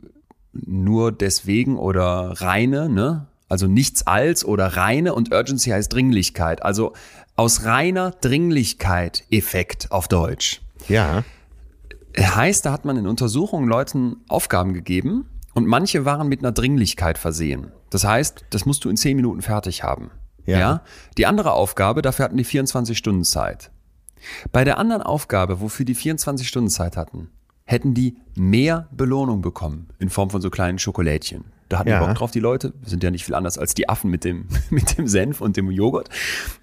nur 0.55 1.13
deswegen 1.13 1.79
oder 1.79 2.35
reine, 2.41 2.89
ne? 2.89 3.27
Also 3.49 3.67
nichts 3.67 4.07
als 4.07 4.45
oder 4.45 4.69
reine 4.77 5.15
und 5.15 5.33
Urgency 5.33 5.71
heißt 5.71 5.93
Dringlichkeit. 5.93 6.63
Also 6.63 6.95
aus 7.37 7.65
reiner 7.65 8.11
Dringlichkeit 8.11 9.25
Effekt 9.31 9.93
auf 9.93 10.09
Deutsch. 10.09 10.63
Ja, 10.89 11.25
Heißt, 12.19 12.65
da 12.65 12.73
hat 12.73 12.85
man 12.85 12.97
in 12.97 13.07
Untersuchungen 13.07 13.69
Leuten 13.69 14.17
Aufgaben 14.29 14.73
gegeben 14.73 15.29
und 15.53 15.67
manche 15.67 16.05
waren 16.05 16.29
mit 16.29 16.41
einer 16.41 16.53
Dringlichkeit 16.53 17.19
versehen. 17.19 17.73
Das 17.91 18.05
heißt, 18.05 18.45
das 18.51 18.67
musst 18.67 18.85
du 18.85 18.89
in 18.89 18.97
10 18.97 19.17
Minuten 19.17 19.43
fertig 19.43 19.83
haben. 19.83 20.11
Ja. 20.47 20.83
Die 21.17 21.27
andere 21.27 21.53
Aufgabe, 21.53 22.03
dafür 22.03 22.27
hatten 22.27 22.37
die 22.37 22.45
24 22.45 22.97
Stunden 22.97 23.25
Zeit. 23.25 23.71
Bei 24.53 24.65
der 24.65 24.79
anderen 24.79 25.03
Aufgabe, 25.03 25.61
wofür 25.61 25.85
die 25.85 25.95
24 25.95 26.47
Stunden 26.47 26.71
Zeit 26.71 26.97
hatten, 26.97 27.31
hätten 27.65 27.95
die 27.95 28.17
mehr 28.37 28.89
Belohnung 28.93 29.41
bekommen 29.43 29.89
in 29.99 30.11
Form 30.11 30.31
von 30.31 30.41
so 30.41 30.51
kleinen 30.51 30.79
Schokolädchen. 30.79 31.45
Da 31.69 31.79
hatten 31.79 31.89
Ja. 31.89 32.01
die 32.01 32.07
Bock 32.07 32.17
drauf, 32.17 32.31
die 32.31 32.41
Leute. 32.41 32.75
Wir 32.81 32.91
sind 32.91 33.03
ja 33.03 33.11
nicht 33.11 33.25
viel 33.25 33.35
anders 33.35 33.57
als 33.59 33.75
die 33.75 33.89
Affen 33.89 34.11
mit 34.11 34.25
dem, 34.25 34.49
mit 34.71 34.99
dem 34.99 35.09
Senf 35.09 35.41
und 35.41 35.57
dem 35.57 35.71
Joghurt. 35.71 36.11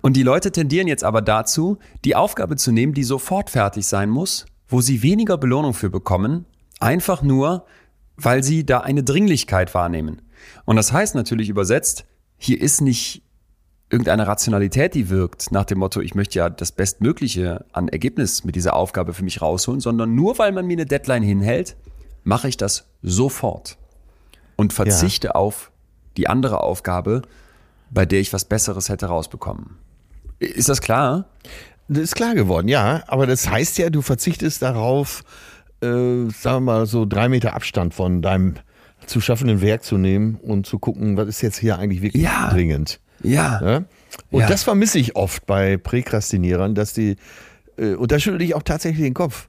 Und 0.01 0.15
die 0.15 0.23
Leute 0.23 0.51
tendieren 0.51 0.87
jetzt 0.87 1.03
aber 1.03 1.21
dazu, 1.21 1.79
die 2.05 2.15
Aufgabe 2.15 2.55
zu 2.55 2.71
nehmen, 2.71 2.93
die 2.93 3.03
sofort 3.03 3.49
fertig 3.49 3.85
sein 3.87 4.09
muss, 4.09 4.45
wo 4.67 4.79
sie 4.81 5.01
weniger 5.01 5.37
Belohnung 5.37 5.73
für 5.73 5.89
bekommen, 5.89 6.45
einfach 6.79 7.23
nur, 7.23 7.65
weil 8.15 8.43
sie 8.43 8.65
da 8.65 8.81
eine 8.81 9.03
Dringlichkeit 9.03 9.73
wahrnehmen. 9.73 10.21
Und 10.65 10.75
das 10.75 10.93
heißt 10.93 11.15
natürlich 11.15 11.49
übersetzt, 11.49 12.05
hier 12.37 12.61
ist 12.61 12.81
nicht 12.81 13.23
irgendeine 13.91 14.25
Rationalität, 14.25 14.95
die 14.95 15.09
wirkt, 15.09 15.51
nach 15.51 15.65
dem 15.65 15.79
Motto, 15.79 15.99
ich 16.01 16.15
möchte 16.15 16.39
ja 16.39 16.49
das 16.49 16.71
Bestmögliche 16.71 17.65
an 17.73 17.89
Ergebnis 17.89 18.43
mit 18.43 18.55
dieser 18.55 18.75
Aufgabe 18.75 19.13
für 19.13 19.23
mich 19.23 19.41
rausholen, 19.41 19.81
sondern 19.81 20.15
nur 20.15 20.39
weil 20.39 20.51
man 20.51 20.65
mir 20.65 20.73
eine 20.73 20.85
Deadline 20.85 21.23
hinhält, 21.23 21.75
mache 22.23 22.47
ich 22.47 22.57
das 22.57 22.87
sofort 23.01 23.77
und 24.55 24.73
verzichte 24.73 25.35
auf 25.35 25.71
die 26.17 26.27
andere 26.27 26.61
Aufgabe, 26.61 27.21
bei 27.89 28.05
der 28.05 28.19
ich 28.19 28.31
was 28.31 28.45
Besseres 28.45 28.89
hätte 28.89 29.07
rausbekommen. 29.07 29.77
Ist 30.39 30.69
das 30.69 30.81
klar? 30.81 31.25
das 31.87 32.03
ist 32.03 32.15
klar 32.15 32.35
geworden, 32.35 32.69
ja. 32.69 33.03
Aber 33.07 33.27
das 33.27 33.49
heißt 33.49 33.77
ja, 33.77 33.89
du 33.89 34.01
verzichtest 34.01 34.61
darauf, 34.61 35.23
äh, 35.81 35.87
sagen 35.87 36.31
wir 36.39 36.59
mal, 36.61 36.85
so 36.85 37.05
drei 37.05 37.27
Meter 37.27 37.53
Abstand 37.53 37.93
von 37.93 38.21
deinem 38.21 38.55
zu 39.05 39.19
schaffenden 39.19 39.61
Werk 39.61 39.83
zu 39.83 39.97
nehmen 39.97 40.35
und 40.35 40.65
zu 40.65 40.79
gucken, 40.79 41.17
was 41.17 41.27
ist 41.27 41.41
jetzt 41.41 41.57
hier 41.57 41.77
eigentlich 41.79 42.01
wirklich 42.01 42.23
Ja. 42.23 42.49
dringend. 42.49 43.01
Ja. 43.23 43.61
Ja? 43.63 43.77
Und 44.29 44.41
Ja. 44.41 44.47
das 44.47 44.63
vermisse 44.63 44.99
ich 44.99 45.15
oft 45.15 45.45
bei 45.45 45.77
Präkrastinierern, 45.77 46.75
dass 46.75 46.93
die, 46.93 47.15
äh, 47.77 47.93
und 47.95 48.11
da 48.11 48.19
schüttel 48.19 48.41
ich 48.41 48.55
auch 48.55 48.63
tatsächlich 48.63 49.03
den 49.03 49.13
Kopf 49.13 49.47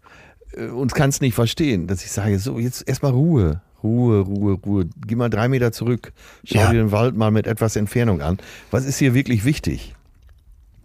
äh, 0.56 0.66
und 0.66 0.94
kann 0.94 1.10
es 1.10 1.20
nicht 1.20 1.34
verstehen, 1.34 1.86
dass 1.86 2.04
ich 2.04 2.10
sage, 2.10 2.38
so, 2.38 2.58
jetzt 2.58 2.86
erstmal 2.88 3.12
Ruhe. 3.12 3.60
Ruhe, 3.82 4.20
Ruhe, 4.20 4.52
Ruhe. 4.64 4.88
Geh 5.06 5.16
mal 5.16 5.28
drei 5.28 5.48
Meter 5.48 5.72
zurück. 5.72 6.12
Schau 6.44 6.60
Ja. 6.60 6.70
dir 6.70 6.78
den 6.78 6.92
Wald 6.92 7.16
mal 7.16 7.32
mit 7.32 7.48
etwas 7.48 7.74
Entfernung 7.74 8.20
an. 8.20 8.38
Was 8.70 8.84
ist 8.84 8.98
hier 8.98 9.12
wirklich 9.14 9.44
wichtig? 9.44 9.94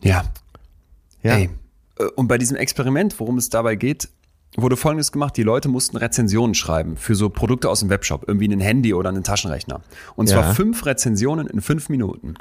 Ja. 0.01 0.23
Ja. 1.21 1.35
Ey. 1.35 1.49
äh, 1.99 2.03
Und 2.15 2.27
bei 2.27 2.37
diesem 2.39 2.57
Experiment, 2.57 3.19
worum 3.19 3.37
es 3.37 3.49
dabei 3.49 3.75
geht, 3.75 4.09
wurde 4.55 4.77
Folgendes 4.77 5.11
gemacht. 5.11 5.37
Die 5.37 5.43
Leute 5.43 5.69
mussten 5.69 5.97
Rezensionen 5.97 6.55
schreiben 6.55 6.97
für 6.97 7.13
so 7.13 7.29
Produkte 7.29 7.69
aus 7.69 7.81
dem 7.81 7.89
Webshop, 7.89 8.23
irgendwie 8.27 8.47
ein 8.47 8.59
Handy 8.59 8.93
oder 8.95 9.09
einen 9.09 9.23
Taschenrechner. 9.23 9.81
Und 10.15 10.27
zwar 10.29 10.43
Ja. 10.45 10.53
fünf 10.53 10.83
Rezensionen 10.85 11.45
in 11.45 11.61
fünf 11.61 11.89
Minuten. 11.89 12.33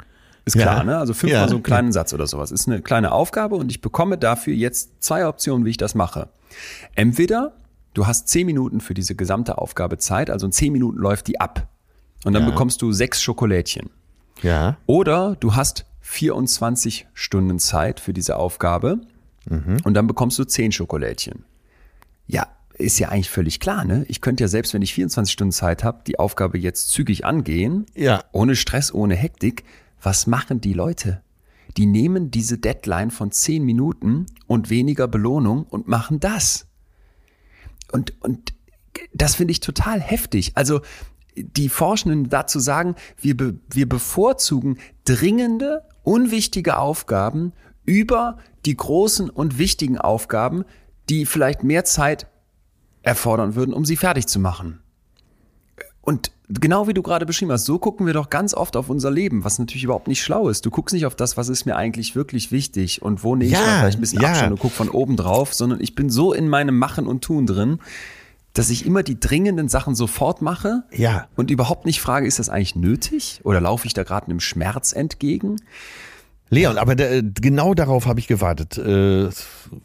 Ist 0.47 0.55
Ja. 0.55 0.63
klar, 0.63 0.83
ne? 0.83 0.97
Also 0.97 1.13
fünfmal 1.13 1.41
Ja. 1.43 1.47
so 1.47 1.55
einen 1.55 1.63
kleinen 1.63 1.91
Satz 1.91 2.13
oder 2.13 2.25
sowas. 2.25 2.51
Ist 2.51 2.67
eine 2.67 2.81
kleine 2.81 3.11
Aufgabe 3.11 3.55
und 3.55 3.69
ich 3.69 3.81
bekomme 3.81 4.17
dafür 4.17 4.53
jetzt 4.53 5.03
zwei 5.03 5.27
Optionen, 5.27 5.65
wie 5.65 5.69
ich 5.71 5.77
das 5.77 5.93
mache. 5.93 6.29
Entweder 6.95 7.53
du 7.93 8.07
hast 8.07 8.27
zehn 8.29 8.45
Minuten 8.45 8.79
für 8.79 8.93
diese 8.93 9.13
gesamte 9.15 9.57
Aufgabe 9.57 9.97
Zeit, 9.97 10.29
also 10.29 10.45
in 10.45 10.51
zehn 10.51 10.71
Minuten 10.71 10.97
läuft 10.97 11.27
die 11.27 11.39
ab. 11.39 11.67
Und 12.25 12.33
dann 12.33 12.43
Ja. 12.43 12.49
bekommst 12.49 12.81
du 12.81 12.91
sechs 12.91 13.21
Schokolädchen. 13.21 13.89
Ja. 14.41 14.77
Oder 14.85 15.35
du 15.39 15.55
hast 15.55 15.85
24 16.01 17.07
Stunden 17.13 17.59
Zeit 17.59 17.99
für 17.99 18.13
diese 18.13 18.37
Aufgabe 18.37 18.99
und 19.83 19.93
dann 19.93 20.07
bekommst 20.07 20.37
du 20.39 20.43
10 20.45 20.71
Schokolädchen. 20.71 21.43
Ja, 22.27 22.47
ist 22.73 22.99
ja 22.99 23.09
eigentlich 23.09 23.29
völlig 23.29 23.59
klar, 23.59 23.85
ne? 23.85 24.05
Ich 24.07 24.19
könnte 24.21 24.43
ja 24.43 24.47
selbst, 24.47 24.73
wenn 24.73 24.81
ich 24.81 24.93
24 24.93 25.31
Stunden 25.33 25.51
Zeit 25.51 25.83
habe, 25.83 26.01
die 26.05 26.19
Aufgabe 26.19 26.57
jetzt 26.57 26.89
zügig 26.91 27.25
angehen, 27.25 27.85
Ja. 27.95 28.23
ohne 28.31 28.55
Stress, 28.55 28.93
ohne 28.93 29.15
Hektik. 29.15 29.63
Was 30.01 30.27
machen 30.27 30.61
die 30.61 30.73
Leute? 30.73 31.21
Die 31.75 31.85
nehmen 31.85 32.31
diese 32.31 32.57
Deadline 32.57 33.11
von 33.11 33.31
10 33.31 33.63
Minuten 33.63 34.25
und 34.47 34.69
weniger 34.69 35.07
Belohnung 35.07 35.63
und 35.63 35.87
machen 35.87 36.19
das. 36.19 36.67
Und, 37.91 38.13
und 38.21 38.53
das 39.13 39.35
finde 39.35 39.51
ich 39.51 39.59
total 39.59 40.01
heftig. 40.01 40.51
Also 40.55 40.81
die 41.35 41.69
Forschenden 41.69 42.29
dazu 42.29 42.59
sagen, 42.59 42.95
wir, 43.19 43.37
be, 43.37 43.59
wir 43.69 43.87
bevorzugen 43.87 44.79
dringende, 45.05 45.83
unwichtige 46.03 46.77
Aufgaben 46.77 47.53
über 47.85 48.37
die 48.65 48.75
großen 48.75 49.29
und 49.29 49.57
wichtigen 49.57 49.97
Aufgaben, 49.97 50.65
die 51.09 51.25
vielleicht 51.25 51.63
mehr 51.63 51.85
Zeit 51.85 52.27
erfordern 53.03 53.55
würden, 53.55 53.73
um 53.73 53.85
sie 53.85 53.95
fertig 53.95 54.27
zu 54.27 54.39
machen. 54.39 54.81
Und 56.01 56.31
genau 56.49 56.87
wie 56.87 56.93
du 56.93 57.01
gerade 57.01 57.25
beschrieben 57.25 57.51
hast, 57.51 57.65
so 57.65 57.77
gucken 57.79 58.05
wir 58.05 58.13
doch 58.13 58.29
ganz 58.29 58.53
oft 58.53 58.75
auf 58.77 58.89
unser 58.89 59.11
Leben, 59.11 59.43
was 59.43 59.59
natürlich 59.59 59.83
überhaupt 59.83 60.07
nicht 60.07 60.21
schlau 60.21 60.49
ist. 60.49 60.65
Du 60.65 60.69
guckst 60.71 60.93
nicht 60.93 61.05
auf 61.05 61.15
das, 61.15 61.37
was 61.37 61.49
ist 61.49 61.65
mir 61.65 61.75
eigentlich 61.75 62.15
wirklich 62.15 62.51
wichtig 62.51 63.01
und 63.01 63.23
wo 63.23 63.35
nehme 63.35 63.51
ich 63.51 63.57
Ja, 63.57 63.65
mal 63.65 63.79
vielleicht 63.79 63.97
ein 63.97 64.01
bisschen 64.01 64.21
ja. 64.21 64.29
Abstand 64.29 64.51
und 64.53 64.59
guck 64.59 64.71
von 64.71 64.89
oben 64.89 65.17
drauf, 65.17 65.53
sondern 65.53 65.81
ich 65.81 65.95
bin 65.95 66.09
so 66.09 66.33
in 66.33 66.47
meinem 66.47 66.77
Machen 66.77 67.07
und 67.07 67.23
Tun 67.23 67.45
drin, 67.45 67.79
dass 68.53 68.69
ich 68.69 68.85
immer 68.85 69.03
die 69.03 69.19
dringenden 69.19 69.67
Sachen 69.69 69.93
sofort 69.93 70.41
mache 70.41 70.83
Ja. 70.91 71.27
und 71.35 71.51
überhaupt 71.51 71.85
nicht 71.85 72.01
frage, 72.01 72.25
ist 72.25 72.39
das 72.39 72.49
eigentlich 72.49 72.75
nötig 72.75 73.41
oder 73.43 73.61
laufe 73.61 73.85
ich 73.85 73.93
da 73.93 74.03
gerade 74.03 74.27
einem 74.27 74.39
Schmerz 74.39 74.93
entgegen? 74.93 75.57
Leon, 76.49 76.77
aber 76.77 76.95
da, 76.95 77.19
genau 77.21 77.73
darauf 77.73 78.05
habe 78.05 78.21
ich 78.21 78.27
gewartet, 78.27 78.77
äh, 78.77 79.29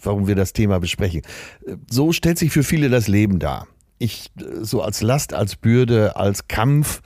warum 0.01 0.29
wir 0.29 0.37
das 0.37 0.53
Thema 0.53 0.79
besprechen. 0.79 1.23
Äh, 1.67 1.75
So 1.91 2.13
stellt 2.13 2.39
sich 2.39 2.53
für 2.53 2.63
viele 2.63 2.89
das 2.89 3.09
Leben 3.09 3.41
dar. 3.41 3.67
Ich 4.03 4.33
so 4.61 4.83
als 4.83 5.01
Last, 5.01 5.33
als 5.33 5.55
Bürde, 5.55 6.17
als 6.17 6.49
Kampf, 6.49 7.03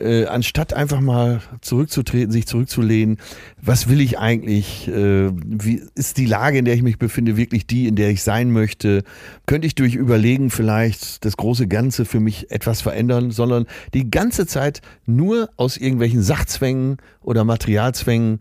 äh, 0.00 0.26
anstatt 0.26 0.74
einfach 0.74 1.00
mal 1.00 1.40
zurückzutreten, 1.60 2.32
sich 2.32 2.48
zurückzulehnen, 2.48 3.18
was 3.60 3.88
will 3.88 4.00
ich 4.00 4.18
eigentlich? 4.18 4.88
Äh, 4.88 5.30
wie 5.32 5.82
ist 5.94 6.18
die 6.18 6.26
Lage, 6.26 6.58
in 6.58 6.64
der 6.64 6.74
ich 6.74 6.82
mich 6.82 6.98
befinde, 6.98 7.36
wirklich 7.36 7.68
die, 7.68 7.86
in 7.86 7.94
der 7.94 8.10
ich 8.10 8.24
sein 8.24 8.50
möchte? 8.50 9.04
Könnte 9.46 9.68
ich 9.68 9.76
durch 9.76 9.94
Überlegen 9.94 10.50
vielleicht 10.50 11.24
das 11.24 11.36
große 11.36 11.68
Ganze 11.68 12.04
für 12.04 12.18
mich 12.18 12.50
etwas 12.50 12.80
verändern, 12.80 13.30
sondern 13.30 13.66
die 13.94 14.10
ganze 14.10 14.46
Zeit 14.46 14.80
nur 15.06 15.50
aus 15.56 15.76
irgendwelchen 15.76 16.22
Sachzwängen 16.22 16.96
oder 17.20 17.44
Materialzwängen 17.44 18.40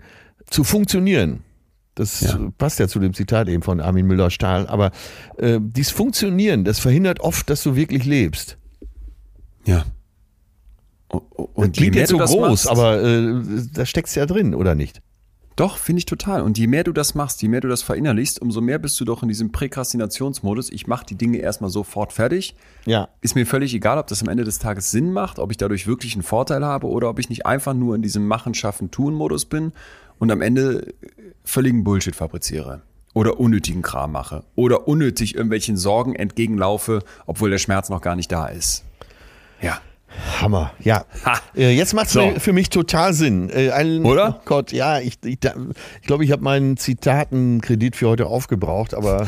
zu 0.50 0.64
funktionieren. 0.64 1.44
Das 1.96 2.22
Ja. 2.22 2.40
passt 2.58 2.80
ja 2.80 2.88
zu 2.88 3.00
dem 3.00 3.14
Zitat 3.14 3.50
eben 3.50 3.64
von 3.64 3.82
Armin 3.82 4.08
Müller-Stahl. 4.08 4.68
Aber 4.68 4.92
äh, 5.38 5.60
dieses 5.62 5.92
Funktionieren, 5.92 6.64
das 6.64 6.80
verhindert 6.80 7.20
oft, 7.20 7.50
dass 7.50 7.64
du 7.64 7.76
wirklich 7.76 8.06
lebst. 8.06 8.58
Ja. 9.66 9.84
Und 11.10 11.58
Das 11.58 11.72
klingt 11.74 11.96
jetzt 11.96 12.10
so 12.10 12.18
groß, 12.18 12.66
machst- 12.66 12.70
aber 12.70 13.04
äh, 13.04 13.34
da 13.74 13.86
steckst 13.86 14.16
ja 14.16 14.26
drin, 14.26 14.56
oder 14.56 14.76
nicht? 14.76 15.02
Doch, 15.58 15.78
finde 15.78 16.00
ich 16.00 16.06
total. 16.06 16.42
Und 16.42 16.58
je 16.58 16.66
mehr 16.68 16.86
du 16.86 16.94
das 16.94 17.14
machst, 17.14 17.42
je 17.42 17.50
mehr 17.50 17.60
du 17.60 17.68
das 17.68 17.82
verinnerlichst, 17.82 18.42
umso 18.42 18.62
mehr 18.62 18.80
bist 18.80 18.98
du 19.02 19.06
doch 19.06 19.22
in 19.22 19.28
diesem 19.28 19.52
Präkrastinationsmodus. 19.52 20.70
Ich 20.72 20.88
mache 20.88 21.06
die 21.06 21.16
Dinge 21.16 21.40
erstmal 21.40 21.70
sofort 21.70 22.14
fertig. 22.14 22.56
Ja. 22.86 23.10
Ist 23.20 23.36
mir 23.36 23.46
völlig 23.46 23.74
egal, 23.74 23.98
ob 23.98 24.08
das 24.08 24.22
am 24.24 24.30
Ende 24.30 24.46
des 24.46 24.60
Tages 24.60 24.90
Sinn 24.92 25.12
macht, 25.12 25.38
ob 25.40 25.52
ich 25.52 25.58
dadurch 25.58 25.86
wirklich 25.88 26.14
einen 26.14 26.24
Vorteil 26.24 26.64
habe 26.66 26.88
oder 26.88 27.10
ob 27.10 27.20
ich 27.20 27.28
nicht 27.30 27.46
einfach 27.46 27.74
nur 27.74 27.94
in 27.96 28.02
diesem 28.02 28.26
Machen, 28.26 28.54
Schaffen, 28.54 28.92
Tun-Modus 28.92 29.46
bin 29.46 29.74
und 30.20 30.32
am 30.32 30.42
Ende 30.42 30.94
völligen 31.44 31.84
Bullshit 31.84 32.16
fabriziere. 32.16 32.82
Oder 33.14 33.40
unnötigen 33.40 33.82
Kram 33.82 34.14
mache. 34.14 34.44
Oder 34.56 34.88
unnötig 34.88 35.36
irgendwelchen 35.36 35.76
Sorgen 35.76 36.16
entgegenlaufe, 36.16 37.04
obwohl 37.26 37.50
der 37.50 37.58
Schmerz 37.58 37.90
noch 37.90 38.02
gar 38.02 38.16
nicht 38.16 38.32
da 38.32 38.48
ist. 38.48 38.86
Ja. 39.62 39.80
Hammer, 40.42 40.74
ja. 40.80 41.06
Ha. 41.26 41.40
Äh, 41.56 41.72
Jetzt 41.76 41.94
macht 41.94 42.08
es 42.08 42.14
So. 42.14 42.32
für 42.38 42.52
mich 42.52 42.70
total 42.70 43.14
Sinn. 43.14 43.50
Äh, 43.50 43.72
Ein, 43.72 44.04
Oder? 44.04 44.40
Oh 44.40 44.42
Gott, 44.46 44.72
ja, 44.74 45.00
ich 45.00 45.20
glaube, 45.22 45.30
ich, 45.30 45.40
ich, 46.02 46.08
glaub, 46.08 46.22
ich 46.22 46.32
habe 46.32 46.42
meinen 46.44 46.76
Zitatenkredit 46.78 47.96
für 47.96 48.10
heute 48.10 48.26
aufgebraucht, 48.28 48.94
aber 48.94 49.28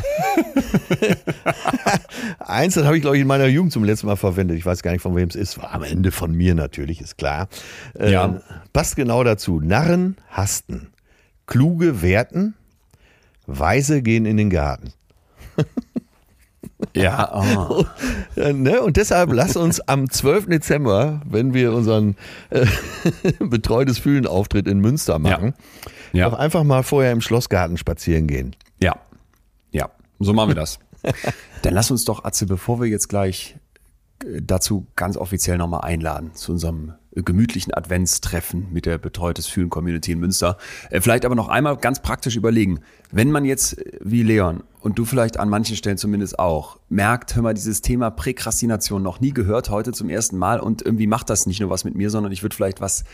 eins, 2.38 2.74
das 2.74 2.84
habe 2.84 2.96
ich, 2.96 3.02
glaube 3.02 3.16
ich, 3.16 3.22
in 3.22 3.28
meiner 3.28 3.46
Jugend 3.46 3.72
zum 3.72 3.84
letzten 3.84 4.06
Mal 4.06 4.16
verwendet. 4.16 4.58
Ich 4.58 4.66
weiß 4.66 4.82
gar 4.82 4.92
nicht, 4.92 5.02
von 5.02 5.16
wem 5.16 5.28
es 5.28 5.34
ist. 5.36 5.58
War 5.58 5.72
am 5.72 5.82
Ende 5.82 6.10
von 6.10 6.32
mir 6.34 6.54
natürlich, 6.54 7.00
ist 7.00 7.16
klar. 7.18 7.48
Äh, 7.98 8.12
Ja. 8.12 8.40
Passt 8.72 8.96
genau 8.96 9.24
dazu. 9.24 9.60
Narren 9.60 10.16
hasten, 10.30 10.88
kluge 11.46 12.02
werten, 12.02 12.54
Weise 13.46 14.02
gehen 14.02 14.26
in 14.26 14.36
den 14.36 14.50
Garten. 14.50 14.92
Ja, 16.94 17.30
oh. 17.68 17.84
Ja, 18.36 18.52
ne? 18.52 18.82
Und 18.82 18.96
deshalb 18.96 19.32
lass 19.32 19.56
uns 19.56 19.80
am 19.80 20.10
12. 20.10 20.46
Dezember, 20.46 21.22
wenn 21.24 21.54
wir 21.54 21.72
unseren 21.72 22.16
äh, 22.50 22.66
betreutes 23.40 23.98
Fühlen-Auftritt 23.98 24.66
in 24.68 24.80
Münster 24.80 25.18
machen, 25.18 25.54
Ja. 26.12 26.28
doch 26.28 26.38
einfach 26.38 26.62
mal 26.64 26.82
vorher 26.82 27.12
im 27.12 27.20
Schlossgarten 27.20 27.76
spazieren 27.78 28.26
gehen. 28.26 28.54
Ja, 28.80 28.96
ja, 29.70 29.90
so 30.18 30.32
machen 30.32 30.50
wir 30.50 30.54
das. 30.56 30.78
Dann 31.62 31.74
lass 31.74 31.90
uns 31.90 32.04
doch, 32.04 32.24
Atze, 32.24 32.46
bevor 32.46 32.80
wir 32.80 32.88
jetzt 32.88 33.08
gleich 33.08 33.56
äh, 34.24 34.40
dazu 34.42 34.86
ganz 34.96 35.16
offiziell 35.16 35.58
nochmal 35.58 35.82
einladen 35.82 36.34
zu 36.34 36.52
unserem 36.52 36.94
gemütlichen 37.22 37.72
Adventstreffen 37.72 38.68
mit 38.72 38.86
der 38.86 38.98
Betreutes 38.98 39.46
Fühlen 39.46 39.70
Community 39.70 40.12
in 40.12 40.20
Münster. 40.20 40.58
Äh, 40.90 41.00
Vielleicht 41.00 41.24
aber 41.24 41.34
noch 41.34 41.48
einmal 41.48 41.76
ganz 41.76 42.00
praktisch 42.00 42.36
überlegen, 42.36 42.80
wenn 43.10 43.30
man 43.30 43.44
jetzt 43.44 43.78
äh, 43.78 43.98
wie 44.00 44.22
Leon 44.22 44.62
und 44.80 44.98
du 44.98 45.04
vielleicht 45.04 45.38
an 45.38 45.48
manchen 45.48 45.76
Stellen 45.76 45.96
zumindest 45.96 46.38
auch 46.38 46.78
merkt, 46.88 47.34
hör 47.34 47.42
mal, 47.42 47.54
dieses 47.54 47.80
Thema 47.80 48.10
Präkrastination 48.10 49.02
noch 49.02 49.20
nie 49.20 49.32
gehört, 49.32 49.70
heute 49.70 49.92
zum 49.92 50.10
ersten 50.10 50.36
Mal 50.36 50.60
und 50.60 50.82
irgendwie 50.82 51.06
macht 51.06 51.30
das 51.30 51.46
nicht 51.46 51.60
nur 51.60 51.70
was 51.70 51.84
mit 51.84 51.94
mir, 51.94 52.10
sondern 52.10 52.32
ich 52.32 52.42
würde 52.42 52.54
vielleicht 52.54 52.80
was 52.80 53.04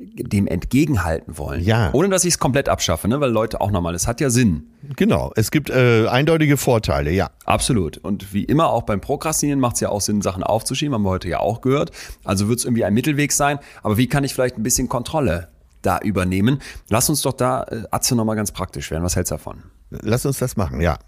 dem 0.00 0.46
entgegenhalten 0.46 1.36
wollen. 1.36 1.62
Ja. 1.62 1.90
Ohne 1.92 2.08
dass 2.08 2.24
ich 2.24 2.34
es 2.34 2.38
komplett 2.38 2.68
abschaffe, 2.68 3.06
ne? 3.08 3.20
weil 3.20 3.30
Leute 3.30 3.60
auch 3.60 3.70
nochmal, 3.70 3.94
es 3.94 4.06
hat 4.06 4.20
ja 4.20 4.30
Sinn. 4.30 4.70
Genau, 4.96 5.30
es 5.36 5.50
gibt 5.50 5.68
äh, 5.70 6.06
eindeutige 6.08 6.56
Vorteile, 6.56 7.10
ja. 7.10 7.30
Absolut. 7.44 7.98
Und 7.98 8.32
wie 8.32 8.44
immer 8.44 8.70
auch 8.70 8.82
beim 8.82 9.00
Prokrastinieren 9.00 9.60
macht 9.60 9.74
es 9.74 9.80
ja 9.80 9.90
auch 9.90 10.00
Sinn, 10.00 10.22
Sachen 10.22 10.42
aufzuschieben, 10.42 10.94
haben 10.94 11.02
wir 11.02 11.10
heute 11.10 11.28
ja 11.28 11.40
auch 11.40 11.60
gehört. 11.60 11.90
Also 12.24 12.48
wird 12.48 12.60
es 12.60 12.64
irgendwie 12.64 12.84
ein 12.84 12.94
Mittelweg 12.94 13.32
sein. 13.32 13.58
Aber 13.82 13.98
wie 13.98 14.06
kann 14.06 14.24
ich 14.24 14.32
vielleicht 14.32 14.56
ein 14.56 14.62
bisschen 14.62 14.88
Kontrolle 14.88 15.48
da 15.82 15.98
übernehmen? 15.98 16.60
Lass 16.88 17.10
uns 17.10 17.22
doch 17.22 17.34
da, 17.34 17.64
äh, 17.64 17.82
Atze, 17.90 18.16
nochmal 18.16 18.36
ganz 18.36 18.52
praktisch 18.52 18.90
werden. 18.90 19.04
Was 19.04 19.16
hältst 19.16 19.30
du 19.30 19.34
davon? 19.34 19.64
Lass 19.90 20.24
uns 20.24 20.38
das 20.38 20.56
machen, 20.56 20.80
ja. 20.80 20.98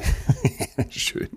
Schön. 0.90 1.28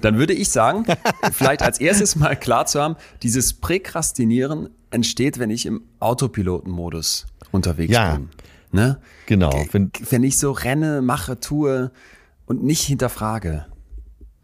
Dann 0.00 0.18
würde 0.18 0.32
ich 0.32 0.48
sagen, 0.48 0.84
vielleicht 1.32 1.62
als 1.62 1.80
erstes 1.80 2.16
mal 2.16 2.36
klar 2.36 2.66
zu 2.66 2.80
haben, 2.80 2.96
dieses 3.22 3.52
Präkrastinieren 3.54 4.70
entsteht, 4.90 5.38
wenn 5.38 5.50
ich 5.50 5.66
im 5.66 5.82
Autopilotenmodus 6.00 7.26
unterwegs 7.52 7.92
Ja. 7.92 8.16
bin. 8.16 8.28
Ne? 8.72 8.98
Genau. 9.26 9.52
Wenn, 9.72 9.90
wenn 10.10 10.24
ich 10.24 10.38
so 10.38 10.50
renne, 10.50 11.00
mache, 11.00 11.38
tue 11.38 11.92
und 12.46 12.64
nicht 12.64 12.82
hinterfrage, 12.82 13.66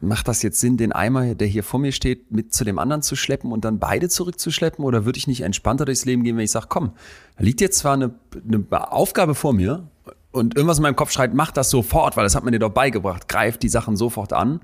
macht 0.00 0.28
das 0.28 0.42
jetzt 0.42 0.60
Sinn, 0.60 0.76
den 0.76 0.92
Eimer, 0.92 1.34
der 1.34 1.48
hier 1.48 1.62
vor 1.64 1.80
mir 1.80 1.92
steht, 1.92 2.30
mit 2.30 2.54
zu 2.54 2.64
dem 2.64 2.78
anderen 2.78 3.02
zu 3.02 3.16
schleppen 3.16 3.52
und 3.52 3.64
dann 3.64 3.78
beide 3.78 4.08
zurückzuschleppen? 4.08 4.84
Oder 4.84 5.04
würde 5.04 5.18
ich 5.18 5.26
nicht 5.26 5.42
entspannter 5.42 5.84
durchs 5.84 6.04
Leben 6.04 6.22
gehen, 6.22 6.36
wenn 6.36 6.44
ich 6.44 6.52
sage, 6.52 6.66
komm, 6.68 6.92
da 7.36 7.44
liegt 7.44 7.60
jetzt 7.60 7.78
zwar 7.78 7.94
eine, 7.94 8.14
eine 8.46 8.92
Aufgabe 8.92 9.34
vor 9.34 9.52
mir 9.52 9.88
und 10.32 10.56
irgendwas 10.56 10.78
in 10.78 10.82
meinem 10.82 10.96
Kopf 10.96 11.10
schreit, 11.10 11.34
mach 11.34 11.50
das 11.50 11.70
sofort, 11.70 12.16
weil 12.16 12.24
das 12.24 12.34
hat 12.34 12.44
man 12.44 12.52
dir 12.52 12.58
doch 12.58 12.70
beigebracht, 12.70 13.28
greif 13.28 13.58
die 13.58 13.68
Sachen 13.68 13.96
sofort 13.96 14.32
an. 14.32 14.60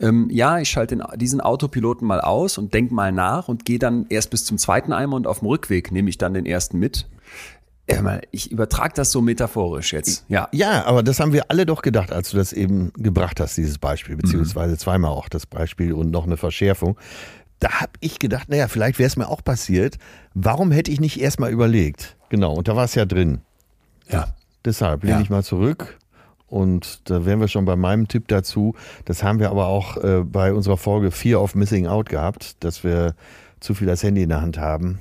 Ähm, 0.00 0.28
ja, 0.30 0.58
ich 0.58 0.70
schalte 0.70 0.96
den, 0.96 1.04
diesen 1.16 1.40
Autopiloten 1.40 2.06
mal 2.06 2.20
aus 2.20 2.58
und 2.58 2.72
denk 2.72 2.90
mal 2.90 3.12
nach 3.12 3.48
und 3.48 3.64
gehe 3.64 3.78
dann 3.78 4.06
erst 4.08 4.30
bis 4.30 4.44
zum 4.44 4.56
zweiten 4.56 4.92
Eimer 4.92 5.16
und 5.16 5.26
auf 5.26 5.40
dem 5.40 5.48
Rückweg 5.48 5.92
nehme 5.92 6.08
ich 6.08 6.18
dann 6.18 6.34
den 6.34 6.46
ersten 6.46 6.78
mit. 6.78 7.06
Mal, 8.02 8.22
ich 8.30 8.52
übertrage 8.52 8.94
das 8.94 9.10
so 9.10 9.20
metaphorisch 9.20 9.92
jetzt. 9.92 10.24
Ja. 10.28 10.48
ja, 10.52 10.84
aber 10.84 11.02
das 11.02 11.18
haben 11.18 11.32
wir 11.32 11.50
alle 11.50 11.66
doch 11.66 11.82
gedacht, 11.82 12.12
als 12.12 12.30
du 12.30 12.36
das 12.36 12.52
eben 12.52 12.92
gebracht 12.94 13.40
hast, 13.40 13.56
dieses 13.56 13.78
Beispiel, 13.78 14.16
beziehungsweise 14.16 14.78
zweimal 14.78 15.10
auch 15.10 15.28
das 15.28 15.44
Beispiel 15.44 15.92
und 15.92 16.10
noch 16.10 16.24
eine 16.24 16.36
Verschärfung. 16.36 16.96
Da 17.58 17.80
habe 17.80 17.92
ich 18.00 18.20
gedacht, 18.20 18.48
naja, 18.48 18.68
vielleicht 18.68 18.98
wäre 18.98 19.08
es 19.08 19.16
mir 19.16 19.28
auch 19.28 19.42
passiert. 19.42 19.98
Warum 20.34 20.70
hätte 20.70 20.90
ich 20.90 21.00
nicht 21.00 21.20
erst 21.20 21.40
mal 21.40 21.50
überlegt? 21.50 22.16
Genau, 22.28 22.54
und 22.54 22.68
da 22.68 22.76
war 22.76 22.84
es 22.84 22.94
ja 22.94 23.04
drin. 23.04 23.40
Ja. 24.08 24.34
Deshalb 24.64 25.02
lehne 25.04 25.16
Ja. 25.16 25.22
ich 25.22 25.30
mal 25.30 25.42
zurück. 25.44 25.98
Und 26.46 27.08
da 27.08 27.24
wären 27.24 27.40
wir 27.40 27.46
schon 27.48 27.64
bei 27.64 27.76
meinem 27.76 28.08
Tipp 28.08 28.26
dazu. 28.28 28.74
Das 29.04 29.22
haben 29.22 29.38
wir 29.38 29.50
aber 29.50 29.66
auch 29.66 29.96
äh, 29.98 30.24
bei 30.24 30.52
unserer 30.52 30.76
Folge 30.76 31.12
Fear 31.12 31.40
of 31.40 31.54
Missing 31.54 31.86
Out 31.86 32.08
gehabt, 32.08 32.62
dass 32.64 32.82
wir 32.82 33.14
zu 33.60 33.74
viel 33.74 33.86
das 33.86 34.02
Handy 34.02 34.22
in 34.22 34.30
der 34.30 34.40
Hand 34.42 34.58
haben. 34.58 34.98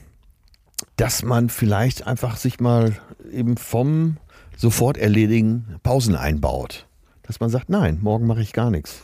Dass 0.95 1.24
man 1.24 1.49
vielleicht 1.49 2.05
einfach 2.05 2.38
sich 2.38 2.60
mal 2.60 2.95
eben 3.32 3.57
vom 3.57 4.18
sofort 4.55 4.97
erledigen 4.97 5.76
Pausen 5.82 6.16
einbaut. 6.16 6.86
Dass 7.24 7.39
man 7.39 7.49
sagt, 7.49 7.70
nein, 7.70 7.97
morgen 8.01 8.28
mache 8.28 8.41
ich 8.41 8.53
gar 8.53 8.70
nichts. 8.70 9.01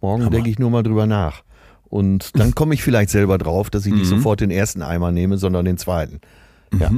Morgen 0.00 0.30
denke 0.30 0.50
ich 0.50 0.58
nur 0.58 0.70
mal 0.70 0.82
drüber 0.82 1.06
nach. 1.06 1.42
Und 1.84 2.38
dann 2.38 2.54
komme 2.54 2.74
ich 2.74 2.82
vielleicht 2.82 3.10
selber 3.10 3.38
drauf, 3.38 3.70
dass 3.70 3.86
ich 3.86 3.92
nicht 3.92 4.06
sofort 4.06 4.40
den 4.40 4.50
ersten 4.50 4.82
Eimer 4.82 5.12
nehme, 5.12 5.36
sondern 5.36 5.64
den 5.64 5.78
zweiten. 5.78 6.20
Ja. 6.78 6.90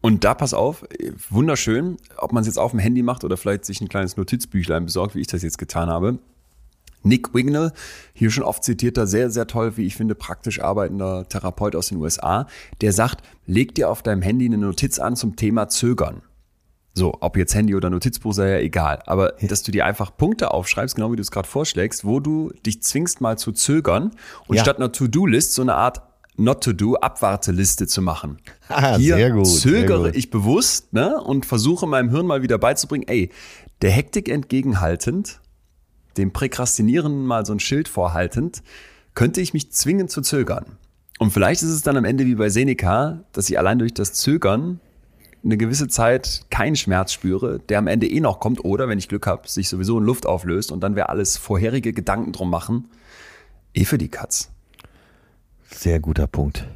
Und 0.00 0.24
da 0.24 0.34
pass 0.34 0.54
auf, 0.54 0.84
wunderschön, 1.28 1.98
ob 2.16 2.32
man 2.32 2.40
es 2.40 2.46
jetzt 2.46 2.58
auf 2.58 2.70
dem 2.70 2.80
Handy 2.80 3.02
macht 3.02 3.22
oder 3.22 3.36
vielleicht 3.36 3.64
sich 3.66 3.80
ein 3.80 3.88
kleines 3.88 4.16
Notizbüchlein 4.16 4.86
besorgt, 4.86 5.14
wie 5.14 5.20
ich 5.20 5.26
das 5.26 5.42
jetzt 5.42 5.58
getan 5.58 5.90
habe. 5.90 6.18
Nick 7.02 7.34
Wignall, 7.34 7.72
hier 8.12 8.30
schon 8.30 8.44
oft 8.44 8.62
zitierter, 8.62 9.06
sehr, 9.06 9.30
sehr 9.30 9.46
toll, 9.46 9.76
wie 9.76 9.86
ich 9.86 9.96
finde, 9.96 10.14
praktisch 10.14 10.60
arbeitender 10.60 11.26
Therapeut 11.28 11.74
aus 11.74 11.88
den 11.88 11.98
USA, 11.98 12.46
der 12.80 12.92
sagt, 12.92 13.22
leg 13.46 13.74
dir 13.74 13.88
auf 13.90 14.02
deinem 14.02 14.22
Handy 14.22 14.44
eine 14.46 14.58
Notiz 14.58 14.98
an 14.98 15.16
zum 15.16 15.36
Thema 15.36 15.68
Zögern. 15.68 16.22
So, 16.92 17.16
ob 17.20 17.36
jetzt 17.36 17.54
Handy 17.54 17.74
oder 17.74 17.88
Notizbuch 17.88 18.34
sei 18.34 18.50
ja 18.50 18.58
egal. 18.58 19.00
Aber 19.06 19.34
dass 19.40 19.62
du 19.62 19.70
dir 19.70 19.86
einfach 19.86 20.16
Punkte 20.16 20.52
aufschreibst, 20.52 20.96
genau 20.96 21.12
wie 21.12 21.16
du 21.16 21.22
es 21.22 21.30
gerade 21.30 21.48
vorschlägst, 21.48 22.04
wo 22.04 22.20
du 22.20 22.52
dich 22.66 22.82
zwingst 22.82 23.20
mal 23.20 23.38
zu 23.38 23.52
zögern 23.52 24.10
und 24.48 24.56
Ja. 24.56 24.62
statt 24.62 24.76
einer 24.76 24.90
To-Do-List 24.92 25.54
so 25.54 25.62
eine 25.62 25.76
Art 25.76 26.02
Not-to-Do-Abwarteliste 26.36 27.86
zu 27.86 28.02
machen. 28.02 28.38
Ah, 28.68 28.96
Hier 28.96 29.16
sehr 29.16 29.30
gut, 29.32 29.46
sehr 29.48 29.72
zögere 29.72 30.08
gut. 30.08 30.16
ich 30.16 30.30
bewusst 30.30 30.92
ne, 30.92 31.20
und 31.20 31.44
versuche 31.44 31.88
meinem 31.88 32.10
Hirn 32.10 32.24
mal 32.26 32.42
wieder 32.42 32.56
beizubringen, 32.56 33.08
ey, 33.08 33.30
der 33.82 33.90
Hektik 33.90 34.28
entgegenhaltend, 34.28 35.40
dem 36.16 36.32
Präkrastinieren 36.32 37.26
mal 37.26 37.44
so 37.44 37.52
ein 37.52 37.58
Schild 37.58 37.88
vorhaltend, 37.88 38.62
könnte 39.14 39.40
ich 39.40 39.54
mich 39.54 39.72
zwingen 39.72 40.08
zu 40.08 40.20
zögern. 40.20 40.78
Und 41.18 41.32
vielleicht 41.32 41.62
ist 41.62 41.70
es 41.70 41.82
dann 41.82 41.96
am 41.96 42.04
Ende 42.04 42.26
wie 42.26 42.36
bei 42.36 42.48
Seneca, 42.48 43.24
dass 43.32 43.50
ich 43.50 43.58
allein 43.58 43.80
durch 43.80 43.92
das 43.92 44.12
Zögern 44.12 44.78
eine 45.44 45.56
gewisse 45.56 45.88
Zeit 45.88 46.42
keinen 46.50 46.76
Schmerz 46.76 47.12
spüre, 47.12 47.58
der 47.58 47.78
am 47.78 47.88
Ende 47.88 48.06
eh 48.08 48.20
noch 48.20 48.38
kommt 48.40 48.64
oder, 48.64 48.88
wenn 48.88 48.98
ich 48.98 49.08
Glück 49.08 49.26
habe, 49.26 49.48
sich 49.48 49.68
sowieso 49.68 49.98
in 49.98 50.04
Luft 50.04 50.26
auflöst 50.26 50.70
und 50.70 50.80
dann 50.80 50.94
wäre 50.94 51.08
alles 51.08 51.36
vorherige 51.36 51.92
Gedanken 51.92 52.32
drum 52.32 52.50
machen, 52.50 52.88
eh 53.74 53.84
für 53.84 53.98
die 53.98 54.08
Katz. 54.08 54.50
Sehr 55.70 56.00
guter 56.00 56.26
Punkt. 56.26 56.66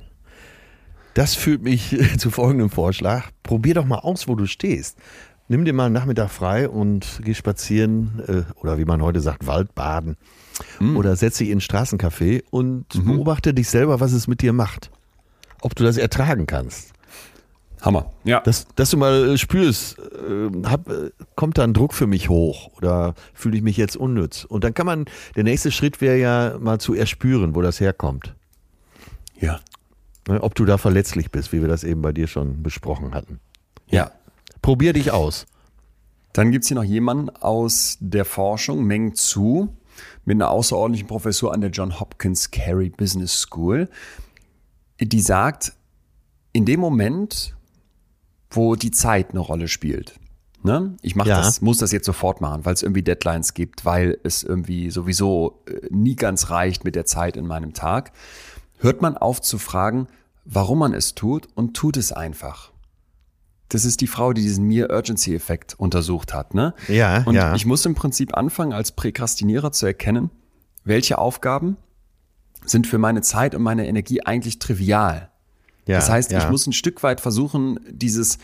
Das 1.15 1.35
führt 1.35 1.63
mich 1.63 1.97
zu 2.19 2.31
folgendem 2.31 2.71
Vorschlag. 2.71 3.31
Probier 3.43 3.75
doch 3.75 3.85
mal 3.85 3.99
aus, 3.99 4.29
wo 4.29 4.35
du 4.35 4.47
stehst. 4.47 4.99
Nimm 5.47 5.65
dir 5.65 5.75
mal 5.75 5.87
einen 5.87 5.95
Nachmittag 5.95 6.31
frei 6.31 6.69
und 6.69 7.21
geh 7.23 7.35
spazieren 7.35 8.23
äh, 8.27 8.61
oder 8.61 8.79
wie 8.79 8.87
man 8.87 9.03
heute 9.03 9.21
sagt, 9.21 9.47
Waldbaden. 9.47 10.17
Oder 10.97 11.17
setz 11.17 11.39
dich 11.39 11.51
in 11.51 11.59
ein 11.59 11.61
Straßencafé 11.61 12.45
und 12.51 12.87
beobachte 13.05 13.53
dich 13.53 13.69
selber, 13.69 14.01
was 14.01 14.13
es 14.13 14.27
mit 14.27 14.41
dir 14.41 14.53
macht. 14.53 14.91
Ob 15.61 15.75
du 15.75 15.85
das 15.85 15.97
ertragen 15.97 16.47
kannst. 16.47 16.93
Hammer. 17.83 18.13
Ja. 18.25 18.41
Dass, 18.41 18.67
dass 18.77 18.91
du 18.91 18.97
mal 18.97 19.35
äh, 19.35 19.39
spürst, 19.39 19.99
äh, 19.99 20.67
hab, 20.67 20.89
kommt 21.37 21.59
da 21.59 21.65
ein 21.65 21.75
Druck 21.75 21.93
für 21.93 22.07
mich 22.07 22.31
hoch 22.31 22.71
oder 22.79 23.15
fühle 23.35 23.59
ich 23.59 23.63
mich 23.63 23.77
jetzt 23.77 23.97
unnütz? 23.97 24.45
Und 24.45 24.65
dann 24.65 24.73
kann 24.73 24.87
man, 24.87 25.05
der 25.37 25.45
nächste 25.45 25.71
Schritt 25.71 26.01
wäre 26.01 26.17
ja 26.17 26.57
mal 26.59 26.79
zu 26.79 26.95
erspüren, 26.95 27.55
wo 27.55 27.61
das 27.61 27.81
herkommt. 27.81 28.35
Ja. 29.45 29.61
Ne, 30.27 30.43
Ob 30.43 30.55
du 30.55 30.65
da 30.65 30.79
verletzlich 30.79 31.31
bist, 31.31 31.53
wie 31.53 31.61
wir 31.61 31.69
das 31.69 31.85
eben 31.85 32.01
bei 32.03 32.13
dir 32.13 32.27
schon 32.27 32.63
besprochen 32.63 33.15
hatten. 33.15 33.41
Ja. 33.89 34.11
Probier 34.63 34.93
dich 34.95 35.11
aus. 35.11 35.47
Dann 36.33 36.51
gibt's 36.51 36.69
hier 36.69 36.77
noch 36.77 36.85
jemanden 36.85 37.29
aus 37.31 37.99
der 38.01 38.25
Forschung, 38.25 38.85
Meng 38.85 39.15
Zhu, 39.15 39.69
mit 40.25 40.37
einer 40.37 40.51
außerordentlichen 40.51 41.07
Professur 41.07 41.53
an 41.53 41.61
der 41.61 41.71
John 41.71 42.01
Hopkins 42.01 42.51
Carey 42.51 42.89
Business 42.91 43.39
School, 43.41 43.89
die 45.01 45.21
sagt, 45.21 45.75
in 46.53 46.65
dem 46.65 46.81
Moment, 46.81 47.55
wo 48.51 48.75
die 48.77 48.91
Zeit 48.91 49.31
eine 49.31 49.41
Rolle 49.41 49.69
spielt. 49.69 50.15
Ne? 50.63 50.97
Ich 51.03 51.15
mach 51.15 51.27
Ja. 51.27 51.37
das, 51.37 51.61
muss 51.61 51.79
das 51.79 51.93
jetzt 51.93 52.07
sofort 52.07 52.41
machen, 52.41 52.65
weil 52.65 52.73
es 52.73 52.83
irgendwie 52.83 53.03
Deadlines 53.03 53.53
gibt, 53.53 53.85
weil 53.85 54.19
es 54.23 54.43
irgendwie 54.43 54.91
sowieso 54.91 55.63
äh, 55.67 55.87
nie 55.91 56.17
ganz 56.17 56.49
reicht 56.51 56.85
mit 56.85 56.95
der 56.95 57.05
Zeit 57.05 57.37
in 57.37 57.47
meinem 57.47 57.75
Tag. 57.75 58.13
Hört 58.85 59.01
man 59.01 59.17
auf 59.17 59.41
zu 59.41 59.57
fragen, 59.57 60.09
warum 60.45 60.81
man 60.81 60.93
es 60.93 61.15
tut 61.15 61.49
und 61.55 61.75
tut 61.75 61.97
es 61.97 62.13
einfach. 62.13 62.71
Das 63.71 63.87
ist 63.87 64.03
die 64.03 64.07
Frau, 64.07 64.35
die 64.35 64.43
diesen 64.43 64.67
Mere-Urgency-Effekt 64.67 65.75
untersucht 65.79 66.35
hat. 66.35 66.53
Ne? 66.53 66.75
Ja, 66.89 67.23
Und 67.23 67.35
ja. 67.35 67.55
ich 67.55 67.65
muss 67.65 67.87
im 67.87 67.95
Prinzip 67.95 68.37
anfangen, 68.37 68.75
als 68.75 68.93
Präkrastinierer 68.93 69.73
zu 69.73 69.87
erkennen, 69.87 70.31
welche 70.85 71.17
Aufgaben 71.17 71.79
sind 72.67 72.87
für 72.87 72.99
meine 72.99 73.23
Zeit 73.23 73.55
und 73.55 73.63
meine 73.63 73.87
Energie 73.87 74.21
eigentlich 74.21 74.59
trivial. 74.59 75.31
Ja, 75.87 75.97
Das 75.97 76.11
heißt, 76.11 76.31
ja. 76.31 76.41
ich 76.41 76.51
muss 76.51 76.67
ein 76.67 76.75
Stück 76.75 77.03
weit 77.03 77.23
versuchen, 77.23 77.81
dieses, 77.91 78.37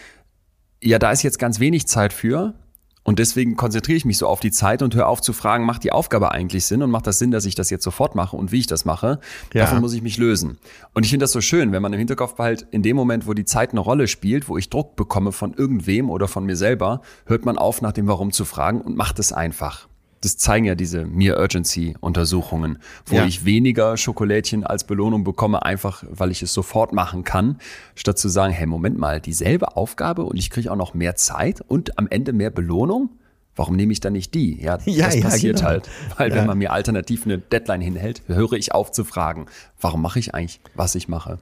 ja, 0.83 0.99
da 0.99 1.12
ist 1.12 1.23
jetzt 1.23 1.39
ganz 1.39 1.61
wenig 1.61 1.87
Zeit 1.87 2.15
für. 2.15 2.55
Und 3.03 3.19
deswegen 3.19 3.57
konzentriere 3.57 3.97
ich 3.97 4.05
mich 4.05 4.19
so 4.19 4.27
auf 4.27 4.41
die 4.41 4.51
Zeit 4.51 4.83
und 4.83 4.95
höre 4.95 5.09
auf 5.09 5.21
zu 5.21 5.33
fragen, 5.33 5.65
macht 5.65 5.85
die 5.85 5.93
Aufgabe 5.93 6.33
eigentlich 6.33 6.67
Sinn 6.67 6.83
und 6.83 6.91
macht 6.91 7.07
das 7.07 7.19
Sinn, 7.19 7.31
dass 7.31 7.45
ich 7.45 7.55
das 7.55 7.71
jetzt 7.71 7.83
sofort 7.83 8.15
mache 8.15 8.37
und 8.37 8.53
wie 8.53 8.59
ich 8.59 8.67
das 8.67 8.85
mache? 8.85 9.21
Ja. 9.55 9.65
Davon 9.65 9.81
muss 9.81 9.95
ich 9.95 10.03
mich 10.03 10.19
lösen. 10.19 10.59
Und 10.93 11.05
ich 11.05 11.11
finde 11.11 11.25
das 11.25 11.33
so 11.33 11.41
schön, 11.41 11.73
wenn 11.73 11.83
man 11.83 11.93
im 11.93 11.99
Hinterkopf 11.99 12.35
behält, 12.35 12.67
in 12.71 12.83
dem 12.83 12.97
Moment, 12.97 13.27
wo 13.27 13.35
die 13.35 13.45
Zeit 13.45 13.71
eine 13.71 13.81
Rolle 13.81 14.07
spielt, 14.07 14.49
wo 14.49 14.59
ich 14.59 14.71
Druck 14.71 14.97
bekomme 14.97 15.33
von 15.33 15.55
irgendwem 15.55 16.11
oder 16.11 16.29
von 16.29 16.45
mir 16.45 16.57
selber, 16.57 17.01
hört 17.27 17.45
man 17.45 17.59
auf, 17.59 17.81
nach 17.81 17.93
dem 17.93 18.07
Warum 18.07 18.33
zu 18.33 18.45
fragen 18.45 18.81
und 18.81 18.97
macht 18.97 19.19
es 19.19 19.33
einfach. 19.33 19.90
Das 20.23 20.37
zeigen 20.37 20.67
ja 20.67 20.75
diese 20.75 21.07
Mere-Urgency-Untersuchungen, 21.07 22.79
wo 23.07 23.17
Ja. 23.17 23.25
ich 23.25 23.45
weniger 23.47 23.97
Schokolädchen 23.97 24.65
als 24.65 24.85
Belohnung 24.85 25.25
bekomme, 25.25 25.65
einfach 25.65 26.05
weil 26.11 26.31
ich 26.31 26.43
es 26.43 26.53
sofort 26.53 26.93
machen 26.93 27.25
kann, 27.25 27.59
statt 27.95 28.19
zu 28.19 28.29
sagen, 28.29 28.53
hey, 28.53 28.67
Moment 28.67 28.99
mal, 28.99 29.21
dieselbe 29.21 29.77
Aufgabe 29.77 30.25
und 30.25 30.37
ich 30.37 30.51
kriege 30.51 30.71
auch 30.71 30.77
noch 30.77 30.93
mehr 30.95 31.17
Zeit 31.17 31.63
und 31.67 31.99
am 31.99 32.07
Ende 32.09 32.33
mehr 32.35 32.51
Belohnung? 32.51 33.11
Warum 33.57 33.77
nehme 33.77 33.93
ich 33.93 34.01
dann 34.01 34.13
nicht 34.13 34.35
die? 34.35 34.61
Ja, 34.63 34.79
Ja, 34.85 35.07
das 35.07 35.17
ja, 35.17 35.23
passiert 35.23 35.57
genau. 35.57 35.69
halt. 35.69 35.89
Weil 36.19 36.35
wenn 36.35 36.47
man 36.47 36.59
mir 36.59 36.73
alternativ 36.73 37.25
eine 37.25 37.39
Deadline 37.39 37.81
hinhält, 37.81 38.23
höre 38.27 38.53
ich 38.53 38.73
auf 38.73 38.93
zu 38.93 39.05
fragen, 39.05 39.47
warum 39.81 40.03
mache 40.03 40.19
ich 40.19 40.35
eigentlich, 40.35 40.61
was 40.75 40.95
ich 40.95 41.09
mache? 41.09 41.39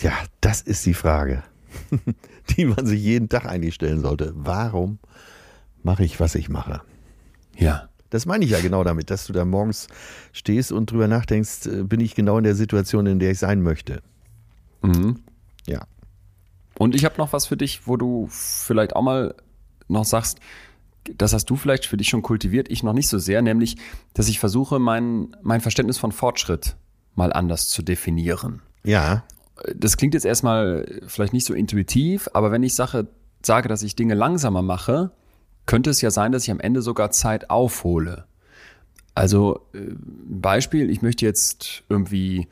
Ja, 0.00 0.12
das 0.40 0.60
ist 0.60 0.84
die 0.86 0.94
Frage, 0.94 1.42
die 2.56 2.64
man 2.64 2.84
sich 2.84 3.00
jeden 3.00 3.28
Tag 3.28 3.46
eigentlich 3.46 3.74
stellen 3.74 4.00
sollte. 4.00 4.32
Warum 4.34 4.98
mache 5.84 6.04
ich, 6.04 6.18
was 6.18 6.34
ich 6.34 6.48
mache? 6.48 6.80
Ja. 7.56 7.88
Das 8.10 8.26
meine 8.26 8.44
ich 8.44 8.50
ja 8.50 8.60
genau 8.60 8.84
damit, 8.84 9.08
dass 9.08 9.26
du 9.26 9.32
da 9.32 9.46
morgens 9.46 9.86
stehst 10.32 10.70
und 10.70 10.90
drüber 10.90 11.08
nachdenkst, 11.08 11.66
äh, 11.66 11.82
bin 11.82 12.00
ich 12.00 12.14
genau 12.14 12.36
in 12.36 12.44
der 12.44 12.54
Situation, 12.54 13.06
in 13.06 13.18
der 13.18 13.30
ich 13.30 13.38
sein 13.38 13.62
möchte. 13.62 14.02
Mhm. 14.82 15.20
Ja. 15.66 15.86
Und 16.78 16.94
ich 16.94 17.06
habe 17.06 17.14
noch 17.16 17.32
was 17.32 17.46
für 17.46 17.56
dich, 17.56 17.86
wo 17.86 17.96
du 17.96 18.28
vielleicht 18.30 18.94
auch 18.94 19.02
mal 19.02 19.34
noch 19.88 20.04
sagst, 20.04 20.40
das 21.16 21.32
hast 21.32 21.46
du 21.46 21.56
vielleicht 21.56 21.86
für 21.86 21.96
dich 21.96 22.08
schon 22.08 22.22
kultiviert, 22.22 22.70
ich 22.70 22.82
noch 22.82 22.92
nicht 22.92 23.08
so 23.08 23.18
sehr, 23.18 23.42
nämlich, 23.42 23.76
dass 24.14 24.28
ich 24.28 24.38
versuche, 24.38 24.78
mein, 24.78 25.34
mein 25.42 25.60
Verständnis 25.60 25.98
von 25.98 26.12
Fortschritt 26.12 26.76
mal 27.14 27.32
anders 27.32 27.68
zu 27.68 27.82
definieren. 27.82 28.62
Ja. 28.84 29.24
Das 29.74 29.96
klingt 29.96 30.14
jetzt 30.14 30.24
erstmal 30.24 31.00
vielleicht 31.06 31.32
nicht 31.32 31.46
so 31.46 31.54
intuitiv, 31.54 32.28
aber 32.34 32.50
wenn 32.50 32.62
ich 32.62 32.74
sage, 32.74 33.08
sage, 33.42 33.68
dass 33.68 33.82
ich 33.82 33.96
Dinge 33.96 34.14
langsamer 34.14 34.62
mache, 34.62 35.12
könnte 35.66 35.90
es 35.90 36.00
ja 36.00 36.10
sein, 36.10 36.32
dass 36.32 36.44
ich 36.44 36.50
am 36.50 36.60
Ende 36.60 36.82
sogar 36.82 37.10
Zeit 37.10 37.50
aufhole. 37.50 38.24
Also 39.14 39.60
äh, 39.74 39.78
ein 39.78 40.40
Beispiel, 40.40 40.90
ich 40.90 41.02
möchte 41.02 41.24
jetzt 41.24 41.82
irgendwie 41.88 42.48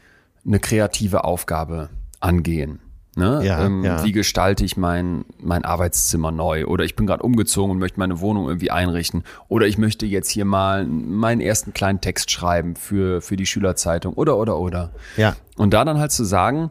eine 0.47 0.59
kreative 0.59 1.25
Aufgabe 1.25 1.91
angehen. 2.21 2.81
Ne? 3.17 3.41
Ja, 3.45 3.67
ähm, 3.67 3.83
ja. 3.85 4.05
Wie 4.05 4.13
gestalte 4.13 4.65
ich 4.65 4.77
mein, 4.77 5.25
mein 5.39 5.65
Arbeitszimmer 5.65 6.31
neu? 6.31 6.67
Oder 6.67 6.85
ich 6.85 6.95
bin 6.95 7.07
gerade 7.07 7.23
umgezogen 7.23 7.73
und 7.73 7.79
möchte 7.79 7.99
meine 7.99 8.21
Wohnung 8.21 8.47
irgendwie 8.47 8.71
einrichten. 8.71 9.25
Oder 9.49 9.67
ich 9.67 9.79
möchte 9.79 10.07
jetzt 10.07 10.31
hier 10.31 10.45
mal 10.45 10.87
meinen 10.87 11.41
ersten 11.41 11.75
kleinen 11.75 12.01
Text 12.01 12.31
schreiben 12.31 12.77
für, 12.77 13.21
für 13.21 13.37
die 13.37 13.47
Schülerzeitung. 13.47 14.15
Oder, 14.15 14.37
oder, 14.37 14.59
oder. 14.59 14.93
Ja. 15.17 15.37
Und 15.57 15.75
da 15.75 15.85
dann 15.85 15.99
halt 15.99 16.13
zu 16.13 16.25
sagen, 16.25 16.71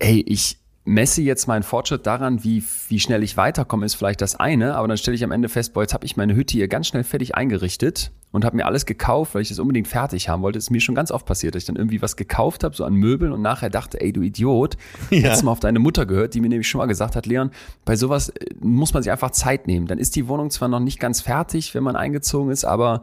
hey, 0.00 0.24
ich 0.26 0.59
messe 0.90 1.22
jetzt 1.22 1.46
meinen 1.46 1.62
Fortschritt 1.62 2.04
daran, 2.06 2.42
wie, 2.42 2.64
wie 2.88 2.98
schnell 2.98 3.22
ich 3.22 3.36
weiterkomme, 3.36 3.86
ist 3.86 3.94
vielleicht 3.94 4.20
das 4.20 4.34
eine, 4.36 4.74
aber 4.74 4.88
dann 4.88 4.96
stelle 4.96 5.14
ich 5.14 5.22
am 5.24 5.30
Ende 5.30 5.48
fest, 5.48 5.72
boah, 5.72 5.82
jetzt 5.82 5.94
habe 5.94 6.04
ich 6.04 6.16
meine 6.16 6.34
Hütte 6.34 6.52
hier 6.52 6.66
ganz 6.68 6.88
schnell 6.88 7.04
fertig 7.04 7.36
eingerichtet 7.36 8.10
und 8.32 8.44
habe 8.44 8.56
mir 8.56 8.66
alles 8.66 8.86
gekauft, 8.86 9.34
weil 9.34 9.42
ich 9.42 9.48
das 9.48 9.60
unbedingt 9.60 9.86
fertig 9.88 10.28
haben 10.28 10.42
wollte. 10.42 10.58
Das 10.58 10.64
ist 10.64 10.70
mir 10.70 10.80
schon 10.80 10.94
ganz 10.96 11.12
oft 11.12 11.26
passiert, 11.26 11.54
dass 11.54 11.62
ich 11.62 11.66
dann 11.66 11.76
irgendwie 11.76 12.02
was 12.02 12.16
gekauft 12.16 12.64
habe, 12.64 12.74
so 12.74 12.84
an 12.84 12.94
Möbeln 12.94 13.32
und 13.32 13.40
nachher 13.40 13.70
dachte, 13.70 14.00
ey, 14.00 14.12
du 14.12 14.20
Idiot, 14.22 14.76
Ja. 15.10 15.20
hättest 15.20 15.44
mal 15.44 15.52
auf 15.52 15.60
deine 15.60 15.78
Mutter 15.78 16.06
gehört, 16.06 16.34
die 16.34 16.40
mir 16.40 16.48
nämlich 16.48 16.68
schon 16.68 16.80
mal 16.80 16.86
gesagt 16.86 17.14
hat, 17.14 17.26
Leon, 17.26 17.50
bei 17.84 17.94
sowas 17.94 18.30
äh, 18.30 18.46
muss 18.60 18.92
man 18.92 19.02
sich 19.04 19.12
einfach 19.12 19.30
Zeit 19.30 19.68
nehmen. 19.68 19.86
Dann 19.86 19.98
ist 19.98 20.16
die 20.16 20.26
Wohnung 20.26 20.50
zwar 20.50 20.68
noch 20.68 20.80
nicht 20.80 20.98
ganz 20.98 21.20
fertig, 21.20 21.74
wenn 21.74 21.84
man 21.84 21.94
eingezogen 21.94 22.50
ist, 22.50 22.64
aber 22.64 23.02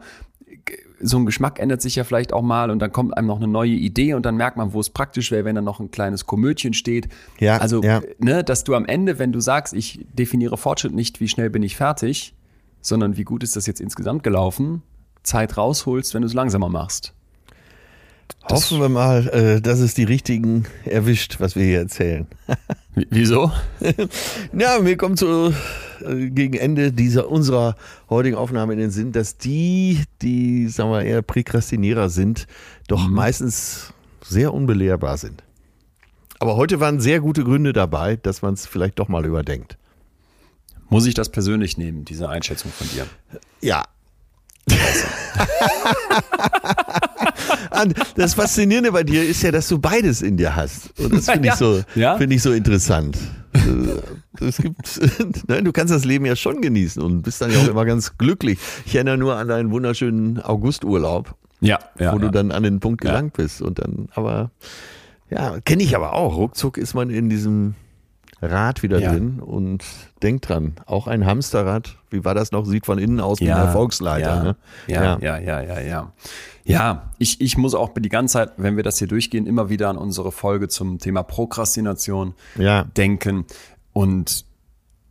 so 1.00 1.18
ein 1.18 1.26
Geschmack 1.26 1.58
ändert 1.58 1.82
sich 1.82 1.96
ja 1.96 2.04
vielleicht 2.04 2.32
auch 2.32 2.42
mal 2.42 2.70
und 2.70 2.80
dann 2.80 2.92
kommt 2.92 3.16
einem 3.16 3.26
noch 3.26 3.36
eine 3.36 3.48
neue 3.48 3.70
Idee 3.70 4.14
und 4.14 4.26
dann 4.26 4.36
merkt 4.36 4.56
man, 4.56 4.72
wo 4.72 4.80
es 4.80 4.90
praktisch 4.90 5.30
wäre, 5.30 5.44
wenn 5.44 5.54
da 5.54 5.60
noch 5.60 5.80
ein 5.80 5.90
kleines 5.90 6.26
Komödchen 6.26 6.74
steht. 6.74 7.08
Ja, 7.38 7.58
also, 7.58 7.82
ja. 7.82 8.00
ne, 8.18 8.42
dass 8.42 8.64
du 8.64 8.74
am 8.74 8.84
Ende, 8.84 9.18
wenn 9.18 9.32
du 9.32 9.40
sagst, 9.40 9.74
ich 9.74 10.06
definiere 10.12 10.56
Fortschritt 10.56 10.94
nicht, 10.94 11.20
wie 11.20 11.28
schnell 11.28 11.50
bin 11.50 11.62
ich 11.62 11.76
fertig, 11.76 12.34
sondern 12.80 13.16
wie 13.16 13.24
gut 13.24 13.42
ist 13.42 13.56
das 13.56 13.66
jetzt 13.66 13.80
insgesamt 13.80 14.22
gelaufen, 14.22 14.82
Zeit 15.22 15.56
rausholst, 15.56 16.14
wenn 16.14 16.22
du 16.22 16.26
es 16.26 16.34
langsamer 16.34 16.68
machst. 16.68 17.14
Hoffen 18.50 18.80
wir 18.80 18.88
mal, 18.88 19.28
äh, 19.28 19.60
dass 19.60 19.80
es 19.80 19.94
die 19.94 20.04
richtigen 20.04 20.64
erwischt, 20.84 21.36
was 21.38 21.54
wir 21.54 21.64
hier 21.64 21.80
erzählen. 21.80 22.26
Wieso? 22.94 23.52
Ja, 24.52 24.78
mir 24.80 24.96
kommt 24.96 25.18
so 25.18 25.52
äh, 26.04 26.30
gegen 26.30 26.54
Ende 26.54 26.92
dieser 26.92 27.28
unserer 27.28 27.76
heutigen 28.08 28.36
Aufnahme 28.36 28.72
in 28.72 28.78
den 28.78 28.90
Sinn, 28.90 29.12
dass 29.12 29.36
die, 29.36 30.02
die, 30.22 30.68
sagen 30.68 30.90
wir, 30.90 31.02
eher 31.02 31.22
Präkrastinierer 31.22 32.08
sind, 32.08 32.46
doch 32.86 33.08
meistens 33.08 33.92
sehr 34.24 34.54
unbelehrbar 34.54 35.18
sind. 35.18 35.42
Aber 36.40 36.56
heute 36.56 36.80
waren 36.80 37.00
sehr 37.00 37.20
gute 37.20 37.44
Gründe 37.44 37.72
dabei, 37.72 38.16
dass 38.16 38.42
man 38.42 38.54
es 38.54 38.66
vielleicht 38.66 38.98
doch 38.98 39.08
mal 39.08 39.26
überdenkt. 39.26 39.76
Muss 40.88 41.06
ich 41.06 41.14
das 41.14 41.28
persönlich 41.28 41.76
nehmen, 41.76 42.04
diese 42.04 42.28
Einschätzung 42.28 42.70
von 42.70 42.88
dir? 42.88 43.06
Ja. 43.60 43.84
Und 47.82 47.94
das 48.16 48.34
Faszinierende 48.34 48.92
bei 48.92 49.04
dir 49.04 49.24
ist 49.24 49.42
ja, 49.42 49.50
dass 49.52 49.68
du 49.68 49.78
beides 49.78 50.22
in 50.22 50.36
dir 50.36 50.56
hast. 50.56 50.98
Und 51.00 51.12
das 51.14 51.30
finde 51.30 51.48
ich, 51.48 51.54
so, 51.54 51.82
Ja. 51.94 52.16
finde 52.16 52.36
ich 52.36 52.42
so 52.42 52.52
interessant. 52.52 53.16
Äh, 53.54 54.44
Es 54.46 54.58
gibt, 54.58 55.00
nein, 55.48 55.64
du 55.64 55.72
kannst 55.72 55.92
das 55.92 56.04
Leben 56.04 56.24
ja 56.26 56.36
schon 56.36 56.60
genießen 56.60 57.02
und 57.02 57.22
bist 57.22 57.40
dann 57.40 57.50
ja 57.50 57.58
auch 57.58 57.68
immer 57.68 57.84
ganz 57.84 58.16
glücklich. 58.18 58.58
Ich 58.86 58.94
erinnere 58.94 59.18
nur 59.18 59.36
an 59.36 59.48
deinen 59.48 59.70
wunderschönen 59.70 60.40
Augusturlaub, 60.40 61.34
Ja, 61.60 61.78
ja. 61.98 62.12
wo 62.12 62.18
du 62.18 62.30
dann 62.30 62.52
an 62.52 62.62
den 62.62 62.78
Punkt 62.80 63.00
gelangt 63.00 63.32
bist. 63.34 63.60
Und 63.62 63.78
dann, 63.80 64.08
aber 64.14 64.50
ja, 65.30 65.58
kenne 65.64 65.82
ich 65.82 65.96
aber 65.96 66.14
auch. 66.14 66.36
Ruckzuck 66.36 66.78
ist 66.78 66.94
man 66.94 67.10
in 67.10 67.28
diesem 67.30 67.74
Rad 68.40 68.82
wieder 68.82 69.00
Ja. 69.00 69.12
drin 69.12 69.40
und 69.40 69.84
denkt 70.22 70.48
dran, 70.48 70.74
auch 70.86 71.06
ein 71.06 71.26
Hamsterrad, 71.26 71.96
wie 72.10 72.24
war 72.24 72.34
das 72.34 72.52
noch, 72.52 72.64
sieht 72.66 72.86
von 72.86 72.98
innen 72.98 73.20
aus 73.20 73.40
wie 73.40 73.50
ein 73.50 73.58
Erfolgsleiter. 73.58 74.36
Ja, 74.36 74.42
ne? 74.42 74.56
ja, 74.86 75.18
ja, 75.18 75.38
ja, 75.38 75.60
ja, 75.62 75.80
ja. 75.80 76.12
Ja, 76.64 77.10
ich, 77.18 77.40
ich 77.40 77.56
muss 77.56 77.74
auch 77.74 77.90
die 77.96 78.08
ganze 78.10 78.34
Zeit, 78.34 78.52
wenn 78.58 78.76
wir 78.76 78.82
das 78.84 78.98
hier 78.98 79.08
durchgehen, 79.08 79.46
immer 79.46 79.70
wieder 79.70 79.88
an 79.88 79.96
unsere 79.96 80.30
Folge 80.32 80.68
zum 80.68 80.98
Thema 80.98 81.22
Prokrastination 81.22 82.34
Ja. 82.56 82.84
denken. 82.84 83.46
Und 83.94 84.44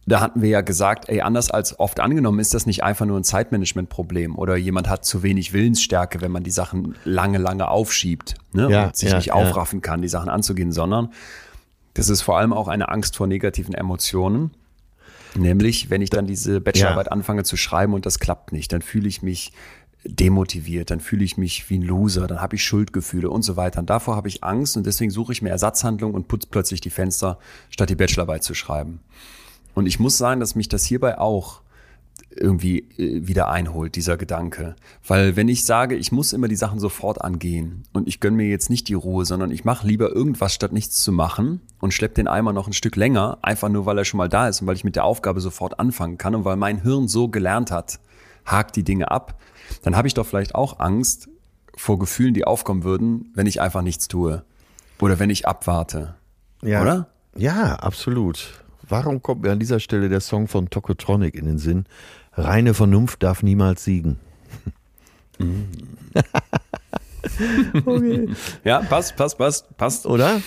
da 0.05 0.21
hatten 0.21 0.41
wir 0.41 0.49
ja 0.49 0.61
gesagt, 0.61 1.09
ey, 1.09 1.19
anders 1.21 1.51
als 1.51 1.77
oft 1.79 1.99
angenommen, 1.99 2.39
ist 2.39 2.53
das 2.53 2.65
nicht 2.65 2.81
einfach 2.83 3.05
nur 3.05 3.19
ein 3.19 3.25
Zeitmanagement-Problem 3.25 4.37
oder 4.37 4.55
jemand 4.55 4.87
hat 4.87 5.03
zu 5.03 5.21
wenig 5.21 5.51
Willensstärke, 5.51 6.21
wenn 6.21 6.31
man 6.31 6.43
die 6.43 6.51
Sachen 6.51 6.95
lange, 7.03 7.39
lange 7.39 7.67
aufschiebt 7.69 8.35
ne? 8.53 8.69
Ja, 8.71 8.85
und 8.85 8.95
sich 8.95 9.09
ja, 9.09 9.17
nicht 9.17 9.27
ja. 9.27 9.33
aufraffen 9.33 9.81
kann, 9.81 10.01
die 10.01 10.07
Sachen 10.07 10.29
anzugehen, 10.29 10.71
sondern 10.71 11.09
das 11.97 12.09
ist 12.09 12.21
vor 12.21 12.37
allem 12.37 12.53
auch 12.53 12.67
eine 12.67 12.89
Angst 12.89 13.17
vor 13.17 13.25
negativen 13.25 13.73
Emotionen. 13.73 14.51
Nämlich, 15.35 15.89
wenn 15.89 16.01
ich 16.01 16.11
dann 16.11 16.27
diese 16.27 16.61
Bachelorarbeit 16.61 17.11
anfange 17.11 17.43
zu 17.43 17.57
schreiben 17.57 17.93
und 17.93 18.05
das 18.05 18.19
klappt 18.19 18.51
nicht, 18.51 18.71
dann 18.71 18.81
fühle 18.81 19.07
ich 19.07 19.23
mich 19.23 19.51
demotiviert, 20.03 20.91
dann 20.91 20.99
fühle 20.99 21.23
ich 21.23 21.37
mich 21.37 21.69
wie 21.69 21.79
ein 21.79 21.81
Loser, 21.81 22.27
dann 22.27 22.39
habe 22.39 22.55
ich 22.55 22.63
Schuldgefühle 22.63 23.29
und 23.29 23.41
so 23.41 23.57
weiter. 23.57 23.79
Und 23.79 23.89
davor 23.89 24.15
habe 24.15 24.27
ich 24.27 24.43
Angst 24.43 24.77
und 24.77 24.85
deswegen 24.85 25.11
suche 25.11 25.31
ich 25.31 25.41
mir 25.41 25.49
Ersatzhandlungen 25.49 26.15
und 26.15 26.27
putze 26.27 26.47
plötzlich 26.49 26.81
die 26.81 26.91
Fenster, 26.91 27.39
statt 27.69 27.89
die 27.89 27.95
Bachelorarbeit 27.95 28.43
zu 28.43 28.53
schreiben. 28.53 28.99
Und 29.73 29.87
ich 29.87 29.99
muss 29.99 30.17
sagen, 30.17 30.39
dass 30.39 30.55
mich 30.55 30.69
das 30.69 30.85
hierbei 30.85 31.17
auch 31.17 31.61
irgendwie 32.29 32.79
äh, 32.97 33.27
wieder 33.27 33.49
einholt, 33.49 33.95
dieser 33.95 34.17
Gedanke. 34.17 34.75
Weil 35.05 35.35
wenn 35.35 35.47
ich 35.47 35.65
sage, 35.65 35.95
ich 35.95 36.11
muss 36.11 36.33
immer 36.33 36.47
die 36.47 36.55
Sachen 36.55 36.79
sofort 36.79 37.21
angehen 37.21 37.83
und 37.93 38.07
ich 38.07 38.19
gönne 38.19 38.37
mir 38.37 38.47
jetzt 38.47 38.69
nicht 38.69 38.87
die 38.87 38.93
Ruhe, 38.93 39.25
sondern 39.25 39.51
ich 39.51 39.65
mache 39.65 39.87
lieber 39.87 40.11
irgendwas, 40.11 40.53
statt 40.53 40.71
nichts 40.71 41.01
zu 41.01 41.11
machen 41.11 41.61
und 41.79 41.93
schlepp 41.93 42.15
den 42.15 42.27
Eimer 42.27 42.53
noch 42.53 42.67
ein 42.67 42.73
Stück 42.73 42.95
länger, 42.95 43.39
einfach 43.41 43.69
nur, 43.69 43.85
weil 43.85 43.97
er 43.97 44.05
schon 44.05 44.17
mal 44.17 44.29
da 44.29 44.47
ist 44.47 44.61
und 44.61 44.67
weil 44.67 44.75
ich 44.75 44.83
mit 44.83 44.95
der 44.95 45.05
Aufgabe 45.05 45.41
sofort 45.41 45.79
anfangen 45.79 46.17
kann 46.17 46.35
und 46.35 46.45
weil 46.45 46.57
mein 46.57 46.81
Hirn 46.81 47.07
so 47.07 47.27
gelernt 47.27 47.71
hat, 47.71 47.99
hakt 48.45 48.75
die 48.75 48.83
Dinge 48.83 49.11
ab, 49.11 49.39
dann 49.83 49.95
habe 49.95 50.07
ich 50.07 50.13
doch 50.13 50.25
vielleicht 50.25 50.55
auch 50.55 50.79
Angst 50.79 51.29
vor 51.75 51.99
Gefühlen, 51.99 52.33
die 52.33 52.45
aufkommen 52.45 52.83
würden, 52.83 53.31
wenn 53.35 53.45
ich 53.45 53.61
einfach 53.61 53.81
nichts 53.81 54.07
tue 54.07 54.43
oder 54.99 55.19
wenn 55.19 55.29
ich 55.29 55.47
abwarte. 55.47 56.15
Ja. 56.61 56.81
Oder? 56.81 57.07
Ja, 57.35 57.75
absolut. 57.75 58.63
Warum 58.89 59.21
kommt 59.21 59.41
mir 59.43 59.51
an 59.51 59.59
dieser 59.59 59.79
Stelle 59.79 60.09
der 60.09 60.21
Song 60.21 60.47
von 60.47 60.69
Tokotronic 60.69 61.35
in 61.35 61.45
den 61.45 61.57
Sinn? 61.57 61.85
Reine 62.33 62.73
Vernunft 62.73 63.23
darf 63.23 63.43
niemals 63.43 63.83
siegen. 63.83 64.17
okay. 67.85 68.29
Ja, 68.63 68.79
passt, 68.81 69.15
passt, 69.15 69.37
passt, 69.37 69.77
passt. 69.77 70.05
Oder? 70.05 70.41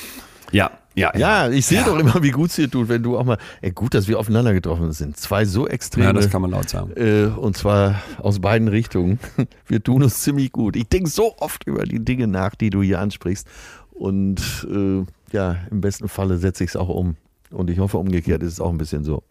Ja, 0.52 0.70
ja, 0.94 1.12
ja. 1.14 1.46
Ja, 1.46 1.50
ich 1.50 1.66
sehe 1.66 1.78
ja. 1.78 1.84
doch 1.84 1.98
immer, 1.98 2.22
wie 2.22 2.30
gut 2.30 2.50
es 2.50 2.56
dir 2.56 2.70
tut, 2.70 2.88
wenn 2.88 3.02
du 3.02 3.16
auch 3.16 3.24
mal. 3.24 3.38
Ey, 3.60 3.70
gut, 3.70 3.94
dass 3.94 4.08
wir 4.08 4.18
aufeinander 4.18 4.52
getroffen 4.52 4.92
sind. 4.92 5.16
Zwei 5.16 5.44
so 5.44 5.68
extreme. 5.68 6.06
Ja, 6.06 6.12
das 6.12 6.30
kann 6.30 6.42
man 6.42 6.50
laut 6.50 6.68
sagen. 6.68 6.92
Äh, 6.96 7.26
und 7.26 7.56
zwar 7.56 8.02
aus 8.18 8.40
beiden 8.40 8.68
Richtungen. 8.68 9.18
Wir 9.66 9.82
tun 9.82 10.02
uns 10.02 10.22
ziemlich 10.22 10.50
gut. 10.50 10.76
Ich 10.76 10.88
denke 10.88 11.08
so 11.08 11.36
oft 11.38 11.66
über 11.66 11.84
die 11.84 12.04
Dinge 12.04 12.26
nach, 12.26 12.54
die 12.54 12.70
du 12.70 12.82
hier 12.82 12.98
ansprichst. 12.98 13.46
Und 13.92 14.66
äh, 14.70 15.04
ja, 15.32 15.56
im 15.70 15.80
besten 15.80 16.08
Falle 16.08 16.38
setze 16.38 16.64
ich 16.64 16.70
es 16.70 16.76
auch 16.76 16.88
um. 16.88 17.16
Und 17.50 17.70
ich 17.70 17.78
hoffe, 17.78 17.98
umgekehrt 17.98 18.42
ist 18.42 18.54
es 18.54 18.60
auch 18.60 18.70
ein 18.70 18.78
bisschen 18.78 19.04
so. 19.04 19.22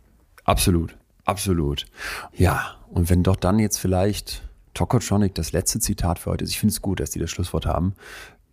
Absolut, 0.43 0.97
absolut. 1.25 1.85
Ja, 2.35 2.75
und 2.89 3.09
wenn 3.09 3.23
doch 3.23 3.35
dann 3.35 3.59
jetzt 3.59 3.77
vielleicht 3.77 4.43
Tokotronic 4.73 5.35
das 5.35 5.51
letzte 5.51 5.79
Zitat 5.79 6.19
für 6.19 6.31
heute 6.31 6.43
ist, 6.43 6.51
ich 6.51 6.59
finde 6.59 6.73
es 6.73 6.81
gut, 6.81 6.99
dass 6.99 7.11
die 7.11 7.19
das 7.19 7.29
Schlusswort 7.29 7.65
haben, 7.65 7.93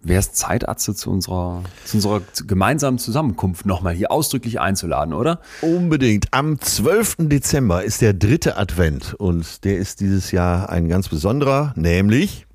wäre 0.03 0.21
es 0.21 0.33
Zeit, 0.33 0.69
Atze, 0.69 0.95
zu 0.95 1.11
unserer, 1.11 1.63
zu 1.85 1.97
unserer 1.97 2.23
gemeinsamen 2.47 2.99
Zusammenkunft 2.99 3.67
nochmal 3.67 3.95
hier 3.95 4.11
ausdrücklich 4.11 4.61
einzuladen, 4.61 5.15
oder? 5.15 5.41
Unbedingt. 5.63 6.33
Am 6.33 6.61
12. 6.61 7.17
Dezember 7.21 7.83
ist 7.83 8.01
der 8.01 8.15
dritte 8.15 8.57
Advent 8.57 9.15
und 9.15 9.65
der 9.65 9.79
ist 9.79 10.01
dieses 10.01 10.31
Jahr 10.31 10.69
ein 10.71 10.89
ganz 10.89 11.09
besonderer, 11.09 11.73
nämlich. 11.77 12.46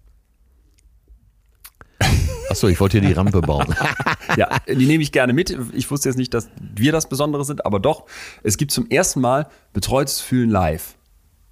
Achso, 2.52 2.68
ich 2.68 2.80
wollte 2.82 3.00
hier 3.00 3.08
die 3.08 3.14
Rampe 3.14 3.40
bauen. 3.40 3.74
ja, 4.38 4.50
die 4.68 4.86
nehme 4.86 5.02
ich 5.02 5.14
gerne 5.14 5.32
mit. 5.32 5.58
Ich 5.74 5.90
wusste 5.90 6.10
jetzt 6.10 6.18
nicht, 6.18 6.34
dass 6.34 6.50
wir 6.60 6.92
das 6.92 7.08
Besondere 7.08 7.46
sind, 7.46 7.66
aber 7.66 7.80
doch, 7.80 8.06
es 8.44 8.58
gibt 8.58 8.72
zum 8.72 8.90
ersten 8.90 9.22
Mal 9.22 9.48
betreutes 9.72 10.20
Fühlen 10.20 10.50
live. 10.50 10.96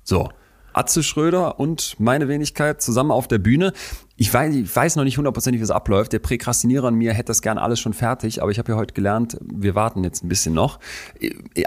So. 0.03 0.29
Atze 0.73 1.01
Schröder 1.01 1.57
und 1.59 1.95
meine 1.99 2.27
Wenigkeit 2.27 2.81
zusammen 2.81 3.11
auf 3.11 3.29
der 3.29 3.37
Bühne. 3.37 3.71
Ich 4.17 4.33
weiß, 4.33 4.53
ich 4.53 4.75
weiß 4.75 4.97
noch 4.97 5.05
nicht 5.05 5.17
hundertprozentig, 5.17 5.61
wie 5.61 5.63
es 5.63 5.71
abläuft. 5.71 6.11
Der 6.11 6.19
Präkrastinierer 6.19 6.89
an 6.89 6.95
mir 6.95 7.13
hätte 7.13 7.27
das 7.27 7.41
gerne 7.41 7.61
alles 7.61 7.79
schon 7.79 7.93
fertig, 7.93 8.41
aber 8.41 8.51
ich 8.51 8.59
habe 8.59 8.73
ja 8.73 8.77
heute 8.77 8.93
gelernt, 8.93 9.37
wir 9.41 9.75
warten 9.75 10.03
jetzt 10.03 10.23
ein 10.23 10.29
bisschen 10.29 10.53
noch. 10.53 10.79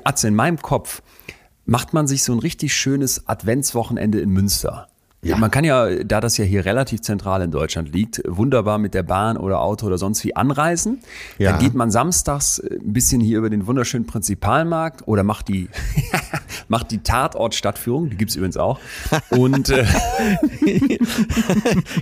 Atze, 0.05 0.29
in 0.29 0.35
meinem 0.35 0.61
Kopf 0.61 1.03
macht 1.65 1.95
man 1.95 2.07
sich 2.07 2.23
so 2.23 2.33
ein 2.33 2.39
richtig 2.39 2.75
schönes 2.75 3.27
Adventswochenende 3.27 4.21
in 4.21 4.31
Münster. 4.31 4.89
Ja. 5.25 5.37
Man 5.37 5.53
kann 5.53 5.63
ja, 5.63 6.03
da 6.03 6.21
das 6.21 6.37
ja 6.37 6.45
hier 6.45 6.65
relativ 6.65 7.01
zentral 7.01 7.43
in 7.43 7.53
Deutschland 7.53 7.93
liegt, 7.93 8.21
wunderbar 8.27 8.79
mit 8.79 8.93
der 8.93 9.05
Bahn 9.05 9.37
oder 9.37 9.61
Auto 9.61 9.87
oder 9.87 9.97
sonst 9.97 10.25
wie 10.25 10.35
anreisen. 10.35 11.01
Ja. 11.39 11.53
Dann 11.53 11.61
geht 11.61 11.75
man 11.75 11.93
samstags 11.93 12.59
ein 12.59 12.93
bisschen 12.93 13.21
hier 13.21 13.39
über 13.39 13.49
den 13.49 13.69
wunderschönen 13.69 14.05
Prinzipalmarkt 14.05 15.07
oder 15.07 15.23
macht 15.23 15.47
die, 15.47 15.69
macht 16.69 16.91
die 16.91 17.05
Tatort-Stadtführung, 17.05 18.11
die 18.11 18.17
gibt's 18.17 18.35
übrigens 18.35 18.57
auch. 18.57 18.81
Und 19.31 19.69
äh, 19.69 19.85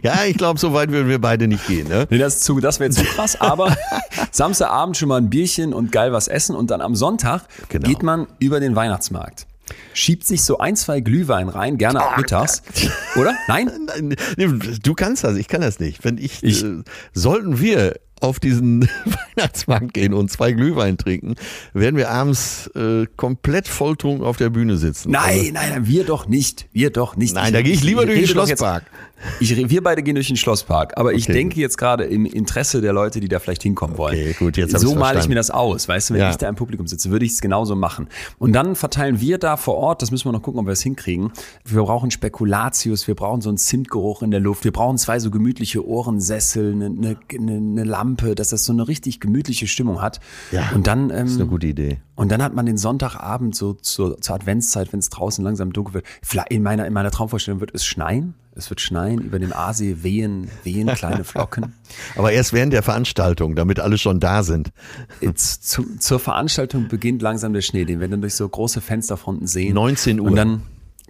ja, 0.03 0.25
ich 0.27 0.39
glaube, 0.39 0.59
so 0.59 0.73
weit 0.73 0.91
würden 0.91 1.09
wir 1.09 1.21
beide 1.21 1.47
nicht 1.47 1.67
gehen. 1.67 1.89
Ne? 1.89 2.07
Nee, 2.09 2.17
das, 2.17 2.41
zu, 2.41 2.59
das 2.59 2.81
wäre 2.81 2.89
zu 2.89 3.05
krass, 3.05 3.39
aber 3.39 3.77
Samstagabend 4.31 4.97
schon 4.97 5.11
mal 5.11 5.19
ein 5.19 5.29
Bierchen 5.29 5.75
und 5.75 5.93
geil 5.93 6.15
was 6.15 6.27
essen 6.27 6.57
und 6.57 6.71
dann 6.71 6.81
am 6.81 6.95
Sonntag 6.95 7.43
genau. 7.69 7.87
geht 7.87 8.03
man 8.03 8.29
über 8.39 8.61
den 8.61 8.75
Weihnachtsmarkt 8.75 9.47
schiebt 9.93 10.27
sich 10.27 10.43
so 10.43 10.59
ein, 10.59 10.77
zwei 10.77 11.01
Glühwein 11.01 11.49
rein, 11.49 11.79
gerne 11.79 12.05
auch 12.05 12.17
mittags. 12.17 12.63
Oder? 13.17 13.35
Nein? 13.49 13.71
Du 14.83 14.95
kannst 14.95 15.25
das, 15.25 15.37
ich 15.37 15.49
kann 15.49 15.61
das 15.61 15.79
nicht. 15.81 16.05
Wenn 16.05 16.19
ich, 16.19 16.43
ich 16.43 16.65
äh, 16.65 16.83
sollten 17.13 17.61
wir 17.61 17.95
auf 18.21 18.39
diesen 18.39 18.89
Weihnachtsmarkt 19.37 19.95
gehen 19.95 20.15
und 20.15 20.31
zwei 20.31 20.53
Glühwein 20.53 20.99
trinken, 20.99 21.35
werden 21.73 21.97
wir 21.97 22.11
abends 22.11 22.69
äh, 22.75 23.07
komplett 23.17 23.67
volltrunken 23.67 24.25
auf 24.25 24.37
der 24.37 24.51
Bühne 24.51 24.77
sitzen. 24.77 25.11
Nein, 25.11 25.39
also, 25.39 25.53
nein, 25.53 25.71
nein, 25.71 25.87
wir 25.87 26.05
doch 26.05 26.27
nicht. 26.27 26.69
Wir 26.73 26.91
doch 26.91 27.17
nicht. 27.17 27.35
Nein, 27.35 27.47
ich, 27.47 27.53
da 27.53 27.63
gehe 27.63 27.73
ich 27.73 27.83
lieber 27.83 28.03
ich 28.03 28.09
durch 28.09 28.21
den 28.21 28.29
Schlosspark. 28.29 28.85
Ich, 29.39 29.57
wir 29.71 29.83
beide 29.83 30.03
gehen 30.03 30.15
durch 30.15 30.29
den 30.29 30.37
Schlosspark, 30.37 30.97
aber 30.97 31.11
okay. 31.11 31.19
ich 31.19 31.27
denke 31.27 31.61
jetzt 31.61 31.77
gerade 31.77 32.05
im 32.05 32.25
Interesse 32.27 32.81
der 32.81 32.93
Leute, 32.93 33.21
die 33.21 33.29
da 33.29 33.39
vielleicht 33.39 33.63
hinkommen 33.63 33.99
wollen. 33.99 34.15
Okay, 34.15 34.37
gut, 34.39 34.57
jetzt 34.57 34.79
so 34.79 34.95
male 34.95 35.21
ich 35.21 35.29
mir 35.29 35.35
das 35.35 35.51
aus, 35.51 35.89
weißt 35.89 36.11
du, 36.11 36.15
wenn 36.15 36.21
ja. 36.21 36.31
ich 36.31 36.37
da 36.37 36.49
im 36.49 36.55
Publikum 36.55 36.87
sitze, 36.87 37.11
würde 37.11 37.25
ich 37.25 37.33
es 37.33 37.41
genauso 37.41 37.77
machen. 37.77 38.09
Und 38.39 38.53
dann 38.53 38.77
verteilen 38.77 39.21
wir 39.21 39.39
da 39.39 39.57
vor 39.57 39.77
Ort, 39.77 40.03
das 40.03 40.11
müssen 40.11 40.27
wir 40.27 40.33
noch 40.33 40.43
gucken, 40.43 40.61
ob 40.61 40.67
wir 40.67 40.73
es 40.73 40.83
hinkriegen. 40.83 41.33
Wir 41.65 41.83
brauchen 41.83 42.11
Spekulatius, 42.11 43.07
wir 43.07 43.15
brauchen 43.15 43.41
so 43.41 43.51
einen 43.51 43.59
Zimtgeruch 43.59 44.23
in 44.23 44.31
der 44.31 44.41
Luft, 44.41 44.65
wir 44.65 44.73
brauchen 44.73 44.99
zwei 44.99 45.19
so 45.19 45.31
gemütliche 45.31 45.87
Ohrensessel, 45.87 46.73
eine, 46.73 46.87
eine, 46.87 47.17
eine 47.57 47.85
Lampe, 47.85 48.35
dass 48.35 48.51
das 48.51 48.65
so 48.65 48.73
eine 48.73 48.89
richtig 48.89 49.21
gemütliche 49.21 49.67
Stimmung 49.67 50.01
hat. 50.01 50.21
Ja, 50.51 50.71
und 50.75 50.87
dann, 50.87 51.11
ähm, 51.11 51.27
ist 51.27 51.37
eine 51.37 51.47
gute 51.47 51.67
Idee. 51.67 51.99
Und 52.17 52.31
dann 52.31 52.43
hat 52.43 52.55
man 52.55 52.67
den 52.67 52.77
Sonntagabend 52.77 53.55
so 53.55 53.75
zur, 53.75 54.21
zur 54.21 54.35
Adventszeit, 54.35 54.93
wenn 54.93 55.01
es 55.01 55.09
draußen 55.09 55.45
langsam 55.45 55.73
dunkel 55.73 55.95
wird. 55.95 56.07
In 56.51 56.63
meiner, 56.63 56.87
in 56.87 56.93
meiner 56.93 57.11
Traumvorstellung 57.11 57.61
wird 57.61 57.75
es 57.75 57.85
schneien. 57.85 58.35
Es 58.57 58.69
wird 58.69 58.81
schneien, 58.81 59.21
über 59.21 59.39
dem 59.39 59.53
Aasee 59.53 60.03
wehen, 60.03 60.51
wehen 60.65 60.89
kleine 60.89 61.25
Flocken. 61.25 61.75
Aber 62.17 62.33
erst 62.33 62.53
während 62.53 62.73
der 62.73 62.83
Veranstaltung, 62.83 63.55
damit 63.55 63.79
alle 63.79 63.97
schon 63.97 64.19
da 64.19 64.43
sind. 64.43 64.73
Zu, 65.35 65.97
zur 65.99 66.19
Veranstaltung 66.19 66.89
beginnt 66.89 67.23
langsam 67.23 67.53
der 67.53 67.63
Schnee, 67.63 67.85
den 67.85 68.01
wir 68.01 68.09
dann 68.09 68.21
durch 68.21 68.35
so 68.35 68.49
große 68.49 68.81
Fensterfronten 68.81 69.47
sehen. 69.47 69.75
19 69.75 70.19
Uhr. 70.19 70.27
Und 70.27 70.37
dann 70.37 70.63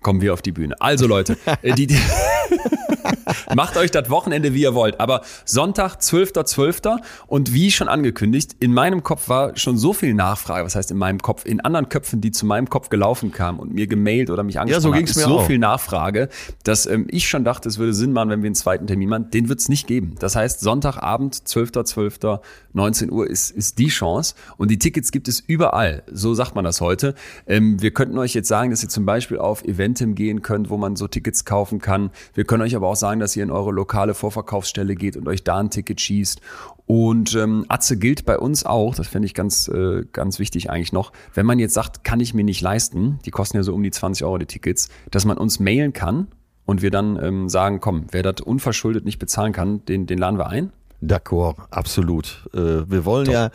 kommen 0.02 0.20
wir 0.20 0.32
auf 0.32 0.42
die 0.42 0.52
Bühne. 0.52 0.80
Also 0.80 1.06
Leute, 1.06 1.36
äh, 1.62 1.74
die, 1.74 1.86
die 1.86 1.98
macht 3.54 3.76
euch 3.76 3.90
das 3.90 4.10
Wochenende, 4.10 4.54
wie 4.54 4.62
ihr 4.62 4.74
wollt. 4.74 5.00
Aber 5.00 5.22
Sonntag, 5.44 5.96
12.12. 5.96 6.40
.12. 6.50 6.98
und 7.26 7.52
wie 7.52 7.70
schon 7.70 7.88
angekündigt, 7.88 8.56
in 8.60 8.72
meinem 8.72 9.02
Kopf 9.02 9.28
war 9.28 9.56
schon 9.56 9.76
so 9.76 9.92
viel 9.92 10.14
Nachfrage, 10.14 10.64
was 10.64 10.74
heißt 10.74 10.90
in 10.90 10.98
meinem 10.98 11.20
Kopf, 11.20 11.44
in 11.44 11.60
anderen 11.60 11.88
Köpfen, 11.88 12.20
die 12.20 12.30
zu 12.30 12.46
meinem 12.46 12.68
Kopf 12.68 12.88
gelaufen 12.88 13.32
kamen 13.32 13.58
und 13.58 13.72
mir 13.72 13.86
gemailt 13.86 14.30
oder 14.30 14.42
mich 14.42 14.58
angesprochen 14.58 14.82
ja, 14.82 14.90
so 14.90 14.94
haben, 14.94 15.04
mir 15.04 15.34
so 15.34 15.38
auch. 15.40 15.46
viel 15.46 15.58
Nachfrage, 15.58 16.28
dass 16.64 16.86
ähm, 16.86 17.06
ich 17.10 17.28
schon 17.28 17.44
dachte, 17.44 17.68
es 17.68 17.78
würde 17.78 17.94
Sinn 17.94 18.12
machen, 18.12 18.30
wenn 18.30 18.42
wir 18.42 18.48
einen 18.48 18.54
zweiten 18.54 18.86
Termin 18.86 19.08
machen. 19.08 19.30
Den 19.30 19.48
wird 19.48 19.60
es 19.60 19.68
nicht 19.68 19.86
geben. 19.86 20.14
Das 20.18 20.36
heißt, 20.36 20.60
Sonntagabend, 20.60 21.34
12.12., 21.34 22.20
.12., 22.20 22.40
19 22.72 23.10
Uhr 23.10 23.28
ist, 23.28 23.50
ist 23.50 23.78
die 23.78 23.88
Chance. 23.88 24.34
Und 24.56 24.70
die 24.70 24.78
Tickets 24.78 25.10
gibt 25.10 25.28
es 25.28 25.40
überall. 25.40 26.02
So 26.10 26.34
sagt 26.34 26.54
man 26.54 26.64
das 26.64 26.80
heute. 26.80 27.14
Ähm, 27.46 27.80
wir 27.82 27.92
könnten 27.92 28.18
euch 28.18 28.34
jetzt 28.34 28.48
sagen, 28.48 28.70
dass 28.70 28.82
ihr 28.82 28.88
zum 28.88 29.06
Beispiel 29.06 29.38
auf 29.38 29.64
Eventim 29.90 30.14
gehen 30.14 30.42
könnt, 30.42 30.70
wo 30.70 30.76
man 30.76 30.96
so 30.96 31.08
Tickets 31.08 31.44
kaufen 31.44 31.80
kann. 31.80 32.10
Wir 32.34 32.44
können 32.44 32.62
euch 32.62 32.76
aber 32.76 32.88
auch 32.88 32.96
sagen, 32.96 33.20
dass 33.20 33.36
ihr 33.36 33.42
in 33.42 33.50
eure 33.50 33.72
lokale 33.72 34.14
Vorverkaufsstelle 34.14 34.94
geht 34.94 35.16
und 35.16 35.26
euch 35.28 35.42
da 35.42 35.58
ein 35.58 35.70
Ticket 35.70 36.00
schießt. 36.00 36.40
Und 36.86 37.34
ähm, 37.34 37.64
Atze 37.68 37.96
gilt 37.96 38.24
bei 38.24 38.38
uns 38.38 38.64
auch, 38.64 38.94
das 38.94 39.08
finde 39.08 39.26
ich 39.26 39.34
ganz, 39.34 39.68
äh, 39.68 40.04
ganz 40.12 40.38
wichtig 40.38 40.70
eigentlich 40.70 40.92
noch, 40.92 41.12
wenn 41.34 41.46
man 41.46 41.58
jetzt 41.58 41.74
sagt, 41.74 42.04
kann 42.04 42.20
ich 42.20 42.34
mir 42.34 42.44
nicht 42.44 42.60
leisten, 42.60 43.18
die 43.24 43.30
kosten 43.30 43.56
ja 43.56 43.62
so 43.62 43.74
um 43.74 43.82
die 43.82 43.90
20 43.90 44.24
Euro 44.24 44.38
die 44.38 44.46
Tickets, 44.46 44.88
dass 45.10 45.24
man 45.24 45.38
uns 45.38 45.60
mailen 45.60 45.92
kann 45.92 46.28
und 46.66 46.82
wir 46.82 46.90
dann 46.90 47.18
ähm, 47.22 47.48
sagen, 47.48 47.80
komm, 47.80 48.06
wer 48.10 48.22
das 48.22 48.40
unverschuldet 48.40 49.04
nicht 49.04 49.18
bezahlen 49.18 49.52
kann, 49.52 49.84
den, 49.86 50.06
den 50.06 50.18
laden 50.18 50.38
wir 50.38 50.48
ein. 50.48 50.72
D'accord, 51.02 51.56
absolut. 51.70 52.46
Äh, 52.52 52.90
wir 52.90 53.04
wollen 53.04 53.26
Top. 53.26 53.34
ja, 53.34 53.50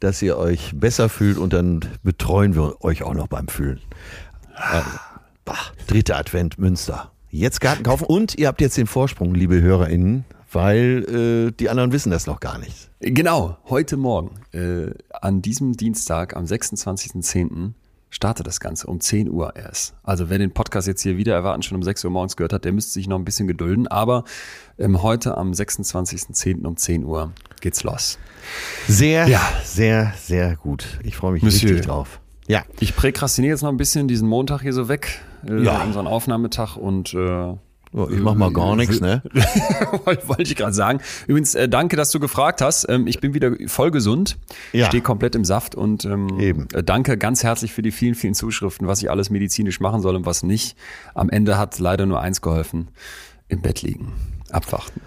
dass 0.00 0.20
ihr 0.20 0.36
euch 0.36 0.72
besser 0.74 1.08
fühlt 1.08 1.38
und 1.38 1.52
dann 1.52 1.80
betreuen 2.02 2.56
wir 2.56 2.82
euch 2.82 3.04
auch 3.04 3.14
noch 3.14 3.28
beim 3.28 3.48
Fühlen. 3.48 3.80
Äh, 4.56 4.80
bah, 5.48 5.72
dritter 5.86 6.18
Advent 6.18 6.58
Münster. 6.58 7.10
Jetzt 7.30 7.62
Garten 7.62 7.82
kaufen 7.82 8.04
und 8.04 8.34
ihr 8.38 8.48
habt 8.48 8.60
jetzt 8.60 8.76
den 8.76 8.86
Vorsprung, 8.86 9.34
liebe 9.34 9.62
HörerInnen, 9.62 10.26
weil 10.52 11.48
äh, 11.48 11.52
die 11.52 11.70
anderen 11.70 11.90
wissen 11.92 12.10
das 12.10 12.26
noch 12.26 12.40
gar 12.40 12.58
nicht. 12.58 12.90
Genau, 13.00 13.56
heute 13.64 13.96
Morgen, 13.96 14.40
äh, 14.52 14.90
an 15.22 15.40
diesem 15.40 15.72
Dienstag, 15.72 16.36
am 16.36 16.44
26.10., 16.44 17.72
startet 18.10 18.46
das 18.46 18.60
Ganze 18.60 18.88
um 18.88 19.00
10 19.00 19.30
Uhr 19.30 19.56
erst. 19.56 19.94
Also 20.02 20.28
wer 20.28 20.38
den 20.38 20.52
Podcast 20.52 20.86
jetzt 20.86 21.02
hier 21.02 21.16
wieder 21.16 21.34
erwarten 21.34 21.62
schon 21.62 21.76
um 21.76 21.82
6 21.82 22.04
Uhr 22.04 22.10
morgens 22.10 22.36
gehört 22.36 22.52
hat, 22.52 22.66
der 22.66 22.72
müsste 22.72 22.92
sich 22.92 23.06
noch 23.06 23.18
ein 23.18 23.24
bisschen 23.24 23.46
gedulden. 23.46 23.86
Aber 23.86 24.24
ähm, 24.78 25.02
heute 25.02 25.36
am 25.36 25.52
26.10. 25.52 26.66
um 26.66 26.76
10 26.76 27.04
Uhr 27.04 27.32
geht's 27.60 27.84
los. 27.84 28.18
Sehr, 28.86 29.28
ja. 29.28 29.40
sehr, 29.64 30.12
sehr 30.18 30.56
gut. 30.56 30.98
Ich 31.02 31.16
freue 31.16 31.32
mich 31.32 31.42
Monsieur. 31.42 31.70
richtig 31.70 31.86
drauf. 31.86 32.20
Ja. 32.48 32.64
Ich 32.80 32.96
präkrastiniere 32.96 33.52
jetzt 33.52 33.62
noch 33.62 33.68
ein 33.68 33.76
bisschen 33.76 34.08
diesen 34.08 34.26
Montag 34.26 34.62
hier 34.62 34.72
so 34.72 34.88
weg, 34.88 35.20
ja. 35.46 35.82
unseren 35.82 36.06
Aufnahmetag 36.06 36.76
und 36.76 37.14
äh, 37.14 37.54
ich 37.92 38.20
mach 38.20 38.34
mal 38.34 38.52
gar 38.52 38.76
nichts, 38.76 39.00
ne? 39.00 39.22
Wollte 40.04 40.42
ich 40.42 40.56
gerade 40.56 40.74
sagen. 40.74 41.00
Übrigens, 41.26 41.54
äh, 41.54 41.68
danke, 41.68 41.96
dass 41.96 42.10
du 42.10 42.20
gefragt 42.20 42.60
hast. 42.60 42.86
Ähm, 42.88 43.06
ich 43.06 43.20
bin 43.20 43.32
wieder 43.32 43.52
voll 43.66 43.90
gesund, 43.90 44.36
ja. 44.72 44.86
stehe 44.86 45.02
komplett 45.02 45.34
im 45.34 45.44
Saft 45.44 45.74
und 45.74 46.04
ähm, 46.04 46.38
Eben. 46.38 46.68
Äh, 46.74 46.82
danke 46.82 47.16
ganz 47.16 47.42
herzlich 47.44 47.72
für 47.72 47.82
die 47.82 47.90
vielen, 47.90 48.14
vielen 48.14 48.34
Zuschriften, 48.34 48.86
was 48.86 49.00
ich 49.00 49.10
alles 49.10 49.30
medizinisch 49.30 49.80
machen 49.80 50.02
soll 50.02 50.16
und 50.16 50.26
was 50.26 50.42
nicht. 50.42 50.76
Am 51.14 51.30
Ende 51.30 51.56
hat 51.56 51.78
leider 51.78 52.04
nur 52.04 52.20
eins 52.20 52.42
geholfen: 52.42 52.88
im 53.48 53.62
Bett 53.62 53.80
liegen, 53.80 54.12
abwarten. 54.50 55.00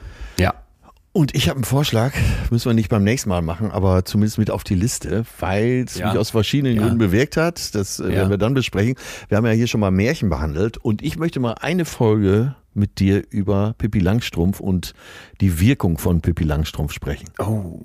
Und 1.14 1.36
ich 1.36 1.50
habe 1.50 1.58
einen 1.58 1.66
Vorschlag, 1.66 2.14
müssen 2.52 2.70
wir 2.70 2.74
nicht 2.74 2.88
beim 2.88 3.04
nächsten 3.04 3.28
Mal 3.28 3.42
machen, 3.42 3.70
aber 3.70 4.06
zumindest 4.06 4.38
mit 4.38 4.50
auf 4.50 4.64
die 4.64 4.76
Liste, 4.76 5.26
weil 5.40 5.84
es 5.86 5.98
ja. 5.98 6.08
mich 6.08 6.18
aus 6.18 6.30
verschiedenen 6.30 6.76
ja. 6.76 6.82
Gründen 6.82 7.00
bewirkt 7.00 7.36
hat. 7.36 7.76
Das 7.76 8.00
äh, 8.00 8.04
ja. 8.04 8.10
werden 8.12 8.30
wir 8.30 8.38
dann 8.38 8.54
besprechen. 8.54 8.96
Wir 9.28 9.38
haben 9.38 9.46
ja 9.46 9.52
hier 9.52 9.68
schon 9.68 9.82
mal 9.82 9.92
Märchen 9.92 10.30
behandelt 10.30 10.78
und 10.78 11.02
ich 11.02 11.18
möchte 11.18 11.42
mal 11.42 11.56
eine 11.60 11.84
Folge 11.84 12.56
mit 12.74 13.00
dir 13.00 13.24
über 13.30 13.76
Pippi 13.78 14.00
Langstrumpf 14.00 14.62
und 14.62 14.94
die 15.42 15.60
Wirkung 15.60 15.98
von 15.98 16.22
Pippi 16.22 16.46
Langstrumpf 16.46 16.94
sprechen. 16.94 17.28
Oh. 17.40 17.82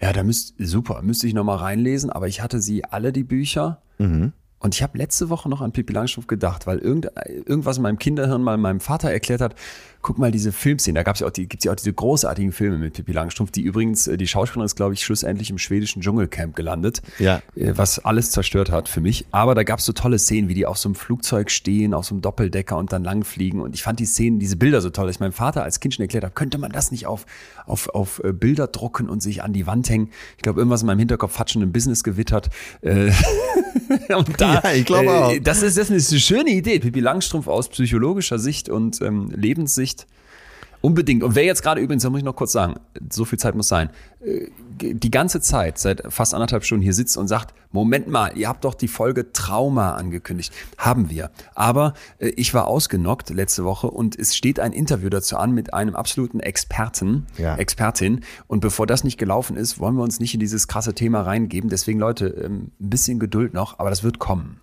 Ja, 0.00 0.12
da 0.12 0.24
müsst, 0.24 0.54
super, 0.58 1.00
müsste 1.02 1.28
ich 1.28 1.34
nochmal 1.34 1.58
reinlesen, 1.58 2.10
aber 2.10 2.26
ich 2.26 2.42
hatte 2.42 2.60
sie 2.60 2.84
alle, 2.84 3.12
die 3.12 3.22
Bücher. 3.22 3.80
Und 4.64 4.74
ich 4.74 4.82
habe 4.82 4.98
letzte 4.98 5.28
Woche 5.28 5.48
noch 5.48 5.60
an 5.60 5.72
Pippi 5.72 5.92
Langstrumpf 5.92 6.26
gedacht, 6.26 6.66
weil 6.66 6.78
irgend, 6.78 7.10
irgendwas 7.26 7.76
in 7.76 7.82
meinem 7.82 7.98
Kinderhirn 7.98 8.42
mal 8.42 8.56
meinem 8.56 8.80
Vater 8.80 9.10
erklärt 9.10 9.40
hat, 9.40 9.54
guck 10.04 10.18
mal 10.18 10.30
diese 10.30 10.52
Filmszenen, 10.52 10.94
da 10.94 11.02
gab's 11.02 11.18
ja 11.20 11.26
auch 11.26 11.30
die, 11.32 11.48
gibt's 11.48 11.64
ja 11.64 11.72
auch 11.72 11.76
diese 11.76 11.92
großartigen 11.92 12.52
Filme 12.52 12.78
mit 12.78 12.92
Pippi 12.94 13.10
Langstrumpf, 13.12 13.50
die 13.50 13.62
übrigens, 13.62 14.06
äh, 14.06 14.16
die 14.16 14.28
Schauspielerin 14.28 14.66
ist, 14.66 14.76
glaube 14.76 14.94
ich, 14.94 15.00
schlussendlich 15.02 15.50
im 15.50 15.58
schwedischen 15.58 16.02
Dschungelcamp 16.02 16.54
gelandet, 16.54 17.02
Ja. 17.18 17.42
äh, 17.56 17.72
was 17.74 17.98
alles 18.04 18.30
zerstört 18.30 18.70
hat 18.70 18.88
für 18.88 19.00
mich. 19.00 19.24
Aber 19.32 19.54
da 19.56 19.62
gab's 19.64 19.84
so 19.84 19.92
tolle 19.92 20.18
Szenen, 20.18 20.48
wie 20.48 20.54
die 20.54 20.66
auf 20.66 20.78
so 20.78 20.88
einem 20.88 20.94
Flugzeug 20.94 21.50
stehen, 21.50 21.94
auf 21.94 22.04
so 22.06 22.14
einem 22.14 22.22
Doppeldecker 22.22 22.76
und 22.76 22.92
dann 22.92 23.02
langfliegen. 23.02 23.60
Und 23.60 23.74
ich 23.74 23.82
fand 23.82 23.98
die 23.98 24.04
Szenen, 24.06 24.38
diese 24.38 24.56
Bilder 24.56 24.80
so 24.80 24.90
toll, 24.90 25.06
dass 25.06 25.16
ich 25.16 25.20
meinem 25.20 25.32
Vater 25.32 25.62
als 25.64 25.80
Kind 25.80 25.94
schon 25.94 26.02
erklärt 26.02 26.22
habe, 26.24 26.34
könnte 26.34 26.58
man 26.58 26.70
das 26.70 26.90
nicht 26.90 27.06
auf, 27.06 27.24
auf, 27.66 27.88
auf 27.88 28.20
äh, 28.22 28.32
Bilder 28.32 28.66
drucken 28.66 29.08
und 29.08 29.22
sich 29.22 29.42
an 29.42 29.52
die 29.52 29.66
Wand 29.66 29.88
hängen. 29.88 30.10
Ich 30.36 30.42
glaube, 30.42 30.60
irgendwas 30.60 30.82
in 30.82 30.86
meinem 30.86 30.98
Hinterkopf 30.98 31.38
hat 31.38 31.50
schon 31.50 31.62
ein 31.62 31.72
Business 31.72 32.04
gewittert. 32.04 32.50
Und 34.16 34.40
da, 34.40 34.60
Ja, 34.62 34.72
ich 34.72 34.84
glaube 34.84 35.10
auch. 35.12 35.32
das 35.42 35.62
ist, 35.62 35.76
das 35.76 35.90
ist 35.90 36.10
eine 36.12 36.20
schöne 36.20 36.50
Idee. 36.50 36.78
Pippi 36.78 37.00
Langstrumpf 37.00 37.48
aus 37.48 37.68
psychologischer 37.68 38.38
Sicht 38.38 38.68
und 38.68 39.00
ähm, 39.02 39.30
Lebenssicht. 39.34 39.93
Unbedingt. 40.84 41.22
Und 41.22 41.34
wer 41.34 41.44
jetzt 41.44 41.62
gerade 41.62 41.80
übrigens, 41.80 42.02
da 42.02 42.10
muss 42.10 42.18
ich 42.18 42.26
noch 42.26 42.36
kurz 42.36 42.52
sagen, 42.52 42.74
so 43.10 43.24
viel 43.24 43.38
Zeit 43.38 43.54
muss 43.54 43.68
sein, 43.68 43.88
äh, 44.22 44.48
die 44.78 45.10
ganze 45.10 45.40
Zeit, 45.40 45.78
seit 45.78 46.02
fast 46.12 46.34
anderthalb 46.34 46.62
Stunden 46.62 46.82
hier 46.82 46.92
sitzt 46.92 47.16
und 47.16 47.26
sagt, 47.26 47.54
Moment 47.72 48.06
mal, 48.06 48.36
ihr 48.36 48.50
habt 48.50 48.66
doch 48.66 48.74
die 48.74 48.86
Folge 48.86 49.32
Trauma 49.32 49.94
angekündigt. 49.94 50.52
Haben 50.76 51.08
wir. 51.08 51.30
Aber 51.54 51.94
äh, 52.18 52.28
ich 52.36 52.52
war 52.52 52.66
ausgenockt 52.66 53.30
letzte 53.30 53.64
Woche 53.64 53.86
und 53.86 54.18
es 54.18 54.36
steht 54.36 54.60
ein 54.60 54.72
Interview 54.72 55.08
dazu 55.08 55.38
an 55.38 55.52
mit 55.52 55.72
einem 55.72 55.96
absoluten 55.96 56.40
Experten, 56.40 57.28
Ja. 57.38 57.56
Expertin. 57.56 58.20
Und 58.46 58.60
bevor 58.60 58.86
das 58.86 59.04
nicht 59.04 59.16
gelaufen 59.16 59.56
ist, 59.56 59.78
wollen 59.78 59.94
wir 59.94 60.02
uns 60.02 60.20
nicht 60.20 60.34
in 60.34 60.40
dieses 60.40 60.68
krasse 60.68 60.92
Thema 60.92 61.22
reingeben. 61.22 61.70
Deswegen, 61.70 61.98
Leute, 61.98 62.26
ähm, 62.26 62.72
ein 62.78 62.90
bisschen 62.90 63.18
Geduld 63.18 63.54
noch, 63.54 63.78
aber 63.78 63.88
das 63.88 64.02
wird 64.02 64.18
kommen. 64.18 64.60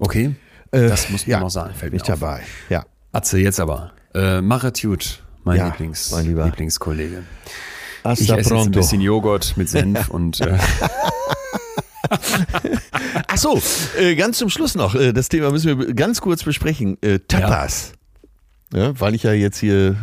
Okay? 0.00 0.34
das 0.72 1.08
muss 1.10 1.24
man 1.24 1.30
ja, 1.30 1.38
noch 1.38 1.50
sagen, 1.50 1.74
fällt 1.74 1.92
bin 1.92 2.00
mir 2.00 2.04
ich 2.04 2.12
auf. 2.12 2.18
dabei. 2.18 2.40
Ja. 2.68 2.84
Atze, 3.12 3.38
jetzt 3.38 3.60
aber. 3.60 3.92
Äh, 4.12 4.40
gut, 4.82 5.22
mein, 5.44 5.58
Ja, 5.58 5.66
Lieblings, 5.68 6.10
mein 6.12 6.26
Lieber. 6.26 6.44
Lieblingskollege. 6.46 7.22
Ich 7.54 8.04
Hasta 8.04 8.22
esse 8.22 8.34
jetzt 8.36 8.46
ein 8.52 8.56
pronto. 8.56 8.80
bisschen 8.80 9.00
Joghurt 9.00 9.56
mit 9.56 9.68
Senf 9.68 10.08
und 10.10 10.40
äh, 10.40 10.58
Ach 13.28 13.36
so, 13.38 13.60
äh, 13.98 14.14
ganz 14.16 14.38
zum 14.38 14.50
Schluss 14.50 14.74
noch, 14.74 14.94
äh, 14.94 15.12
das 15.12 15.28
Thema 15.28 15.50
müssen 15.50 15.78
wir 15.78 15.94
ganz 15.94 16.20
kurz 16.20 16.42
besprechen. 16.42 16.98
Äh, 17.02 17.20
Tapas. 17.20 17.92
Ja. 17.92 17.98
Weil 18.72 19.14
ich 19.14 19.22
ja 19.22 19.32
jetzt 19.32 19.58
hier 19.58 19.96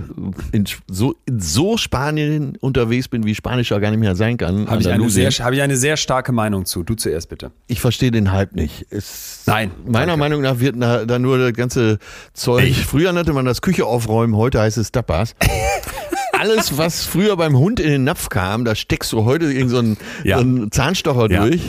in 0.52 0.66
so, 0.88 1.16
in 1.26 1.40
so 1.40 1.78
Spanien 1.78 2.56
unterwegs 2.62 3.08
bin, 3.08 3.26
wie 3.26 3.34
Spanisch 3.36 3.72
ja 3.72 3.80
gar 3.80 3.90
nicht 3.92 4.00
mehr 4.00 4.16
sein 4.16 4.38
kann. 4.38 4.68
habe 4.70 4.82
ich, 4.82 4.90
eine 4.90 5.10
sehr- 5.10 5.30
hab 5.32 5.54
ich 5.54 5.62
eine 5.62 5.76
sehr 5.78 5.98
starke 5.98 6.32
Meinung 6.32 6.66
zu. 6.66 6.84
Du 6.84 6.96
zuerst 6.96 7.30
bitte. 7.30 7.52
Ich 7.68 7.82
verstehe 7.82 8.12
den 8.12 8.32
Hype 8.32 8.54
nicht. 8.56 8.86
Es, 8.90 9.44
Nein, 9.46 9.72
Meiner 9.86 10.06
danke. 10.08 10.18
Meinung 10.20 10.42
nach 10.42 10.60
wird 10.60 10.76
da, 10.80 11.06
da 11.06 11.20
nur 11.20 11.38
das 11.38 11.54
ganze 11.54 12.00
Zeug. 12.34 12.64
Ey. 12.66 12.74
Früher 12.74 13.12
nannte 13.14 13.34
man 13.34 13.46
das 13.46 13.62
Küche 13.62 13.86
aufräumen, 13.86 14.36
heute 14.36 14.60
heißt 14.62 14.78
es 14.78 14.92
Tapas. 14.92 15.36
Alles, 16.34 16.78
was 16.78 17.04
früher 17.06 17.36
beim 17.36 17.58
Hund 17.58 17.80
in 17.82 17.90
den 17.90 18.04
Napf 18.06 18.30
kam, 18.30 18.64
da 18.64 18.74
steckst 18.76 19.12
du 19.12 19.26
heute 19.26 19.52
irgend 19.52 19.72
so 19.72 19.80
einen, 19.80 19.98
Ja. 20.24 20.38
so 20.38 20.44
einen 20.44 20.72
Zahnstocher 20.72 21.30
Ja. 21.30 21.46
durch. 21.46 21.62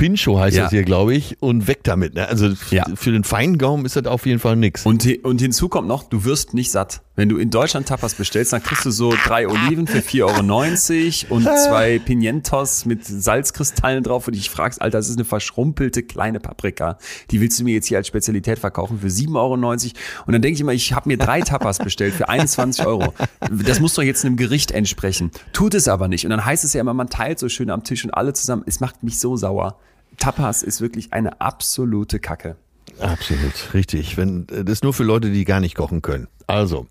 Pincho 0.00 0.38
heißt 0.40 0.56
Ja. 0.56 0.62
das 0.64 0.70
hier, 0.72 0.82
glaube 0.82 1.14
ich, 1.14 1.36
und 1.40 1.66
weg 1.68 1.80
damit. 1.84 2.14
Ne? 2.14 2.26
Also 2.26 2.48
Ja. 2.70 2.84
für 2.94 3.12
den 3.12 3.22
feinen 3.22 3.58
Gaumen 3.58 3.84
ist 3.84 3.96
das 3.96 4.06
auf 4.06 4.24
jeden 4.26 4.38
Fall 4.40 4.56
nix. 4.56 4.86
Und, 4.86 5.06
und 5.24 5.40
hinzu 5.40 5.68
kommt 5.68 5.88
noch, 5.88 6.04
du 6.04 6.24
wirst 6.24 6.54
nicht 6.54 6.70
satt. 6.70 7.02
Wenn 7.16 7.28
du 7.28 7.36
in 7.36 7.50
Deutschland 7.50 7.86
Tapas 7.86 8.14
bestellst, 8.14 8.54
dann 8.54 8.62
kriegst 8.62 8.86
du 8.86 8.90
so 8.90 9.12
drei 9.26 9.46
Oliven 9.46 9.86
für 9.86 9.98
4,90 9.98 11.24
Euro 11.30 11.34
und 11.36 11.42
zwei 11.44 11.98
Pimientos 11.98 12.86
mit 12.86 13.04
Salzkristallen 13.04 14.02
drauf 14.02 14.26
und 14.26 14.34
dich 14.36 14.48
fragst, 14.48 14.80
Alter, 14.80 14.96
das 14.98 15.10
ist 15.10 15.16
eine 15.16 15.26
verschrumpelte 15.26 16.02
kleine 16.02 16.40
Paprika. 16.40 16.96
Die 17.30 17.42
willst 17.42 17.60
du 17.60 17.64
mir 17.64 17.74
jetzt 17.74 17.88
hier 17.88 17.98
als 17.98 18.06
Spezialität 18.06 18.58
verkaufen 18.58 19.00
für 19.00 19.08
7,90 19.08 19.34
Euro. 19.36 19.52
Und 20.26 20.32
dann 20.32 20.40
denke 20.40 20.54
ich 20.54 20.60
immer, 20.62 20.72
ich 20.72 20.94
habe 20.94 21.10
mir 21.10 21.18
drei 21.18 21.42
Tapas 21.42 21.78
bestellt 21.78 22.14
für 22.14 22.30
21 22.30 22.86
Euro. 22.86 23.12
Das 23.66 23.80
muss 23.80 23.92
doch 23.94 24.02
jetzt 24.02 24.24
einem 24.24 24.36
Gericht 24.36 24.70
entsprechen. 24.70 25.30
Tut 25.52 25.74
es 25.74 25.88
aber 25.88 26.08
nicht. 26.08 26.24
Und 26.24 26.30
dann 26.30 26.44
heißt 26.46 26.64
es 26.64 26.72
ja 26.72 26.80
immer, 26.80 26.94
man 26.94 27.10
teilt 27.10 27.38
so 27.38 27.50
schön 27.50 27.68
am 27.68 27.84
Tisch 27.84 28.02
und 28.04 28.12
alle 28.12 28.32
zusammen. 28.32 28.62
Es 28.66 28.80
macht 28.80 29.02
mich 29.02 29.18
so 29.18 29.36
sauer. 29.36 29.76
Tapas 30.18 30.62
ist 30.62 30.80
wirklich 30.80 31.12
eine 31.12 31.40
absolute 31.40 32.18
Kacke. 32.18 32.56
Absolut, 32.98 33.74
richtig. 33.74 34.16
Wenn, 34.16 34.46
äh, 34.50 34.64
das 34.64 34.74
ist 34.74 34.84
nur 34.84 34.92
für 34.92 35.04
Leute, 35.04 35.30
die 35.30 35.44
gar 35.44 35.60
nicht 35.60 35.74
kochen 35.74 36.02
können. 36.02 36.28
Also, 36.46 36.86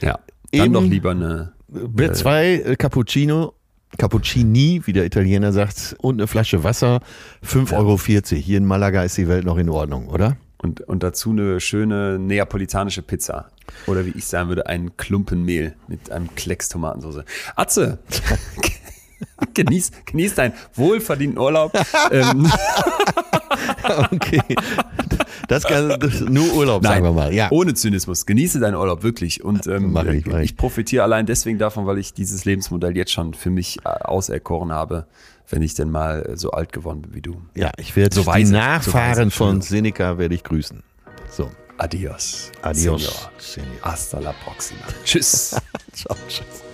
Ja. 0.00 0.18
Dann 0.52 0.72
doch 0.72 0.82
lieber 0.82 1.10
eine 1.10 1.52
äh, 1.98 2.12
zwei 2.12 2.54
äh, 2.54 2.76
Cappuccino, 2.76 3.54
Cappuccini, 3.98 4.82
wie 4.84 4.92
der 4.92 5.04
Italiener 5.04 5.52
sagt, 5.52 5.96
und 5.98 6.20
eine 6.20 6.26
Flasche 6.26 6.62
Wasser, 6.62 7.00
5,40 7.44 7.72
Euro. 7.76 7.98
Hier 8.40 8.58
in 8.58 8.64
Malaga 8.64 9.02
ist 9.02 9.16
die 9.16 9.28
Welt 9.28 9.44
noch 9.44 9.58
in 9.58 9.68
Ordnung, 9.68 10.08
oder? 10.08 10.36
Und, 10.58 10.80
und 10.82 11.02
dazu 11.02 11.30
eine 11.30 11.60
schöne 11.60 12.18
neapolitanische 12.18 13.02
Pizza. 13.02 13.50
Oder 13.86 14.06
wie 14.06 14.10
ich 14.10 14.24
sagen 14.26 14.48
würde, 14.48 14.66
einen 14.66 14.96
Klumpen 14.96 15.44
Mehl 15.44 15.74
mit 15.88 16.10
einem 16.10 16.34
Klecks 16.34 16.68
Tomatensauce. 16.68 17.24
Atze, 17.56 17.98
genieß, 19.54 19.90
genieß 20.06 20.34
deinen 20.34 20.54
wohlverdienten 20.74 21.38
Urlaub. 21.38 21.72
ähm, 22.10 22.50
Okay. 24.10 24.40
Das 25.48 25.64
kann 25.64 26.00
das 26.00 26.20
nur 26.20 26.52
Urlaub, 26.54 26.82
sagen 26.84 27.04
wir 27.04 27.12
mal. 27.12 27.32
Ja. 27.32 27.48
ohne 27.50 27.74
Zynismus. 27.74 28.26
Genieße 28.26 28.58
deinen 28.60 28.74
Urlaub 28.76 29.02
wirklich. 29.02 29.44
Und 29.44 29.66
ähm, 29.66 29.92
Mach 29.92 30.04
ich, 30.06 30.26
mach 30.26 30.38
ich. 30.38 30.44
ich 30.52 30.56
profitiere 30.56 31.02
allein 31.04 31.26
deswegen 31.26 31.58
davon, 31.58 31.86
weil 31.86 31.98
ich 31.98 32.14
dieses 32.14 32.44
Lebensmodell 32.44 32.96
jetzt 32.96 33.12
schon 33.12 33.34
für 33.34 33.50
mich 33.50 33.78
äh, 33.84 33.88
auserkoren 33.88 34.72
habe, 34.72 35.06
wenn 35.50 35.62
ich 35.62 35.74
denn 35.74 35.90
mal 35.90 36.22
äh, 36.30 36.36
so 36.36 36.50
alt 36.52 36.72
geworden 36.72 37.02
bin 37.02 37.14
wie 37.14 37.20
du. 37.22 37.42
Ja, 37.54 37.70
ich 37.76 37.94
werde 37.94 38.14
So 38.14 38.22
die 38.32 38.46
so 38.46 38.52
Nachfahren 38.52 39.26
weise, 39.26 39.30
von 39.30 39.60
Seneca 39.60 40.18
werde 40.18 40.34
ich 40.34 40.42
grüßen. 40.44 40.82
So. 41.30 41.50
Adios. 41.76 42.50
Adios. 42.62 43.02
Senor. 43.02 43.30
Senor. 43.38 43.82
Hasta 43.82 44.18
la 44.20 44.32
próxima. 44.44 44.80
Tschüss. 45.04 45.56
Ciao, 45.92 46.16
tschüss. 46.28 46.73